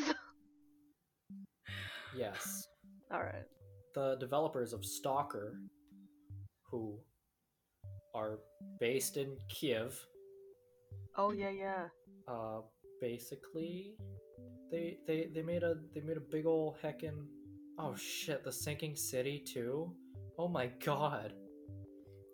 yes. 2.17 2.69
Alright. 3.13 3.45
The 3.95 4.17
developers 4.21 4.73
of 4.75 4.85
Stalker, 4.85 5.55
who 6.71 6.99
are 8.15 8.39
based 8.79 9.17
in 9.17 9.37
Kiev, 9.49 9.99
Oh 11.17 11.33
yeah, 11.33 11.51
yeah. 11.51 11.85
uh, 12.29 12.61
basically, 13.01 13.95
they 14.71 14.99
they 15.07 15.29
they 15.35 15.43
made 15.43 15.63
a 15.63 15.77
they 15.95 16.01
made 16.01 16.17
a 16.17 16.21
big 16.21 16.47
old 16.47 16.77
heckin' 16.83 17.27
oh 17.79 17.95
shit 17.97 18.45
the 18.45 18.53
sinking 18.53 18.97
city 18.97 19.43
too. 19.45 19.93
Oh 20.39 20.49
my 20.49 20.71
god. 20.85 21.33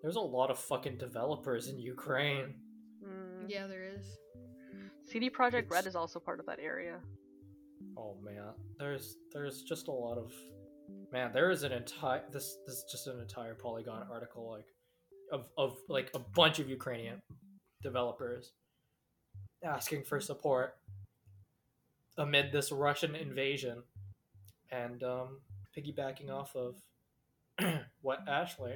There's 0.03 0.17
a 0.17 0.21
lot 0.21 0.51
of 0.51 0.59
fucking 0.59 0.99
developers 0.99 1.69
in 1.69 1.79
Ukraine. 1.79 2.55
Mm. 3.03 3.47
yeah, 3.49 3.67
there 3.67 3.85
is. 3.85 4.19
CD 5.07 5.31
Projekt 5.31 5.71
Red 5.71 5.87
is 5.87 5.97
also 5.97 6.19
part 6.19 6.41
of 6.41 6.47
that 6.47 6.59
area. 6.61 6.99
Oh 7.97 8.17
man, 8.23 8.53
there's 8.79 9.17
there's 9.33 9.63
just 9.63 9.89
a 9.89 9.93
lot 9.93 10.19
of 10.19 10.33
man. 11.13 11.31
There 11.33 11.51
is 11.51 11.63
an 11.63 11.73
entire 11.73 12.23
this 12.33 12.59
this 12.67 12.77
is 12.77 12.85
just 12.91 13.07
an 13.07 13.21
entire 13.21 13.55
Polygon 13.55 14.07
article 14.11 14.51
like 14.51 14.67
of 15.33 15.49
of 15.57 15.79
like 15.89 16.11
a 16.15 16.19
bunch 16.19 16.59
of 16.59 16.69
Ukrainian 16.69 17.21
developers 17.83 18.53
asking 19.63 20.05
for 20.05 20.21
support 20.21 20.75
amid 22.17 22.53
this 22.53 22.73
Russian 22.73 23.15
invasion, 23.15 23.83
and 24.71 25.03
um, 25.03 25.41
piggybacking 25.77 26.31
off 26.31 26.55
of 26.57 26.77
what 28.03 28.21
Ashley 28.29 28.75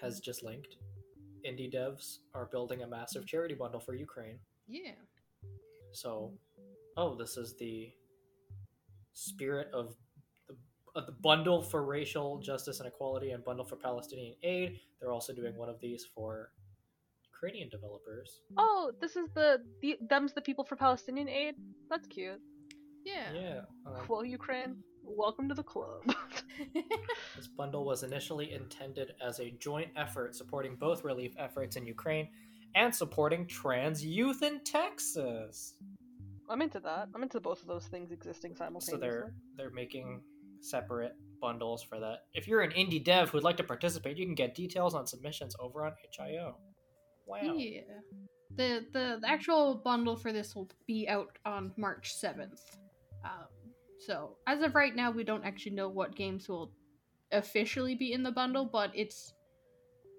has 0.00 0.20
just 0.20 0.42
linked. 0.42 0.76
Indie 1.46 1.72
devs 1.72 2.18
are 2.34 2.46
building 2.46 2.82
a 2.82 2.86
massive 2.86 3.26
charity 3.26 3.54
bundle 3.54 3.80
for 3.80 3.94
Ukraine. 3.94 4.38
Yeah. 4.68 4.92
So, 5.92 6.32
oh, 6.96 7.16
this 7.16 7.36
is 7.36 7.56
the 7.56 7.90
spirit 9.12 9.68
of 9.72 9.94
the, 10.48 10.56
of 10.94 11.06
the 11.06 11.12
bundle 11.12 11.60
for 11.62 11.84
racial 11.84 12.38
justice 12.38 12.78
and 12.78 12.88
equality 12.88 13.32
and 13.32 13.44
bundle 13.44 13.64
for 13.64 13.76
Palestinian 13.76 14.34
aid. 14.42 14.80
They're 15.00 15.12
also 15.12 15.34
doing 15.34 15.56
one 15.56 15.68
of 15.68 15.80
these 15.80 16.06
for 16.14 16.52
Ukrainian 17.24 17.68
developers. 17.68 18.40
Oh, 18.56 18.92
this 19.00 19.16
is 19.16 19.28
the, 19.34 19.58
the 19.80 19.98
them's 20.08 20.32
the 20.32 20.40
people 20.40 20.64
for 20.64 20.76
Palestinian 20.76 21.28
aid. 21.28 21.56
That's 21.90 22.06
cute. 22.06 22.40
Yeah. 23.04 23.32
Yeah, 23.34 23.60
um, 23.86 23.94
Well, 24.08 24.24
Ukraine, 24.24 24.76
welcome 25.02 25.48
to 25.48 25.54
the 25.54 25.62
club. 25.62 26.02
this 27.36 27.48
bundle 27.56 27.84
was 27.84 28.02
initially 28.02 28.52
intended 28.52 29.12
as 29.24 29.40
a 29.40 29.50
joint 29.52 29.90
effort 29.96 30.34
supporting 30.34 30.76
both 30.76 31.04
relief 31.04 31.34
efforts 31.38 31.76
in 31.76 31.86
Ukraine 31.86 32.28
and 32.74 32.94
supporting 32.94 33.46
trans 33.46 34.04
youth 34.04 34.42
in 34.42 34.60
Texas. 34.64 35.74
I'm 36.48 36.62
into 36.62 36.80
that. 36.80 37.08
I'm 37.14 37.22
into 37.22 37.40
both 37.40 37.60
of 37.62 37.68
those 37.68 37.86
things 37.86 38.12
existing 38.12 38.56
simultaneously. 38.56 38.92
So 38.92 38.98
they're 38.98 39.34
they're 39.56 39.70
making 39.70 40.20
separate 40.60 41.14
bundles 41.40 41.82
for 41.82 41.98
that. 42.00 42.20
If 42.34 42.46
you're 42.46 42.60
an 42.60 42.70
indie 42.72 43.02
dev 43.02 43.30
who'd 43.30 43.42
like 43.42 43.56
to 43.58 43.64
participate, 43.64 44.16
you 44.16 44.26
can 44.26 44.34
get 44.34 44.54
details 44.54 44.94
on 44.94 45.06
submissions 45.06 45.56
over 45.58 45.84
on 45.84 45.92
itch.io. 46.04 46.56
Wow. 47.26 47.40
Yeah. 47.42 47.80
The, 48.54 48.84
the 48.92 49.18
the 49.22 49.30
actual 49.30 49.80
bundle 49.82 50.16
for 50.16 50.32
this 50.32 50.54
will 50.54 50.68
be 50.86 51.08
out 51.08 51.38
on 51.44 51.72
March 51.76 52.14
seventh. 52.14 52.60
Um, 53.24 53.46
so 53.98 54.36
as 54.46 54.62
of 54.62 54.74
right 54.74 54.94
now, 54.94 55.10
we 55.10 55.24
don't 55.24 55.44
actually 55.44 55.72
know 55.72 55.88
what 55.88 56.14
games 56.14 56.48
will 56.48 56.72
officially 57.32 57.94
be 57.94 58.12
in 58.12 58.22
the 58.22 58.32
bundle, 58.32 58.64
but 58.64 58.90
it's 58.94 59.34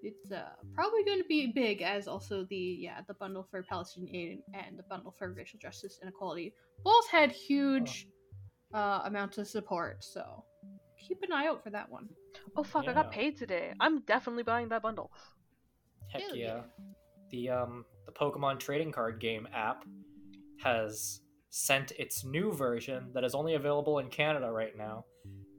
it's 0.02 0.30
uh, 0.32 0.50
probably 0.74 1.02
going 1.04 1.18
to 1.18 1.24
be 1.28 1.52
big 1.54 1.80
as 1.80 2.06
also 2.06 2.46
the 2.50 2.56
yeah 2.56 3.00
the 3.08 3.14
bundle 3.14 3.46
for 3.50 3.62
Palestinian 3.62 4.14
aid 4.14 4.38
and 4.52 4.78
the 4.78 4.82
bundle 4.84 5.14
for 5.18 5.32
racial 5.32 5.58
justice 5.58 5.98
and 6.02 6.10
equality 6.10 6.52
both 6.84 7.08
had 7.08 7.32
huge 7.32 8.06
uh, 8.74 9.00
amounts 9.04 9.38
of 9.38 9.48
support. 9.48 10.04
So 10.04 10.44
keep 10.98 11.22
an 11.22 11.32
eye 11.32 11.46
out 11.46 11.62
for 11.62 11.70
that 11.70 11.90
one. 11.90 12.08
oh 12.56 12.62
fuck! 12.62 12.86
I 12.88 12.92
got 12.92 13.10
paid 13.10 13.36
today. 13.36 13.72
I'm 13.80 14.00
definitely 14.02 14.42
buying 14.42 14.68
that 14.68 14.82
bundle. 14.82 15.10
Heck 16.08 16.22
yeah. 16.32 16.34
yeah. 16.34 16.60
The 17.30 17.50
um 17.50 17.84
the 18.06 18.12
Pokemon 18.12 18.60
trading 18.60 18.92
card 18.92 19.20
game 19.20 19.48
app 19.54 19.84
has 20.62 21.20
sent 21.56 21.92
its 21.92 22.24
new 22.24 22.52
version 22.52 23.06
that 23.14 23.22
is 23.22 23.32
only 23.32 23.54
available 23.54 24.00
in 24.00 24.08
Canada 24.08 24.50
right 24.50 24.76
now. 24.76 25.04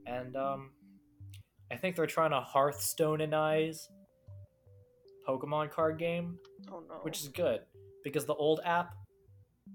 And 0.06 0.36
um 0.36 0.70
I 1.72 1.76
think 1.76 1.96
they're 1.96 2.06
trying 2.06 2.32
to 2.32 2.40
Hearthstone-inize 2.42 3.88
Pokemon 5.26 5.70
card 5.70 5.98
game, 5.98 6.38
Oh 6.70 6.82
no. 6.86 6.96
which 7.02 7.20
is 7.22 7.28
good 7.28 7.60
because 8.04 8.26
the 8.26 8.34
old 8.34 8.60
app 8.64 8.94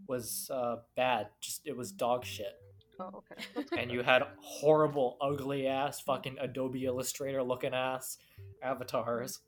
was 0.08 0.48
uh, 0.54 0.76
bad. 0.96 1.28
Just 1.42 1.62
it 1.66 1.76
was 1.76 1.92
dog 1.92 2.24
shit. 2.24 2.54
oh 3.00 3.24
okay. 3.24 3.66
And 3.82 3.92
you 3.92 4.04
had 4.04 4.22
horrible, 4.42 5.18
ugly 5.22 5.66
ass, 5.66 6.02
fucking 6.02 6.38
Adobe 6.40 6.86
Illustrator 6.86 7.42
looking 7.42 7.74
ass 7.74 8.20
avatars. 8.62 9.40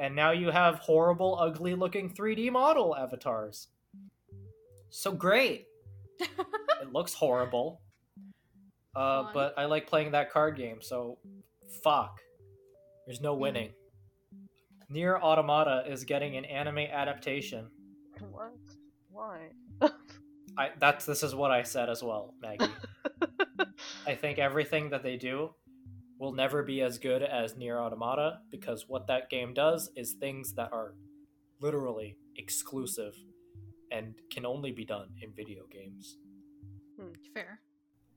And 0.00 0.16
now 0.16 0.30
you 0.30 0.50
have 0.50 0.76
horrible, 0.76 1.38
ugly 1.38 1.74
looking 1.74 2.08
3D 2.08 2.50
model 2.50 2.96
avatars. 2.96 3.68
So 4.88 5.12
great. 5.12 5.66
It 6.20 6.92
looks 6.92 7.14
horrible. 7.14 7.80
Uh, 8.94 9.24
Fun. 9.24 9.30
but 9.34 9.54
I 9.58 9.66
like 9.66 9.86
playing 9.86 10.12
that 10.12 10.32
card 10.32 10.56
game, 10.56 10.78
so 10.80 11.18
fuck. 11.82 12.18
There's 13.06 13.20
no 13.20 13.34
winning. 13.34 13.72
Nier 14.88 15.16
Automata 15.18 15.84
is 15.86 16.04
getting 16.04 16.36
an 16.36 16.44
anime 16.44 16.78
adaptation. 16.78 17.68
what? 18.30 18.52
Why? 19.10 19.50
I 20.58 20.70
that's 20.78 21.04
this 21.06 21.22
is 21.22 21.34
what 21.34 21.50
I 21.50 21.62
said 21.62 21.88
as 21.88 22.02
well, 22.02 22.34
Maggie. 22.40 22.72
I 24.06 24.14
think 24.14 24.38
everything 24.38 24.90
that 24.90 25.02
they 25.02 25.16
do 25.16 25.54
will 26.18 26.32
never 26.32 26.62
be 26.62 26.82
as 26.82 26.98
good 26.98 27.22
as 27.22 27.56
Nier 27.56 27.78
Automata 27.78 28.40
because 28.50 28.86
what 28.88 29.06
that 29.06 29.30
game 29.30 29.54
does 29.54 29.90
is 29.96 30.14
things 30.14 30.52
that 30.54 30.72
are 30.72 30.94
literally 31.60 32.16
exclusive 32.36 33.14
and 33.90 34.14
can 34.30 34.46
only 34.46 34.72
be 34.72 34.84
done 34.84 35.08
in 35.22 35.32
video 35.34 35.62
games. 35.70 36.16
Hmm, 36.98 37.12
fair. 37.34 37.60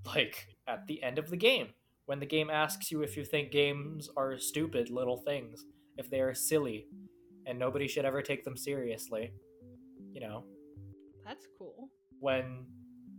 Like 0.05 0.47
at 0.67 0.85
the 0.87 1.01
end 1.01 1.17
of 1.17 1.29
the 1.29 1.37
game, 1.37 1.69
when 2.05 2.19
the 2.19 2.25
game 2.25 2.49
asks 2.49 2.91
you 2.91 3.01
if 3.01 3.15
you 3.15 3.23
think 3.23 3.51
games 3.51 4.09
are 4.17 4.37
stupid 4.37 4.89
little 4.89 5.17
things, 5.17 5.65
if 5.97 6.09
they 6.09 6.19
are 6.19 6.33
silly 6.33 6.87
and 7.45 7.57
nobody 7.57 7.87
should 7.87 8.05
ever 8.05 8.21
take 8.21 8.43
them 8.43 8.57
seriously, 8.57 9.31
you 10.11 10.21
know, 10.21 10.43
That's 11.25 11.47
cool. 11.57 11.89
when 12.19 12.65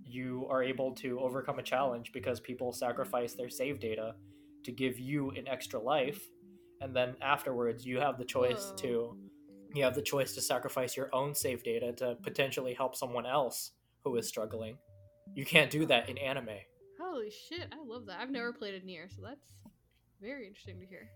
you 0.04 0.46
are 0.50 0.62
able 0.62 0.92
to 0.96 1.18
overcome 1.20 1.58
a 1.58 1.62
challenge 1.62 2.12
because 2.12 2.38
people 2.40 2.72
sacrifice 2.72 3.32
their 3.34 3.48
save 3.48 3.80
data 3.80 4.14
to 4.64 4.72
give 4.72 4.98
you 4.98 5.30
an 5.30 5.48
extra 5.48 5.80
life 5.80 6.20
and 6.80 6.94
then 6.94 7.16
afterwards 7.22 7.86
you 7.86 7.98
have 7.98 8.18
the 8.18 8.24
choice 8.24 8.70
Whoa. 8.70 8.76
to 8.76 9.18
you 9.74 9.84
have 9.84 9.94
the 9.94 10.02
choice 10.02 10.34
to 10.34 10.40
sacrifice 10.40 10.96
your 10.96 11.08
own 11.14 11.34
save 11.34 11.62
data 11.64 11.92
to 11.92 12.16
potentially 12.22 12.74
help 12.74 12.94
someone 12.96 13.26
else 13.26 13.72
who 14.04 14.16
is 14.16 14.26
struggling 14.28 14.76
you 15.34 15.44
can't 15.44 15.70
do 15.70 15.84
that 15.86 16.08
in 16.08 16.18
anime 16.18 16.48
Holy 17.00 17.30
shit, 17.30 17.68
I 17.72 17.76
love 17.84 18.06
that. 18.06 18.18
I've 18.20 18.30
never 18.30 18.52
played 18.52 18.74
a 18.80 18.84
Nier, 18.84 19.08
so 19.08 19.22
that's 19.22 19.52
very 20.20 20.46
interesting 20.48 20.80
to 20.80 20.86
hear. 20.86 21.08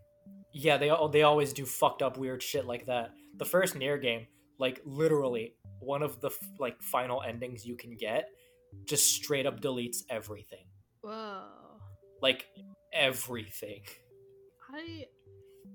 yeah 0.52 0.76
they 0.76 0.90
they 1.12 1.22
always 1.22 1.52
do 1.52 1.64
fucked 1.64 2.02
up 2.02 2.16
weird 2.18 2.42
shit 2.42 2.66
like 2.66 2.86
that 2.86 3.12
the 3.38 3.44
first 3.44 3.74
Nier 3.76 3.98
game 3.98 4.26
like 4.58 4.80
literally 4.84 5.54
one 5.80 6.02
of 6.02 6.20
the 6.20 6.28
f- 6.28 6.38
like 6.58 6.80
final 6.82 7.22
endings 7.22 7.64
you 7.66 7.76
can 7.76 7.96
get 7.96 8.28
just 8.86 9.12
straight 9.14 9.46
up 9.46 9.60
deletes 9.60 9.98
everything 10.10 10.66
Whoa. 11.02 11.44
like 12.20 12.46
everything 12.92 13.82
I 14.74 15.06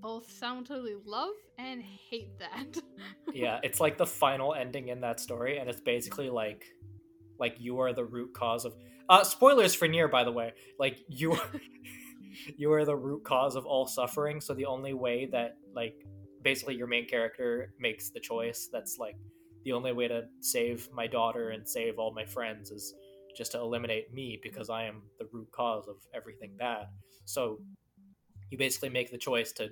both 0.03 0.29
simultaneously 0.29 0.95
love 1.05 1.33
and 1.57 1.81
hate 1.81 2.37
that. 2.37 2.77
yeah 3.33 3.59
it's 3.63 3.79
like 3.79 3.97
the 3.97 4.05
final 4.05 4.53
ending 4.53 4.89
in 4.89 4.99
that 4.99 5.19
story 5.19 5.57
and 5.57 5.69
it's 5.69 5.79
basically 5.79 6.29
like 6.29 6.65
like 7.39 7.55
you 7.57 7.79
are 7.79 7.93
the 7.93 8.03
root 8.03 8.33
cause 8.33 8.65
of 8.65 8.75
uh 9.07 9.23
spoilers 9.23 9.73
for 9.73 9.87
Nier 9.87 10.09
by 10.09 10.25
the 10.25 10.31
way 10.31 10.51
like 10.77 10.99
you 11.07 11.39
you 12.57 12.71
are 12.73 12.83
the 12.83 12.95
root 12.95 13.23
cause 13.23 13.55
of 13.55 13.65
all 13.65 13.87
suffering 13.87 14.41
so 14.41 14.53
the 14.53 14.65
only 14.65 14.93
way 14.93 15.25
that 15.31 15.55
like 15.73 15.95
basically 16.43 16.75
your 16.75 16.87
main 16.87 17.07
character 17.07 17.73
makes 17.79 18.09
the 18.09 18.19
choice 18.19 18.69
that's 18.71 18.97
like 18.99 19.15
the 19.63 19.71
only 19.71 19.93
way 19.93 20.09
to 20.09 20.23
save 20.41 20.89
my 20.93 21.07
daughter 21.07 21.51
and 21.51 21.67
save 21.67 21.97
all 21.97 22.13
my 22.13 22.25
friends 22.25 22.71
is 22.71 22.93
just 23.37 23.53
to 23.53 23.57
eliminate 23.57 24.13
me 24.13 24.37
because 24.43 24.69
i 24.69 24.83
am 24.83 25.01
the 25.17 25.27
root 25.31 25.47
cause 25.55 25.87
of 25.87 25.95
everything 26.13 26.51
bad 26.59 26.87
so 27.23 27.59
you 28.53 28.57
basically 28.57 28.89
make 28.89 29.09
the 29.09 29.17
choice 29.17 29.51
to 29.51 29.69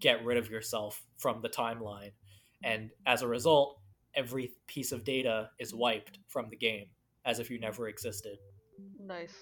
get 0.00 0.24
rid 0.24 0.36
of 0.38 0.50
yourself 0.50 1.02
from 1.18 1.40
the 1.42 1.48
timeline. 1.48 2.12
And 2.62 2.90
as 3.06 3.22
a 3.22 3.28
result 3.28 3.78
every 4.16 4.50
piece 4.66 4.90
of 4.92 5.04
data 5.04 5.50
is 5.60 5.72
wiped 5.72 6.18
from 6.28 6.48
the 6.50 6.56
game 6.56 6.86
as 7.24 7.38
if 7.38 7.48
you 7.50 7.60
never 7.60 7.88
existed. 7.88 8.38
Nice. 8.98 9.34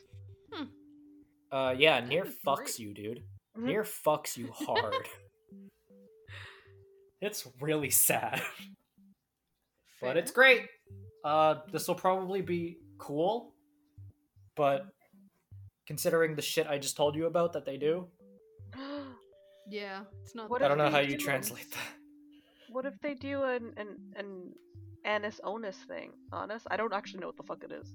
uh 1.53 1.75
yeah 1.79 2.01
That 2.01 2.09
Nier 2.09 2.25
fucks 2.47 2.57
great. 2.57 2.79
you 2.79 2.95
dude. 2.95 3.23
Mhm. 3.57 3.63
Nier 3.65 3.85
fucks 3.85 4.37
you 4.37 4.51
hard. 4.53 4.95
It's 7.21 7.47
really 7.61 7.91
sad. 7.91 8.41
But 10.01 10.17
it's 10.17 10.31
great. 10.31 10.67
Uh 11.25 11.57
this 11.73 11.89
will 11.89 11.95
probably 11.97 12.43
be 12.43 12.79
cool 12.99 13.55
but 14.57 14.87
considering 15.87 16.35
the 16.35 16.43
shit 16.43 16.67
i 16.67 16.77
just 16.77 16.97
told 16.97 17.15
you 17.15 17.27
about 17.27 17.53
that 17.53 17.65
they 17.65 17.77
do 17.77 18.09
Yeah, 19.71 20.01
it's 20.23 20.35
not. 20.35 20.51
What 20.51 20.63
i 20.63 20.69
don't 20.69 20.79
know 20.79 20.85
they 20.87 20.91
how 20.91 20.99
you 21.01 21.17
do- 21.17 21.25
translate 21.25 21.71
that 21.71 21.89
what 22.71 22.85
if 22.85 22.95
they 23.01 23.15
do 23.15 23.43
an 23.45 23.73
an 23.77 23.97
an 24.17 24.53
anus 25.05 25.41
Onus 25.45 25.77
thing? 25.89 26.13
Honest, 26.33 26.67
I 26.71 26.77
don't 26.77 26.93
actually 26.93 27.21
know 27.21 27.29
what 27.29 27.37
the 27.37 27.43
fuck 27.45 27.63
it 27.65 27.73
is. 27.73 27.95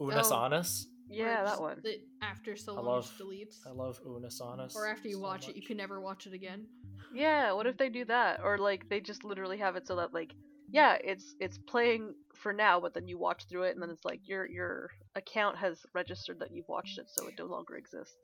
unis 0.00 0.30
Oh. 0.32 0.36
honest 0.36 0.88
Yeah, 1.08 1.44
that 1.44 1.60
one. 1.60 1.80
That 1.82 1.98
after 2.22 2.56
so 2.56 2.72
I 2.72 2.76
long 2.76 2.84
love- 2.86 3.12
it 3.18 3.22
deletes. 3.22 3.56
i 3.66 3.70
love 3.70 4.00
Unus 4.06 4.40
Annus 4.40 4.74
Or 4.76 4.86
after 4.86 5.08
you 5.08 5.16
so 5.16 5.20
watch 5.20 5.48
it, 5.48 5.56
you 5.56 5.62
can 5.62 5.76
never 5.76 6.00
watch 6.00 6.26
it 6.26 6.32
again. 6.32 6.66
Yeah, 7.12 7.52
what 7.52 7.66
if 7.66 7.76
they 7.76 7.88
do 7.90 8.04
that? 8.06 8.40
Or 8.42 8.56
like 8.58 8.88
they 8.88 9.00
just 9.00 9.24
literally 9.24 9.58
have 9.58 9.76
it 9.76 9.86
so 9.86 9.96
that 9.96 10.14
like 10.14 10.32
yeah, 10.72 10.96
it's 11.02 11.34
it's 11.40 11.58
playing 11.58 12.14
for 12.34 12.52
now, 12.52 12.78
but 12.80 12.94
then 12.94 13.08
you 13.08 13.18
watch 13.18 13.44
through 13.48 13.64
it 13.64 13.72
and 13.74 13.82
then 13.82 13.90
it's 13.90 14.04
like 14.04 14.20
your 14.28 14.46
your 14.48 14.90
account 15.16 15.58
has 15.58 15.84
registered 15.92 16.38
that 16.38 16.52
you've 16.52 16.68
watched 16.68 16.96
it, 16.98 17.06
so 17.08 17.26
it 17.26 17.34
no 17.38 17.46
longer 17.46 17.74
exists. 17.76 18.16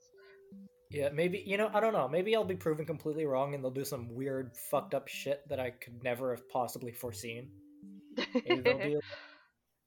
Yeah, 0.91 1.09
maybe 1.13 1.43
you 1.45 1.57
know, 1.57 1.71
I 1.73 1.81
don't 1.81 1.93
know. 1.93 2.09
Maybe 2.09 2.37
I'll 2.37 2.45
be 2.45 2.57
proven 2.57 2.87
completely 2.87 3.27
wrong 3.27 3.55
and 3.55 3.63
they'll 3.63 3.71
do 3.71 3.85
some 3.85 4.15
weird 4.15 4.57
fucked 4.71 4.95
up 4.95 5.09
shit 5.09 5.43
that 5.49 5.59
I 5.59 5.71
could 5.71 6.03
never 6.03 6.31
have 6.31 6.49
possibly 6.49 6.93
foreseen. 6.93 7.51
Maybe 8.17 8.61
they'll 8.61 8.79
be 8.79 8.95
like, 8.95 9.05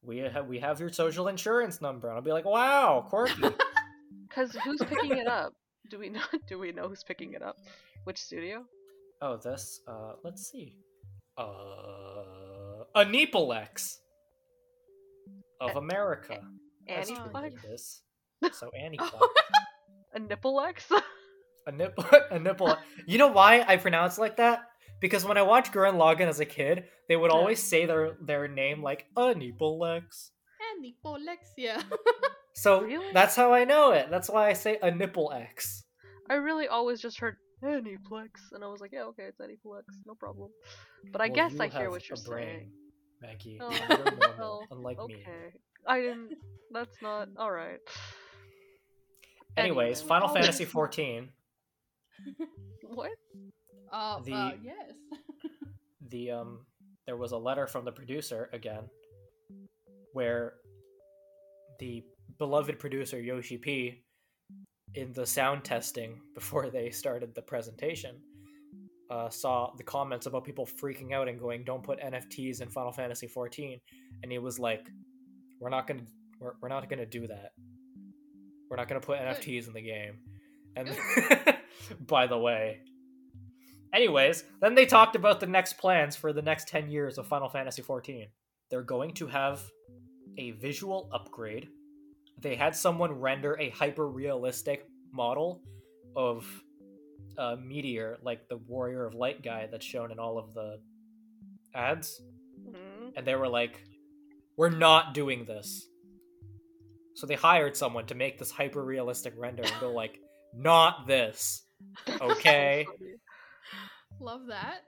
we 0.01 0.17
have 0.17 0.47
we 0.47 0.59
have 0.59 0.79
your 0.79 0.89
social 0.91 1.27
insurance 1.27 1.81
number, 1.81 2.07
and 2.09 2.17
I'll 2.17 2.23
be 2.23 2.31
like, 2.33 2.45
wow, 2.45 3.05
quirky. 3.09 3.43
Cuz 4.29 4.55
who's 4.63 4.79
picking 4.81 5.17
it 5.17 5.27
up? 5.27 5.53
Do 5.89 5.99
we 5.99 6.09
know 6.09 6.21
do 6.47 6.59
we 6.59 6.71
know 6.71 6.87
who's 6.87 7.03
picking 7.03 7.33
it 7.33 7.41
up? 7.41 7.57
Which 8.03 8.17
studio? 8.17 8.65
oh, 9.21 9.37
this. 9.37 9.81
Uh, 9.87 10.13
let's 10.23 10.49
see. 10.49 10.75
Uh, 11.37 12.85
Anipolex 12.95 13.97
of 15.59 15.75
America. 15.75 16.39
That's 16.87 17.09
Annie 17.09 17.19
who 17.19 17.29
Plex? 17.29 17.43
did 17.51 17.71
this. 17.71 18.01
So 18.53 18.69
Annie 18.77 18.97
A 20.19 20.21
Nipplex? 20.21 20.91
a 21.65 21.71
nipple, 21.71 22.05
a 22.31 22.39
nipple. 22.39 22.75
You 23.07 23.17
know 23.17 23.27
why 23.27 23.63
I 23.67 23.77
pronounce 23.77 24.17
it 24.17 24.21
like 24.21 24.37
that? 24.37 24.63
Because 24.99 25.23
when 25.23 25.37
I 25.37 25.43
watched 25.43 25.71
Gurren 25.71 25.95
Lagann 25.95 26.27
as 26.27 26.41
a 26.41 26.45
kid, 26.45 26.85
they 27.07 27.15
would 27.15 27.31
Yeah. 27.31 27.37
always 27.37 27.63
say 27.63 27.85
their 27.85 28.17
their 28.21 28.47
name 28.49 28.83
like 28.83 29.05
Anipolex. 29.15 30.31
And 30.71 30.83
the 30.83 30.95
Polexia. 31.03 31.81
So 32.55 32.81
Really? 32.81 33.13
that's 33.13 33.37
how 33.37 33.53
I 33.53 33.63
know 33.63 33.91
it. 33.91 34.09
That's 34.11 34.27
why 34.29 34.49
I 34.49 34.53
say 34.53 34.77
a 34.81 34.91
nipple 34.91 35.31
X. 35.31 35.85
I 36.29 36.33
really 36.33 36.67
always 36.67 36.99
just 36.99 37.17
heard 37.21 37.37
Aniplex, 37.63 38.51
and 38.51 38.65
I 38.65 38.67
was 38.67 38.81
like, 38.81 38.91
yeah, 38.91 39.03
okay, 39.15 39.23
it's 39.31 39.39
Aniplex, 39.39 39.83
no 40.05 40.13
problem. 40.15 40.49
But 41.13 41.21
I 41.21 41.27
Well, 41.27 41.35
guess 41.35 41.57
I 41.61 41.67
hear 41.67 41.89
what 41.89 42.09
you're 42.09 42.19
a 42.19 42.29
brain, 42.29 42.45
saying. 42.47 42.71
Maggie. 43.21 43.59
Oh, 43.61 43.69
You're 43.71 44.11
normal, 44.11 44.35
well, 44.37 44.67
unlike 44.71 44.97
me. 45.07 45.23
Okay, 45.23 45.53
I 45.87 46.01
didn't. 46.01 46.31
That's 46.71 46.97
not 47.01 47.29
all 47.37 47.51
right. 47.51 47.79
Anyways, 49.57 49.99
Anyway. 49.99 50.07
Final 50.07 50.27
Fantasy 50.29 50.63
that's- 50.65 50.71
14. 50.71 51.29
What? 52.93 53.11
uh, 53.91 54.19
The- 54.21 54.33
uh, 54.33 54.51
yes. 54.63 54.93
The 56.09 56.31
um, 56.31 56.65
there 57.05 57.17
was 57.17 57.33
a 57.33 57.37
letter 57.37 57.67
from 57.67 57.85
the 57.85 57.91
producer 57.91 58.49
again, 58.51 58.89
where 60.13 60.53
the 61.79 62.03
beloved 62.39 62.79
producer 62.79 63.19
Yoshi 63.21 63.57
P, 63.59 64.03
in 64.95 65.13
the 65.13 65.25
sound 65.25 65.63
testing 65.63 66.19
before 66.35 66.69
they 66.71 66.89
started 66.89 67.35
the 67.35 67.43
presentation, 67.43 68.15
uh, 69.11 69.29
saw 69.29 69.71
the 69.77 69.83
comments 69.83 70.25
about 70.25 70.43
people 70.45 70.65
freaking 70.65 71.13
out 71.13 71.27
and 71.29 71.39
going, 71.39 71.63
"Don't 71.63 71.83
put 71.83 71.99
NFTs 71.99 72.61
in 72.61 72.69
Final 72.69 72.91
Fantasy 72.91 73.27
14," 73.27 73.79
and 74.23 74.31
he 74.31 74.39
was 74.39 74.57
like, 74.57 74.87
"We're 75.59 75.69
not 75.69 75.85
gonna, 75.85 76.05
we're, 76.39 76.53
we're 76.61 76.69
not 76.69 76.89
gonna 76.89 77.05
do 77.05 77.27
that. 77.27 77.51
We're 78.69 78.77
not 78.77 78.87
gonna 78.87 79.01
put. 79.01 79.19
NFTs 79.19 79.67
in 79.67 79.73
the 79.73 79.81
game." 79.81 80.19
And 80.75 80.95
by 82.07 82.27
the 82.27 82.37
way, 82.37 82.81
anyways, 83.93 84.43
then 84.61 84.75
they 84.75 84.85
talked 84.85 85.15
about 85.15 85.39
the 85.39 85.47
next 85.47 85.77
plans 85.77 86.15
for 86.15 86.31
the 86.31 86.41
next 86.41 86.67
10 86.67 86.89
years 86.89 87.17
of 87.17 87.27
Final 87.27 87.49
Fantasy 87.49 87.81
14. 87.81 88.27
They're 88.69 88.83
going 88.83 89.13
to 89.15 89.27
have 89.27 89.61
a 90.37 90.51
visual 90.51 91.09
upgrade. 91.11 91.69
They 92.39 92.55
had 92.55 92.75
someone 92.75 93.11
render 93.11 93.57
a 93.59 93.69
hyper 93.71 94.07
realistic 94.07 94.87
model 95.11 95.61
of 96.15 96.45
a 97.37 97.57
Meteor, 97.57 98.19
like 98.21 98.47
the 98.47 98.57
Warrior 98.57 99.05
of 99.05 99.15
Light 99.15 99.41
guy 99.41 99.67
that's 99.71 99.85
shown 99.85 100.11
in 100.11 100.19
all 100.19 100.37
of 100.37 100.53
the 100.53 100.79
ads. 101.73 102.21
Mhm. 102.61 103.13
And 103.15 103.25
they 103.25 103.35
were 103.35 103.47
like, 103.47 103.83
we're 104.55 104.69
not 104.69 105.13
doing 105.13 105.45
this. 105.45 105.88
So 107.19 107.27
they 107.27 107.35
hired 107.35 107.75
someone 107.75 108.05
to 108.05 108.15
make 108.15 108.39
this 108.39 108.49
hyper 108.49 108.81
realistic 108.81 109.33
render 109.35 109.61
and 109.63 109.73
go 109.81 109.91
like, 109.91 110.19
not 110.55 111.05
this. 111.05 111.63
Okay. 112.21 112.85
Love 114.21 114.41
that. 114.47 114.79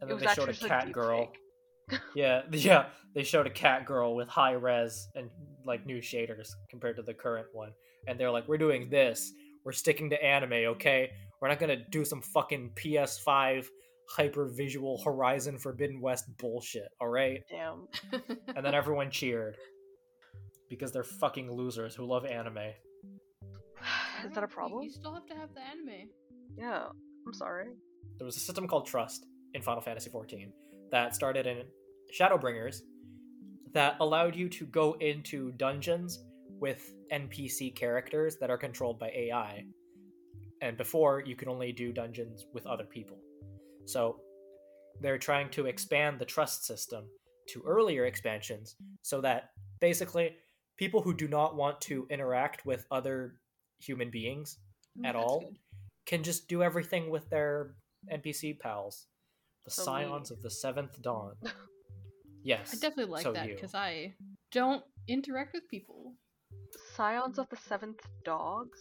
And 0.00 0.10
then 0.10 0.18
they 0.18 0.26
showed 0.34 0.48
a 0.48 0.52
cat 0.52 0.92
girl. 0.92 1.32
Yeah, 2.14 2.42
yeah. 2.52 2.86
They 3.14 3.22
showed 3.22 3.46
a 3.46 3.50
cat 3.50 3.86
girl 3.86 4.14
with 4.14 4.28
high 4.28 4.52
res 4.52 5.08
and 5.14 5.30
like 5.64 5.86
new 5.86 5.98
shaders 6.02 6.50
compared 6.68 6.96
to 6.96 7.02
the 7.02 7.14
current 7.14 7.46
one. 7.52 7.70
And 8.06 8.20
they're 8.20 8.30
like, 8.30 8.46
we're 8.46 8.58
doing 8.58 8.90
this. 8.90 9.32
We're 9.64 9.72
sticking 9.72 10.10
to 10.10 10.22
anime, 10.22 10.52
okay? 10.52 11.10
We're 11.40 11.48
not 11.48 11.58
gonna 11.58 11.82
do 11.90 12.04
some 12.04 12.20
fucking 12.20 12.72
PS5 12.76 13.66
hyper 14.10 14.50
visual 14.54 15.00
Horizon 15.02 15.58
Forbidden 15.58 16.02
West 16.02 16.26
bullshit, 16.36 16.88
alright? 17.00 17.42
Damn. 17.50 17.88
And 18.54 18.64
then 18.64 18.74
everyone 18.74 19.10
cheered. 19.10 19.56
Because 20.68 20.92
they're 20.92 21.04
fucking 21.04 21.50
losers 21.50 21.94
who 21.94 22.04
love 22.04 22.24
anime. 22.24 22.58
Is 24.24 24.32
that 24.34 24.44
a 24.44 24.48
problem? 24.48 24.82
You 24.82 24.90
still 24.90 25.14
have 25.14 25.26
to 25.26 25.34
have 25.34 25.54
the 25.54 25.60
anime. 25.60 26.10
Yeah. 26.56 26.86
I'm 27.26 27.34
sorry. 27.34 27.68
There 28.18 28.24
was 28.24 28.36
a 28.36 28.40
system 28.40 28.66
called 28.66 28.86
Trust 28.86 29.26
in 29.54 29.62
Final 29.62 29.82
Fantasy 29.82 30.10
XIV 30.10 30.50
that 30.90 31.14
started 31.14 31.46
in 31.46 31.62
Shadowbringers 32.18 32.80
that 33.74 33.96
allowed 34.00 34.34
you 34.34 34.48
to 34.48 34.66
go 34.66 34.94
into 35.00 35.52
dungeons 35.52 36.24
with 36.58 36.94
NPC 37.12 37.74
characters 37.76 38.36
that 38.40 38.50
are 38.50 38.58
controlled 38.58 38.98
by 38.98 39.08
AI. 39.08 39.64
And 40.60 40.76
before, 40.76 41.22
you 41.24 41.36
could 41.36 41.48
only 41.48 41.72
do 41.72 41.92
dungeons 41.92 42.46
with 42.52 42.66
other 42.66 42.84
people. 42.84 43.18
So 43.84 44.20
they're 45.00 45.18
trying 45.18 45.50
to 45.50 45.66
expand 45.66 46.18
the 46.18 46.24
trust 46.24 46.64
system 46.64 47.04
to 47.50 47.62
earlier 47.66 48.06
expansions 48.06 48.76
so 49.02 49.20
that 49.20 49.50
basically 49.80 50.36
people 50.78 51.02
who 51.02 51.12
do 51.14 51.28
not 51.28 51.54
want 51.56 51.80
to 51.82 52.06
interact 52.08 52.64
with 52.64 52.86
other 52.90 53.34
human 53.78 54.10
beings 54.10 54.56
Ooh, 54.98 55.04
at 55.06 55.12
that's 55.12 55.24
all 55.24 55.40
good. 55.40 55.58
can 56.06 56.22
just 56.22 56.48
do 56.48 56.62
everything 56.62 57.10
with 57.10 57.28
their 57.28 57.74
NPC 58.12 58.58
pals, 58.58 59.06
the 59.64 59.70
So 59.70 59.82
Scions 59.84 60.30
we- 60.30 60.36
of 60.36 60.42
the 60.42 60.50
Seventh 60.50 61.02
Dawn. 61.02 61.34
Yes, 62.44 62.72
I 62.72 62.76
definitely 62.76 63.12
like 63.12 63.24
so 63.24 63.32
that 63.32 63.48
because 63.48 63.74
I 63.74 64.14
don't 64.52 64.82
interact 65.08 65.52
with 65.54 65.68
people. 65.68 66.14
Scions 66.94 67.36
of 67.38 67.48
the 67.50 67.56
Seventh 67.56 68.00
Dogs? 68.24 68.78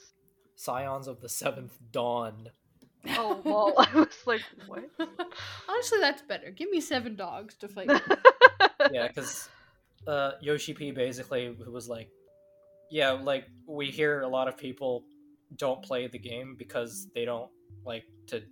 Scions 0.55 1.07
of 1.07 1.19
the 1.21 1.27
Seventh 1.27 1.77
Dawn. 1.91 2.49
Oh, 3.09 3.41
well, 3.43 3.73
I 3.77 3.89
was 3.99 4.15
like, 4.25 4.41
what? 4.67 4.83
Honestly, 5.67 5.99
that's 5.99 6.21
better. 6.21 6.51
Give 6.51 6.69
me 6.69 6.79
seven 6.79 7.15
dogs 7.15 7.55
to 7.55 7.67
fight. 7.67 7.89
yeah, 8.91 9.07
because 9.07 9.49
uh, 10.07 10.31
Yoshi 10.41 10.73
P 10.73 10.91
basically 10.91 11.55
was 11.71 11.89
like, 11.89 12.09
yeah, 12.89 13.11
like 13.11 13.45
we 13.67 13.87
hear 13.91 14.21
a 14.21 14.27
lot 14.27 14.47
of 14.47 14.57
people 14.57 15.03
don't 15.55 15.81
play 15.81 16.07
the 16.07 16.19
game 16.19 16.55
because 16.57 17.07
they 17.13 17.25
don't 17.25 17.49
like 17.85 18.03
to 18.27 18.43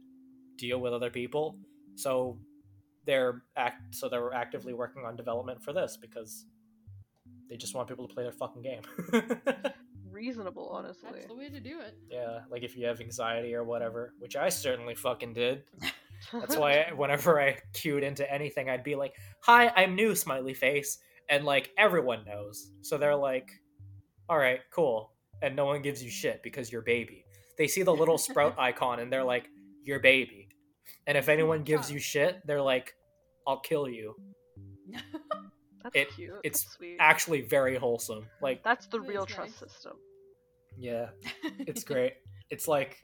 deal 0.58 0.80
with 0.80 0.94
other 0.94 1.10
people, 1.10 1.58
so 1.96 2.38
they're 3.06 3.44
act 3.56 3.96
so 3.96 4.10
they're 4.10 4.34
actively 4.34 4.74
working 4.74 5.06
on 5.06 5.16
development 5.16 5.62
for 5.64 5.72
this 5.74 5.96
because 5.96 6.46
they 7.50 7.56
just 7.56 7.76
want 7.76 7.88
people 7.88 8.08
to 8.08 8.14
play 8.14 8.24
their 8.24 8.32
fucking 8.32 8.62
game. 8.62 8.82
Reasonable, 10.12 10.70
honestly. 10.72 11.10
That's 11.14 11.28
the 11.28 11.36
way 11.36 11.50
to 11.50 11.60
do 11.60 11.80
it. 11.82 11.98
yeah, 12.10 12.40
like 12.50 12.64
if 12.64 12.76
you 12.78 12.86
have 12.88 13.02
anxiety 13.02 13.54
or 13.54 13.64
whatever, 13.64 14.14
which 14.20 14.36
I 14.36 14.50
certainly 14.50 14.96
fucking 14.96 15.34
did. 15.34 15.64
That's 16.34 16.56
why 16.56 16.88
whenever 16.96 17.40
I 17.40 17.58
queued 17.74 18.02
into 18.02 18.30
anything, 18.32 18.70
I'd 18.70 18.84
be 18.84 18.96
like, 18.96 19.14
"Hi, 19.42 19.72
I'm 19.76 19.96
new, 19.96 20.16
smiley 20.16 20.54
face," 20.54 20.98
and 21.30 21.46
like 21.46 21.72
everyone 21.78 22.26
knows, 22.26 22.72
so 22.82 22.98
they're 22.98 23.16
like, 23.16 23.50
"All 24.30 24.38
right, 24.38 24.60
cool," 24.72 25.12
and 25.42 25.56
no 25.56 25.66
one 25.66 25.82
gives 25.82 26.04
you 26.04 26.10
shit 26.10 26.42
because 26.44 26.72
you're 26.72 26.82
baby. 26.82 27.26
They 27.58 27.68
see 27.68 27.84
the 27.84 27.94
little 27.96 28.18
sprout 28.18 28.56
icon 28.60 29.00
and 29.00 29.12
they're 29.12 29.24
like, 29.24 29.48
"You're 29.84 30.00
baby," 30.00 30.50
and 31.08 31.18
if 31.18 31.30
anyone 31.30 31.60
oh 31.60 31.64
gives 31.64 31.92
you 31.92 32.00
shit, 32.00 32.42
they're 32.46 32.62
like, 32.62 32.94
"I'll 33.48 33.60
kill 33.60 33.88
you." 33.90 34.16
That's 35.84 35.96
it- 35.96 36.10
cute. 36.16 36.32
it's 36.44 36.64
That's 36.64 36.76
sweet. 36.76 36.98
Actually, 37.00 37.42
very 37.42 37.76
wholesome. 37.78 38.26
Like, 38.42 38.64
That's 38.64 38.88
the 38.88 39.00
That 39.00 39.08
real 39.08 39.24
is 39.26 39.32
trust 39.34 39.62
nice. 39.62 39.72
system. 39.72 39.94
yeah, 40.78 41.10
it's 41.60 41.84
great. 41.92 42.14
It's 42.50 42.68
like 42.68 42.98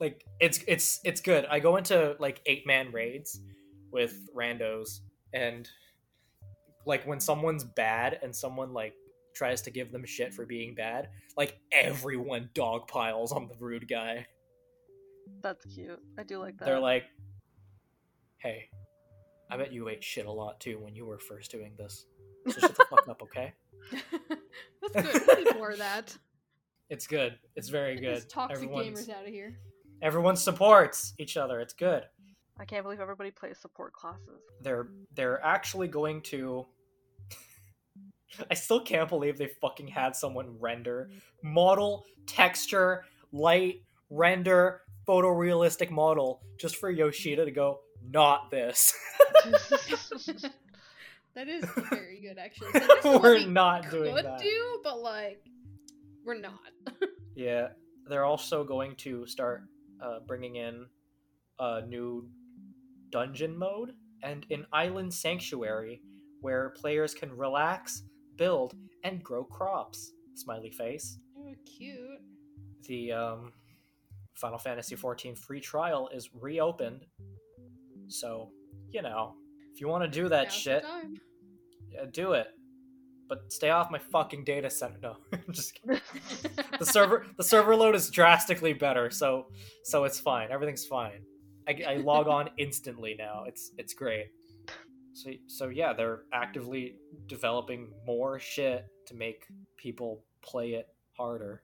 like 0.00 0.24
it's 0.40 0.60
it's 0.66 1.00
it's 1.04 1.20
good. 1.20 1.46
I 1.50 1.60
go 1.60 1.76
into 1.76 2.16
like 2.18 2.40
eight 2.46 2.66
man 2.66 2.90
raids 2.92 3.40
with 3.92 4.14
randos 4.34 5.00
and 5.34 5.68
like 6.86 7.06
when 7.06 7.20
someone's 7.20 7.64
bad 7.64 8.18
and 8.22 8.34
someone 8.34 8.72
like 8.72 8.94
tries 9.34 9.62
to 9.62 9.70
give 9.70 9.92
them 9.92 10.04
shit 10.04 10.34
for 10.34 10.44
being 10.46 10.74
bad, 10.74 11.08
like 11.36 11.58
everyone 11.72 12.50
dog 12.54 12.88
piles 12.88 13.32
on 13.32 13.48
the 13.48 13.54
rude 13.58 13.88
guy. 13.88 14.26
That's 15.42 15.64
cute. 15.66 16.00
I 16.18 16.22
do 16.24 16.38
like 16.38 16.58
that. 16.58 16.64
They're 16.66 16.80
like, 16.80 17.04
"Hey, 18.38 18.68
I 19.50 19.56
bet 19.56 19.72
you 19.72 19.88
ate 19.88 20.02
shit 20.04 20.26
a 20.26 20.32
lot 20.32 20.60
too 20.60 20.78
when 20.78 20.94
you 20.94 21.06
were 21.06 21.18
first 21.18 21.50
doing 21.50 21.72
this. 21.78 22.06
So 22.48 22.60
shut 22.60 22.74
the 22.76 22.84
fuck 22.90 23.08
up, 23.08 23.22
okay?" 23.28 23.52
That's 24.92 25.24
good. 25.26 25.54
We 25.56 25.60
of 25.72 25.78
that. 25.78 26.16
It's 26.90 27.06
good. 27.06 27.38
It's 27.56 27.70
very 27.70 27.98
good. 27.98 28.28
toxic 28.28 28.56
Everyone's- 28.64 29.06
gamers 29.06 29.14
out 29.14 29.22
of 29.26 29.32
here. 29.32 29.56
Everyone 30.02 30.36
supports 30.36 31.14
each 31.18 31.38
other. 31.38 31.58
It's 31.60 31.72
good. 31.72 32.02
I 32.62 32.64
can't 32.64 32.84
believe 32.84 33.00
everybody 33.00 33.32
plays 33.32 33.58
support 33.58 33.92
classes. 33.92 34.40
they're 34.62 34.86
they're 35.14 35.44
actually 35.44 35.88
going 35.88 36.22
to 36.22 36.64
I 38.50 38.54
still 38.54 38.80
can't 38.80 39.08
believe 39.08 39.36
they 39.36 39.50
fucking 39.60 39.88
had 39.88 40.14
someone 40.16 40.56
render 40.60 41.10
model 41.42 42.06
texture 42.26 43.04
light 43.32 43.82
render 44.10 44.82
photorealistic 45.08 45.90
model 45.90 46.40
just 46.58 46.76
for 46.76 46.90
Yoshida 46.90 47.44
to 47.44 47.50
go 47.50 47.80
not 48.10 48.50
this. 48.50 48.92
that 51.34 51.48
is 51.48 51.64
very 51.90 52.20
good, 52.20 52.38
actually. 52.38 52.68
It's 52.74 52.88
like, 52.88 52.88
this 52.88 52.98
is 52.98 53.04
what 53.04 53.22
We're 53.22 53.38
we 53.38 53.46
not 53.46 53.90
doing 53.90 54.14
that. 54.14 54.38
do, 54.38 54.80
but 54.84 55.00
like, 55.00 55.42
we're 56.24 56.38
not. 56.38 56.60
Yeah, 57.34 57.68
they're 58.08 58.24
also 58.24 58.64
going 58.64 58.96
to 58.96 59.26
start 59.26 59.62
uh, 60.00 60.20
bringing 60.26 60.56
in 60.56 60.86
a 61.58 61.82
new 61.86 62.28
dungeon 63.12 63.56
mode 63.56 63.92
and 64.22 64.46
an 64.50 64.66
island 64.72 65.12
sanctuary 65.14 66.02
where 66.40 66.70
players 66.70 67.14
can 67.14 67.30
relax, 67.36 68.02
build, 68.36 68.74
and 69.04 69.22
grow 69.22 69.44
crops. 69.44 70.12
Smiley 70.34 70.70
face. 70.70 71.18
oh, 71.38 71.54
cute. 71.64 72.20
The 72.88 73.12
um, 73.12 73.52
Final 74.34 74.58
Fantasy 74.58 74.96
XIV 74.96 75.38
free 75.38 75.60
trial 75.60 76.08
is 76.12 76.30
reopened, 76.34 77.04
so 78.08 78.50
you 78.90 79.02
know 79.02 79.34
if 79.72 79.80
you 79.80 79.86
want 79.88 80.02
to 80.02 80.08
do 80.08 80.28
that 80.28 80.44
Now's 80.44 80.52
shit, 80.54 80.84
yeah, 81.90 82.04
do 82.10 82.32
it. 82.32 82.48
But 83.28 83.52
stay 83.52 83.70
off 83.70 83.90
my 83.90 83.98
fucking 83.98 84.44
data 84.44 84.68
center. 84.68 84.98
No, 85.00 85.16
just 85.50 85.74
kidding. 85.74 86.00
the 86.78 86.86
server 86.86 87.26
the 87.36 87.44
server 87.44 87.76
load 87.76 87.94
is 87.94 88.10
drastically 88.10 88.72
better 88.72 89.10
so 89.10 89.46
so 89.84 90.04
it's 90.04 90.18
fine 90.18 90.50
everything's 90.50 90.84
fine 90.84 91.22
I, 91.68 91.82
I 91.88 91.96
log 91.96 92.28
on 92.28 92.50
instantly 92.58 93.14
now 93.18 93.44
it's 93.46 93.72
it's 93.78 93.94
great 93.94 94.26
so 95.14 95.30
so 95.46 95.68
yeah 95.68 95.92
they're 95.92 96.22
actively 96.32 96.96
developing 97.26 97.90
more 98.06 98.38
shit 98.38 98.86
to 99.06 99.14
make 99.14 99.44
people 99.76 100.24
play 100.42 100.70
it 100.74 100.88
harder 101.16 101.62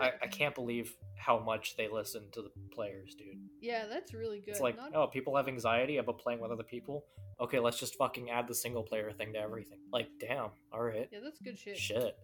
I, 0.00 0.12
I 0.22 0.26
can't 0.28 0.54
believe 0.54 0.94
how 1.16 1.40
much 1.40 1.76
they 1.76 1.88
listen 1.88 2.22
to 2.32 2.42
the 2.42 2.50
players 2.72 3.14
dude 3.16 3.36
Yeah, 3.60 3.86
that's 3.86 4.14
really 4.14 4.38
good. 4.38 4.50
it's 4.52 4.60
like 4.60 4.76
Not- 4.76 4.94
oh 4.94 5.06
people 5.08 5.36
have 5.36 5.48
anxiety 5.48 5.96
about 5.98 6.18
playing 6.20 6.40
with 6.40 6.50
other 6.52 6.62
people 6.62 7.04
okay 7.40 7.58
let's 7.58 7.78
just 7.78 7.96
fucking 7.96 8.30
add 8.30 8.46
the 8.46 8.54
single 8.54 8.82
player 8.84 9.10
thing 9.10 9.32
to 9.32 9.38
everything 9.40 9.78
like 9.92 10.06
damn 10.20 10.50
all 10.72 10.82
right 10.82 11.08
Yeah, 11.12 11.18
that's 11.24 11.40
good 11.40 11.58
shit. 11.58 11.76
Shit. 11.76 12.16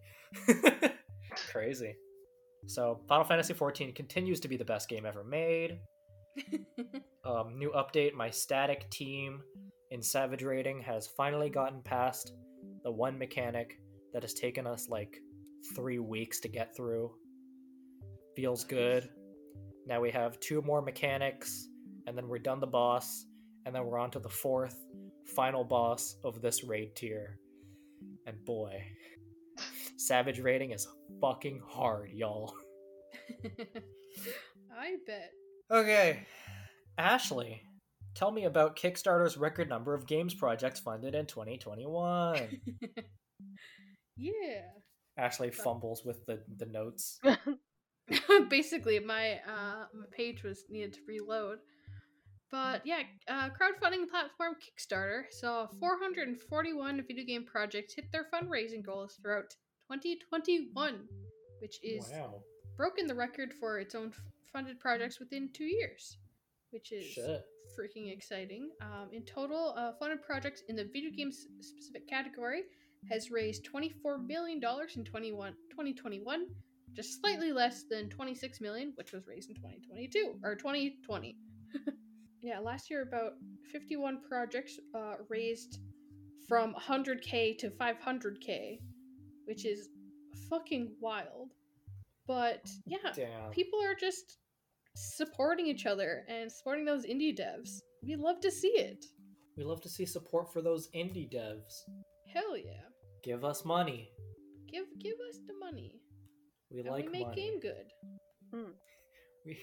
Crazy. 1.52 1.94
So, 2.66 3.00
Final 3.08 3.24
Fantasy 3.24 3.54
XIV 3.54 3.94
continues 3.94 4.40
to 4.40 4.48
be 4.48 4.56
the 4.56 4.64
best 4.64 4.88
game 4.88 5.06
ever 5.06 5.22
made. 5.22 5.78
Um, 7.26 7.58
new 7.58 7.72
update 7.72 8.14
my 8.14 8.30
static 8.30 8.88
team 8.88 9.42
in 9.90 10.00
Savage 10.00 10.44
raiding 10.44 10.80
has 10.82 11.08
finally 11.08 11.50
gotten 11.50 11.82
past 11.82 12.34
the 12.84 12.90
one 12.92 13.18
mechanic 13.18 13.80
that 14.12 14.22
has 14.22 14.32
taken 14.32 14.64
us 14.64 14.88
like 14.88 15.18
three 15.74 15.98
weeks 15.98 16.38
to 16.40 16.48
get 16.48 16.76
through. 16.76 17.12
Feels 18.36 18.62
good. 18.62 19.08
Now 19.88 20.00
we 20.00 20.12
have 20.12 20.38
two 20.38 20.62
more 20.62 20.80
mechanics, 20.80 21.66
and 22.06 22.16
then 22.16 22.28
we're 22.28 22.38
done 22.38 22.60
the 22.60 22.66
boss, 22.68 23.26
and 23.64 23.74
then 23.74 23.84
we're 23.84 23.98
on 23.98 24.12
to 24.12 24.20
the 24.20 24.28
fourth, 24.28 24.86
final 25.24 25.64
boss 25.64 26.16
of 26.22 26.40
this 26.40 26.62
raid 26.62 26.94
tier. 26.94 27.40
And 28.26 28.44
boy, 28.44 28.84
Savage 29.96 30.38
raiding 30.38 30.70
is 30.70 30.86
fucking 31.20 31.60
hard, 31.66 32.12
y'all. 32.12 32.54
I 34.78 34.96
bet. 35.08 35.32
Okay. 35.70 36.26
Ashley, 36.98 37.62
tell 38.14 38.30
me 38.30 38.44
about 38.44 38.76
Kickstarter's 38.76 39.36
record 39.36 39.68
number 39.68 39.94
of 39.94 40.06
games 40.06 40.34
projects 40.34 40.80
funded 40.80 41.14
in 41.14 41.26
2021. 41.26 42.60
yeah. 44.16 44.32
Ashley 45.18 45.50
fumbles 45.50 46.02
with 46.04 46.24
the, 46.26 46.42
the 46.56 46.66
notes. 46.66 47.18
Basically, 48.50 48.98
my 49.00 49.32
uh, 49.48 49.86
my 49.92 50.06
page 50.12 50.42
was 50.44 50.64
needed 50.70 50.92
to 50.94 51.00
reload. 51.08 51.58
But 52.52 52.82
yeah, 52.86 53.00
uh, 53.28 53.48
crowdfunding 53.48 54.08
platform 54.08 54.54
Kickstarter 54.62 55.22
saw 55.30 55.66
441 55.80 57.02
video 57.08 57.24
game 57.26 57.44
projects 57.44 57.94
hit 57.94 58.04
their 58.12 58.26
fundraising 58.32 58.84
goals 58.84 59.18
throughout 59.20 59.50
2021, 59.92 61.00
which 61.60 61.78
is 61.82 62.08
Wow. 62.12 62.42
broken 62.76 63.08
the 63.08 63.14
record 63.16 63.52
for 63.58 63.80
its 63.80 63.96
own 63.96 64.08
f- 64.14 64.20
funded 64.56 64.80
projects 64.80 65.20
within 65.20 65.50
two 65.52 65.66
years, 65.66 66.16
which 66.70 66.90
is 66.90 67.04
Shit. 67.04 67.44
freaking 67.78 68.10
exciting. 68.10 68.70
Um, 68.80 69.10
in 69.12 69.22
total, 69.24 69.74
uh, 69.76 69.92
funded 70.00 70.22
projects 70.22 70.62
in 70.70 70.76
the 70.76 70.84
video 70.84 71.10
game 71.10 71.30
specific 71.30 72.08
category 72.08 72.62
has 73.10 73.30
raised 73.30 73.68
$24 73.70 74.26
million 74.26 74.56
in 74.56 75.04
21, 75.04 75.52
2021, 75.70 76.46
just 76.94 77.20
slightly 77.20 77.52
less 77.52 77.84
than 77.90 78.08
26 78.08 78.62
million, 78.62 78.94
which 78.94 79.12
was 79.12 79.26
raised 79.26 79.50
in 79.50 79.56
2022 79.56 80.36
or 80.42 80.54
2020. 80.54 81.36
yeah, 82.40 82.58
last 82.58 82.88
year 82.88 83.02
about 83.02 83.32
51 83.70 84.22
projects 84.26 84.78
uh, 84.94 85.16
raised 85.28 85.80
from 86.48 86.74
100k 86.74 87.58
to 87.58 87.68
500k, 87.68 88.78
which 89.44 89.66
is 89.66 89.90
fucking 90.48 90.92
wild. 90.98 91.52
But 92.26 92.66
yeah, 92.86 93.12
Damn. 93.14 93.50
people 93.50 93.80
are 93.84 93.94
just 93.94 94.38
supporting 94.96 95.66
each 95.66 95.86
other 95.86 96.24
and 96.28 96.50
supporting 96.50 96.84
those 96.84 97.04
indie 97.04 97.38
devs. 97.38 97.80
We 98.02 98.16
love 98.16 98.40
to 98.40 98.50
see 98.50 98.68
it. 98.68 99.04
We 99.56 99.64
love 99.64 99.80
to 99.82 99.88
see 99.88 100.06
support 100.06 100.52
for 100.52 100.62
those 100.62 100.88
indie 100.94 101.30
devs. 101.32 101.82
Hell 102.32 102.56
yeah. 102.56 102.84
Give 103.22 103.44
us 103.44 103.64
money. 103.64 104.10
Give 104.70 104.84
give 104.98 105.16
us 105.28 105.38
the 105.46 105.54
money. 105.58 106.00
We 106.70 106.80
and 106.80 106.90
like 106.90 107.06
we 107.06 107.12
make 107.12 107.28
money. 107.28 107.36
game 107.36 107.60
good. 107.60 107.86
Hmm. 108.52 108.70
We, 109.44 109.58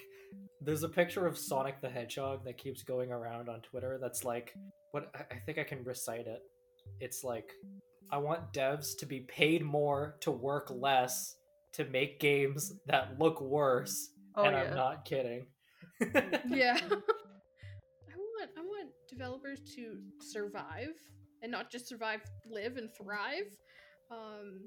there's 0.61 0.83
a 0.83 0.89
picture 0.89 1.27
of 1.27 1.37
Sonic 1.37 1.81
the 1.81 1.89
Hedgehog 1.89 2.45
that 2.45 2.57
keeps 2.57 2.83
going 2.83 3.11
around 3.11 3.49
on 3.49 3.61
Twitter. 3.61 3.99
That's 4.01 4.23
like, 4.23 4.53
what 4.91 5.11
I 5.15 5.35
I 5.35 5.39
think 5.45 5.57
I 5.57 5.63
can 5.63 5.83
recite 5.83 6.27
it. 6.27 6.41
It's 6.99 7.23
like, 7.23 7.49
I 8.11 8.17
want 8.17 8.53
devs 8.53 8.97
to 8.99 9.05
be 9.05 9.21
paid 9.21 9.63
more 9.63 10.15
to 10.21 10.31
work 10.31 10.71
less 10.73 11.35
to 11.73 11.85
make 11.85 12.19
games 12.19 12.71
that 12.87 13.19
look 13.19 13.41
worse. 13.41 14.09
Oh 14.35 14.43
and 14.43 14.55
yeah. 14.55 14.63
I'm 14.63 14.75
not 14.75 15.05
kidding. 15.05 15.45
Yeah. 16.47 16.77
I 16.89 18.15
want 18.17 18.49
I 18.57 18.61
want 18.61 18.89
developers 19.09 19.61
to 19.75 19.97
survive 20.21 20.93
and 21.41 21.51
not 21.51 21.71
just 21.71 21.87
survive, 21.87 22.21
live 22.49 22.77
and 22.77 22.89
thrive. 22.97 23.47
Um 24.11 24.61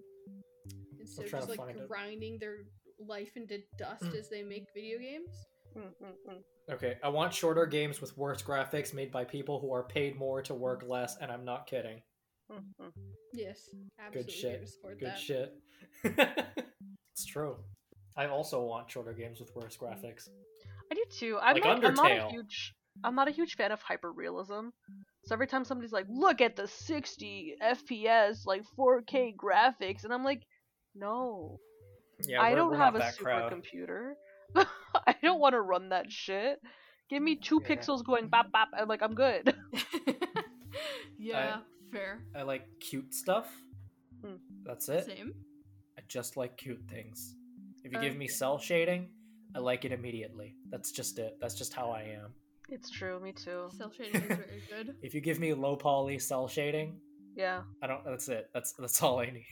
instead 1.00 1.26
of 1.26 1.30
just 1.30 1.48
like 1.48 1.58
find 1.58 1.78
it. 1.78 1.88
grinding 1.88 2.38
their 2.38 2.58
life 2.98 3.36
into 3.36 3.58
dust 3.78 4.02
Mm. 4.04 4.18
as 4.18 4.28
they 4.30 4.42
make 4.42 4.64
video 4.74 4.98
games. 4.98 5.46
Okay, 6.70 6.96
I 7.04 7.08
want 7.10 7.34
shorter 7.34 7.66
games 7.66 8.00
with 8.00 8.16
worse 8.16 8.42
graphics 8.42 8.94
made 8.94 9.12
by 9.12 9.24
people 9.24 9.60
who 9.60 9.70
are 9.72 9.82
paid 9.84 10.16
more 10.16 10.40
to 10.42 10.54
work 10.54 10.82
less, 10.86 11.16
and 11.20 11.30
I'm 11.30 11.44
not 11.44 11.66
kidding. 11.66 12.00
Yes, 13.34 13.68
absolutely 14.00 14.22
Good 14.22 14.30
shit. 14.32 14.50
here 14.50 14.60
to 14.60 14.66
support 14.66 14.98
Good 15.00 15.08
that. 15.08 15.18
shit. 15.20 15.52
it's 17.12 17.26
true. 17.26 17.56
I 18.16 18.26
also 18.26 18.62
want 18.64 18.90
shorter 18.90 19.12
games 19.12 19.40
with 19.40 19.54
worse 19.54 19.76
graphics. 19.76 20.28
I 20.90 20.94
do 20.94 21.04
too. 21.10 21.38
I'm 21.42 21.54
Like 21.54 21.64
not. 21.64 21.84
I'm 21.84 21.94
not 21.94 22.10
a 22.10 22.28
huge. 22.30 22.74
I'm 23.04 23.14
not 23.14 23.28
a 23.28 23.30
huge 23.30 23.56
fan 23.56 23.72
of 23.72 23.82
hyper 23.82 24.10
realism. 24.10 24.68
So 25.24 25.34
every 25.34 25.46
time 25.46 25.64
somebody's 25.64 25.92
like, 25.92 26.06
"Look 26.08 26.40
at 26.40 26.56
the 26.56 26.66
60 26.66 27.56
FPS, 27.62 28.46
like 28.46 28.62
4K 28.78 29.34
graphics," 29.36 30.04
and 30.04 30.12
I'm 30.14 30.24
like, 30.24 30.42
"No, 30.94 31.58
Yeah, 32.26 32.40
I 32.40 32.54
don't 32.54 32.74
have 32.76 32.94
a 32.94 32.98
that 33.00 33.18
crowd. 33.18 33.52
supercomputer. 33.52 34.12
I 35.06 35.14
don't 35.22 35.40
want 35.40 35.52
to 35.54 35.60
run 35.60 35.90
that 35.90 36.10
shit. 36.10 36.58
Give 37.10 37.22
me 37.22 37.36
two 37.36 37.60
Yeah. 37.62 37.76
pixels 37.76 38.02
going 38.04 38.28
bop 38.28 38.50
bop. 38.50 38.68
I'm 38.76 38.88
like, 38.88 39.02
I'm 39.02 39.14
good. 39.14 39.54
yeah, 41.18 41.58
fair. 41.92 42.20
I 42.34 42.42
like 42.42 42.64
cute 42.80 43.12
stuff. 43.14 43.48
Hmm. 44.24 44.36
That's 44.64 44.88
it. 44.88 45.04
Same. 45.06 45.34
I 45.98 46.02
just 46.08 46.36
like 46.36 46.56
cute 46.56 46.82
things. 46.88 47.34
If 47.86 47.92
you 47.92 47.98
Uh, 47.98 48.02
give 48.02 48.16
me 48.16 48.26
cel 48.28 48.58
shading, 48.58 49.08
I 49.54 49.60
like 49.60 49.84
it 49.84 49.92
immediately. 49.92 50.56
That's 50.70 50.90
just 50.92 51.18
it. 51.18 51.32
That's 51.40 51.54
just 51.54 51.72
how 51.72 51.90
I 51.90 52.02
am. 52.02 52.34
It's 52.68 52.90
true. 52.90 53.20
Me 53.20 53.32
too. 53.32 53.68
Cel 53.78 53.90
shading 53.92 54.20
is 54.22 54.26
very 54.26 54.62
good. 54.70 54.96
If 55.02 55.14
you 55.14 55.20
give 55.20 55.38
me 55.38 55.54
low 55.54 55.76
poly 55.76 56.18
cel 56.18 56.48
shading, 56.48 57.00
Yeah. 57.36 57.62
I 57.82 57.86
don't. 57.86 58.04
That's 58.04 58.28
it. 58.28 58.50
That's 58.52 58.72
that's 58.78 59.02
all 59.02 59.20
I 59.20 59.26
need. 59.26 59.46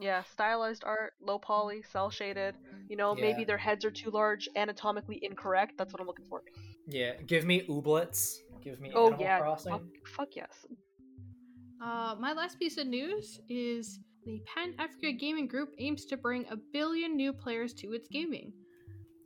Yeah, 0.00 0.24
stylized 0.24 0.82
art, 0.84 1.12
low 1.20 1.38
poly, 1.38 1.82
cel 1.92 2.10
shaded. 2.10 2.56
You 2.88 2.96
know, 2.96 3.14
maybe 3.14 3.44
their 3.44 3.58
heads 3.58 3.84
are 3.84 3.90
too 3.92 4.10
large, 4.10 4.48
anatomically 4.56 5.20
incorrect. 5.22 5.74
That's 5.78 5.92
what 5.92 6.00
I'm 6.00 6.08
looking 6.08 6.26
for. 6.26 6.42
Yeah, 6.88 7.12
give 7.32 7.44
me 7.44 7.62
ooblets. 7.68 8.38
Give 8.64 8.80
me 8.80 8.90
Oh 8.92 9.06
Animal 9.06 9.22
yeah, 9.24 9.38
Crossing. 9.38 9.72
fuck, 9.72 9.82
fuck 10.16 10.28
yes. 10.36 10.66
Uh, 11.80 12.14
my 12.18 12.32
last 12.32 12.58
piece 12.58 12.78
of 12.78 12.86
news 12.86 13.40
is 13.48 14.00
the 14.24 14.40
Pan 14.54 14.74
Africa 14.78 15.12
Gaming 15.12 15.48
Group 15.48 15.70
aims 15.78 16.04
to 16.06 16.16
bring 16.16 16.44
a 16.50 16.56
billion 16.72 17.16
new 17.16 17.32
players 17.32 17.74
to 17.74 17.92
its 17.92 18.08
gaming. 18.08 18.52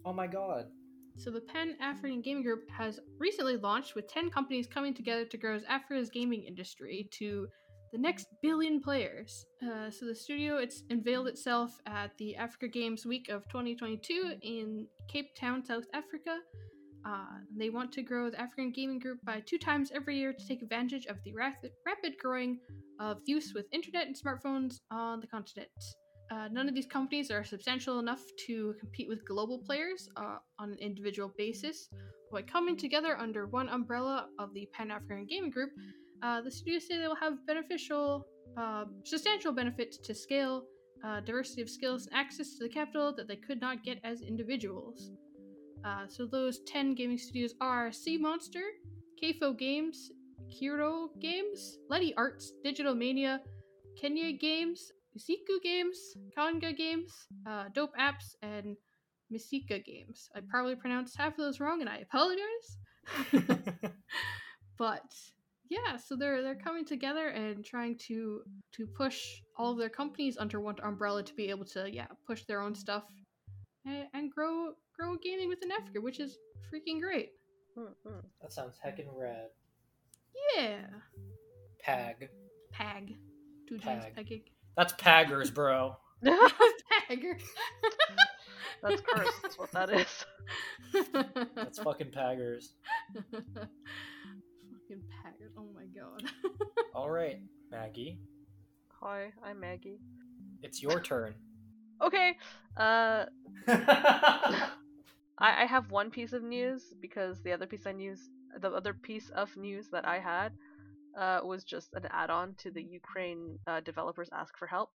Oh 0.05 0.12
my 0.12 0.26
god. 0.26 0.66
So 1.18 1.30
the 1.30 1.40
Pan 1.40 1.76
African 1.80 2.20
Gaming 2.20 2.42
Group 2.42 2.68
has 2.70 3.01
recently 3.18 3.57
launched 3.57 3.94
with 3.94 4.09
10 4.09 4.30
companies 4.30 4.66
coming 4.66 4.94
together 4.94 5.24
to 5.24 5.36
grow 5.36 5.59
Africa's 5.68 6.11
gaming 6.11 6.42
industry 6.42 7.09
to 7.12 7.47
the 7.92 7.99
next 7.99 8.26
billion 8.42 8.80
players. 8.80 9.47
Uh, 9.62 9.90
so 9.90 10.05
the 10.07 10.14
studio 10.14 10.59
it's 10.59 10.82
unveiled 10.90 11.28
itself 11.28 11.78
at 11.86 12.11
the 12.18 12.36
Africa 12.36 12.68
Games 12.68 13.07
Week 13.07 13.28
of 13.28 13.49
2022 13.49 14.34
in 14.42 14.86
Cape 15.09 15.34
Town, 15.34 15.64
South 15.64 15.84
Africa. 15.94 16.38
Uh, 17.07 17.38
they 17.57 17.70
want 17.70 17.92
to 17.92 18.03
grow 18.03 18.28
the 18.28 18.40
African 18.40 18.72
Gaming 18.72 18.99
Group 18.99 19.18
by 19.24 19.40
two 19.47 19.59
times 19.59 19.92
every 19.94 20.18
year 20.18 20.32
to 20.32 20.47
take 20.47 20.61
advantage 20.61 21.07
of 21.07 21.16
the 21.24 21.32
rapid, 21.32 21.70
rapid 21.86 22.14
growing 22.20 22.59
of 23.01 23.18
use 23.24 23.53
with 23.55 23.66
internet 23.72 24.07
and 24.07 24.16
smartphones 24.16 24.80
on 24.90 25.20
the 25.20 25.26
continent. 25.26 25.68
Uh, 26.30 26.49
none 26.51 26.68
of 26.68 26.74
these 26.74 26.86
companies 26.86 27.30
are 27.30 27.44
substantial 27.44 27.99
enough 28.01 28.22
to 28.47 28.74
compete 28.80 29.07
with 29.09 29.24
global 29.26 29.59
players 29.59 30.09
uh, 30.16 30.38
on 30.59 30.72
an 30.72 30.78
individual 30.78 31.32
basis. 31.38 31.88
By 32.32 32.42
coming 32.42 32.76
together 32.76 33.16
under 33.16 33.47
one 33.47 33.68
umbrella 33.68 34.26
of 34.38 34.53
the 34.53 34.68
Pan 34.72 34.90
African 34.90 35.26
Gaming 35.26 35.51
Group, 35.51 35.70
uh, 36.22 36.40
the 36.40 36.51
studios 36.51 36.88
say 36.88 36.99
they 36.99 37.07
will 37.07 37.14
have 37.14 37.47
beneficial, 37.47 38.26
uh, 38.57 38.86
substantial 39.05 39.53
benefits 39.53 39.99
to 39.99 40.14
scale, 40.14 40.64
uh, 41.05 41.20
diversity 41.20 41.62
of 41.62 41.70
skills, 41.70 42.07
and 42.07 42.16
access 42.16 42.57
to 42.57 42.64
the 42.64 42.68
capital 42.68 43.14
that 43.14 43.28
they 43.28 43.36
could 43.36 43.61
not 43.61 43.84
get 43.84 44.01
as 44.03 44.22
individuals. 44.22 45.12
Uh, 45.84 46.07
so 46.09 46.26
those 46.26 46.61
10 46.66 46.94
gaming 46.97 47.18
studios 47.18 47.55
are 47.61 47.92
Sea 47.92 48.18
Monster, 48.18 48.64
Kfo 49.22 49.57
Games, 49.57 50.11
Kiro'o 50.51 51.09
Games, 51.20 51.78
Leti 51.88 52.14
Arts, 52.16 52.53
Digital 52.62 52.94
Mania, 52.94 53.40
Kenya 54.01 54.32
Games, 54.32 54.92
Musiku 55.16 55.62
Games, 55.62 56.16
Kanga 56.34 56.72
Games, 56.72 57.12
uh, 57.47 57.64
Dope 57.74 57.97
Apps, 57.99 58.34
and 58.42 58.76
Misika 59.32 59.84
Games. 59.84 60.28
I 60.34 60.40
probably 60.49 60.76
pronounced 60.76 61.16
half 61.16 61.32
of 61.32 61.38
those 61.38 61.61
wrong, 61.61 61.80
and 61.80 61.88
I 61.88 61.99
apologize. 61.99 62.78
but 64.78 65.14
yeah, 65.68 65.97
so 65.97 66.16
they're 66.16 66.42
they're 66.42 66.55
coming 66.55 66.84
together 66.84 67.28
and 67.28 67.64
trying 67.64 67.99
to 68.09 68.42
to 68.72 68.86
push 68.86 69.40
all 69.57 69.72
of 69.72 69.78
their 69.78 69.88
companies 69.88 70.36
under 70.38 70.61
one 70.61 70.76
umbrella 70.82 71.22
to 71.22 71.34
be 71.34 71.51
able 71.51 71.64
to 71.64 71.92
yeah 71.92 72.07
push 72.26 72.44
their 72.44 72.61
own 72.61 72.74
stuff 72.74 73.05
and, 73.84 74.07
and 74.14 74.30
grow 74.30 74.72
grow 74.99 75.16
gaming 75.16 75.49
within 75.49 75.72
Africa, 75.72 76.01
which 76.01 76.20
is 76.20 76.38
freaking 76.72 77.01
great. 77.01 77.30
That 78.40 78.53
sounds 78.53 78.78
heckin' 78.84 79.07
rad. 79.14 79.49
Yeah, 80.57 80.78
Pag. 81.80 82.28
Pag, 82.72 83.14
two 83.68 83.76
G's, 83.78 83.84
Pag. 83.84 84.14
Pag. 84.16 84.43
That's 84.76 84.93
Paggers, 84.95 85.51
bro. 85.55 85.97
Pagger. 86.24 87.39
That's 88.82 89.01
cursed. 89.03 89.43
That's 89.43 89.59
what 89.59 89.72
that 89.72 89.91
is. 89.91 90.24
That's 91.55 91.78
fucking 91.78 92.11
Paggers. 92.11 92.68
Fucking 93.14 95.03
Pagger. 95.24 95.51
Oh 95.57 95.66
my 95.74 95.87
god. 95.95 96.22
All 96.95 97.11
right, 97.11 97.41
Maggie, 97.70 98.18
Hi, 99.01 99.32
I'm 99.45 99.61
Maggie. 99.61 100.01
it's 100.62 100.82
your 100.82 101.01
turn. 101.01 101.34
Okay. 102.03 102.37
Uh, 102.76 103.24
I, 103.68 104.68
I 105.39 105.64
have 105.66 105.91
one 105.91 106.11
piece 106.11 106.32
of 106.32 106.43
news 106.43 106.93
because 107.01 107.43
the 107.43 107.53
other 107.53 107.66
piece 107.66 107.87
I 107.87 107.93
news, 107.93 108.30
the 108.61 108.70
other 108.70 108.94
piece 108.94 109.30
of 109.30 109.57
news 109.57 109.88
that 109.92 110.07
I 110.07 110.18
had, 110.18 110.52
uh, 111.18 111.40
was 111.44 111.64
just 111.64 111.94
an 111.94 112.07
add-on 112.11 112.54
to 112.59 112.70
the 112.70 112.82
Ukraine 112.82 113.59
uh, 113.66 113.80
developers 113.80 114.28
ask 114.32 114.57
for 114.59 114.66
help. 114.66 114.90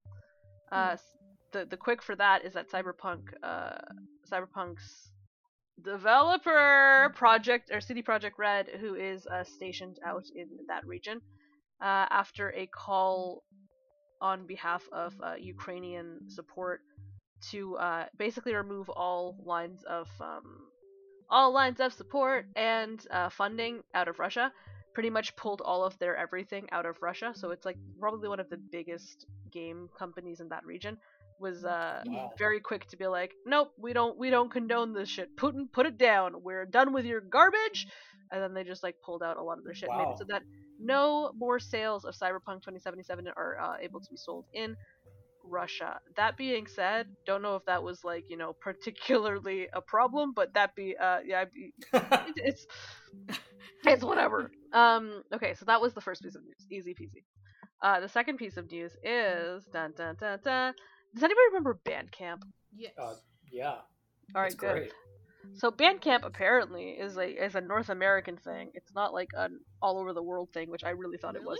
Uh, 0.73 0.93
s- 0.95 1.17
the 1.53 1.67
the 1.67 1.77
quick 1.77 2.03
for 2.03 2.17
that 2.17 2.45
is 2.45 2.55
that 2.55 2.71
Cyberpunk, 2.71 3.23
uh, 3.43 3.79
Cyberpunk's 4.31 5.11
developer 5.83 7.13
project 7.17 7.71
or 7.73 7.81
CD 7.81 8.03
Projekt 8.03 8.39
Red, 8.39 8.69
who 8.81 8.95
is 8.95 9.27
uh, 9.27 9.45
stationed 9.45 9.99
out 10.07 10.25
in 10.35 10.49
that 10.69 10.87
region, 10.87 11.21
uh, 11.83 12.07
after 12.11 12.53
a 12.53 12.67
call 12.67 13.45
on 14.21 14.47
behalf 14.47 14.83
of 14.93 15.15
uh, 15.23 15.35
Ukrainian 15.39 16.21
support 16.29 16.83
to 17.51 17.77
uh, 17.77 18.07
basically 18.19 18.55
remove 18.55 18.89
all 18.91 19.37
lines 19.45 19.83
of 19.85 20.09
um, 20.21 20.70
all 21.31 21.53
lines 21.53 21.81
of 21.81 21.93
support 21.93 22.47
and 22.57 23.05
uh, 23.11 23.29
funding 23.31 23.83
out 23.95 24.09
of 24.09 24.19
Russia. 24.19 24.53
Pretty 24.93 25.11
much 25.11 25.37
pulled 25.37 25.61
all 25.61 25.85
of 25.85 25.97
their 26.01 26.17
everything 26.17 26.67
out 26.73 26.85
of 26.85 26.97
Russia, 27.01 27.33
so 27.35 27.53
it's 27.53 27.65
like 27.65 27.77
probably 28.01 28.29
one 28.29 28.41
of 28.41 28.51
the 28.51 28.57
biggest 28.57 29.25
game 29.53 29.89
companies 29.97 30.41
in 30.41 30.49
that 30.49 30.67
region. 30.67 30.97
Was 31.39 31.65
uh, 31.65 32.03
Wow. 32.07 32.31
very 32.37 32.61
quick 32.61 32.87
to 32.89 32.97
be 32.97 33.07
like, 33.07 33.33
nope, 33.47 33.73
we 33.79 33.93
don't 33.93 34.19
we 34.19 34.31
don't 34.31 34.51
condone 34.51 34.93
this 34.93 35.09
shit. 35.09 35.35
Putin, 35.37 35.71
put 35.73 35.87
it 35.87 35.97
down. 35.97 36.43
We're 36.43 36.67
done 36.67 36.93
with 36.93 37.07
your 37.07 37.21
garbage. 37.21 37.87
And 38.33 38.43
then 38.43 38.53
they 38.53 38.63
just 38.65 38.83
like 38.83 38.97
pulled 39.05 39.23
out 39.23 39.39
a 39.39 39.43
lot 39.43 39.59
of 39.59 39.65
their 39.65 39.75
shit, 39.75 39.89
made 39.97 40.09
it 40.09 40.19
so 40.19 40.25
that 40.29 40.43
no 40.79 41.31
more 41.37 41.59
sales 41.59 42.05
of 42.05 42.15
Cyberpunk 42.15 42.63
2077 42.63 43.29
are 43.37 43.59
uh, 43.61 43.77
able 43.81 44.01
to 44.01 44.11
be 44.11 44.17
sold 44.17 44.45
in 44.53 44.77
Russia. 45.45 46.01
That 46.17 46.37
being 46.37 46.67
said, 46.67 47.09
don't 47.27 47.43
know 47.43 47.57
if 47.57 47.65
that 47.67 47.83
was 47.83 48.05
like 48.05 48.25
you 48.29 48.37
know 48.37 48.53
particularly 48.61 49.69
a 49.73 49.81
problem, 49.81 50.33
but 50.35 50.55
that 50.55 50.75
be 50.75 50.97
uh 50.97 51.19
yeah 51.25 51.45
be, 51.47 51.73
it- 51.93 52.33
it's 52.37 52.67
it's 53.85 54.05
whatever. 54.05 54.51
Um 54.73 55.23
okay, 55.33 55.55
so 55.55 55.65
that 55.67 55.81
was 55.81 55.95
the 55.95 56.01
first 56.01 56.23
piece 56.23 56.35
of 56.35 56.43
news, 56.45 56.67
easy 56.71 56.95
peasy. 56.95 57.25
Uh, 57.83 58.01
the 58.01 58.09
second 58.09 58.37
piece 58.37 58.57
of 58.59 58.71
news 58.71 58.93
is 59.03 59.65
dun 59.73 59.93
dun 59.97 60.15
dun 60.21 60.39
dun. 60.45 60.75
Does 61.15 61.23
anybody 61.23 61.47
remember 61.49 61.79
Bandcamp? 61.85 62.43
yes. 62.77 62.93
Uh, 62.99 63.15
yeah, 63.51 63.71
All 64.35 64.43
right, 64.43 64.47
it's 64.47 64.55
good. 64.55 64.73
great. 64.73 64.93
So 65.55 65.71
Bandcamp 65.71 66.25
apparently 66.25 66.91
is 66.91 67.17
a 67.17 67.27
is 67.45 67.55
a 67.55 67.61
North 67.61 67.89
American 67.89 68.37
thing. 68.37 68.71
It's 68.75 68.93
not 68.95 69.15
like 69.15 69.31
an 69.35 69.61
all 69.81 69.99
over 69.99 70.13
the 70.13 70.23
world 70.23 70.51
thing, 70.53 70.71
which 70.71 70.85
I 70.85 70.91
really 70.91 71.17
thought 71.17 71.35
it 71.37 71.43
was. 71.43 71.59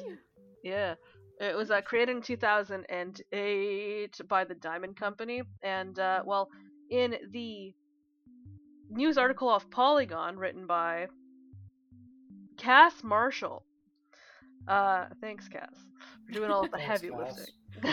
Yeah. 0.63 0.95
It 1.41 1.57
was 1.57 1.71
uh, 1.71 1.81
created 1.81 2.17
in 2.17 2.23
2008 2.23 4.21
by 4.29 4.45
the 4.45 4.55
Diamond 4.55 4.97
Company, 4.97 5.43
and 5.63 5.99
uh, 5.99 6.23
well, 6.25 6.51
in 6.91 7.17
the 7.31 7.73
news 8.91 9.17
article 9.17 9.49
off 9.49 9.69
Polygon 9.71 10.37
written 10.37 10.67
by 10.67 11.07
Cass 12.59 13.03
Marshall. 13.03 13.65
Uh, 14.69 15.07
thanks, 15.23 15.49
Cass, 15.49 15.73
for 16.27 16.33
doing 16.33 16.51
all 16.51 16.65
of 16.65 16.71
the 16.71 16.79
heavy 16.79 17.11
lifting. 17.11 17.55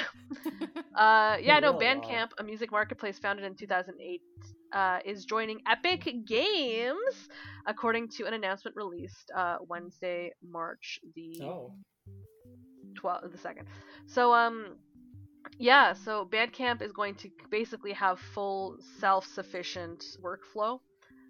uh, 0.96 1.38
yeah, 1.42 1.60
no. 1.62 1.74
Bandcamp, 1.74 2.32
a 2.40 2.44
music 2.44 2.70
marketplace 2.70 3.18
founded 3.18 3.46
in 3.46 3.56
2008, 3.56 4.22
uh, 4.74 5.00
is 5.06 5.24
joining 5.24 5.62
Epic 5.66 6.06
Games, 6.26 7.30
according 7.66 8.10
to 8.10 8.26
an 8.26 8.34
announcement 8.34 8.76
released 8.76 9.32
uh, 9.34 9.58
Wednesday, 9.70 10.34
March 10.44 11.00
the 11.16 11.42
Oh. 11.44 11.72
12 12.98 13.32
the 13.32 13.38
second. 13.38 13.68
So 14.06 14.34
um 14.34 14.76
yeah, 15.58 15.94
so 15.94 16.28
Bandcamp 16.30 16.82
is 16.82 16.92
going 16.92 17.16
to 17.16 17.30
basically 17.50 17.94
have 17.94 18.20
full 18.20 18.78
self-sufficient 19.00 20.04
workflow. 20.22 20.80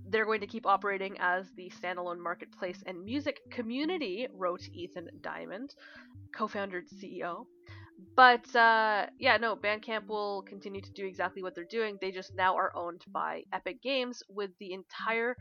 They're 0.09 0.25
going 0.25 0.41
to 0.41 0.47
keep 0.47 0.65
operating 0.65 1.17
as 1.19 1.45
the 1.55 1.71
standalone 1.81 2.19
marketplace 2.19 2.81
and 2.85 3.03
music 3.03 3.39
community, 3.51 4.27
wrote 4.33 4.67
Ethan 4.73 5.09
Diamond, 5.21 5.75
co-founder 6.35 6.79
and 6.79 6.87
CEO. 6.87 7.45
But 8.15 8.55
uh, 8.55 9.07
yeah, 9.19 9.37
no, 9.37 9.55
Bandcamp 9.55 10.07
will 10.07 10.43
continue 10.43 10.81
to 10.81 10.91
do 10.93 11.05
exactly 11.05 11.41
what 11.41 11.55
they're 11.55 11.65
doing. 11.65 11.97
They 11.99 12.11
just 12.11 12.35
now 12.35 12.55
are 12.55 12.75
owned 12.75 13.03
by 13.07 13.43
Epic 13.53 13.81
Games 13.81 14.21
with 14.29 14.51
the 14.59 14.73
entire 14.73 15.35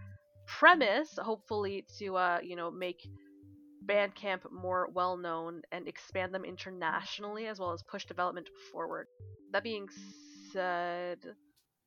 premise, 0.46 1.18
hopefully, 1.18 1.84
to 1.98 2.16
uh, 2.16 2.38
you 2.42 2.56
know 2.56 2.70
make 2.70 3.06
Bandcamp 3.86 4.50
more 4.50 4.88
well 4.92 5.16
known 5.16 5.62
and 5.72 5.86
expand 5.86 6.34
them 6.34 6.44
internationally 6.44 7.46
as 7.46 7.58
well 7.58 7.72
as 7.72 7.82
push 7.82 8.04
development 8.04 8.48
forward. 8.72 9.06
That 9.52 9.62
being 9.62 9.88
said, 10.52 11.18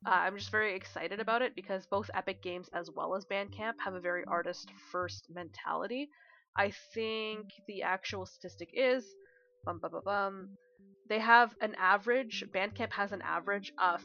uh, 0.06 0.10
I'm 0.10 0.38
just 0.38 0.52
very 0.52 0.76
excited 0.76 1.20
about 1.20 1.42
it 1.42 1.56
because 1.56 1.86
both 1.88 2.10
Epic 2.14 2.42
Games 2.42 2.70
as 2.74 2.90
well 2.96 3.16
as 3.16 3.26
Bandcamp 3.26 3.74
have 3.84 3.94
a 3.94 4.00
very 4.00 4.24
artist 4.26 4.70
first 4.92 5.26
mentality. 5.30 6.10
I 6.56 6.72
think 6.94 7.48
the 7.68 7.84
actual 7.84 8.26
statistic 8.26 8.70
is 8.74 9.06
bum 9.66 9.80
bum 9.80 9.92
bum 9.92 10.02
bum. 10.06 10.50
They 11.10 11.20
have 11.20 11.56
an 11.62 11.76
average, 11.76 12.46
Bandcamp 12.54 12.92
has 12.94 13.12
an 13.12 13.22
average 13.22 13.74
of 13.78 14.04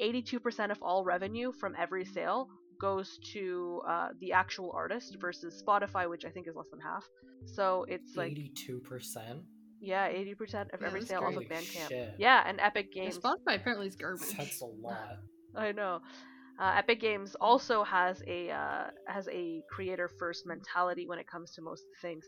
82% 0.00 0.70
of 0.70 0.82
all 0.82 1.04
revenue 1.04 1.52
from 1.52 1.74
every 1.78 2.04
sale 2.04 2.48
goes 2.80 3.18
to 3.32 3.80
uh, 3.88 4.08
the 4.20 4.32
actual 4.32 4.72
artist 4.74 5.16
versus 5.20 5.62
Spotify, 5.66 6.08
which 6.08 6.24
I 6.24 6.30
think 6.30 6.46
is 6.48 6.54
less 6.56 6.68
than 6.70 6.80
half. 6.80 7.04
So 7.44 7.84
it's 7.88 8.16
like 8.16 8.32
Eighty-two 8.32 8.80
percent. 8.80 9.40
yeah, 9.80 10.08
80% 10.08 10.72
of 10.72 10.80
Yeah, 10.80 10.86
every 10.86 11.02
sale 11.02 11.22
off 11.24 11.36
of. 11.36 11.44
Bandcamp. 11.44 11.88
Shit. 11.88 12.14
Yeah, 12.18 12.42
and 12.46 12.58
Epic 12.60 12.88
Yeah, 12.94 13.04
Games. 13.04 13.18
Spotify 13.18 13.56
apparently 13.56 13.86
is 13.88 13.96
garbage. 13.96 14.36
That's 14.36 14.60
a 14.60 14.64
lot. 14.86 15.18
I 15.54 15.72
know. 15.72 16.00
Uh, 16.58 16.72
Epic 16.78 17.00
Games 17.00 17.36
also 17.38 17.84
has 17.84 18.22
a 18.26 18.50
uh, 18.50 18.84
has 19.06 19.28
a 19.28 19.62
creator 19.70 20.10
first 20.18 20.46
mentality 20.46 21.06
when 21.06 21.18
it 21.18 21.26
comes 21.28 21.52
to 21.52 21.62
most 21.62 21.84
things. 22.00 22.24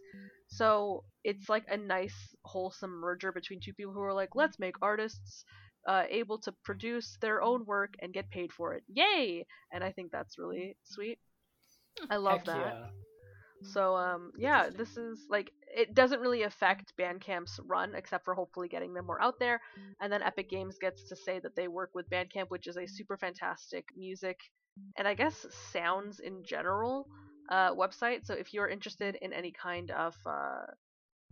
So 0.49 1.05
it's 1.25 1.49
like 1.49 1.65
a 1.69 1.77
nice 1.79 2.15
wholesome 2.45 2.91
merger 3.01 3.33
between 3.33 3.61
two 3.61 3.73
people 3.73 3.93
who 3.95 4.03
are 4.03 4.13
like, 4.15 4.31
let's 4.35 4.59
make 4.59 4.75
artists 4.83 5.45
uh, 5.87 6.05
able 6.11 6.39
to 6.39 6.53
produce 6.65 7.17
their 7.21 7.43
own 7.43 7.65
work 7.65 7.95
and 8.01 8.13
get 8.13 8.31
paid 8.31 8.53
for 8.53 8.75
it. 8.75 8.83
Yay! 8.89 9.47
And 9.73 9.83
I 9.85 9.93
think 9.93 10.11
that's 10.11 10.39
really 10.39 10.77
sweet. 10.85 11.19
I 12.11 12.17
love 12.17 12.39
Heck 12.39 12.47
that. 12.47 12.75
Yeah. 12.75 12.87
So 13.73 13.97
um 13.97 14.31
yeah, 14.39 14.71
this 14.71 14.97
is 14.97 15.27
like 15.29 15.51
it 15.77 15.95
doesn't 15.95 16.21
really 16.21 16.43
affect 16.45 16.93
Bandcamp's 16.97 17.59
run 17.67 17.95
except 17.97 18.25
for 18.25 18.35
hopefully 18.35 18.69
getting 18.69 18.95
them 18.95 19.07
more 19.07 19.21
out 19.21 19.39
there. 19.41 19.61
And 20.01 20.13
then 20.13 20.23
Epic 20.23 20.49
Games 20.49 20.77
gets 20.81 21.09
to 21.09 21.17
say 21.17 21.41
that 21.41 21.57
they 21.57 21.67
work 21.67 21.91
with 21.95 22.09
Bandcamp, 22.09 22.51
which 22.51 22.69
is 22.69 22.77
a 22.77 22.87
super 22.87 23.17
fantastic 23.17 23.87
music 23.97 24.39
and 24.97 25.09
I 25.09 25.15
guess 25.15 25.47
sounds 25.73 26.21
in 26.21 26.45
general 26.45 27.09
uh, 27.51 27.75
website. 27.75 28.25
So 28.25 28.35
if 28.35 28.55
you're 28.55 28.69
interested 28.69 29.17
in 29.21 29.33
any 29.33 29.53
kind 29.53 29.91
of 29.91 30.15
uh, 30.25 30.67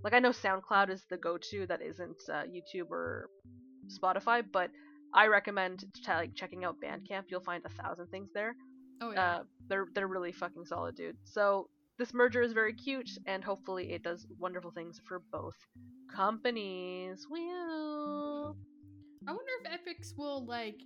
like 0.02 0.12
I 0.12 0.18
know 0.18 0.30
SoundCloud 0.30 0.90
is 0.90 1.04
the 1.08 1.16
go-to 1.16 1.66
that 1.68 1.80
isn't 1.80 2.22
uh, 2.28 2.42
YouTube 2.42 2.90
or 2.90 3.30
Spotify, 3.88 4.44
but 4.50 4.70
I 5.14 5.26
recommend 5.28 5.84
ch- 5.94 6.08
like 6.08 6.34
checking 6.34 6.64
out 6.64 6.76
Bandcamp. 6.82 7.24
You'll 7.28 7.40
find 7.40 7.62
a 7.64 7.82
thousand 7.82 8.08
things 8.08 8.30
there. 8.34 8.54
Oh 9.00 9.12
yeah. 9.12 9.36
Uh, 9.36 9.42
they're 9.68 9.86
they're 9.94 10.08
really 10.08 10.32
fucking 10.32 10.64
solid, 10.64 10.96
dude. 10.96 11.16
So 11.24 11.68
this 11.98 12.12
merger 12.12 12.42
is 12.42 12.52
very 12.52 12.74
cute, 12.74 13.10
and 13.26 13.42
hopefully 13.42 13.92
it 13.92 14.02
does 14.02 14.26
wonderful 14.38 14.70
things 14.70 15.00
for 15.06 15.22
both 15.32 15.56
companies. 16.14 17.26
Woo! 17.30 18.54
I 19.28 19.32
wonder 19.32 19.52
if 19.64 19.72
Epic's 19.72 20.14
will 20.16 20.44
like, 20.46 20.78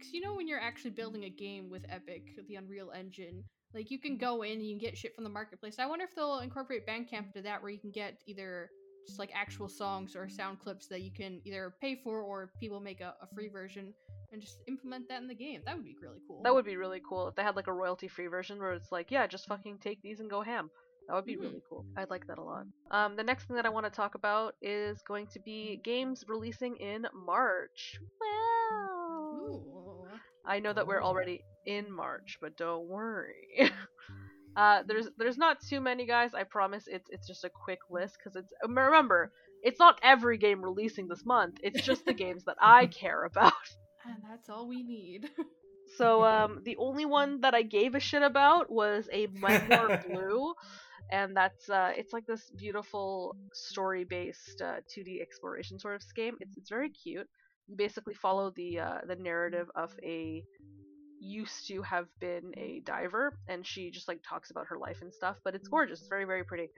cause 0.00 0.10
you 0.12 0.20
know 0.20 0.34
when 0.34 0.46
you're 0.46 0.60
actually 0.60 0.90
building 0.90 1.24
a 1.24 1.30
game 1.30 1.70
with 1.70 1.84
Epic, 1.88 2.22
the 2.48 2.56
Unreal 2.56 2.92
Engine, 2.94 3.42
like 3.74 3.90
you 3.90 3.98
can 3.98 4.18
go 4.18 4.42
in 4.42 4.52
and 4.52 4.62
you 4.62 4.78
can 4.78 4.86
get 4.86 4.96
shit 4.96 5.14
from 5.14 5.24
the 5.24 5.30
marketplace. 5.30 5.76
I 5.78 5.86
wonder 5.86 6.04
if 6.04 6.14
they'll 6.14 6.40
incorporate 6.40 6.86
Bandcamp 6.86 7.26
into 7.26 7.42
that, 7.42 7.62
where 7.62 7.70
you 7.70 7.80
can 7.80 7.90
get 7.90 8.18
either 8.26 8.70
just 9.06 9.18
like 9.18 9.30
actual 9.34 9.68
songs 9.68 10.14
or 10.16 10.28
sound 10.28 10.58
clips 10.60 10.86
that 10.88 11.02
you 11.02 11.10
can 11.12 11.40
either 11.44 11.74
pay 11.80 11.96
for 12.02 12.20
or 12.20 12.50
people 12.60 12.80
make 12.80 13.00
a, 13.00 13.14
a 13.20 13.26
free 13.34 13.48
version 13.48 13.94
and 14.32 14.40
just 14.40 14.60
implement 14.66 15.08
that 15.08 15.20
in 15.22 15.28
the 15.28 15.34
game. 15.34 15.62
That 15.64 15.76
would 15.76 15.84
be 15.84 15.96
really 16.02 16.20
cool. 16.26 16.42
That 16.42 16.54
would 16.54 16.64
be 16.64 16.76
really 16.76 17.00
cool 17.06 17.28
if 17.28 17.34
they 17.34 17.42
had 17.42 17.56
like 17.56 17.66
a 17.68 17.72
royalty-free 17.72 18.26
version 18.26 18.58
where 18.58 18.72
it's 18.72 18.92
like, 18.92 19.10
yeah, 19.10 19.26
just 19.26 19.46
fucking 19.46 19.78
take 19.78 20.00
these 20.02 20.20
and 20.20 20.30
go 20.30 20.42
ham. 20.42 20.70
That 21.08 21.14
would 21.14 21.24
be 21.24 21.36
Mhm. 21.36 21.40
really 21.42 21.62
cool. 21.68 21.86
I'd 21.96 22.10
like 22.10 22.26
that 22.26 22.38
a 22.38 22.42
lot. 22.42 22.66
Um, 22.90 23.16
the 23.16 23.22
next 23.24 23.44
thing 23.46 23.56
that 23.56 23.64
I 23.66 23.70
want 23.70 23.86
to 23.86 23.90
talk 23.90 24.14
about 24.14 24.54
is 24.60 25.00
going 25.02 25.26
to 25.28 25.40
be 25.40 25.76
games 25.82 26.24
releasing 26.28 26.76
in 26.76 27.06
March. 27.14 27.98
Wow. 28.20 29.30
Ooh. 29.34 30.20
I 30.44 30.60
know 30.60 30.72
that 30.72 30.86
we're 30.86 31.02
already 31.02 31.44
in 31.66 31.90
March, 31.90 32.38
but 32.40 32.56
don't 32.56 32.86
worry. 32.88 33.48
uh, 34.58 34.82
there's 34.88 35.06
there's 35.16 35.38
not 35.38 35.58
too 35.60 35.80
many 35.80 36.04
guys. 36.04 36.34
I 36.34 36.42
promise. 36.42 36.88
It's 36.88 37.08
it's 37.10 37.28
just 37.28 37.44
a 37.44 37.48
quick 37.48 37.78
list 37.90 38.16
because 38.18 38.34
it's 38.34 38.52
um, 38.64 38.76
remember 38.76 39.30
it's 39.62 39.78
not 39.78 40.00
every 40.02 40.36
game 40.36 40.62
releasing 40.62 41.06
this 41.06 41.24
month. 41.24 41.58
It's 41.62 41.80
just 41.80 42.04
the 42.04 42.12
games 42.24 42.44
that 42.46 42.56
I 42.60 42.86
care 42.86 43.24
about. 43.24 43.52
And 44.04 44.16
that's 44.28 44.48
all 44.48 44.68
we 44.68 44.82
need. 44.82 45.28
So 45.96 46.22
um, 46.22 46.60
the 46.64 46.76
only 46.76 47.06
one 47.06 47.40
that 47.40 47.54
I 47.54 47.62
gave 47.62 47.94
a 47.94 48.00
shit 48.00 48.22
about 48.22 48.70
was 48.70 49.08
a 49.10 49.26
Memoir 49.32 50.04
Blue, 50.08 50.52
and 51.10 51.34
that's 51.34 51.70
uh, 51.70 51.92
it's 51.96 52.12
like 52.12 52.26
this 52.26 52.50
beautiful 52.58 53.34
story-based 53.54 54.60
uh, 54.60 54.80
2D 54.94 55.22
exploration 55.22 55.78
sort 55.78 55.94
of 55.94 56.02
game. 56.14 56.36
It's 56.40 56.58
it's 56.58 56.68
very 56.68 56.90
cute. 56.90 57.26
You 57.68 57.76
basically 57.76 58.12
follow 58.12 58.52
the 58.54 58.80
uh, 58.80 58.98
the 59.06 59.16
narrative 59.16 59.70
of 59.74 59.90
a 60.04 60.44
used 61.20 61.66
to 61.68 61.82
have 61.82 62.06
been 62.20 62.52
a 62.56 62.80
diver, 62.84 63.36
and 63.48 63.66
she 63.66 63.90
just 63.90 64.08
like 64.08 64.20
talks 64.28 64.50
about 64.50 64.66
her 64.68 64.78
life 64.78 64.98
and 65.02 65.12
stuff. 65.12 65.36
But 65.44 65.54
it's 65.54 65.68
gorgeous. 65.68 66.00
It's 66.00 66.08
very 66.08 66.24
very 66.24 66.44
pretty. 66.44 66.68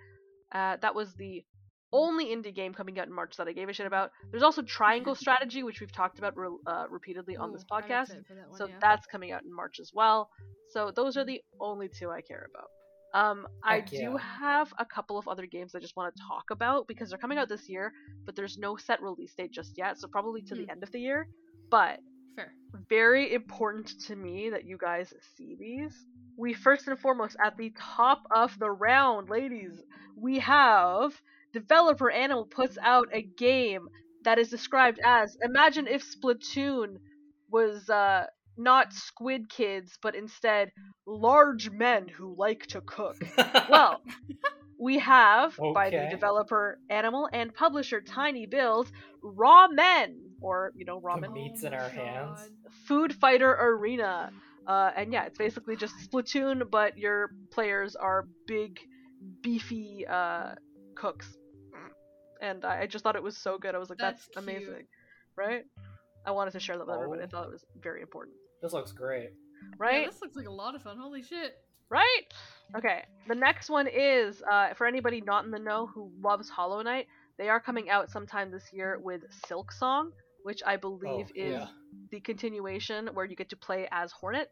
Uh, 0.53 0.77
that 0.83 0.95
was 0.95 1.15
the 1.15 1.45
only 1.93 2.27
indie 2.27 2.55
game 2.55 2.73
coming 2.73 2.99
out 3.01 3.07
in 3.09 3.13
March 3.13 3.37
that 3.37 3.49
I 3.49 3.53
gave 3.53 3.69
a 3.69 3.73
shit 3.73 3.87
about. 3.87 4.11
There's 4.31 4.43
also 4.45 4.63
Triangle 4.63 5.15
Strategy, 5.25 5.63
which 5.65 5.81
we've 5.81 5.91
talked 5.93 6.19
about 6.19 6.37
re- 6.37 6.49
uh, 6.67 6.85
repeatedly 6.89 7.37
on 7.37 7.53
this 7.53 7.65
podcast. 7.65 8.09
that 8.09 8.25
one, 8.49 8.57
So 8.57 8.69
yeah. 8.69 8.75
that's 8.81 9.07
coming 9.07 9.33
out 9.33 9.43
in 9.43 9.53
March 9.55 9.81
as 9.81 9.91
well. 9.93 10.31
So 10.73 10.93
those 10.95 11.17
are 11.17 11.25
the 11.25 11.41
only 11.61 11.89
two 11.89 12.11
I 12.11 12.21
care 12.21 12.47
about. 12.55 12.69
Um, 13.13 13.49
I 13.65 13.81
do 13.81 13.97
yeah. 13.97 14.17
have 14.19 14.73
a 14.79 14.85
couple 14.85 15.19
of 15.19 15.27
other 15.27 15.47
games 15.47 15.75
I 15.75 15.81
just 15.81 15.97
want 15.97 16.15
to 16.15 16.23
talk 16.29 16.45
about 16.53 16.87
because 16.87 17.09
they're 17.11 17.19
coming 17.19 17.39
out 17.39 17.49
this 17.49 17.69
year, 17.69 17.93
but 18.25 18.37
there's 18.37 18.57
no 18.57 18.77
set 18.77 19.03
release 19.03 19.35
date 19.35 19.51
just 19.51 19.77
yet, 19.77 19.99
so 19.99 20.07
probably 20.07 20.43
to 20.43 20.55
Hmm. 20.55 20.63
the 20.63 20.71
end 20.71 20.85
of 20.85 20.93
the 20.93 21.01
year. 21.01 21.27
But 21.73 21.99
fair. 22.37 22.55
very 22.89 23.33
important 23.33 23.93
to 24.07 24.17
me 24.17 24.51
that 24.51 24.65
you 24.65 24.79
guys 24.79 25.13
see 25.37 25.57
these. 25.59 25.95
We 26.37 26.55
first 26.55 26.89
and 26.89 26.99
foremost, 26.99 27.37
at 27.45 27.57
the 27.57 27.73
top 27.79 28.23
of 28.31 28.59
the 28.59 28.71
round, 28.71 29.29
ladies, 29.29 29.73
we 30.17 30.39
have 30.39 31.21
developer 31.53 32.11
Animal 32.11 32.47
puts 32.47 32.79
out 32.83 33.09
a 33.13 33.23
game 33.23 33.89
that 34.25 34.39
is 34.39 34.49
described 34.49 35.01
as 35.05 35.37
imagine 35.43 35.87
if 35.87 36.03
Splatoon 36.05 36.97
was 37.51 37.89
uh, 37.91 38.27
not 38.57 38.93
squid 38.93 39.49
kids, 39.49 39.99
but 40.03 40.15
instead 40.15 40.71
large 41.07 41.71
men 41.71 42.09
who 42.09 42.35
like 42.37 42.67
to 42.69 42.81
cook. 42.81 43.17
Well, 43.69 44.01
we 44.79 44.99
have 44.99 45.57
by 45.75 45.91
the 45.91 46.09
developer 46.11 46.79
Animal 46.89 47.29
and 47.33 47.55
publisher 47.55 48.01
tinyBuild 48.01 48.91
Raw 49.23 49.69
Men, 49.69 50.30
or 50.41 50.73
you 50.75 50.85
know, 50.85 51.01
ramen. 51.01 51.23
The 51.23 51.29
meats 51.31 51.63
Oh 51.65 51.67
in 51.69 51.73
my 51.73 51.79
our 51.79 51.89
hands. 51.89 52.41
Food 52.87 53.15
Fighter 53.15 53.53
Arena. 53.61 54.31
Uh, 54.67 54.91
and 54.97 55.13
yeah, 55.13 55.25
it's 55.25 55.39
basically 55.39 55.75
just 55.77 55.95
Splatoon, 56.11 56.71
but 56.71 56.97
your 56.99 57.31
players 57.51 57.97
are 57.97 58.29
big, 58.47 58.79
beefy 59.43 60.07
uh, 60.07 60.55
cooks. 60.95 61.37
And 62.41 62.65
I, 62.65 62.83
I 62.83 62.87
just 62.87 63.03
thought 63.05 63.17
it 63.17 63.23
was 63.23 63.37
so 63.37 63.59
good. 63.59 63.75
I 63.75 63.79
was 63.79 63.91
like, 63.91 63.99
that's, 63.99 64.27
That's 64.35 64.47
amazing, 64.47 64.87
right? 65.37 65.65
I 66.25 66.31
wanted 66.31 66.53
to 66.53 66.61
share 66.61 66.79
that 66.79 66.87
with 66.87 66.95
everybody. 66.95 67.23
I 67.23 67.25
Oh. 67.25 67.29
thought 67.29 67.47
it 67.47 67.53
was 67.53 67.65
very 67.83 68.01
important, 68.03 68.37
this 68.63 68.73
looks 68.73 68.93
great. 68.93 69.31
right? 69.79 70.03
Yeah, 70.03 70.07
this 70.09 70.21
looks 70.23 70.37
like 70.37 70.47
a 70.47 70.51
lot 70.53 70.75
of 70.75 70.83
fun. 70.83 70.99
Holy 70.99 71.23
shit. 71.23 71.55
Right? 71.91 72.23
Okay. 72.77 73.03
The 73.29 73.35
next 73.35 73.69
one 73.69 73.89
is 73.89 74.43
uh, 74.51 74.75
for 74.75 74.87
anybody 74.87 75.21
not 75.21 75.45
in 75.45 75.51
the 75.51 75.59
know 75.59 75.87
who 75.93 76.11
loves 76.23 76.49
Hollow 76.49 76.81
Knight. 76.83 77.07
they 77.37 77.49
are 77.49 77.59
coming 77.61 77.91
out 77.91 78.11
sometime 78.11 78.51
this 78.51 78.65
year 78.73 78.99
with 79.03 79.23
Silksong, 79.47 80.11
which 80.43 80.63
I 80.67 80.77
believe 80.77 81.27
Oh, 81.27 81.33
is 81.35 81.55
yeah. 81.55 81.67
the 82.11 82.21
continuation 82.21 83.09
where 83.15 83.25
you 83.27 83.37
get 83.37 83.51
to 83.51 83.57
play 83.57 83.89
as 83.91 84.13
Hornet. 84.13 84.49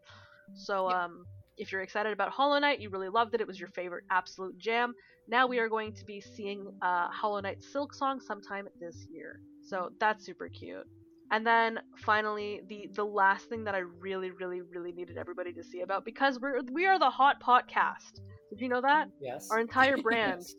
So 0.55 0.89
Yep. 0.89 0.97
um, 0.97 1.27
if 1.56 1.73
you're 1.73 1.82
excited 1.82 2.12
about 2.12 2.31
Hollow 2.31 2.59
Knight, 2.59 2.81
you 2.81 2.90
really 2.90 3.09
loved 3.09 3.35
it, 3.35 3.40
it 3.40 3.47
was 3.47 3.59
your 3.59 3.69
favorite 3.70 4.05
absolute 4.10 4.56
jam. 4.59 4.94
Now 5.28 5.47
we 5.47 5.59
are 5.59 5.69
going 5.69 5.93
to 5.94 6.05
be 6.05 6.20
seeing 6.20 6.66
uh, 6.82 7.09
Hollow 7.10 7.40
Knight 7.40 7.59
Silksong 7.74 8.20
sometime 8.23 8.69
this 8.81 9.06
year. 9.09 9.40
So 9.62 9.90
that's 10.01 10.24
super 10.24 10.48
cute. 10.48 10.86
And 11.31 11.47
then 11.47 11.78
finally, 11.97 12.60
the 12.69 12.89
the 12.94 13.05
last 13.05 13.48
thing 13.48 13.65
that 13.65 13.74
I 13.74 13.81
really, 14.01 14.31
really, 14.31 14.62
really 14.62 14.93
needed 14.93 15.19
everybody 15.19 15.52
to 15.52 15.62
see 15.62 15.81
about 15.82 16.05
because 16.05 16.39
we're 16.40 16.60
we 16.73 16.86
are 16.86 16.98
the 16.98 17.10
Hot 17.10 17.39
Pot 17.40 17.69
Cast. 17.69 18.20
Did 18.51 18.60
you 18.60 18.69
know 18.69 18.81
that? 18.81 19.09
Yes. 19.20 19.47
Our 19.51 19.60
entire 19.60 19.97
brand 20.02 20.40
Yes. 20.40 20.55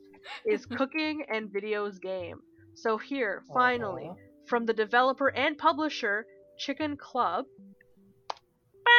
is 0.45 0.65
cooking 0.65 1.23
and 1.33 1.49
videos 1.49 1.99
game. 1.99 2.39
So 2.75 2.97
here, 2.97 3.43
finally, 3.53 4.03
Uh-huh. 4.05 4.13
From 4.49 4.65
the 4.65 4.73
developer 4.73 5.27
and 5.29 5.57
publisher 5.57 6.25
Chikon 6.59 6.97
Club. 6.97 7.45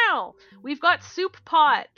Wow, 0.08 0.34
we've 0.62 0.80
got 0.80 1.02
Soup 1.02 1.36
Pot. 1.44 1.88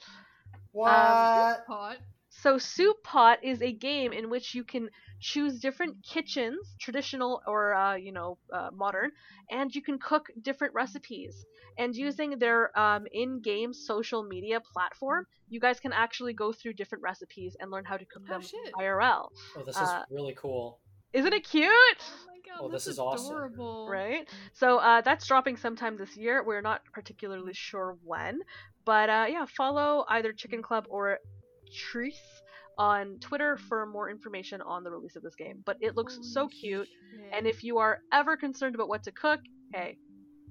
What? 0.73 1.67
Pot. 1.67 1.99
So 2.31 2.57
Soup 2.57 2.97
Pot 3.05 3.45
is 3.45 3.61
a 3.61 3.73
game 3.73 4.13
in 4.13 4.31
which 4.31 4.55
you 4.55 4.65
can 4.65 4.89
choose 5.21 5.61
different 5.61 5.97
kitchens, 6.03 6.75
traditional 6.81 7.43
or 7.47 7.75
uh, 7.75 7.95
you 7.97 8.11
know 8.11 8.39
uh, 8.53 8.71
modern, 8.75 9.11
and 9.51 9.73
you 9.75 9.83
can 9.83 9.99
cook 9.99 10.29
different 10.41 10.73
recipes. 10.75 11.45
And 11.79 11.95
using 11.95 12.39
their 12.39 12.77
um, 12.79 13.07
in-game 13.13 13.73
social 13.73 14.23
media 14.25 14.61
platform, 14.61 15.27
you 15.49 15.59
guys 15.61 15.81
can 15.81 15.93
actually 15.93 16.35
go 16.35 16.53
through 16.53 16.75
different 16.75 17.03
recipes 17.03 17.57
and 17.61 17.71
learn 17.71 17.85
how 17.85 17.97
to 17.97 18.05
cook 18.05 18.23
Oh, 18.29 18.33
them 18.33 18.43
shit. 18.43 18.73
IRL. 18.79 19.29
oh, 19.57 19.63
this 19.65 19.77
uh, 19.79 19.83
is 20.09 20.15
really 20.17 20.35
cool. 20.37 20.81
Isn't 21.13 21.33
it 21.33 21.45
cute? 21.49 21.71
Oh 21.71 22.27
my 22.27 22.39
god, 22.47 22.61
Oh, 22.65 22.69
this, 22.69 22.85
this 22.85 22.87
is 22.89 22.93
is 22.95 22.99
awesome. 22.99 23.27
adorable. 23.27 23.89
right? 23.89 24.29
So 24.53 24.79
uh, 24.79 25.01
that's 25.03 25.27
dropping 25.27 25.57
sometime 25.57 25.97
this 25.97 26.17
year. 26.17 26.43
We're 26.45 26.61
not 26.63 26.83
particularly 26.93 27.53
sure 27.55 27.97
when, 28.05 28.41
but 28.85 29.09
uh, 29.11 29.27
yeah, 29.29 29.47
follow 29.47 30.05
either 30.09 30.33
Chikon 30.33 30.63
Club 30.63 30.87
or 30.89 31.19
Treese 31.71 32.13
on 32.79 33.19
Twitter 33.21 33.57
for 33.57 33.85
more 33.87 34.09
information 34.11 34.61
on 34.63 34.83
the 34.85 34.91
release 34.91 35.17
of 35.17 35.23
this 35.23 35.35
game. 35.35 35.63
But 35.65 35.77
it 35.81 35.97
looks 35.97 36.19
so 36.23 36.49
cute, 36.49 36.89
shit. 36.89 37.31
and 37.33 37.47
if 37.47 37.63
you 37.63 37.79
are 37.79 38.01
ever 38.13 38.37
concerned 38.37 38.75
about 38.75 38.89
what 38.89 39.03
to 39.05 39.13
cook, 39.13 39.41
hey, 39.75 39.99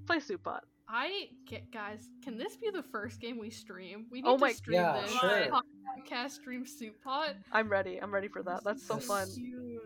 play 0.05 0.19
Soup 0.19 0.41
Pot. 0.43 0.63
I 0.87 1.29
get 1.47 1.71
guys, 1.71 2.09
can 2.23 2.37
this 2.37 2.55
be 2.57 2.69
the 2.69 2.83
first 2.83 3.19
game 3.21 3.37
we 3.39 3.49
stream? 3.49 4.05
We 4.11 4.21
need 4.21 4.27
Oh 4.27 4.35
to 4.35 4.41
my- 4.41 4.51
stream 4.51 4.79
Yeah, 4.81 5.01
this. 5.01 5.11
sure. 5.11 5.47
Podcast 6.07 6.31
stream 6.31 6.65
soup 6.65 6.95
pot. 7.03 7.35
I'm 7.51 7.69
ready. 7.69 7.97
I'm 8.01 8.13
ready 8.13 8.27
for 8.27 8.43
that. 8.43 8.63
That's 8.63 8.85
so 8.85 8.95
This- 8.95 9.05
fun, 9.07 9.27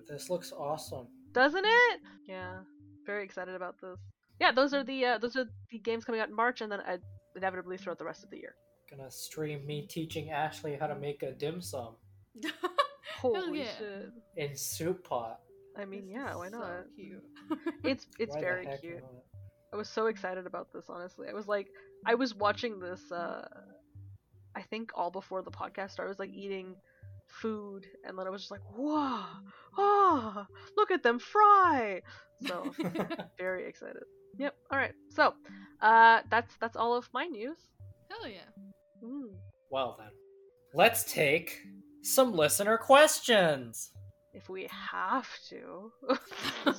This 0.07 0.29
looks 0.29 0.51
awesome. 0.51 1.07
doesn't 1.33 1.65
it? 1.65 2.01
Yeah, 2.27 2.59
very 3.05 3.23
excited 3.23 3.55
about 3.55 3.79
this. 3.81 3.97
Yeah, 4.39 4.51
those 4.51 4.73
are 4.73 4.83
the 4.83 5.05
uh, 5.05 5.17
those 5.19 5.35
are 5.35 5.45
the 5.71 5.79
games 5.79 6.03
coming 6.05 6.19
out 6.21 6.27
in 6.29 6.35
March, 6.35 6.61
and 6.61 6.71
then 6.71 6.81
uh, 6.81 6.97
inevitably 7.35 7.77
throughout 7.77 7.97
the 7.99 8.05
rest 8.05 8.23
of 8.23 8.29
the 8.29 8.37
year. 8.37 8.55
Gonna 8.89 9.09
stream 9.09 9.65
me 9.65 9.87
teaching 9.87 10.29
Ashley 10.31 10.75
how 10.79 10.87
to 10.87 10.95
make 10.95 11.23
a 11.23 11.31
dim 11.31 11.61
sum 11.61 11.95
Holy 13.19 13.59
yeah. 13.61 13.69
shit! 13.77 14.11
in 14.37 14.55
soup 14.55 15.07
pot. 15.07 15.39
I 15.77 15.85
mean, 15.85 16.07
yeah, 16.07 16.35
why 16.35 16.49
So 16.49 16.57
not? 16.59 16.85
cute. 16.95 17.23
It's 17.83 18.07
it's 18.19 18.35
Why 18.35 18.41
very 18.41 18.67
cute. 18.81 19.01
not? 19.01 19.11
I 19.75 19.77
was 19.77 19.89
so 19.89 20.05
excited 20.05 20.47
about 20.47 20.71
this, 20.71 20.85
honestly. 20.87 21.27
I 21.29 21.33
was 21.33 21.49
like, 21.49 21.67
I 22.05 22.15
was 22.15 22.33
watching 22.33 22.79
this, 22.79 23.11
uh, 23.11 23.45
I 24.55 24.61
think 24.61 24.91
all 24.95 25.11
before 25.11 25.41
the 25.41 25.51
podcast 25.51 25.91
started. 25.91 26.07
I 26.07 26.13
was 26.13 26.19
like 26.19 26.33
eating 26.33 26.77
food, 27.27 27.85
and 28.05 28.17
then 28.17 28.25
I 28.25 28.29
was 28.29 28.43
just 28.43 28.51
like, 28.51 28.61
whoa, 28.73 29.21
oh, 29.77 30.45
look 30.77 30.91
at 30.91 31.03
them 31.03 31.19
fry. 31.19 32.01
So, 32.47 32.73
very 33.37 33.67
excited. 33.67 34.03
Yep. 34.37 34.55
All 34.71 34.79
right. 34.79 34.93
So, 35.09 35.33
uh, 35.81 36.21
that's 36.29 36.55
that's 36.61 36.77
all 36.77 36.95
of 36.95 37.09
my 37.13 37.25
news. 37.25 37.57
Hell 38.09 38.29
yeah. 38.29 38.47
Mm. 39.03 39.33
well 39.69 39.97
then, 39.99 40.11
let's 40.73 41.03
take 41.03 41.63
some 42.01 42.31
listener 42.31 42.77
questions. 42.77 43.91
If 44.33 44.47
we 44.47 44.69
have 44.71 45.27
to. 45.49 45.91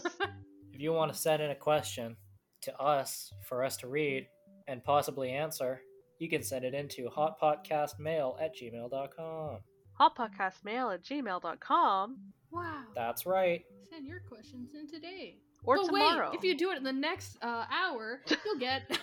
If 0.76 0.82
you 0.82 0.92
want 0.92 1.10
to 1.10 1.18
send 1.18 1.40
in 1.40 1.50
a 1.50 1.54
question 1.54 2.18
to 2.66 2.78
us 2.80 3.32
for 3.48 3.64
us 3.64 3.76
to 3.78 3.88
read 3.88 4.28
and 4.68 4.84
possibly 4.84 5.30
answer, 5.30 5.80
you 6.18 6.28
can 6.28 6.42
send 6.42 6.64
it 6.64 6.74
into 6.74 7.08
hotpotcastmail 7.08 8.40
at 8.40 8.54
gmail.com. 8.56 9.58
Hotpotcastmail 9.98 10.94
at 10.94 11.02
gmail.com 11.02 12.16
wow. 12.50 12.82
That's 12.94 13.26
right. 13.26 13.64
Send 13.90 14.06
your 14.06 14.20
questions 14.20 14.74
in 14.74 14.88
today. 14.88 15.36
or 15.64 15.76
but 15.76 15.86
tomorrow. 15.86 16.30
wait, 16.30 16.38
if 16.38 16.44
you 16.44 16.56
do 16.56 16.70
it 16.70 16.78
in 16.78 16.84
the 16.84 16.92
next 16.92 17.36
uh, 17.42 17.64
hour, 17.70 18.20
you'll 18.44 18.58
get 18.58 18.82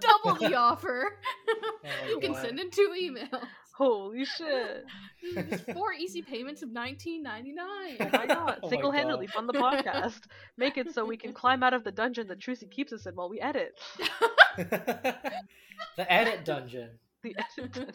double 0.00 0.38
the 0.38 0.54
offer. 0.54 1.18
my 1.82 1.90
you 2.08 2.20
can 2.20 2.34
send 2.34 2.58
in 2.58 2.70
two 2.70 2.90
emails. 3.00 3.46
Holy 3.82 4.24
shit. 4.24 4.84
Four 5.74 5.92
easy 5.92 6.22
payments 6.22 6.62
of 6.62 6.70
nineteen 6.70 7.20
ninety 7.20 7.52
nine. 7.52 7.96
Why 8.10 8.26
not? 8.26 8.60
Oh 8.62 8.68
Single 8.68 8.92
handedly 8.92 9.26
fund 9.26 9.48
the 9.48 9.54
podcast. 9.54 10.20
Make 10.56 10.76
it 10.76 10.94
so 10.94 11.04
we 11.04 11.16
can 11.16 11.32
climb 11.32 11.64
out 11.64 11.74
of 11.74 11.82
the 11.82 11.90
dungeon 11.90 12.28
that 12.28 12.38
Trucy 12.38 12.70
keeps 12.70 12.92
us 12.92 13.06
in 13.06 13.16
while 13.16 13.28
we 13.28 13.40
edit. 13.40 13.80
the 14.56 16.06
edit 16.08 16.44
dungeon. 16.44 16.90
The 17.24 17.34
edit 17.58 17.72
dungeon. 17.72 17.94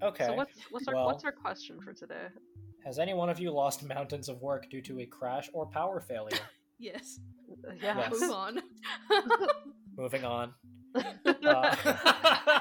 Okay. 0.00 0.26
So 0.26 0.34
what's 0.34 0.58
what's 0.70 0.86
our 0.86 0.94
Well- 0.94 1.06
what's 1.06 1.24
our 1.24 1.32
question 1.32 1.80
for 1.80 1.92
today? 1.92 2.28
Has 2.84 3.00
any 3.00 3.14
one 3.14 3.30
of 3.30 3.40
you 3.40 3.50
lost 3.50 3.82
mountains 3.84 4.28
of 4.28 4.42
work 4.42 4.70
due 4.70 4.82
to 4.82 5.00
a 5.00 5.06
crash 5.06 5.50
or 5.52 5.66
power 5.66 6.00
failure? 6.00 6.38
yes. 6.78 7.18
Yeah. 7.82 7.96
Yes. 7.98 8.20
Move 8.20 8.30
on. 8.30 8.62
Moving 9.96 10.24
on. 10.24 10.54
Uh, 10.94 12.60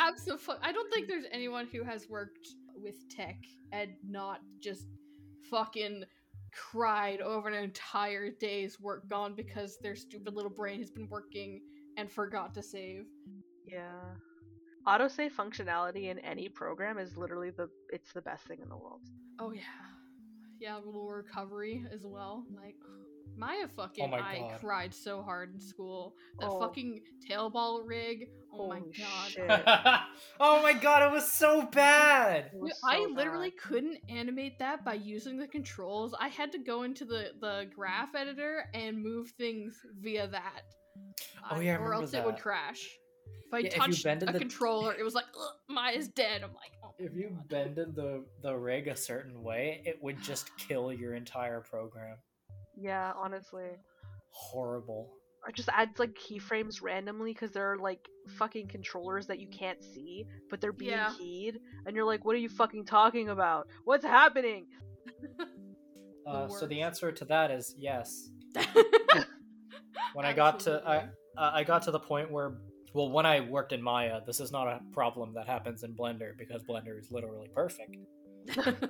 Absolutely. 0.00 0.54
I 0.62 0.72
don't 0.72 0.92
think 0.92 1.06
there's 1.08 1.26
anyone 1.30 1.68
who 1.70 1.84
has 1.84 2.08
worked 2.08 2.48
with 2.74 3.08
tech 3.08 3.36
and 3.72 3.90
not 4.08 4.40
just 4.60 4.86
fucking 5.50 6.04
cried 6.52 7.20
over 7.20 7.48
an 7.48 7.54
entire 7.54 8.30
day's 8.30 8.80
work 8.80 9.08
gone 9.08 9.34
because 9.36 9.78
their 9.82 9.94
stupid 9.94 10.34
little 10.34 10.50
brain 10.50 10.78
has 10.80 10.90
been 10.90 11.08
working 11.08 11.60
and 11.96 12.10
forgot 12.10 12.54
to 12.54 12.62
save. 12.62 13.04
yeah. 13.66 14.14
Autosave 14.88 15.32
functionality 15.32 16.04
in 16.10 16.18
any 16.20 16.48
program 16.48 16.98
is 16.98 17.16
literally 17.18 17.50
the 17.50 17.68
it's 17.90 18.12
the 18.14 18.22
best 18.22 18.46
thing 18.46 18.60
in 18.62 18.68
the 18.70 18.76
world. 18.76 19.02
Oh 19.38 19.52
yeah. 19.52 19.60
Yeah, 20.58 20.76
little 20.76 21.06
recovery 21.06 21.84
as 21.92 22.06
well. 22.06 22.44
Like 22.54 22.76
Maya 23.40 23.66
fucking 23.74 24.04
Oh 24.04 24.08
my 24.08 24.18
I 24.20 24.56
cried 24.60 24.94
so 24.94 25.22
hard 25.22 25.52
in 25.54 25.58
school. 25.60 26.14
That 26.38 26.50
Oh. 26.50 26.60
fucking 26.60 27.00
tailball 27.28 27.80
rig. 27.86 28.28
Oh 28.52 28.68
my 28.68 28.80
god. 28.80 30.02
oh 30.40 30.62
my 30.62 30.72
god, 30.74 31.02
it 31.02 31.12
was 31.12 31.30
so 31.32 31.62
bad. 31.62 32.50
It 32.54 32.60
was 32.60 32.78
I 32.84 33.06
literally 33.06 33.50
bad. 33.50 33.58
couldn't 33.58 33.98
animate 34.08 34.58
that 34.58 34.84
by 34.84 34.94
using 34.94 35.38
the 35.38 35.46
controls. 35.48 36.14
I 36.20 36.28
had 36.28 36.52
to 36.52 36.58
go 36.58 36.82
into 36.82 37.04
the, 37.04 37.30
the 37.40 37.66
graph 37.74 38.14
editor 38.14 38.64
and 38.74 39.02
move 39.02 39.30
things 39.38 39.80
via 40.00 40.28
that. 40.28 40.62
Oh, 41.50 41.56
Uh, 41.56 41.60
yeah, 41.60 41.72
I 41.72 41.76
or 41.76 41.78
remember 41.84 41.94
else 42.04 42.14
it 42.14 42.24
would 42.24 42.36
crash. 42.38 42.88
If 43.46 43.54
I 43.54 43.58
Yeah, 43.60 43.70
touched 43.70 44.04
bended 44.04 44.28
a 44.28 44.32
the- 44.32 44.38
controller, 44.38 44.94
it 44.94 45.02
was 45.02 45.14
like, 45.14 45.24
Maya's 45.68 46.08
dead. 46.08 46.42
I'm 46.42 46.50
like, 46.52 46.72
oh. 46.84 46.94
If 46.98 47.14
you 47.16 47.36
bended 47.48 47.94
the 47.94 48.24
the 48.42 48.54
rig 48.54 48.86
a 48.88 48.94
certain 48.96 49.42
way, 49.42 49.80
it 49.86 49.98
would 50.02 50.20
just 50.22 50.54
kill 50.58 50.92
your 50.92 51.14
entire 51.14 51.60
program. 51.60 52.16
Yeah, 52.80 53.12
honestly. 53.16 53.68
Horrible. 54.30 55.10
Or 55.46 55.52
just 55.52 55.68
adds 55.70 55.98
like 55.98 56.14
keyframes 56.14 56.82
randomly 56.82 57.32
because 57.32 57.52
there 57.52 57.72
are 57.72 57.78
like 57.78 58.00
fucking 58.38 58.68
controllers 58.68 59.26
that 59.28 59.38
you 59.38 59.48
can't 59.48 59.82
see, 59.82 60.26
but 60.50 60.60
they're 60.60 60.72
being 60.72 60.90
Yeah. 60.92 61.12
keyed, 61.16 61.60
and 61.86 61.96
you're 61.96 62.04
like, 62.04 62.24
what 62.24 62.34
are 62.34 62.38
you 62.38 62.48
fucking 62.48 62.84
talking 62.84 63.28
about? 63.30 63.66
What's 63.84 64.04
happening? 64.04 64.66
Uh, 66.26 66.46
so 66.48 66.66
the 66.66 66.80
answer 66.82 67.10
to 67.10 67.24
that 67.24 67.50
is 67.50 67.74
yes. 67.76 68.28
When 70.12 70.26
I 70.26 70.32
got 70.32 70.60
to 70.60 70.80
I 70.86 70.96
uh, 71.36 71.50
I 71.54 71.64
got 71.64 71.82
to 71.84 71.90
the 71.90 71.98
point 71.98 72.30
where 72.30 72.58
well 72.92 73.10
when 73.10 73.26
I 73.26 73.40
worked 73.40 73.72
in 73.72 73.82
Maya, 73.82 74.20
this 74.26 74.38
is 74.38 74.52
not 74.52 74.68
a 74.68 74.80
problem 74.92 75.32
that 75.34 75.46
happens 75.46 75.82
in 75.82 75.94
Blender 75.94 76.36
because 76.38 76.62
Blender 76.62 76.96
is 76.98 77.10
literally 77.10 77.48
perfect. 77.54 77.96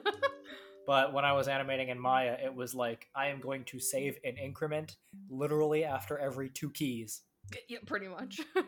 But 0.90 1.12
when 1.12 1.24
I 1.24 1.34
was 1.34 1.46
animating 1.46 1.88
in 1.90 2.00
Maya, 2.00 2.36
it 2.44 2.52
was 2.52 2.74
like 2.74 3.06
I 3.14 3.28
am 3.28 3.40
going 3.40 3.62
to 3.66 3.78
save 3.78 4.18
an 4.24 4.36
increment 4.36 4.96
literally 5.28 5.84
after 5.84 6.18
every 6.18 6.48
two 6.48 6.68
keys. 6.68 7.20
yeah, 7.68 7.78
pretty 7.86 8.08
much. 8.08 8.40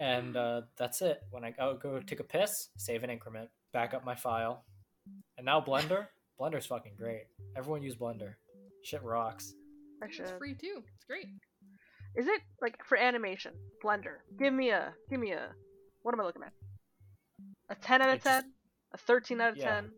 And 0.00 0.34
uh, 0.34 0.62
that's 0.78 1.02
it. 1.02 1.20
When 1.30 1.44
I 1.44 1.50
go, 1.50 1.74
go 1.74 2.00
take 2.00 2.20
a 2.20 2.24
piss, 2.24 2.68
save 2.78 3.04
an 3.04 3.10
increment, 3.10 3.50
back 3.74 3.92
up 3.92 4.02
my 4.02 4.14
file. 4.14 4.64
And 5.36 5.44
now 5.44 5.60
Blender? 5.60 6.06
Blender's 6.40 6.64
fucking 6.64 6.94
great. 6.98 7.24
Everyone 7.54 7.82
use 7.82 7.96
Blender. 7.96 8.36
Shit 8.82 9.02
rocks. 9.02 9.52
I 10.02 10.06
it's 10.06 10.30
free 10.38 10.54
too. 10.54 10.82
It's 10.96 11.04
great. 11.04 11.26
Is 12.16 12.26
it 12.26 12.40
like 12.62 12.82
for 12.86 12.96
animation? 12.96 13.52
Blender. 13.84 14.20
Give 14.38 14.54
me 14.54 14.70
a. 14.70 14.94
Give 15.10 15.20
me 15.20 15.32
a. 15.32 15.50
What 16.00 16.14
am 16.14 16.22
I 16.22 16.24
looking 16.24 16.44
at? 16.44 16.54
A 17.68 17.74
ten 17.74 18.00
out 18.00 18.16
of 18.16 18.22
ten. 18.24 18.44
A 18.94 18.96
thirteen 18.96 19.42
out 19.42 19.50
of 19.50 19.58
yeah. 19.58 19.74
ten. 19.74 19.90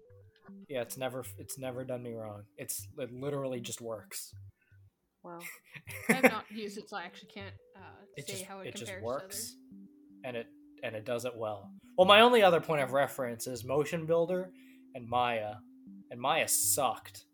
Yeah, 0.69 0.83
it's 0.83 0.97
never 0.97 1.25
it's 1.39 1.59
never 1.59 1.85
done 1.85 2.03
me 2.03 2.15
wrong. 2.15 2.43
It's 2.57 2.89
it 2.99 3.13
literally 3.13 3.61
just 3.61 3.81
works. 3.81 4.35
Wow. 5.23 5.39
I 6.09 6.15
have 6.15 6.25
not 6.25 6.45
used 6.51 6.79
it, 6.79 6.89
so 6.89 6.97
I 6.97 7.03
actually 7.03 7.31
can't 7.35 7.55
uh, 7.77 8.05
it 8.17 8.27
say 8.27 8.35
just 8.35 8.45
how 8.45 8.61
it, 8.61 8.69
it 8.69 8.75
compares 8.75 8.89
just 8.89 8.99
to 8.99 9.05
works, 9.05 9.57
and 10.25 10.37
it 10.37 10.47
and 10.83 10.97
it 10.97 11.05
does 11.05 11.25
it 11.25 11.33
well. 11.37 11.71
Well, 11.97 12.07
my 12.07 12.21
only 12.21 12.43
other 12.43 12.61
point 12.61 12.83
of 12.83 12.93
reference 12.93 13.47
is 13.47 13.65
Motion 13.65 14.07
Builder 14.07 14.51
and 14.95 15.09
Maya, 15.09 15.55
and 16.11 16.21
Maya 16.21 16.49
sucked, 16.49 17.27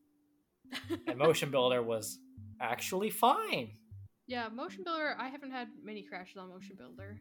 and 1.07 1.17
Motion 1.19 1.51
Builder 1.51 1.83
was 1.83 2.19
actually 2.61 3.11
fine. 3.11 3.71
yeah, 4.27 4.49
Motion 4.49 4.83
Builder. 4.85 5.17
I 5.19 5.29
haven't 5.29 5.53
had 5.53 5.69
many 5.83 6.03
crashes 6.03 6.37
on 6.37 6.49
Motion 6.49 6.77
Builder. 6.77 7.21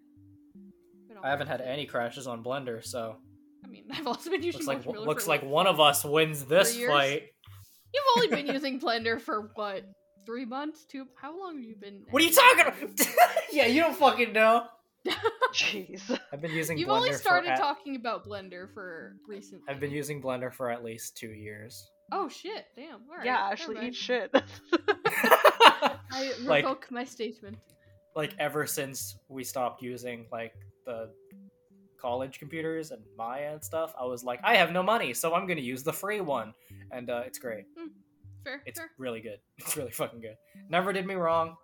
I 1.24 1.30
haven't 1.30 1.48
had 1.48 1.62
any 1.62 1.86
crashes 1.86 2.28
on 2.28 2.44
Blender, 2.44 2.84
so 2.84 3.18
I 3.68 3.72
mean, 3.72 3.86
I've 3.92 4.08
also 4.08 4.30
been 4.30 4.44
using 4.44 4.60
looks 4.60 4.68
like 4.68 4.86
Motion 4.86 5.04
looks 5.04 5.24
for, 5.26 5.30
like 5.30 5.44
one 5.44 5.68
of 5.68 5.80
us 5.80 6.04
wins 6.06 6.46
this 6.46 6.78
fight. 6.86 7.24
You've 7.94 8.04
only 8.18 8.28
been 8.28 8.48
using 8.54 8.80
Blender 8.80 9.20
for 9.20 9.52
what? 9.56 9.84
Three 10.26 10.46
months? 10.46 10.86
Two? 10.86 11.06
How 11.22 11.38
long 11.40 11.56
have 11.56 11.64
you 11.64 11.76
been? 11.76 12.04
What 12.10 12.22
are 12.22 12.26
you 12.26 12.34
talking 12.34 12.66
about? 12.68 13.08
yeah, 13.52 13.66
you 13.66 13.82
don't 13.82 13.96
fucking 13.96 14.34
know. 14.34 14.66
Jeez. 15.54 16.02
I've 16.34 16.42
been 16.42 16.52
using 16.52 16.76
Blender. 16.76 16.80
You've 16.82 16.90
Blender 16.90 16.96
only 16.98 17.14
started 17.14 17.48
for 17.48 17.54
at- 17.54 17.60
talking 17.60 17.96
about 17.96 18.28
Blender 18.28 18.72
for 18.74 19.16
recently. 19.28 19.64
I've 19.70 19.80
been 19.80 19.92
using 19.92 20.22
Blender 20.22 20.52
for 20.52 20.70
at 20.70 20.84
least 20.84 21.16
two 21.16 21.30
years. 21.30 21.90
Oh 22.12 22.28
shit! 22.30 22.66
Damn. 22.76 23.02
All 23.10 23.18
right. 23.18 23.26
yeah, 23.26 23.36
never 23.36 23.52
actually, 23.52 23.88
eat 23.88 23.96
shit. 23.96 24.32
I 24.34 25.98
like 26.44 26.64
revoke 26.64 26.88
my 26.90 27.04
statement. 27.04 27.58
like 28.16 28.34
ever 28.40 28.66
since 28.66 29.18
we 29.30 29.44
stopped 29.44 29.82
using 29.82 30.26
like 30.32 30.54
the 30.86 31.10
college 32.00 32.40
computers 32.40 32.92
and 32.92 33.02
Maya 33.18 33.52
and 33.54 33.64
stuff, 33.64 33.94
I 34.00 34.06
was 34.06 34.24
like, 34.24 34.40
I 34.44 34.56
have 34.56 34.72
no 34.72 34.84
money, 34.84 35.14
so 35.14 35.34
I'm 35.34 35.48
gonna 35.48 35.62
use 35.62 35.84
the 35.84 35.94
free 35.94 36.22
one, 36.22 36.54
and 36.92 37.10
uh, 37.10 37.24
it's 37.26 37.40
great. 37.40 37.66
Fair. 38.44 38.62
It's 38.66 38.80
fair. 38.80 38.90
really 38.98 39.22
good. 39.22 39.40
It's 39.58 39.76
really 39.76 39.92
fucking 39.92 40.22
good. 40.22 40.36
Never 40.70 40.94
did 40.94 41.06
me 41.06 41.16
wrong. 41.16 41.56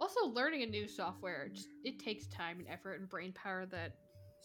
Also, 0.00 0.26
learning 0.28 0.62
a 0.62 0.66
new 0.66 0.86
software 0.88 1.48
just 1.52 1.68
it 1.84 1.98
takes 1.98 2.26
time 2.28 2.58
and 2.58 2.68
effort 2.68 3.00
and 3.00 3.08
brain 3.08 3.32
power 3.32 3.66
that 3.66 3.92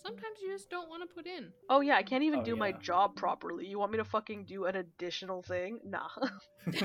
sometimes 0.03 0.37
you 0.41 0.51
just 0.51 0.69
don't 0.69 0.89
want 0.89 1.07
to 1.07 1.15
put 1.15 1.25
in. 1.27 1.51
oh 1.69 1.81
yeah, 1.81 1.95
I 1.95 2.03
can't 2.03 2.23
even 2.23 2.39
Oh, 2.41 2.43
do 2.43 2.55
my 2.55 2.71
job 2.73 3.15
properly. 3.15 3.65
You 3.67 3.79
want 3.79 3.91
me 3.91 3.97
to 3.99 4.03
fucking 4.05 4.45
do 4.45 4.65
an 4.65 4.75
additional 4.75 5.41
thing? 5.43 5.79
Nah. 5.85 6.09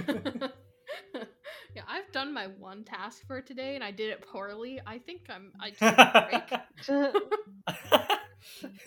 yeah, 1.75 1.83
I've 1.89 2.11
done 2.13 2.33
my 2.33 2.47
one 2.47 2.85
task 2.85 3.27
for 3.27 3.41
today 3.41 3.75
and 3.75 3.83
I 3.83 3.91
did 3.91 4.11
it 4.11 4.21
poorly. 4.27 4.81
I 4.87 4.99
think 4.99 5.23
I'm. 5.29 5.53
I 5.61 5.71
took 5.71 5.99
a 5.99 6.61
break. 6.87 8.11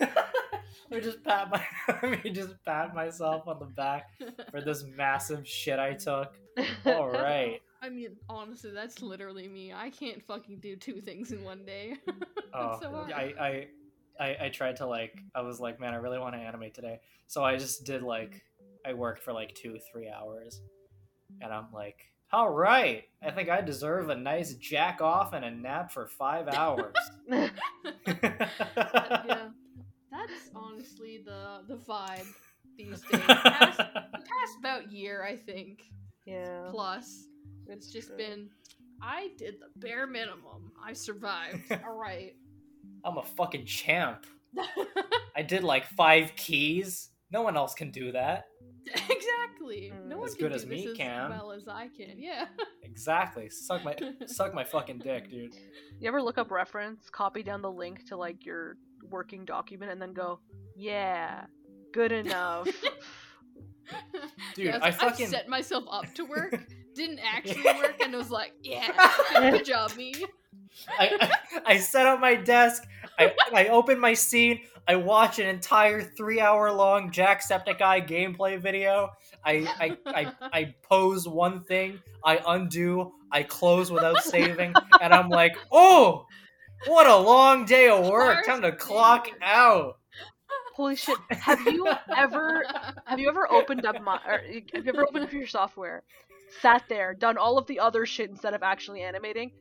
I 0.00 1.00
just 1.00 1.22
pat 1.24 1.50
my 1.50 1.62
I 2.02 2.20
mean, 2.22 2.34
just 2.34 2.54
pat 2.64 2.94
myself 2.94 3.46
on 3.46 3.58
the 3.58 3.66
back 3.66 4.10
for 4.50 4.60
this 4.60 4.84
massive 4.84 5.46
shit 5.46 5.78
I 5.78 5.94
took. 5.94 6.32
All 6.86 7.10
right. 7.10 7.60
I 7.82 7.90
mean, 7.90 8.16
honestly, 8.28 8.70
that's 8.70 9.02
literally 9.02 9.46
me. 9.46 9.72
I 9.72 9.90
can't 9.90 10.22
fucking 10.22 10.60
do 10.60 10.74
two 10.74 11.02
things 11.02 11.32
in 11.32 11.44
one 11.44 11.66
day. 11.66 11.96
Oh, 12.54 12.78
so. 12.80 13.06
I, 13.14 13.34
I, 13.38 13.66
I, 14.18 14.36
I 14.46 14.48
tried 14.48 14.76
to 14.76 14.86
like. 14.86 15.20
I 15.34 15.42
was 15.42 15.60
like, 15.60 15.80
man, 15.80 15.92
I 15.92 15.96
really 15.96 16.18
want 16.18 16.34
to 16.34 16.40
animate 16.40 16.72
today. 16.72 17.00
So 17.26 17.44
I 17.44 17.56
just 17.56 17.84
did 17.84 18.02
like, 18.02 18.42
I 18.86 18.94
worked 18.94 19.22
for 19.22 19.34
like 19.34 19.54
two, 19.54 19.78
three 19.92 20.08
hours, 20.08 20.62
and 21.42 21.52
I'm 21.52 21.66
like, 21.74 22.13
all 22.34 22.50
right, 22.50 23.04
I 23.22 23.30
think 23.30 23.48
I 23.48 23.60
deserve 23.60 24.08
a 24.08 24.16
nice 24.16 24.54
jack 24.54 25.00
off 25.00 25.34
and 25.34 25.44
a 25.44 25.50
nap 25.52 25.92
for 25.92 26.08
five 26.08 26.48
hours. 26.52 26.96
yeah, 27.28 27.48
that's 30.10 30.50
honestly 30.52 31.22
the 31.24 31.60
the 31.68 31.76
vibe 31.76 32.26
these 32.76 33.02
days. 33.02 33.20
Past, 33.20 33.78
past 34.12 34.58
about 34.58 34.90
year, 34.90 35.24
I 35.24 35.36
think, 35.36 35.84
yeah. 36.26 36.66
plus 36.70 37.28
it's 37.68 37.92
just 37.92 38.16
been. 38.16 38.50
I 39.00 39.28
did 39.38 39.56
the 39.60 39.66
bare 39.78 40.06
minimum. 40.08 40.72
I 40.82 40.92
survived. 40.92 41.70
All 41.86 41.96
right. 41.96 42.34
I'm 43.04 43.18
a 43.18 43.22
fucking 43.22 43.66
champ. 43.66 44.26
I 45.36 45.42
did 45.42 45.62
like 45.62 45.86
five 45.88 46.32
keys. 46.36 47.10
No 47.30 47.42
one 47.42 47.56
else 47.56 47.74
can 47.74 47.90
do 47.90 48.12
that. 48.12 48.46
exactly. 48.86 49.43
No 49.60 50.16
Mm. 50.16 50.18
one 50.18 50.28
As 50.28 50.34
can 50.34 50.44
good 50.44 50.48
do 50.50 50.54
as 50.56 50.66
me 50.66 50.82
this 50.82 50.92
as 50.92 50.96
can. 50.96 51.30
well 51.30 51.52
as 51.52 51.68
I 51.68 51.88
can. 51.88 52.14
Yeah. 52.18 52.46
Exactly. 52.82 53.48
Suck 53.50 53.84
my 53.84 53.96
suck 54.26 54.54
my 54.54 54.64
fucking 54.64 54.98
dick, 54.98 55.30
dude. 55.30 55.54
You 56.00 56.08
ever 56.08 56.20
look 56.22 56.38
up 56.38 56.50
reference, 56.50 57.08
copy 57.10 57.42
down 57.42 57.62
the 57.62 57.70
link 57.70 58.06
to 58.08 58.16
like 58.16 58.44
your 58.44 58.76
working 59.10 59.44
document, 59.44 59.90
and 59.92 60.00
then 60.00 60.12
go, 60.12 60.40
yeah, 60.76 61.46
good 61.92 62.12
enough. 62.12 62.66
Dude, 64.54 64.66
Yeah, 64.66 64.76
it's 64.76 64.84
I 64.84 64.88
like, 64.88 64.94
fucking- 64.98 65.26
set 65.28 65.48
myself 65.48 65.84
up 65.90 66.12
to 66.14 66.24
work, 66.24 66.58
didn't 66.94 67.18
actually 67.18 67.64
Yeah. 67.64 67.76
work, 67.78 68.00
and 68.00 68.14
was 68.14 68.30
like, 68.30 68.52
yeah, 68.62 68.90
good 69.34 69.64
job, 69.64 69.94
me. 69.96 70.14
I, 70.98 71.10
I, 71.20 71.60
I 71.74 71.78
set 71.78 72.06
up 72.06 72.20
my 72.20 72.34
desk. 72.34 72.84
I, 73.18 73.34
I 73.52 73.68
open 73.68 73.98
my 73.98 74.14
scene. 74.14 74.60
I 74.86 74.96
watch 74.96 75.38
an 75.38 75.46
entire 75.46 76.02
three 76.02 76.40
hour 76.40 76.70
long 76.72 77.10
Jacksepticeye 77.10 78.06
gameplay 78.06 78.60
video. 78.60 79.10
I, 79.44 79.66
I, 79.78 79.98
I, 80.06 80.32
I 80.52 80.74
pose 80.82 81.26
one 81.26 81.62
thing. 81.64 82.00
I 82.24 82.40
undo. 82.46 83.12
I 83.30 83.42
close 83.42 83.90
without 83.90 84.18
saving. 84.22 84.74
And 85.00 85.14
I'm 85.14 85.28
like, 85.28 85.56
oh, 85.72 86.26
what 86.86 87.06
a 87.06 87.16
long 87.16 87.64
day 87.64 87.88
of 87.88 88.06
work. 88.06 88.44
Time 88.44 88.62
to 88.62 88.72
clock 88.72 89.28
out. 89.42 89.98
Holy 90.74 90.96
shit! 90.96 91.16
Have 91.30 91.60
you 91.68 91.88
ever 92.16 92.64
have 93.04 93.20
you 93.20 93.28
ever 93.28 93.50
opened 93.50 93.86
up 93.86 94.02
my 94.02 94.18
or 94.26 94.40
have 94.74 94.84
you 94.84 94.92
ever 94.92 95.06
opened 95.06 95.24
up 95.24 95.32
your 95.32 95.46
software, 95.46 96.02
sat 96.60 96.82
there, 96.88 97.14
done 97.14 97.38
all 97.38 97.58
of 97.58 97.66
the 97.68 97.78
other 97.78 98.04
shit 98.04 98.28
instead 98.28 98.54
of 98.54 98.64
actually 98.64 99.00
animating, 99.00 99.52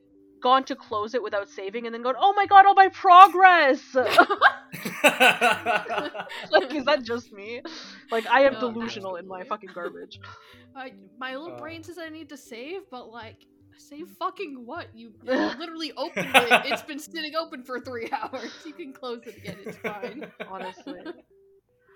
gone 0.43 0.63
to 0.65 0.75
close 0.75 1.15
it 1.15 1.23
without 1.23 1.49
saving, 1.49 1.85
and 1.87 1.93
then 1.95 2.03
gone, 2.03 2.15
oh 2.19 2.33
my 2.35 2.45
god, 2.45 2.65
all 2.67 2.75
my 2.75 2.89
progress! 2.89 3.81
like, 3.95 4.07
is 6.73 6.85
that 6.85 7.01
just 7.03 7.31
me? 7.31 7.61
Like, 8.11 8.27
I 8.27 8.41
am 8.41 8.53
No, 8.53 8.59
delusional 8.71 9.15
in 9.15 9.27
my 9.27 9.43
fucking 9.45 9.69
garbage. 9.73 10.19
I, 10.75 10.91
my 11.19 11.35
little 11.35 11.55
Uh. 11.55 11.59
brain 11.59 11.83
says 11.83 11.97
I 11.97 12.09
need 12.09 12.29
to 12.29 12.37
save, 12.37 12.81
but 12.91 13.09
like, 13.09 13.37
save 13.77 14.07
fucking 14.19 14.63
what? 14.65 14.87
You, 14.93 15.13
you 15.23 15.31
literally 15.59 15.91
opened 15.97 16.29
it. 16.35 16.65
It's 16.65 16.83
been 16.83 16.99
sitting 16.99 17.35
open 17.35 17.63
for 17.63 17.79
three 17.79 18.09
hours. 18.11 18.51
You 18.65 18.73
can 18.73 18.93
close 18.93 19.21
it 19.25 19.37
again. 19.37 19.57
It's 19.65 19.77
fine. 19.77 20.25
honestly. 20.49 20.99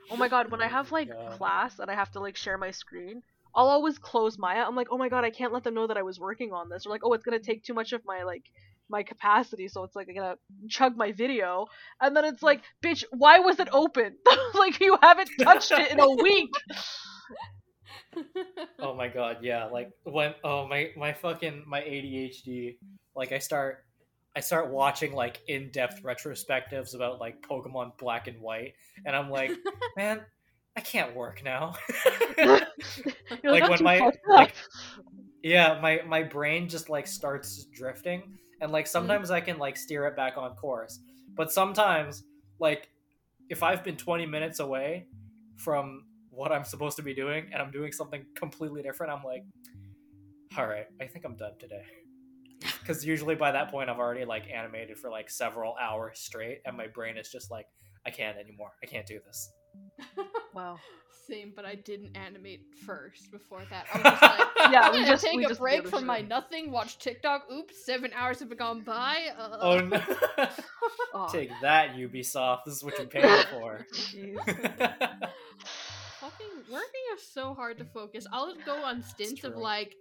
Oh 0.09 0.15
my 0.15 0.29
god, 0.29 0.51
when 0.51 0.61
I 0.61 0.67
have 0.67 0.91
like 0.91 1.09
God. 1.09 1.37
class 1.37 1.79
and 1.79 1.91
I 1.91 1.95
have 1.95 2.11
to 2.11 2.19
like 2.19 2.37
share 2.37 2.57
my 2.57 2.71
screen, 2.71 3.23
I'll 3.57 3.69
always 3.69 3.97
close 3.97 4.37
Maya. 4.37 4.63
I'm 4.65 4.75
like, 4.75 4.89
oh 4.91 4.99
my 4.99 5.09
god, 5.09 5.25
I 5.25 5.31
can't 5.31 5.51
let 5.51 5.63
them 5.63 5.73
know 5.73 5.87
that 5.87 5.97
I 5.97 6.03
was 6.03 6.19
working 6.19 6.53
on 6.53 6.69
this. 6.69 6.85
Or 6.85 6.91
like, 6.91 7.01
oh, 7.03 7.13
it's 7.13 7.25
gonna 7.25 7.39
take 7.39 7.63
too 7.63 7.73
much 7.73 7.91
of 7.91 8.01
my 8.05 8.21
like 8.21 8.43
my 8.87 9.01
capacity, 9.01 9.67
so 9.67 9.83
it's 9.83 9.95
like 9.95 10.07
I'm 10.07 10.15
gonna 10.15 10.37
chug 10.69 10.95
my 10.95 11.11
video. 11.11 11.65
And 11.99 12.15
then 12.15 12.23
it's 12.23 12.43
like, 12.43 12.61
bitch, 12.85 13.03
why 13.11 13.39
was 13.39 13.59
it 13.59 13.67
open? 13.71 14.15
like 14.53 14.79
you 14.79 14.95
haven't 15.01 15.29
touched 15.41 15.71
it 15.71 15.91
in 15.91 15.99
a 15.99 16.09
week. 16.09 16.51
oh 18.79 18.93
my 18.93 19.07
god, 19.07 19.37
yeah. 19.41 19.65
Like 19.65 19.89
when 20.03 20.35
oh 20.43 20.67
my 20.67 20.91
my 20.95 21.13
fucking 21.13 21.63
my 21.67 21.81
ADHD. 21.81 22.77
Like 23.15 23.31
I 23.31 23.39
start 23.39 23.83
I 24.35 24.39
start 24.39 24.69
watching 24.69 25.13
like 25.13 25.41
in-depth 25.47 26.03
retrospectives 26.03 26.93
about 26.93 27.19
like 27.19 27.41
Pokemon 27.41 27.97
Black 27.97 28.27
and 28.27 28.39
White, 28.39 28.73
and 29.03 29.15
I'm 29.15 29.31
like, 29.31 29.49
man, 29.97 30.21
I 30.77 30.81
can't 30.81 31.15
work 31.15 31.43
now. 31.43 31.73
Like, 33.43 33.67
when 33.69 33.83
my- 33.83 34.11
like- 34.27 34.53
yeah, 35.43 35.79
my 35.81 36.01
my 36.07 36.23
brain 36.23 36.69
just 36.69 36.89
like 36.89 37.07
starts 37.07 37.65
drifting, 37.65 38.37
and 38.61 38.71
like 38.71 38.87
sometimes 38.87 39.31
I 39.31 39.41
can 39.41 39.57
like 39.57 39.77
steer 39.77 40.05
it 40.05 40.15
back 40.15 40.37
on 40.37 40.55
course, 40.55 40.99
but 41.35 41.51
sometimes 41.51 42.23
like 42.59 42.89
if 43.49 43.63
I've 43.63 43.83
been 43.83 43.95
20 43.97 44.25
minutes 44.25 44.59
away 44.59 45.07
from 45.57 46.03
what 46.29 46.51
I'm 46.51 46.63
supposed 46.65 46.97
to 46.97 47.03
be 47.03 47.13
doing 47.13 47.49
and 47.51 47.61
I'm 47.61 47.71
doing 47.71 47.91
something 47.91 48.25
completely 48.35 48.81
different, 48.83 49.11
I'm 49.13 49.23
like, 49.23 49.43
all 50.57 50.67
right, 50.67 50.85
I 51.01 51.05
think 51.07 51.25
I'm 51.25 51.35
done 51.35 51.53
today. 51.59 51.83
Because 52.79 53.05
usually 53.05 53.35
by 53.35 53.51
that 53.51 53.69
point 53.69 53.89
I've 53.89 53.99
already 53.99 54.25
like 54.25 54.45
animated 54.53 54.97
for 54.97 55.09
like 55.11 55.29
several 55.29 55.75
hours 55.79 56.19
straight, 56.19 56.59
and 56.65 56.75
my 56.77 56.87
brain 56.87 57.17
is 57.17 57.29
just 57.29 57.51
like, 57.51 57.65
I 58.05 58.09
can't 58.11 58.37
anymore. 58.37 58.71
I 58.83 58.87
can't 58.87 59.05
do 59.05 59.19
this. 59.25 59.49
Wow. 60.53 60.79
Same, 61.27 61.51
but 61.53 61.65
I 61.65 61.75
didn't 61.75 62.15
animate 62.15 62.61
first 62.85 63.31
before 63.33 63.61
that. 63.69 63.85
I 63.93 63.97
was 63.97 64.03
just 64.03 64.21
like, 64.59 64.71
Yeah, 64.71 64.81
I'm 64.83 64.91
we 64.93 64.99
gonna 64.99 65.11
just 65.11 65.25
take 65.25 65.35
we 65.35 65.43
a 65.43 65.49
just 65.49 65.59
break 65.59 65.85
from 65.85 66.05
my 66.05 66.21
nothing, 66.21 66.71
watch 66.71 66.99
TikTok. 66.99 67.51
Oops, 67.51 67.73
seven 67.85 68.11
hours 68.15 68.39
have 68.39 68.57
gone 68.57 68.81
by. 68.81 69.27
Uh, 69.37 69.57
Oh 69.59 69.79
no! 69.79 70.01
Oh, 71.13 71.27
Take 71.29 71.49
that, 71.61 71.95
Ubisoft. 71.95 72.59
This 72.65 72.75
is 72.75 72.83
what 72.83 72.97
you 72.97 73.07
paid 73.07 73.23
for. 73.51 73.85
jeez. 73.93 74.37
Fucking 76.21 76.47
working 76.71 77.05
is 77.15 77.27
so 77.27 77.53
hard 77.53 77.77
to 77.79 77.85
focus. 77.85 78.25
I'll 78.31 78.55
go 78.65 78.75
on 78.83 79.03
stints 79.03 79.43
of 79.43 79.55
like 79.57 79.95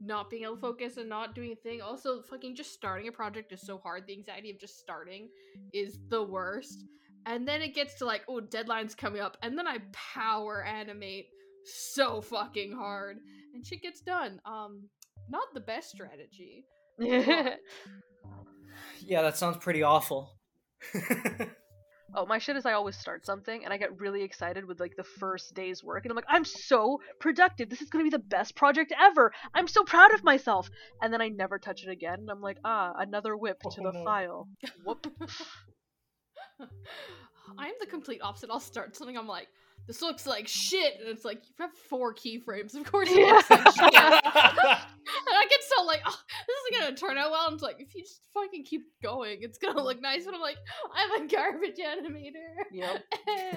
not 0.00 0.30
being 0.30 0.44
able 0.44 0.54
to 0.54 0.60
focus 0.60 0.96
and 0.98 1.08
not 1.08 1.34
doing 1.34 1.52
a 1.52 1.56
thing. 1.56 1.80
Also, 1.82 2.22
fucking 2.22 2.54
just 2.54 2.72
starting 2.72 3.08
a 3.08 3.12
project 3.12 3.52
is 3.52 3.60
so 3.62 3.78
hard. 3.78 4.06
The 4.06 4.12
anxiety 4.12 4.50
of 4.50 4.58
just 4.58 4.78
starting 4.78 5.28
is 5.72 5.98
the 6.08 6.22
worst. 6.22 6.84
And 7.26 7.46
then 7.48 7.62
it 7.62 7.74
gets 7.74 7.94
to 7.96 8.04
like 8.04 8.22
oh 8.28 8.40
deadline's 8.40 8.94
coming 8.94 9.20
up 9.20 9.36
and 9.42 9.56
then 9.58 9.66
i 9.66 9.78
power 9.92 10.62
animate 10.64 11.26
so 11.64 12.20
fucking 12.20 12.72
hard 12.72 13.18
and 13.54 13.66
shit 13.66 13.80
gets 13.82 14.00
done 14.00 14.40
um 14.44 14.88
not 15.30 15.44
the 15.54 15.60
best 15.60 15.90
strategy 15.90 16.64
Yeah, 19.06 19.22
that 19.22 19.36
sounds 19.36 19.58
pretty 19.58 19.82
awful. 19.82 20.30
oh, 22.14 22.26
my 22.26 22.38
shit 22.38 22.56
is 22.56 22.64
I 22.64 22.72
always 22.72 22.96
start 22.96 23.26
something 23.26 23.64
and 23.64 23.72
I 23.72 23.76
get 23.76 24.00
really 24.00 24.22
excited 24.22 24.64
with 24.64 24.80
like 24.80 24.94
the 24.96 25.04
first 25.04 25.54
day's 25.54 25.82
work 25.82 26.04
and 26.04 26.12
I'm 26.12 26.16
like, 26.16 26.24
I'm 26.28 26.44
so 26.44 27.00
productive. 27.20 27.68
This 27.68 27.82
is 27.82 27.90
gonna 27.90 28.04
be 28.04 28.10
the 28.10 28.18
best 28.18 28.54
project 28.56 28.92
ever. 28.98 29.32
I'm 29.54 29.68
so 29.68 29.82
proud 29.84 30.14
of 30.14 30.24
myself. 30.24 30.70
And 31.02 31.12
then 31.12 31.20
I 31.20 31.28
never 31.28 31.58
touch 31.58 31.82
it 31.84 31.90
again 31.90 32.20
and 32.20 32.30
I'm 32.30 32.40
like, 32.40 32.58
ah, 32.64 32.92
another 32.96 33.36
WIP 33.36 33.60
to 33.60 33.68
Oh, 33.80 33.90
the 33.90 33.92
no. 33.92 34.04
file. 34.04 34.48
Whoop. 34.84 35.06
i'm 37.58 37.72
the 37.80 37.86
complete 37.86 38.20
opposite 38.22 38.50
i'll 38.50 38.60
start 38.60 38.96
something 38.96 39.16
i'm 39.18 39.28
like 39.28 39.48
this 39.86 40.00
looks 40.00 40.26
like 40.26 40.48
shit 40.48 40.94
and 40.98 41.08
it's 41.08 41.24
like 41.26 41.42
you 41.46 41.54
have 41.60 41.70
four 41.90 42.14
keyframes 42.14 42.74
of 42.74 42.90
course 42.90 43.08
it 43.10 43.18
Yeah. 43.18 43.32
looks 43.34 43.50
like 43.50 43.60
shit 43.74 43.94
and 45.26 45.36
I 45.36 45.46
get 45.48 45.60
so 45.76 45.84
like, 45.84 46.00
oh, 46.06 46.18
this 46.46 46.56
isn't 46.72 46.80
gonna 46.80 46.96
turn 46.96 47.18
out 47.18 47.30
well. 47.30 47.46
And 47.46 47.54
it's 47.54 47.62
like, 47.62 47.76
if 47.78 47.94
you 47.94 48.02
just 48.02 48.20
fucking 48.32 48.64
keep 48.64 48.82
going, 49.02 49.38
it's 49.42 49.58
gonna 49.58 49.82
look 49.82 50.00
nice. 50.00 50.24
But 50.24 50.34
I'm 50.34 50.40
like, 50.40 50.56
I'm 50.94 51.22
a 51.22 51.28
garbage 51.28 51.76
animator. 51.76 52.64
Yep, 52.72 53.02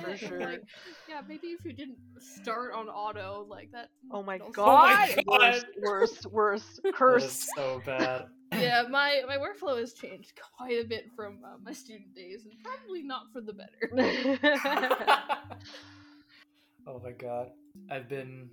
for 0.03 0.17
sure. 0.17 0.39
Like, 0.41 0.63
yeah, 1.07 1.21
maybe 1.27 1.47
if 1.47 1.63
you 1.63 1.71
didn't 1.73 1.97
start 2.19 2.73
on 2.73 2.87
auto 2.89 3.45
like 3.49 3.71
that. 3.71 3.89
Oh 4.11 4.23
my 4.23 4.37
could 4.39 4.47
also- 4.47 4.51
god. 4.65 5.09
Oh 5.27 5.33
my 5.37 5.51
God. 5.51 5.63
Worst, 5.81 6.25
worst, 6.25 6.25
worst. 6.31 6.83
That 6.83 6.95
Cursed. 6.95 7.47
so 7.55 7.81
bad. 7.85 8.25
Yeah, 8.53 8.83
my 8.89 9.21
my 9.27 9.37
workflow 9.37 9.77
has 9.79 9.93
changed 9.93 10.39
quite 10.57 10.83
a 10.83 10.87
bit 10.87 11.05
from 11.15 11.39
uh, 11.45 11.57
my 11.63 11.73
student 11.73 12.15
days, 12.15 12.45
and 12.45 12.53
probably 12.63 13.03
not 13.03 13.23
for 13.33 13.41
the 13.41 13.53
better. 13.53 14.39
oh 16.87 16.99
my 17.03 17.11
god. 17.11 17.49
I've 17.91 18.09
been 18.09 18.49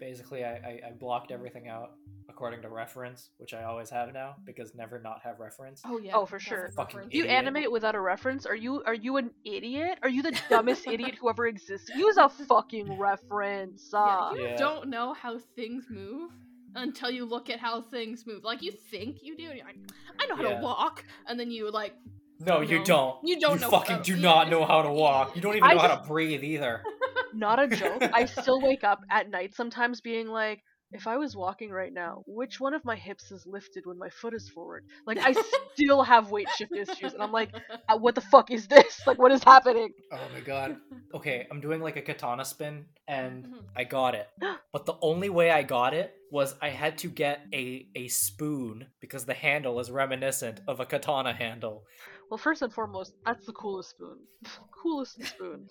basically 0.00 0.44
I, 0.44 0.52
I, 0.54 0.80
I 0.88 0.92
blocked 0.98 1.30
everything 1.30 1.68
out 1.68 1.92
according 2.28 2.62
to 2.62 2.68
reference, 2.68 3.30
which 3.36 3.54
I 3.54 3.64
always 3.64 3.90
have 3.90 4.12
now 4.12 4.34
because 4.44 4.74
never 4.74 5.00
not 5.00 5.20
have 5.22 5.38
reference. 5.38 5.82
Oh 5.84 5.98
yeah. 5.98 6.12
Oh, 6.14 6.26
for 6.26 6.38
sure. 6.38 6.70
Fucking 6.76 7.08
you 7.10 7.24
animate 7.26 7.70
without 7.70 7.94
a 7.94 8.00
reference? 8.00 8.46
Are 8.46 8.56
you 8.56 8.82
are 8.86 8.94
you 8.94 9.16
an 9.18 9.30
idiot? 9.44 9.98
Are 10.02 10.08
you 10.08 10.22
the 10.22 10.38
dumbest 10.48 10.86
idiot 10.86 11.16
who 11.20 11.28
ever 11.28 11.46
existed? 11.46 11.96
Use 11.96 12.16
a 12.16 12.28
fucking 12.28 12.98
reference. 12.98 13.90
Yeah, 13.92 14.00
Uh. 14.00 14.32
you 14.34 14.42
Yeah. 14.42 14.56
don't 14.56 14.88
know 14.88 15.12
how 15.14 15.38
things 15.56 15.86
move 15.90 16.30
until 16.74 17.10
you 17.10 17.24
look 17.24 17.50
at 17.50 17.58
how 17.60 17.80
things 17.82 18.26
move. 18.26 18.44
Like 18.44 18.62
you 18.62 18.72
think 18.72 19.18
you 19.22 19.36
do, 19.36 19.46
and 19.48 19.56
you're 19.56 19.66
like, 19.66 19.76
I 20.20 20.26
know 20.26 20.36
how 20.36 20.42
Yeah. 20.42 20.56
to 20.56 20.62
walk, 20.62 21.04
and 21.26 21.38
then 21.38 21.50
you 21.50 21.70
like, 21.70 21.94
No, 22.40 22.60
you 22.60 22.78
No. 22.78 22.84
don't. 22.84 23.16
You 23.28 23.38
don't 23.40 23.60
know. 23.60 23.66
You 23.66 23.72
know 23.72 23.78
fucking 23.78 24.02
do 24.02 24.16
yeah. 24.16 24.22
not 24.22 24.50
know 24.50 24.64
how 24.64 24.82
to 24.82 24.90
walk. 24.90 25.36
You 25.36 25.42
don't 25.42 25.56
even 25.56 25.68
I 25.68 25.74
know 25.74 25.80
how 25.80 25.94
to 25.96 26.06
breathe 26.06 26.42
either. 26.42 26.82
Not 27.32 27.58
a 27.60 27.68
joke. 27.68 28.02
I 28.12 28.24
still 28.42 28.60
wake 28.60 28.84
up 28.84 29.00
at 29.10 29.30
night 29.30 29.54
sometimes 29.54 30.00
being 30.00 30.28
like, 30.28 30.62
if 30.94 31.06
I 31.06 31.16
was 31.16 31.36
walking 31.36 31.70
right 31.70 31.92
now, 31.92 32.22
which 32.26 32.60
one 32.60 32.72
of 32.72 32.84
my 32.84 32.94
hips 32.94 33.30
is 33.32 33.44
lifted 33.46 33.84
when 33.84 33.98
my 33.98 34.08
foot 34.10 34.32
is 34.32 34.48
forward? 34.48 34.84
Like 35.06 35.18
I 35.18 35.34
still 35.74 36.02
have 36.02 36.30
weight 36.30 36.48
shift 36.56 36.72
issues, 36.72 37.12
and 37.14 37.22
I'm 37.22 37.32
like, 37.32 37.50
uh, 37.88 37.98
what 37.98 38.14
the 38.14 38.20
fuck 38.20 38.50
is 38.50 38.68
this? 38.68 39.06
Like 39.06 39.18
what 39.18 39.32
is 39.32 39.42
happening? 39.42 39.92
Oh 40.12 40.28
my 40.32 40.40
god. 40.40 40.76
Okay, 41.12 41.46
I'm 41.50 41.60
doing 41.60 41.80
like 41.80 41.96
a 41.96 42.02
katana 42.02 42.44
spin 42.44 42.86
and 43.08 43.44
Mhm. 43.44 43.64
I 43.76 43.84
got 43.84 44.14
it. 44.14 44.28
But 44.72 44.86
the 44.86 44.98
only 45.02 45.28
way 45.30 45.50
I 45.52 45.62
got 45.62 45.94
it 45.94 46.16
was 46.32 46.56
I 46.60 46.70
had 46.70 46.98
to 46.98 47.08
get 47.08 47.46
a 47.52 47.88
a 47.94 48.08
spoon 48.08 48.86
because 49.00 49.24
the 49.24 49.34
handle 49.34 49.78
is 49.80 49.90
reminiscent 49.90 50.60
of 50.66 50.80
a 50.80 50.86
katana 50.86 51.32
handle. 51.32 51.84
Well, 52.30 52.38
first 52.38 52.62
and 52.62 52.72
foremost, 52.72 53.14
that's 53.24 53.46
the 53.46 53.52
coolest 53.52 53.90
spoon. 53.90 54.18
coolest 54.82 55.22
spoon. 55.24 55.68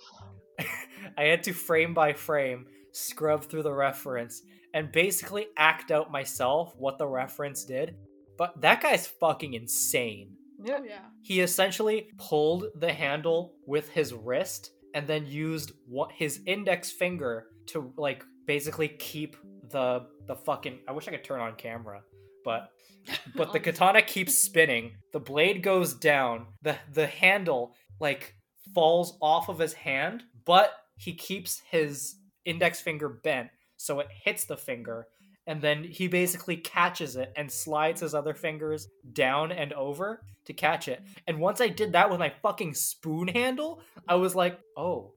I 1.17 1.23
had 1.23 1.43
to 1.43 1.53
frame 1.53 1.93
by 1.93 2.13
frame 2.13 2.67
scrub 2.93 3.43
through 3.45 3.63
the 3.63 3.73
reference 3.73 4.41
and 4.73 4.91
basically 4.91 5.47
act 5.57 5.91
out 5.91 6.11
myself 6.11 6.73
what 6.77 6.97
the 6.97 7.07
reference 7.07 7.63
did. 7.63 7.95
But 8.37 8.59
that 8.61 8.81
guy's 8.81 9.07
fucking 9.07 9.53
insane. 9.53 10.35
Yeah. 10.63 10.77
oh 10.79 10.83
yeah. 10.83 10.99
He 11.21 11.41
essentially 11.41 12.09
pulled 12.17 12.65
the 12.75 12.91
handle 12.91 13.53
with 13.65 13.89
his 13.89 14.13
wrist 14.13 14.71
and 14.93 15.07
then 15.07 15.25
used 15.25 15.71
what 15.87 16.11
his 16.11 16.41
index 16.45 16.91
finger 16.91 17.47
to 17.67 17.93
like 17.97 18.23
basically 18.45 18.87
keep 18.87 19.35
the 19.69 20.05
the 20.27 20.35
fucking 20.35 20.79
I 20.87 20.91
wish 20.91 21.07
I 21.07 21.11
could 21.11 21.23
turn 21.23 21.39
on 21.39 21.55
camera, 21.55 22.01
but 22.43 22.69
but 23.35 23.53
the 23.53 23.59
katana 23.59 24.01
keeps 24.01 24.39
spinning. 24.39 24.93
The 25.11 25.19
blade 25.19 25.61
goes 25.61 25.93
down. 25.93 26.47
The 26.61 26.77
the 26.91 27.07
handle 27.07 27.75
like 27.99 28.35
falls 28.73 29.17
off 29.21 29.49
of 29.49 29.59
his 29.59 29.73
hand, 29.73 30.23
but 30.45 30.71
he 30.97 31.13
keeps 31.13 31.61
his 31.69 32.15
index 32.45 32.81
finger 32.81 33.09
bent 33.09 33.49
so 33.77 33.99
it 33.99 34.07
hits 34.23 34.45
the 34.45 34.57
finger 34.57 35.07
and 35.45 35.61
then 35.61 35.83
he 35.83 36.07
basically 36.07 36.55
catches 36.57 37.15
it 37.15 37.33
and 37.35 37.51
slides 37.51 38.01
his 38.01 38.15
other 38.15 38.33
fingers 38.33 38.87
down 39.11 39.51
and 39.51 39.73
over 39.73 40.23
to 40.45 40.53
catch 40.53 40.87
it. 40.87 41.01
And 41.27 41.39
once 41.39 41.59
I 41.59 41.67
did 41.67 41.93
that 41.93 42.09
with 42.09 42.19
my 42.19 42.31
fucking 42.41 42.73
spoon 42.75 43.27
handle, 43.27 43.81
I 44.07 44.15
was 44.15 44.35
like, 44.35 44.59
"Oh, 44.77 45.13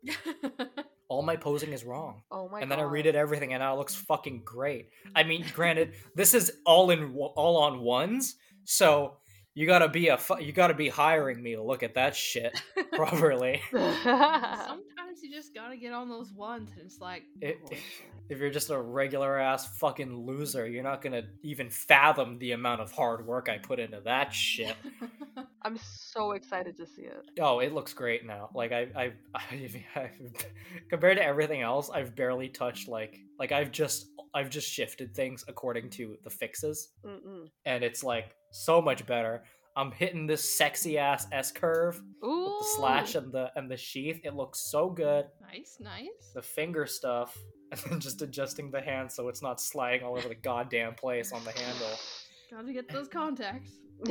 all 1.08 1.22
my 1.22 1.36
posing 1.36 1.72
is 1.72 1.84
wrong." 1.84 2.22
Oh 2.30 2.48
my 2.48 2.60
and 2.60 2.68
god. 2.70 2.78
then 2.78 2.84
I 2.84 2.88
redid 2.88 3.14
everything, 3.14 3.52
and 3.52 3.60
now 3.60 3.74
it 3.74 3.78
looks 3.78 3.94
fucking 3.94 4.42
great. 4.44 4.90
I 5.14 5.22
mean, 5.22 5.44
granted, 5.54 5.94
this 6.14 6.34
is 6.34 6.50
all 6.64 6.90
in 6.90 7.14
all 7.14 7.58
on 7.58 7.80
ones, 7.80 8.34
so 8.64 9.18
you 9.54 9.66
gotta 9.66 9.88
be 9.88 10.08
a 10.08 10.18
fu- 10.18 10.40
you 10.40 10.52
gotta 10.52 10.74
be 10.74 10.88
hiring 10.88 11.40
me 11.42 11.54
to 11.54 11.62
look 11.62 11.82
at 11.84 11.94
that 11.94 12.16
shit 12.16 12.60
properly. 12.92 13.62
Sometimes 13.72 14.82
you 15.22 15.30
just 15.30 15.54
gotta 15.54 15.76
get 15.76 15.92
on 15.92 16.08
those 16.08 16.32
ones, 16.32 16.70
and 16.72 16.86
it's 16.86 17.00
like, 17.00 17.24
It, 17.40 17.58
oh, 17.64 17.76
if 18.28 18.38
you're 18.38 18.50
just 18.50 18.70
a 18.70 18.78
regular 18.78 19.38
ass 19.38 19.66
fucking 19.78 20.26
loser, 20.26 20.66
you're 20.66 20.82
not 20.82 21.02
gonna 21.02 21.22
even 21.42 21.70
fathom 21.70 22.38
the 22.38 22.52
amount 22.52 22.80
of 22.80 22.92
hard 22.92 23.26
work 23.26 23.48
I 23.48 23.58
put 23.58 23.78
into 23.78 24.00
that 24.02 24.32
shit. 24.32 24.76
I'm 25.62 25.78
so 25.78 26.32
excited 26.32 26.76
to 26.76 26.86
see 26.86 27.02
it. 27.02 27.24
Oh, 27.40 27.58
it 27.58 27.72
looks 27.72 27.92
great 27.92 28.24
now. 28.24 28.50
Like 28.54 28.72
I, 28.72 28.86
I, 28.96 29.12
I've, 29.50 29.76
I've, 29.94 30.46
compared 30.88 31.16
to 31.16 31.24
everything 31.24 31.60
else, 31.62 31.90
I've 31.90 32.14
barely 32.14 32.48
touched 32.48 32.88
like, 32.88 33.18
like 33.38 33.52
I've 33.52 33.72
just, 33.72 34.06
I've 34.34 34.50
just 34.50 34.70
shifted 34.70 35.14
things 35.14 35.44
according 35.48 35.90
to 35.90 36.16
the 36.22 36.30
fixes, 36.30 36.90
Mm-mm. 37.04 37.48
and 37.64 37.82
it's 37.82 38.04
like 38.04 38.34
so 38.50 38.80
much 38.82 39.06
better. 39.06 39.44
I'm 39.76 39.92
hitting 39.92 40.26
this 40.26 40.56
sexy 40.56 40.96
ass 40.96 41.26
S 41.32 41.52
curve 41.52 42.00
Ooh. 42.24 42.44
with 42.44 42.58
the 42.60 42.64
slash 42.76 43.14
and 43.14 43.30
the 43.30 43.50
and 43.56 43.70
the 43.70 43.76
sheath. 43.76 44.20
It 44.24 44.34
looks 44.34 44.60
so 44.60 44.88
good. 44.88 45.26
nice, 45.42 45.76
nice. 45.80 46.32
The 46.34 46.42
finger 46.42 46.86
stuff, 46.86 47.36
and 47.72 47.80
then 47.80 48.00
just 48.00 48.22
adjusting 48.22 48.70
the 48.70 48.80
hand 48.80 49.12
so 49.12 49.28
it's 49.28 49.42
not 49.42 49.60
sliding 49.60 50.02
all 50.02 50.16
over 50.16 50.28
the 50.28 50.34
goddamn 50.34 50.94
place 50.94 51.32
on 51.32 51.44
the 51.44 51.52
handle. 51.52 51.98
Gotta 52.50 52.72
get 52.72 52.88
those 52.88 53.08
contacts. 53.08 53.72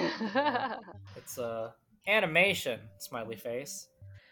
It's 1.16 1.38
uh 1.38 1.72
animation, 2.08 2.80
smiley 3.00 3.36
face. 3.36 3.88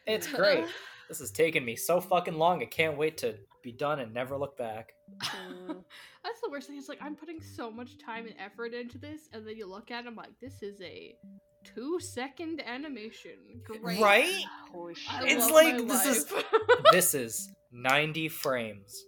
It's 0.06 0.28
great. 0.32 0.66
This 1.10 1.20
has 1.20 1.32
taken 1.32 1.66
me 1.66 1.76
so 1.76 2.00
fucking 2.00 2.36
long. 2.36 2.62
I 2.62 2.66
can't 2.66 2.98
wait 2.98 3.18
to 3.18 3.36
be 3.64 3.72
done 3.72 4.00
and 4.00 4.14
never 4.14 4.38
look 4.38 4.58
back. 4.58 4.94
Mm. 5.20 5.84
That's 6.24 6.42
the 6.42 6.50
worst 6.50 6.68
thing. 6.68 6.78
It's 6.78 6.90
like 6.90 7.02
I'm 7.02 7.16
putting 7.16 7.42
so 7.42 7.70
much 7.72 7.98
time 7.98 8.26
and 8.26 8.36
effort 8.40 8.74
into 8.74 8.98
this, 8.98 9.30
and 9.34 9.46
then 9.48 9.58
you 9.58 9.66
look 9.68 9.92
at 9.92 10.06
it, 10.06 10.08
I'm 10.08 10.16
like, 10.16 10.32
this 10.42 10.62
is 10.64 10.82
a 10.82 11.16
two 11.64 12.00
second 12.00 12.62
animation. 12.66 13.62
Great. 13.66 14.00
Right? 14.02 14.44
Holy 14.72 14.96
shit. 14.96 15.12
It's 15.24 15.50
like, 15.50 15.76
my 15.76 15.82
this 15.84 16.06
is- 16.06 16.34
this 16.92 17.14
is 17.14 17.50
90 17.72 18.30
frames, 18.30 19.04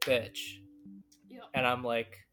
bitch. 0.00 0.38
Yep. 1.30 1.42
And 1.54 1.66
I'm 1.66 1.82
like, 1.82 2.08
it's 2.10 2.31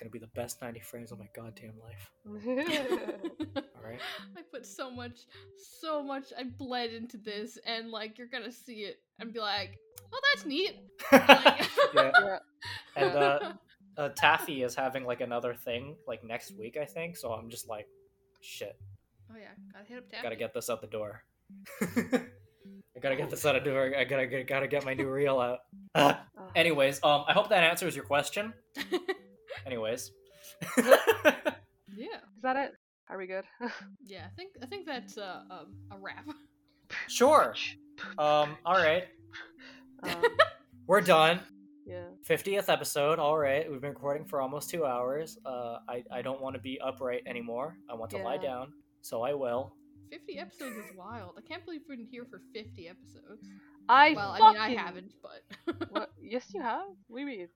gonna 0.00 0.10
be 0.10 0.18
the 0.18 0.26
best 0.28 0.60
90 0.62 0.80
frames 0.80 1.12
of 1.12 1.18
my 1.18 1.28
goddamn 1.34 1.74
life. 1.82 2.10
Alright? 3.76 4.00
I 4.36 4.42
put 4.50 4.66
so 4.66 4.90
much, 4.90 5.20
so 5.80 6.02
much. 6.02 6.32
I 6.36 6.44
bled 6.44 6.92
into 6.92 7.18
this, 7.18 7.58
and 7.66 7.90
like 7.90 8.18
you're 8.18 8.26
gonna 8.26 8.52
see 8.52 8.80
it 8.80 9.00
and 9.18 9.32
be 9.32 9.40
like, 9.40 9.78
"Oh, 10.12 10.20
that's 10.32 10.46
neat." 10.46 10.76
Like, 11.12 11.28
yeah. 11.94 12.10
yeah. 12.20 12.38
And 12.96 13.16
uh, 13.16 13.52
uh, 13.96 14.08
Taffy 14.10 14.62
is 14.62 14.74
having 14.74 15.04
like 15.04 15.20
another 15.20 15.54
thing 15.54 15.96
like 16.08 16.24
next 16.24 16.56
week, 16.58 16.76
I 16.80 16.84
think. 16.86 17.16
So 17.16 17.32
I'm 17.32 17.50
just 17.50 17.68
like, 17.68 17.86
shit. 18.40 18.76
oh 19.30 19.36
yeah, 19.38 19.48
gotta 19.72 19.84
hit 19.84 19.98
up 19.98 20.10
Taffy. 20.10 20.22
Gotta 20.22 20.36
get 20.36 20.54
this 20.54 20.70
out 20.70 20.80
the 20.80 20.86
door. 20.86 21.22
I 21.82 22.98
gotta 23.00 23.16
get 23.16 23.30
this 23.30 23.46
out 23.46 23.56
of 23.56 23.64
the 23.64 23.70
door. 23.70 23.94
I 23.96 24.04
gotta 24.04 24.26
get, 24.26 24.46
gotta 24.46 24.66
get 24.66 24.84
my 24.84 24.94
new 24.94 25.08
reel 25.08 25.38
out. 25.38 26.20
Anyways, 26.56 27.00
um, 27.02 27.24
I 27.28 27.32
hope 27.32 27.48
that 27.50 27.62
answers 27.62 27.94
your 27.94 28.04
question. 28.04 28.52
Anyways, 29.66 30.12
yeah, 30.78 30.94
Is 32.36 32.42
that 32.42 32.56
it? 32.56 32.72
Are 33.08 33.18
we 33.18 33.26
good? 33.26 33.44
yeah. 34.04 34.26
I 34.26 34.34
think 34.36 34.52
I 34.62 34.66
think 34.66 34.86
that's 34.86 35.18
uh, 35.18 35.42
um, 35.50 35.74
a 35.90 35.98
wrap. 35.98 36.26
sure. 37.08 37.54
Um, 38.18 38.56
all 38.64 38.76
right, 38.76 39.04
um, 40.02 40.22
we're 40.86 41.00
done. 41.02 41.40
yeah. 41.84 42.04
50th 42.26 42.68
episode. 42.68 43.18
All 43.18 43.36
right, 43.36 43.70
we've 43.70 43.80
been 43.80 43.90
recording 43.90 44.24
for 44.24 44.40
almost 44.40 44.70
two 44.70 44.86
hours. 44.86 45.38
Uh, 45.44 45.78
I 45.88 46.02
I 46.10 46.22
don't 46.22 46.40
want 46.40 46.54
to 46.56 46.60
be 46.60 46.80
upright 46.80 47.22
anymore. 47.26 47.76
I 47.90 47.94
want 47.94 48.10
to 48.12 48.18
lie 48.18 48.38
down, 48.38 48.72
so 49.02 49.22
I 49.22 49.34
will. 49.34 49.74
50 50.10 50.38
episodes 50.38 50.76
is 50.76 50.96
wild. 50.96 51.34
I 51.38 51.40
can't 51.42 51.64
believe 51.64 51.82
we've 51.88 51.98
been 51.98 52.06
here 52.10 52.26
for 52.28 52.40
50 52.52 52.88
episodes. 52.88 53.46
I 53.88 54.12
well, 54.14 54.36
I 54.40 54.52
mean, 54.52 54.60
I 54.60 54.70
haven't, 54.70 55.12
but 55.22 55.90
What? 55.90 56.10
Yes, 56.20 56.46
you 56.52 56.60
have. 56.62 56.86
We 57.08 57.22
do 57.22 57.26
mean? 57.26 57.48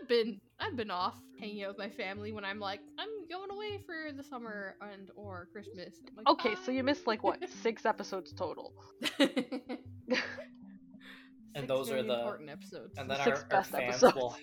I've 0.00 0.08
been 0.08 0.40
I've 0.60 0.76
been 0.76 0.90
off 0.90 1.14
hanging 1.40 1.62
out 1.64 1.68
with 1.70 1.78
my 1.78 1.88
family 1.90 2.32
when 2.32 2.44
I'm 2.44 2.60
like 2.60 2.80
I'm 2.98 3.08
going 3.28 3.50
away 3.50 3.80
for 3.84 4.12
the 4.16 4.22
summer 4.22 4.76
and 4.80 5.10
or 5.16 5.48
Christmas. 5.52 5.94
Like, 6.16 6.28
Okay, 6.28 6.54
so 6.54 6.68
ah. 6.68 6.70
you 6.72 6.82
missed 6.82 7.06
like 7.06 7.22
what 7.22 7.38
six 7.62 7.84
episodes 7.86 8.32
total. 8.32 8.72
Six 11.54 11.68
those 11.68 11.90
are 11.90 12.02
the- 12.02 12.14
important 12.18 12.50
episodes. 12.50 12.96
and 12.98 13.10
then 13.10 13.18
Six 13.24 13.44
our, 13.50 13.58
our 13.58 13.64
fans 13.64 14.02
episodes. 14.02 14.14
will 14.16 14.36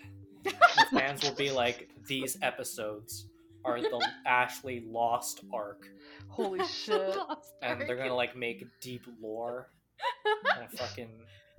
fans 1.00 1.24
will 1.24 1.34
be 1.36 1.52
like 1.52 1.90
these 2.08 2.38
episodes 2.42 3.28
are 3.66 3.82
the 3.82 4.08
Ashley 4.26 4.84
lost 4.88 5.42
arc 5.54 5.90
Holy 6.30 6.64
shit! 6.66 7.16
Lost 7.18 7.54
and 7.62 7.82
they're 7.82 7.98
gonna 7.98 8.14
like 8.16 8.36
make 8.38 8.64
deep 8.80 9.02
lore 9.22 9.70
and 10.60 10.72
fucking 10.80 11.10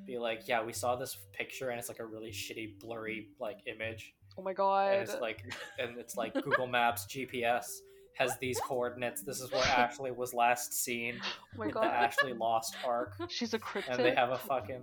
be 0.07 0.19
like 0.19 0.43
yeah 0.47 0.63
we 0.63 0.73
saw 0.73 0.97
this 0.97 1.17
picture 1.33 1.71
and 1.71 1.79
it's 1.79 1.89
like 1.89 1.99
a 2.01 2.05
really 2.07 2.31
shitty 2.31 2.79
blurry 2.81 3.29
like 3.39 3.59
image 3.67 4.15
Oh 4.39 4.43
my 4.43 4.53
god! 4.53 4.95
and 4.95 5.03
it's 5.03 5.21
like 5.21 5.43
and 5.79 5.99
it's 5.99 6.17
like 6.17 6.33
Google 6.45 6.67
Maps 6.67 7.07
GPS 7.07 7.67
has 8.15 8.37
these 8.39 8.59
coordinates 8.61 9.23
this 9.23 9.41
is 9.41 9.51
where 9.53 9.63
Ashley 9.77 10.11
was 10.11 10.33
last 10.35 10.73
seen 10.75 11.21
oh 11.23 11.59
my 11.59 11.67
the 11.67 11.73
god! 11.73 11.85
Ashley 11.85 12.33
lost 12.33 12.77
arc 12.87 13.15
She's 13.29 13.55
a 13.55 13.59
cryptid. 13.59 13.89
and 13.95 14.05
they 14.05 14.15
have 14.15 14.31
a 14.31 14.39
fucking 14.39 14.83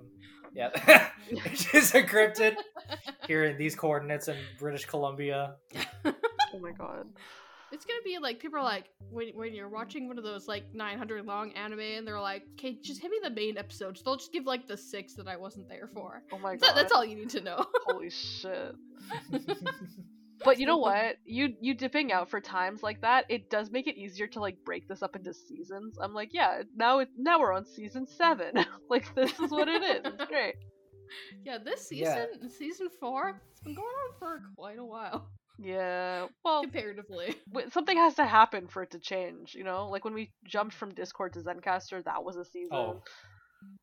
yeah 0.53 0.69
she's 1.53 1.93
a 1.93 2.01
cryptid 2.03 2.55
here 3.27 3.43
in 3.45 3.57
these 3.57 3.75
coordinates 3.75 4.27
in 4.27 4.37
British 4.59 4.85
Columbia 4.85 5.55
Oh 6.05 6.59
my 6.59 6.71
god! 6.71 7.07
It's 7.71 7.85
gonna 7.85 8.01
be 8.05 8.17
like 8.19 8.39
people 8.39 8.59
are 8.59 8.63
like 8.63 8.85
when 9.11 9.29
when 9.35 9.53
you're 9.53 9.69
watching 9.69 10.07
one 10.07 10.17
of 10.17 10.23
those 10.23 10.47
like 10.47 10.73
900 10.73 11.25
long 11.25 11.51
anime 11.53 11.79
and 11.81 12.07
they're 12.07 12.19
like, 12.19 12.43
okay, 12.53 12.77
just 12.81 13.01
hit 13.01 13.11
me 13.11 13.17
the 13.21 13.29
main 13.29 13.57
episodes. 13.57 14.01
They'll 14.03 14.15
just 14.15 14.31
give 14.31 14.45
like 14.45 14.67
the 14.67 14.77
six 14.77 15.13
that 15.15 15.27
I 15.27 15.35
wasn't 15.35 15.67
there 15.67 15.87
for. 15.93 16.23
Oh 16.31 16.37
my 16.39 16.53
That- 16.55 16.61
god! 16.61 16.75
that's 16.75 16.91
all 16.93 17.03
you 17.05 17.15
need 17.15 17.29
to 17.31 17.41
know. 17.41 17.65
Holy 17.85 18.09
shit! 18.09 18.75
But 20.45 20.59
you 20.59 20.67
know 20.67 20.77
what? 20.77 21.17
You 21.25 21.55
you 21.59 21.73
dipping 21.73 22.11
out 22.11 22.29
for 22.29 22.39
times 22.39 22.83
like 22.83 23.01
that, 23.01 23.25
it 23.27 23.49
does 23.49 23.71
make 23.71 23.87
it 23.87 23.97
easier 23.97 24.27
to 24.27 24.39
like 24.39 24.63
break 24.63 24.87
this 24.87 25.01
up 25.01 25.15
into 25.15 25.33
seasons. 25.33 25.97
I'm 25.99 26.13
like, 26.13 26.29
yeah, 26.31 26.61
now 26.75 26.99
it 26.99 27.09
now 27.17 27.39
we're 27.39 27.53
on 27.53 27.65
season 27.65 28.05
seven. 28.05 28.53
like 28.89 29.13
this 29.15 29.37
is 29.39 29.49
what 29.51 29.67
it 29.67 29.81
is. 29.81 30.01
It's 30.13 30.25
great. 30.25 30.55
yeah, 31.43 31.57
this 31.57 31.89
Yeah. 31.91 32.25
season, 32.31 32.49
season 32.51 32.87
four, 32.99 33.41
it's 33.51 33.61
been 33.61 33.73
going 33.73 33.87
on 33.87 34.19
for 34.19 34.41
quite 34.55 34.77
a 34.77 34.85
while 34.85 35.27
Yeah. 35.57 36.27
Well, 36.43 36.61
comparatively. 36.61 37.35
something 37.71 37.97
has 37.97 38.15
to 38.15 38.25
happen 38.25 38.67
for 38.67 38.83
it 38.83 38.91
to 38.91 38.99
change. 38.99 39.55
You 39.55 39.63
know, 39.63 39.87
like 39.89 40.05
when 40.05 40.13
we 40.13 40.31
jumped 40.45 40.75
from 40.75 40.93
Discord 40.93 41.33
to 41.33 41.39
Zencastr, 41.39 42.03
that 42.03 42.23
was 42.23 42.35
a 42.35 42.45
season. 42.45 42.75
Oh, 42.75 43.01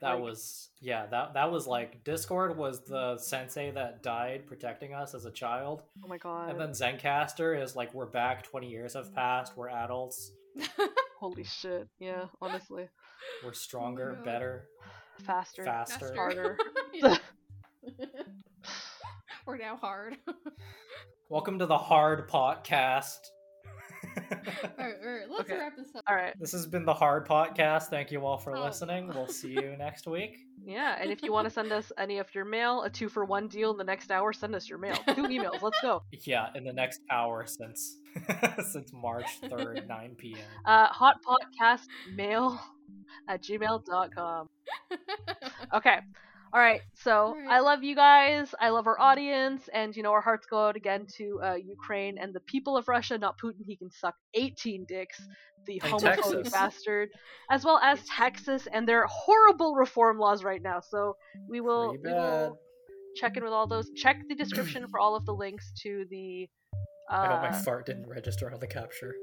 that 0.00 0.14
Like- 0.14 0.22
was 0.22 0.70
yeah. 0.80 1.06
That 1.06 1.34
that 1.34 1.50
was 1.50 1.66
like 1.66 2.04
Discord 2.04 2.56
was 2.56 2.84
the 2.84 3.18
sensei 3.18 3.70
that 3.72 4.02
died 4.02 4.46
protecting 4.46 4.94
us 4.94 5.14
as 5.14 5.24
a 5.24 5.30
child, 5.30 5.82
Oh 6.04 6.08
my 6.08 6.18
god! 6.18 6.50
and 6.50 6.60
then 6.60 6.70
Zencastr 6.70 7.60
is 7.60 7.74
like 7.74 7.92
we're 7.92 8.06
back. 8.06 8.44
Twenty 8.44 8.68
years 8.70 8.94
have 8.94 9.06
mm. 9.10 9.14
passed. 9.14 9.56
We're 9.56 9.70
adults. 9.70 10.30
Holy 11.18 11.44
shit! 11.44 11.88
Yeah, 11.98 12.26
honestly, 12.40 12.88
We're 13.42 13.50
oh 13.50 13.52
stronger, 13.52 14.12
God. 14.14 14.24
better, 14.24 14.68
faster, 15.24 15.64
faster. 15.64 16.14
harder. 16.16 16.58
Yeah. 16.92 17.16
We're 19.46 19.58
now 19.58 19.76
hard. 19.76 20.16
Welcome 21.28 21.58
to 21.58 21.66
the 21.66 21.76
Hard 21.76 22.28
Podcast. 22.30 23.18
alright, 24.78 24.94
alright, 25.04 25.28
let's 25.30 25.40
Okay. 25.42 25.58
wrap 25.58 25.76
this 25.76 25.88
up. 25.94 26.02
All 26.08 26.14
right. 26.14 26.34
this 26.38 26.52
has 26.52 26.66
been 26.66 26.84
the 26.84 26.94
Hard 26.94 27.26
Podcast. 27.26 27.84
Thank 27.84 28.10
you 28.10 28.24
all 28.24 28.38
for 28.38 28.56
Oh. 28.56 28.62
listening. 28.64 29.08
We'll 29.08 29.26
see 29.26 29.50
you 29.52 29.74
next 29.78 30.06
week. 30.06 30.36
Yeah, 30.64 30.96
and 31.00 31.10
if 31.10 31.22
you 31.22 31.32
want 31.32 31.46
to 31.46 31.50
send 31.50 31.72
us 31.72 31.90
any 31.98 32.18
of 32.18 32.34
your 32.34 32.44
mail, 32.44 32.82
a 32.82 32.90
two 32.90 33.08
for 33.08 33.24
one 33.24 33.48
deal 33.48 33.70
in 33.70 33.76
the 33.76 33.84
next 33.84 34.10
hour, 34.10 34.32
send 34.32 34.54
us 34.54 34.68
your 34.68 34.78
mail. 34.78 34.96
Two 35.14 35.24
emails. 35.24 35.60
Let's 35.62 35.80
go. 35.82 36.02
Yeah, 36.24 36.48
in 36.54 36.64
the 36.64 36.72
next 36.72 37.00
hour 37.10 37.44
since 37.46 37.98
since 38.70 38.92
March 38.94 39.26
third, 39.50 39.86
nine 39.88 40.14
p.m. 40.16 40.38
Uh, 40.64 40.86
hot 40.86 41.20
pot 41.22 41.40
cast 41.58 41.88
mail 42.14 42.58
at 43.28 43.42
gmail.com. 43.42 44.46
Okay. 45.74 45.98
All 46.54 46.60
right. 46.60 46.82
So 46.94 47.10
Alright. 47.10 47.50
I 47.50 47.58
love 47.58 47.82
you 47.82 47.96
guys. 47.96 48.54
I 48.60 48.68
love 48.68 48.86
our 48.86 48.98
audience. 49.00 49.68
And, 49.74 49.94
you 49.96 50.04
know, 50.04 50.12
our 50.12 50.20
hearts 50.20 50.46
go 50.46 50.68
out 50.68 50.76
again 50.76 51.04
to 51.16 51.40
uh, 51.42 51.54
Ukraine 51.54 52.16
and 52.16 52.32
the 52.32 52.38
people 52.40 52.76
of 52.76 52.86
Russia, 52.86 53.18
not 53.18 53.36
Putin. 53.40 53.64
He 53.66 53.74
can 53.76 53.90
suck 53.90 54.14
18 54.34 54.84
dicks, 54.86 55.20
the 55.66 55.80
And 55.82 55.94
homophobic 55.94 56.52
bastard, 56.52 57.08
as 57.50 57.64
well 57.64 57.80
as 57.82 57.98
Texas 58.04 58.68
and 58.72 58.88
their 58.88 59.04
horrible 59.08 59.74
reform 59.74 60.16
laws 60.18 60.44
right 60.44 60.62
now. 60.62 60.78
So 60.80 61.16
we 61.48 61.60
will, 61.60 61.98
Pretty 62.00 62.04
we 62.04 62.12
will 62.12 62.56
check 63.16 63.36
in 63.36 63.42
with 63.42 63.52
all 63.52 63.66
those. 63.66 63.90
Check 63.96 64.22
the 64.28 64.36
description 64.36 64.86
for 64.86 65.00
all 65.00 65.16
of 65.16 65.26
the 65.26 65.34
links 65.34 65.72
to 65.82 66.04
the. 66.08 66.48
Uh, 67.10 67.16
I 67.16 67.26
hope 67.26 67.42
my 67.42 67.52
fart 67.52 67.86
didn't 67.86 68.06
register 68.08 68.52
on 68.52 68.60
the 68.60 68.68
capture. 68.68 69.16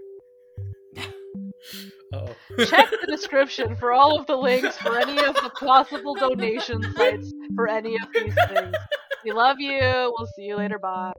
Oh. 2.13 2.35
check 2.65 2.89
the 3.01 3.07
description 3.07 3.75
for 3.75 3.93
all 3.93 4.19
of 4.19 4.27
the 4.27 4.35
links 4.35 4.77
for 4.77 4.97
any 4.97 5.17
of 5.19 5.35
the 5.35 5.51
possible 5.57 6.15
donation 6.15 6.81
sites 6.93 7.33
for 7.55 7.67
any 7.67 7.95
of 7.95 8.07
these 8.13 8.35
things. 8.49 8.75
We 9.23 9.31
love 9.31 9.59
you. 9.59 9.79
We'll 10.17 10.27
see 10.35 10.43
you 10.43 10.57
later. 10.57 10.79
Bye. 10.79 11.13